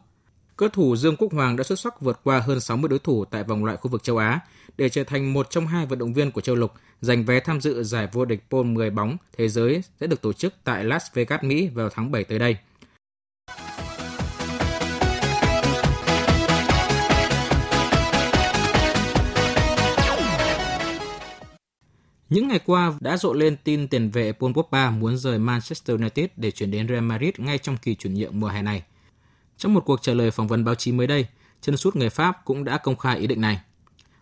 Cơ 0.56 0.68
thủ 0.72 0.96
Dương 0.96 1.16
Quốc 1.16 1.32
Hoàng 1.32 1.56
đã 1.56 1.64
xuất 1.64 1.78
sắc 1.78 2.00
vượt 2.00 2.20
qua 2.24 2.40
hơn 2.40 2.60
60 2.60 2.88
đối 2.88 2.98
thủ 2.98 3.24
tại 3.24 3.44
vòng 3.44 3.64
loại 3.64 3.76
khu 3.76 3.90
vực 3.90 4.02
châu 4.02 4.16
Á 4.16 4.40
để 4.76 4.88
trở 4.88 5.04
thành 5.04 5.32
một 5.32 5.50
trong 5.50 5.66
hai 5.66 5.86
vận 5.86 5.98
động 5.98 6.12
viên 6.12 6.30
của 6.30 6.40
châu 6.40 6.56
lục 6.56 6.72
giành 7.00 7.24
vé 7.24 7.40
tham 7.40 7.60
dự 7.60 7.82
giải 7.82 8.08
vô 8.12 8.24
địch 8.24 8.44
pole 8.50 8.70
10 8.70 8.90
bóng 8.90 9.16
thế 9.36 9.48
giới 9.48 9.82
sẽ 10.00 10.06
được 10.06 10.20
tổ 10.20 10.32
chức 10.32 10.54
tại 10.64 10.84
Las 10.84 11.06
Vegas, 11.14 11.42
Mỹ 11.42 11.68
vào 11.74 11.88
tháng 11.88 12.10
7 12.10 12.24
tới 12.24 12.38
đây. 12.38 12.56
Những 22.30 22.48
ngày 22.48 22.60
qua 22.66 22.92
đã 23.00 23.16
rộ 23.16 23.32
lên 23.32 23.56
tin 23.64 23.88
tiền 23.88 24.10
vệ 24.10 24.32
Paul 24.32 24.52
Pogba 24.52 24.90
muốn 24.90 25.16
rời 25.16 25.38
Manchester 25.38 26.00
United 26.00 26.26
để 26.36 26.50
chuyển 26.50 26.70
đến 26.70 26.88
Real 26.88 27.00
Madrid 27.00 27.34
ngay 27.38 27.58
trong 27.58 27.76
kỳ 27.76 27.94
chuyển 27.94 28.14
nhượng 28.14 28.40
mùa 28.40 28.48
hè 28.48 28.62
này. 28.62 28.82
Trong 29.56 29.74
một 29.74 29.84
cuộc 29.86 30.02
trả 30.02 30.14
lời 30.14 30.30
phỏng 30.30 30.48
vấn 30.48 30.64
báo 30.64 30.74
chí 30.74 30.92
mới 30.92 31.06
đây, 31.06 31.26
chân 31.60 31.76
sút 31.76 31.96
người 31.96 32.10
Pháp 32.10 32.44
cũng 32.44 32.64
đã 32.64 32.78
công 32.78 32.96
khai 32.96 33.18
ý 33.18 33.26
định 33.26 33.40
này. 33.40 33.60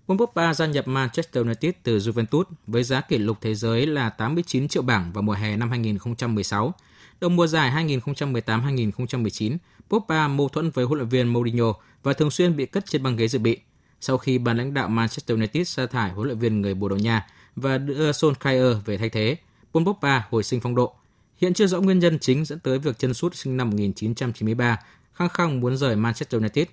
Paul 0.09 0.19
Pogba 0.19 0.55
gia 0.55 0.67
nhập 0.67 0.89
Manchester 0.89 1.45
United 1.45 1.73
từ 1.83 1.99
Juventus 1.99 2.45
với 2.67 2.85
giá 2.85 3.01
kỷ 3.01 3.19
lục 3.19 3.39
thế 3.41 3.55
giới 3.55 3.87
là 3.87 4.11
89 4.11 4.69
triệu 4.69 4.83
bảng 4.83 5.13
vào 5.13 5.23
mùa 5.23 5.33
hè 5.33 5.57
năm 5.57 5.71
2016. 5.71 6.75
Đầu 7.21 7.31
mùa 7.31 7.47
giải 7.47 7.87
2018-2019, 7.87 9.57
Pogba 9.91 10.29
mâu 10.29 10.49
thuẫn 10.49 10.71
với 10.71 10.85
huấn 10.85 10.99
luyện 10.99 11.09
viên 11.09 11.29
Mourinho 11.29 11.75
và 12.03 12.13
thường 12.13 12.31
xuyên 12.31 12.57
bị 12.57 12.67
cất 12.67 12.87
trên 12.87 13.03
băng 13.03 13.17
ghế 13.17 13.29
dự 13.29 13.39
bị. 13.39 13.61
Sau 14.01 14.19
khi 14.19 14.39
ban 14.39 14.57
lãnh 14.57 14.75
đạo 14.75 14.89
Manchester 14.89 15.37
United 15.37 15.69
sa 15.69 15.87
thải 15.87 16.11
huấn 16.11 16.27
luyện 16.27 16.39
viên 16.39 16.61
người 16.61 16.75
Bồ 16.75 16.89
Đào 16.89 16.99
Nha 16.99 17.27
và 17.57 17.79
đưa 17.79 18.11
Solskjaer 18.11 18.75
về 18.85 18.99
thay 18.99 19.11
thế. 19.11 19.37
Paul 19.75 19.85
Pogba 19.85 20.27
hồi 20.31 20.43
sinh 20.43 20.61
phong 20.61 20.75
độ. 20.75 20.95
Hiện 21.37 21.55
chưa 21.55 21.67
rõ 21.67 21.81
nguyên 21.81 21.99
nhân 21.99 22.19
chính 22.19 22.45
dẫn 22.45 22.59
tới 22.59 22.79
việc 22.79 22.99
chân 22.99 23.15
sút 23.15 23.35
sinh 23.37 23.57
năm 23.57 23.71
1993 23.71 24.79
khăng 25.15 25.29
khăng 25.29 25.61
muốn 25.61 25.77
rời 25.77 25.97
Manchester 25.97 26.41
United. 26.41 26.67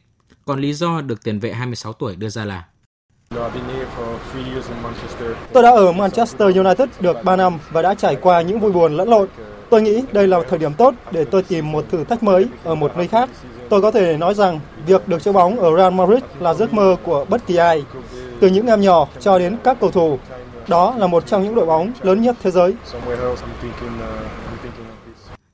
Còn 0.45 0.61
lý 0.61 0.73
do 0.73 1.01
được 1.01 1.23
tiền 1.23 1.39
vệ 1.39 1.53
26 1.53 1.93
tuổi 1.93 2.15
đưa 2.15 2.29
ra 2.29 2.45
là 2.45 2.67
Tôi 5.53 5.63
đã 5.63 5.69
ở 5.69 5.91
Manchester 5.91 6.57
United 6.57 6.89
được 6.99 7.23
3 7.23 7.35
năm 7.35 7.59
và 7.71 7.81
đã 7.81 7.93
trải 7.93 8.15
qua 8.15 8.41
những 8.41 8.59
vui 8.59 8.71
buồn 8.71 8.97
lẫn 8.97 9.09
lộn. 9.09 9.27
Tôi 9.69 9.81
nghĩ 9.81 10.03
đây 10.11 10.27
là 10.27 10.39
thời 10.49 10.59
điểm 10.59 10.73
tốt 10.73 10.93
để 11.11 11.25
tôi 11.25 11.43
tìm 11.43 11.71
một 11.71 11.85
thử 11.91 12.03
thách 12.03 12.23
mới 12.23 12.45
ở 12.63 12.75
một 12.75 12.97
nơi 12.97 13.07
khác. 13.07 13.29
Tôi 13.69 13.81
có 13.81 13.91
thể 13.91 14.17
nói 14.17 14.33
rằng 14.33 14.59
việc 14.85 15.07
được 15.07 15.23
chơi 15.23 15.33
bóng 15.33 15.59
ở 15.59 15.77
Real 15.77 15.93
Madrid 15.93 16.23
là 16.39 16.53
giấc 16.53 16.73
mơ 16.73 16.95
của 17.03 17.25
bất 17.29 17.47
kỳ 17.47 17.55
ai. 17.55 17.83
Từ 18.39 18.47
những 18.47 18.67
em 18.67 18.81
nhỏ 18.81 19.07
cho 19.19 19.39
đến 19.39 19.57
các 19.63 19.77
cầu 19.81 19.91
thủ, 19.91 20.19
đó 20.67 20.95
là 20.97 21.07
một 21.07 21.25
trong 21.27 21.43
những 21.43 21.55
đội 21.55 21.65
bóng 21.65 21.91
lớn 22.01 22.21
nhất 22.21 22.35
thế 22.43 22.51
giới. 22.51 22.73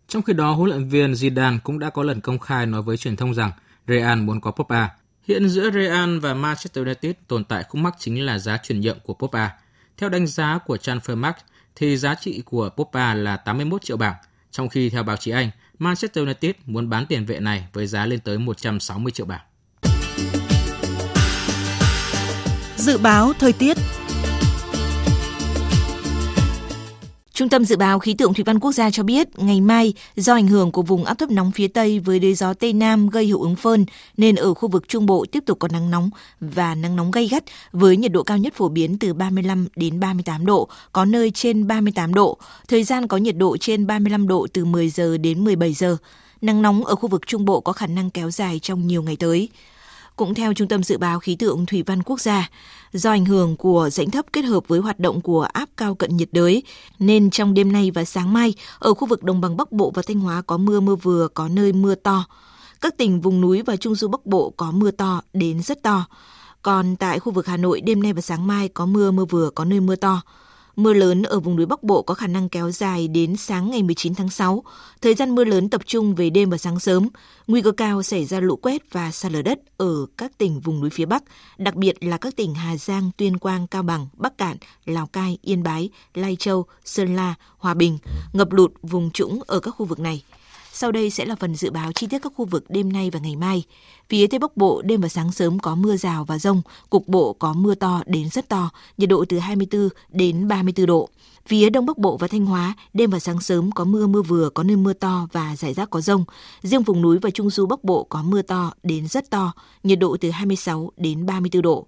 Trong 0.07 0.21
khi 0.21 0.33
đó, 0.33 0.51
huấn 0.51 0.69
luyện 0.69 0.89
viên 0.89 1.11
Zidane 1.11 1.57
cũng 1.63 1.79
đã 1.79 1.89
có 1.89 2.03
lần 2.03 2.21
công 2.21 2.39
khai 2.39 2.65
nói 2.65 2.81
với 2.81 2.97
truyền 2.97 3.15
thông 3.15 3.33
rằng 3.33 3.51
Real 3.87 4.19
muốn 4.19 4.41
có 4.41 4.51
Pogba. 4.51 4.89
Hiện 5.27 5.49
giữa 5.49 5.71
Real 5.71 6.17
và 6.19 6.33
Manchester 6.33 6.85
United 6.85 7.11
tồn 7.27 7.43
tại 7.43 7.63
khúc 7.63 7.81
mắc 7.81 7.95
chính 7.99 8.25
là 8.25 8.39
giá 8.39 8.57
chuyển 8.57 8.81
nhượng 8.81 8.99
của 8.99 9.13
Pogba. 9.13 9.53
Theo 9.97 10.09
đánh 10.09 10.27
giá 10.27 10.57
của 10.65 10.75
Transfermarkt, 10.75 11.33
thì 11.75 11.97
giá 11.97 12.15
trị 12.15 12.41
của 12.45 12.69
Pogba 12.69 13.13
là 13.13 13.37
81 13.37 13.83
triệu 13.83 13.97
bảng, 13.97 14.15
trong 14.51 14.69
khi 14.69 14.89
theo 14.89 15.03
báo 15.03 15.17
chí 15.17 15.31
Anh, 15.31 15.49
Manchester 15.79 16.23
United 16.23 16.51
muốn 16.65 16.89
bán 16.89 17.05
tiền 17.05 17.25
vệ 17.25 17.39
này 17.39 17.67
với 17.73 17.87
giá 17.87 18.05
lên 18.05 18.19
tới 18.19 18.37
160 18.37 19.11
triệu 19.11 19.25
bảng. 19.25 19.41
Dự 22.77 22.97
báo 22.97 23.33
thời 23.39 23.53
tiết 23.53 23.77
Trung 27.35 27.49
tâm 27.49 27.65
Dự 27.65 27.77
báo 27.77 27.99
Khí 27.99 28.13
tượng 28.13 28.33
Thủy 28.33 28.43
văn 28.43 28.59
Quốc 28.59 28.71
gia 28.71 28.91
cho 28.91 29.03
biết, 29.03 29.39
ngày 29.39 29.61
mai, 29.61 29.93
do 30.15 30.33
ảnh 30.33 30.47
hưởng 30.47 30.71
của 30.71 30.81
vùng 30.81 31.05
áp 31.05 31.13
thấp 31.13 31.31
nóng 31.31 31.51
phía 31.51 31.67
Tây 31.67 31.99
với 31.99 32.19
đới 32.19 32.33
gió 32.33 32.53
Tây 32.53 32.73
Nam 32.73 33.09
gây 33.09 33.25
hiệu 33.25 33.41
ứng 33.41 33.55
phơn, 33.55 33.85
nên 34.17 34.35
ở 34.35 34.53
khu 34.53 34.69
vực 34.69 34.87
Trung 34.87 35.05
Bộ 35.05 35.25
tiếp 35.31 35.43
tục 35.45 35.59
có 35.59 35.67
nắng 35.71 35.91
nóng 35.91 36.09
và 36.39 36.75
nắng 36.75 36.95
nóng 36.95 37.11
gay 37.11 37.27
gắt 37.27 37.43
với 37.71 37.97
nhiệt 37.97 38.11
độ 38.11 38.23
cao 38.23 38.37
nhất 38.37 38.53
phổ 38.53 38.69
biến 38.69 38.97
từ 38.99 39.13
35 39.13 39.67
đến 39.75 39.99
38 39.99 40.45
độ, 40.45 40.67
có 40.91 41.05
nơi 41.05 41.31
trên 41.31 41.67
38 41.67 42.13
độ. 42.13 42.37
Thời 42.67 42.83
gian 42.83 43.07
có 43.07 43.17
nhiệt 43.17 43.37
độ 43.37 43.57
trên 43.57 43.87
35 43.87 44.27
độ 44.27 44.47
từ 44.53 44.65
10 44.65 44.89
giờ 44.89 45.17
đến 45.17 45.43
17 45.43 45.73
giờ. 45.73 45.97
Nắng 46.41 46.61
nóng 46.61 46.85
ở 46.85 46.95
khu 46.95 47.09
vực 47.09 47.27
Trung 47.27 47.45
Bộ 47.45 47.59
có 47.59 47.71
khả 47.71 47.87
năng 47.87 48.09
kéo 48.09 48.31
dài 48.31 48.59
trong 48.59 48.87
nhiều 48.87 49.03
ngày 49.03 49.15
tới. 49.15 49.49
Cũng 50.15 50.33
theo 50.33 50.53
Trung 50.53 50.67
tâm 50.67 50.83
Dự 50.83 50.97
báo 50.97 51.19
Khí 51.19 51.35
tượng 51.35 51.65
Thủy 51.65 51.83
văn 51.83 52.03
Quốc 52.03 52.21
gia, 52.21 52.49
do 52.93 53.11
ảnh 53.11 53.25
hưởng 53.25 53.57
của 53.57 53.89
rãnh 53.91 54.11
thấp 54.11 54.25
kết 54.33 54.41
hợp 54.41 54.67
với 54.67 54.79
hoạt 54.79 54.99
động 54.99 55.21
của 55.21 55.41
áp 55.41 55.69
cao 55.77 55.95
cận 55.95 56.17
nhiệt 56.17 56.29
đới, 56.31 56.63
nên 56.99 57.29
trong 57.29 57.53
đêm 57.53 57.71
nay 57.71 57.91
và 57.91 58.05
sáng 58.05 58.33
mai, 58.33 58.53
ở 58.79 58.93
khu 58.93 59.07
vực 59.07 59.23
đồng 59.23 59.41
bằng 59.41 59.57
Bắc 59.57 59.71
Bộ 59.71 59.91
và 59.95 60.01
Thanh 60.07 60.19
Hóa 60.19 60.41
có 60.41 60.57
mưa 60.57 60.79
mưa 60.79 60.95
vừa, 60.95 61.27
có 61.27 61.47
nơi 61.47 61.73
mưa 61.73 61.95
to. 61.95 62.25
Các 62.81 62.97
tỉnh 62.97 63.21
vùng 63.21 63.41
núi 63.41 63.61
và 63.61 63.75
Trung 63.75 63.95
du 63.95 64.07
Bắc 64.07 64.25
Bộ 64.25 64.53
có 64.57 64.71
mưa 64.71 64.91
to 64.91 65.21
đến 65.33 65.61
rất 65.61 65.83
to. 65.83 66.05
Còn 66.61 66.95
tại 66.95 67.19
khu 67.19 67.31
vực 67.31 67.47
Hà 67.47 67.57
Nội, 67.57 67.81
đêm 67.81 68.03
nay 68.03 68.13
và 68.13 68.21
sáng 68.21 68.47
mai 68.47 68.67
có 68.67 68.85
mưa 68.85 69.11
mưa 69.11 69.25
vừa, 69.25 69.49
có 69.49 69.65
nơi 69.65 69.79
mưa 69.79 69.95
to. 69.95 70.21
Mưa 70.75 70.93
lớn 70.93 71.23
ở 71.23 71.39
vùng 71.39 71.55
núi 71.55 71.65
Bắc 71.65 71.83
Bộ 71.83 72.01
có 72.01 72.13
khả 72.13 72.27
năng 72.27 72.49
kéo 72.49 72.71
dài 72.71 73.07
đến 73.07 73.35
sáng 73.35 73.71
ngày 73.71 73.83
19 73.83 74.15
tháng 74.15 74.29
6. 74.29 74.63
Thời 75.01 75.15
gian 75.15 75.35
mưa 75.35 75.43
lớn 75.43 75.69
tập 75.69 75.81
trung 75.85 76.15
về 76.15 76.29
đêm 76.29 76.49
và 76.49 76.57
sáng 76.57 76.79
sớm. 76.79 77.07
Nguy 77.47 77.61
cơ 77.61 77.71
cao 77.71 78.03
xảy 78.03 78.25
ra 78.25 78.39
lũ 78.39 78.55
quét 78.55 78.91
và 78.91 79.11
sạt 79.11 79.31
lở 79.31 79.41
đất 79.41 79.59
ở 79.77 80.05
các 80.17 80.37
tỉnh 80.37 80.59
vùng 80.59 80.81
núi 80.81 80.89
phía 80.89 81.05
Bắc, 81.05 81.23
đặc 81.57 81.75
biệt 81.75 82.03
là 82.03 82.17
các 82.17 82.35
tỉnh 82.35 82.53
Hà 82.53 82.77
Giang, 82.77 83.11
Tuyên 83.17 83.37
Quang, 83.37 83.67
Cao 83.67 83.83
Bằng, 83.83 84.07
Bắc 84.13 84.37
Cạn, 84.37 84.57
Lào 84.85 85.07
Cai, 85.07 85.37
Yên 85.41 85.63
Bái, 85.63 85.89
Lai 86.13 86.35
Châu, 86.39 86.65
Sơn 86.85 87.15
La, 87.15 87.35
Hòa 87.57 87.73
Bình, 87.73 87.97
ngập 88.33 88.51
lụt 88.51 88.71
vùng 88.81 89.11
trũng 89.11 89.39
ở 89.47 89.59
các 89.59 89.71
khu 89.71 89.85
vực 89.85 89.99
này. 89.99 90.23
Sau 90.77 90.91
đây 90.91 91.09
sẽ 91.09 91.25
là 91.25 91.35
phần 91.35 91.55
dự 91.55 91.71
báo 91.71 91.91
chi 91.91 92.07
tiết 92.07 92.19
các 92.21 92.31
khu 92.35 92.45
vực 92.45 92.65
đêm 92.69 92.93
nay 92.93 93.09
và 93.09 93.19
ngày 93.19 93.35
mai. 93.35 93.63
Phía 94.09 94.27
Tây 94.27 94.39
Bắc 94.39 94.57
Bộ 94.57 94.81
đêm 94.81 95.01
và 95.01 95.07
sáng 95.07 95.31
sớm 95.31 95.59
có 95.59 95.75
mưa 95.75 95.97
rào 95.97 96.25
và 96.25 96.39
rông, 96.39 96.61
cục 96.89 97.07
bộ 97.07 97.33
có 97.33 97.53
mưa 97.53 97.75
to 97.75 98.01
đến 98.05 98.29
rất 98.29 98.49
to, 98.49 98.69
nhiệt 98.97 99.09
độ 99.09 99.25
từ 99.29 99.39
24 99.39 99.89
đến 100.09 100.47
34 100.47 100.85
độ. 100.85 101.09
Phía 101.47 101.69
Đông 101.69 101.85
Bắc 101.85 101.97
Bộ 101.97 102.17
và 102.17 102.27
Thanh 102.27 102.45
Hóa, 102.45 102.73
đêm 102.93 103.09
và 103.09 103.19
sáng 103.19 103.41
sớm 103.41 103.71
có 103.71 103.83
mưa 103.83 104.07
mưa 104.07 104.21
vừa, 104.21 104.49
có 104.49 104.63
nơi 104.63 104.75
mưa 104.75 104.93
to 104.93 105.27
và 105.31 105.55
rải 105.55 105.73
rác 105.73 105.89
có 105.89 106.01
rông. 106.01 106.23
Riêng 106.61 106.83
vùng 106.83 107.01
núi 107.01 107.19
và 107.19 107.29
Trung 107.29 107.49
du 107.49 107.65
Bắc 107.65 107.83
Bộ 107.83 108.03
có 108.03 108.23
mưa 108.23 108.41
to 108.41 108.71
đến 108.83 109.07
rất 109.07 109.29
to, 109.29 109.51
nhiệt 109.83 109.99
độ 109.99 110.17
từ 110.21 110.29
26 110.29 110.91
đến 110.97 111.25
34 111.25 111.61
độ. 111.61 111.87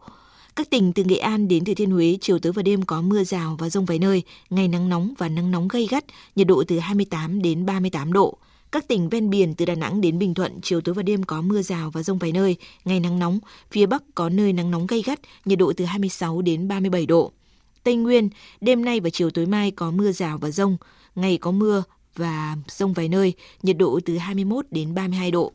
Các 0.56 0.70
tỉnh 0.70 0.94
từ 0.94 1.04
Nghệ 1.04 1.18
An 1.18 1.48
đến 1.48 1.66
Thừa 1.66 1.74
Thiên 1.74 1.92
Huế 1.92 2.18
chiều 2.22 2.40
tối 2.40 2.54
và 2.54 2.62
đêm 2.62 2.82
có 2.82 3.02
mưa 3.02 3.24
rào 3.24 3.56
và 3.60 3.70
rông 3.70 3.86
vài 3.86 4.00
nơi, 4.00 4.24
ngày 4.50 4.68
nắng 4.68 4.90
nóng 4.90 5.14
và 5.18 5.30
nắng 5.30 5.52
nóng 5.52 5.68
gây 5.68 5.88
gắt, 5.88 6.06
nhiệt 6.36 6.48
độ 6.48 6.64
từ 6.68 6.80
28 6.80 7.42
đến 7.42 7.66
38 7.66 8.14
độ. 8.14 8.38
Các 8.72 8.88
tỉnh 8.88 9.10
ven 9.10 9.30
biển 9.30 9.56
từ 9.56 9.66
Đà 9.66 9.76
Nẵng 9.76 10.02
đến 10.02 10.20
Bình 10.20 10.34
Thuận, 10.34 10.62
chiều 10.62 10.82
tối 10.82 10.96
và 10.96 11.04
đêm 11.04 11.24
có 11.24 11.42
mưa 11.42 11.62
rào 11.62 11.92
và 11.92 12.04
rông 12.04 12.18
vài 12.18 12.32
nơi, 12.32 12.56
ngày 12.86 13.00
nắng 13.00 13.20
nóng, 13.20 13.40
phía 13.72 13.86
Bắc 13.86 14.04
có 14.16 14.30
nơi 14.30 14.54
nắng 14.54 14.72
nóng 14.72 14.88
gay 14.88 15.02
gắt, 15.02 15.20
nhiệt 15.46 15.60
độ 15.60 15.74
từ 15.78 15.86
26 15.86 16.42
đến 16.42 16.68
37 16.68 17.06
độ. 17.06 17.32
Tây 17.84 17.96
Nguyên, 17.96 18.30
đêm 18.62 18.86
nay 18.86 19.00
và 19.00 19.10
chiều 19.10 19.30
tối 19.30 19.46
mai 19.46 19.72
có 19.72 19.92
mưa 19.92 20.12
rào 20.12 20.38
và 20.38 20.50
rông, 20.52 20.78
ngày 21.16 21.38
có 21.38 21.52
mưa 21.52 21.84
và 22.16 22.56
rông 22.68 22.94
vài 22.94 23.08
nơi, 23.08 23.34
nhiệt 23.64 23.78
độ 23.78 24.00
từ 24.06 24.18
21 24.18 24.66
đến 24.72 24.94
32 24.94 25.32
độ. 25.32 25.52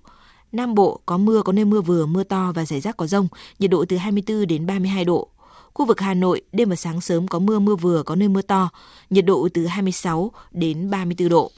Nam 0.53 0.75
Bộ 0.75 1.01
có 1.07 1.19
mưa, 1.19 1.43
có 1.43 1.53
nơi 1.53 1.65
mưa 1.65 1.81
vừa, 1.81 2.07
mưa 2.07 2.25
to 2.25 2.53
và 2.55 2.65
rải 2.65 2.81
rác 2.81 2.97
có 2.97 3.07
rông, 3.07 3.29
nhiệt 3.59 3.71
độ 3.71 3.85
từ 3.89 3.97
24 3.97 4.47
đến 4.47 4.67
32 4.67 5.05
độ. 5.05 5.29
Khu 5.75 5.87
vực 5.87 6.01
Hà 6.01 6.15
Nội, 6.15 6.43
đêm 6.53 6.69
và 6.69 6.77
sáng 6.77 7.01
sớm 7.01 7.29
có 7.29 7.39
mưa, 7.39 7.59
mưa 7.59 7.77
vừa, 7.77 8.03
có 8.03 8.15
nơi 8.15 8.29
mưa 8.29 8.43
to, 8.43 8.69
nhiệt 9.11 9.25
độ 9.25 9.49
từ 9.55 9.67
26 9.67 10.33
đến 10.53 10.91
34 10.91 11.29
độ. 11.29 11.51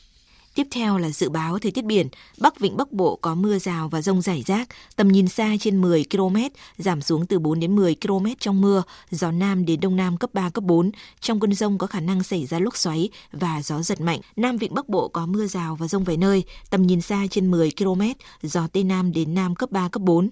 Tiếp 0.55 0.66
theo 0.70 0.98
là 0.98 1.11
dự 1.11 1.28
báo 1.28 1.59
thời 1.59 1.72
tiết 1.72 1.84
biển, 1.84 2.09
Bắc 2.38 2.61
Vịnh 2.61 2.76
Bắc 2.76 2.92
Bộ 2.92 3.16
có 3.16 3.34
mưa 3.34 3.59
rào 3.59 3.88
và 3.88 4.02
rông 4.02 4.22
rải 4.22 4.42
rác, 4.46 4.68
tầm 4.96 5.09
nhìn 5.09 5.28
xa 5.28 5.57
trên 5.61 5.80
10 5.80 6.05
km, 6.11 6.36
giảm 6.78 7.00
xuống 7.00 7.26
từ 7.26 7.38
4 7.38 7.61
đến 7.61 7.76
10 7.76 7.96
km 8.02 8.26
trong 8.38 8.61
mưa, 8.61 8.82
gió 9.11 9.30
Nam 9.30 9.64
đến 9.64 9.80
Đông 9.80 9.96
Nam 9.96 10.16
cấp 10.16 10.30
3, 10.32 10.50
cấp 10.50 10.64
4. 10.64 10.90
Trong 11.20 11.40
cơn 11.40 11.55
rông 11.55 11.78
có 11.78 11.86
khả 11.86 12.00
năng 12.00 12.22
xảy 12.22 12.46
ra 12.46 12.59
lốc 12.59 12.76
xoáy 12.76 13.09
và 13.32 13.62
gió 13.62 13.82
giật 13.82 14.00
mạnh. 14.00 14.20
Nam 14.36 14.57
Vịnh 14.57 14.74
Bắc 14.74 14.88
Bộ 14.88 15.09
có 15.09 15.26
mưa 15.26 15.46
rào 15.46 15.76
và 15.76 15.88
rông 15.88 16.05
vài 16.05 16.16
nơi, 16.16 16.44
tầm 16.70 16.82
nhìn 16.82 17.00
xa 17.00 17.26
trên 17.30 17.50
10 17.50 17.70
km, 17.78 18.02
gió 18.42 18.66
Tây 18.72 18.84
Nam 18.84 19.12
đến 19.12 19.34
Nam 19.34 19.55
cấp 19.55 19.70
3, 19.70 19.88
cấp 19.88 20.02
4. 20.02 20.30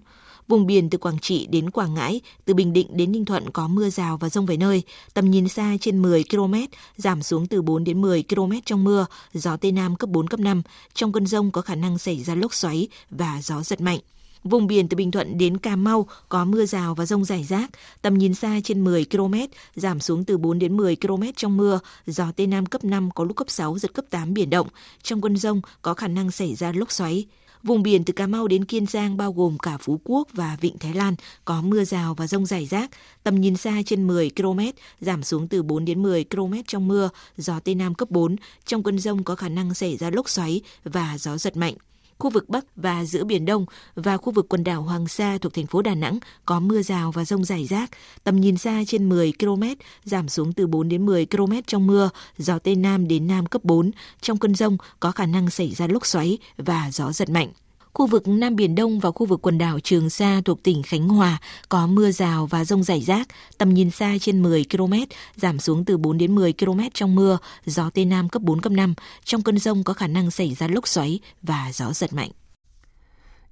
Vùng 0.53 0.67
biển 0.67 0.91
từ 0.91 0.99
Quảng 0.99 1.19
Trị 1.19 1.47
đến 1.47 1.71
Quảng 1.71 1.95
Ngãi, 1.95 2.21
từ 2.45 2.55
Bình 2.55 2.73
Định 2.73 2.97
đến 2.97 3.13
Ninh 3.13 3.25
Thuận 3.25 3.51
có 3.51 3.69
mưa 3.69 3.91
rào 3.91 4.17
và 4.17 4.29
rông 4.29 4.47
vài 4.47 4.57
nơi, 4.57 4.83
tầm 5.15 5.31
nhìn 5.31 5.49
xa 5.49 5.77
trên 5.81 6.03
10 6.03 6.25
km, 6.31 6.55
giảm 6.97 7.23
xuống 7.23 7.47
từ 7.47 7.63
4 7.63 7.85
đến 7.85 8.01
10 8.01 8.25
km 8.29 8.53
trong 8.65 8.85
mưa, 8.85 9.07
gió 9.35 9.57
Tây 9.57 9.73
Nam 9.73 9.97
cấp 9.97 10.11
4, 10.11 10.29
cấp 10.29 10.41
5. 10.41 10.63
Trong 10.95 11.13
cơn 11.13 11.27
rông 11.27 11.51
có 11.51 11.61
khả 11.61 11.75
năng 11.75 11.99
xảy 11.99 12.23
ra 12.23 12.35
lốc 12.35 12.55
xoáy 12.55 12.89
và 13.11 13.41
gió 13.43 13.63
giật 13.63 13.81
mạnh. 13.81 13.99
Vùng 14.45 14.67
biển 14.67 14.89
từ 14.89 14.97
Bình 14.97 15.11
Thuận 15.11 15.39
đến 15.39 15.59
Cà 15.59 15.77
Mau 15.77 16.07
có 16.29 16.45
mưa 16.45 16.67
rào 16.67 16.95
và 16.95 17.07
rông 17.07 17.25
rải 17.25 17.45
rác, 17.45 17.71
tầm 18.03 18.19
nhìn 18.19 18.35
xa 18.35 18.61
trên 18.65 18.85
10 18.85 19.05
km, 19.05 19.35
giảm 19.75 20.01
xuống 20.01 20.25
từ 20.25 20.39
4 20.39 20.59
đến 20.59 20.77
10 20.77 20.97
km 20.97 21.23
trong 21.37 21.57
mưa, 21.57 21.81
gió 22.07 22.33
Tây 22.37 22.47
Nam 22.47 22.67
cấp 22.67 22.85
5 22.85 23.11
có 23.15 23.25
lúc 23.25 23.37
cấp 23.37 23.51
6, 23.51 23.79
giật 23.79 23.93
cấp 23.95 24.05
8 24.11 24.35
biển 24.35 24.51
động. 24.51 24.69
Trong 25.03 25.21
cơn 25.21 25.37
rông 25.37 25.61
có 25.83 25.95
khả 25.95 26.09
năng 26.09 26.31
xảy 26.31 26.55
ra 26.55 26.73
lốc 26.73 26.93
xoáy. 26.93 27.27
Vùng 27.63 27.83
biển 27.83 28.05
từ 28.05 28.13
Cà 28.13 28.27
Mau 28.27 28.49
đến 28.49 28.65
Kiên 28.65 28.87
Giang 28.87 29.17
bao 29.17 29.33
gồm 29.33 29.59
cả 29.59 29.77
Phú 29.81 30.01
Quốc 30.05 30.29
và 30.33 30.57
Vịnh 30.61 30.79
Thái 30.79 30.95
Lan 30.95 31.15
có 31.45 31.63
mưa 31.63 31.85
rào 31.85 32.15
và 32.15 32.27
rông 32.27 32.47
rải 32.47 32.67
rác, 32.67 32.91
tầm 33.23 33.41
nhìn 33.41 33.57
xa 33.57 33.83
trên 33.87 34.07
10 34.07 34.31
km, 34.37 34.61
giảm 35.01 35.23
xuống 35.23 35.49
từ 35.49 35.63
4 35.63 35.85
đến 35.85 36.03
10 36.03 36.25
km 36.25 36.55
trong 36.67 36.89
mưa, 36.89 37.11
gió 37.37 37.61
Tây 37.61 37.75
Nam 37.75 37.95
cấp 37.95 38.11
4. 38.11 38.37
Trong 38.67 38.83
cơn 38.83 38.99
rông 38.99 39.25
có 39.25 39.35
khả 39.35 39.49
năng 39.49 39.75
xảy 39.75 39.97
ra 39.97 40.11
lốc 40.11 40.29
xoáy 40.29 40.61
và 40.85 41.19
gió 41.19 41.37
giật 41.37 41.57
mạnh 41.57 41.75
khu 42.23 42.31
vực 42.31 42.49
Bắc 42.49 42.65
và 42.77 43.05
giữa 43.05 43.25
Biển 43.25 43.45
Đông 43.45 43.67
và 43.95 44.17
khu 44.17 44.33
vực 44.33 44.47
quần 44.49 44.65
đảo 44.65 44.83
Hoàng 44.83 45.09
Sa 45.09 45.39
thuộc 45.39 45.55
thành 45.55 45.67
phố 45.67 45.83
Đà 45.83 45.95
Nẵng 45.95 46.19
có 46.45 46.61
mưa 46.61 46.83
rào 46.83 47.13
và 47.13 47.25
rông 47.25 47.45
rải 47.45 47.67
rác, 47.67 47.91
tầm 48.25 48.41
nhìn 48.41 48.57
xa 48.57 48.83
trên 48.87 49.09
10 49.09 49.33
km, 49.39 49.63
giảm 50.05 50.29
xuống 50.29 50.53
từ 50.53 50.67
4 50.67 50.89
đến 50.89 51.07
10 51.07 51.27
km 51.27 51.53
trong 51.67 51.87
mưa, 51.87 52.11
gió 52.39 52.59
Tây 52.59 52.77
Nam 52.77 53.09
đến 53.09 53.27
Nam 53.27 53.47
cấp 53.47 53.65
4. 53.65 53.91
Trong 54.21 54.39
cơn 54.39 54.55
rông 54.55 54.77
có 55.01 55.13
khả 55.13 55.27
năng 55.27 55.51
xảy 55.51 55.75
ra 55.75 55.87
lốc 55.87 56.07
xoáy 56.07 56.39
và 56.57 56.91
gió 56.93 57.13
giật 57.13 57.31
mạnh. 57.31 57.49
Khu 57.95 58.07
vực 58.07 58.29
Nam 58.29 58.57
Biển 58.57 58.75
Đông 58.75 59.01
và 59.01 59.11
khu 59.11 59.27
vực 59.27 59.43
quần 59.43 59.59
đảo 59.59 59.81
Trường 59.81 60.11
Sa 60.11 60.41
thuộc 60.45 60.63
tỉnh 60.63 60.83
Khánh 60.83 61.09
Hòa 61.09 61.39
có 61.69 61.87
mưa 61.87 62.11
rào 62.11 62.47
và 62.47 62.65
rông 62.65 62.83
rải 62.83 63.01
rác, 63.01 63.29
tầm 63.59 63.75
nhìn 63.75 63.91
xa 63.91 64.15
trên 64.21 64.43
10 64.43 64.65
km, 64.71 64.93
giảm 65.37 65.59
xuống 65.59 65.85
từ 65.85 65.97
4 65.97 66.19
đến 66.19 66.35
10 66.35 66.53
km 66.53 66.81
trong 66.95 67.15
mưa, 67.15 67.39
gió 67.65 67.91
Tây 67.91 68.05
Nam 68.05 68.29
cấp 68.29 68.43
4, 68.43 68.61
cấp 68.61 68.73
5. 68.73 68.95
Trong 69.25 69.43
cơn 69.43 69.59
rông 69.59 69.85
có 69.85 69.93
khả 69.93 70.07
năng 70.07 70.31
xảy 70.31 70.55
ra 70.55 70.69
lốc 70.69 70.89
xoáy 70.89 71.21
và 71.43 71.71
gió 71.73 71.93
giật 71.93 72.13
mạnh. 72.13 72.31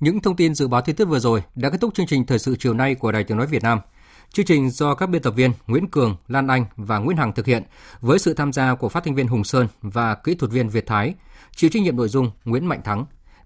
Những 0.01 0.21
thông 0.21 0.37
tin 0.37 0.55
dự 0.55 0.69
báo 0.69 0.81
thời 0.81 0.95
tiết 0.95 1.05
vừa 1.05 1.19
rồi 1.19 1.43
đã 1.55 1.71
kết 1.71 1.79
thúc 1.81 1.95
chương 1.95 2.07
trình 2.07 2.27
thời 2.27 2.39
sự 2.39 2.57
chiều 2.59 2.75
nay 2.75 2.95
của 2.95 3.13
Đài 3.13 3.25
Tiếng 3.25 3.37
nói 3.37 3.47
Việt 3.47 3.63
Nam. 3.63 3.81
Chương 4.33 4.47
trình 4.47 4.71
do 4.71 4.95
các 4.95 5.07
biên 5.07 5.23
tập 5.23 5.35
viên 5.37 5.53
Nguyễn 5.67 5.91
Cường, 5.91 6.17
Lan 6.29 6.47
Anh 6.47 6.65
và 6.77 6.99
Nguyễn 6.99 7.17
Hằng 7.17 7.33
thực 7.33 7.47
hiện 7.47 7.63
với 8.01 8.19
sự 8.19 8.35
tham 8.35 8.53
gia 8.53 8.75
của 8.75 8.89
phát 8.89 9.05
thanh 9.05 9.15
viên 9.15 9.29
Hùng 9.29 9.45
Sơn 9.45 9.69
và 9.83 10.15
kỹ 10.15 10.35
thuật 10.35 10.53
viên 10.53 10.69
Việt 10.69 10.87
Thái, 10.87 11.15
chịu 11.57 11.71
trách 11.71 11.83
nhiệm 11.83 11.97
nội 11.97 12.09
dung 12.09 12.31
Nguyễn 12.45 12.67
Mạnh 12.67 12.81
Thắng. 12.85 13.05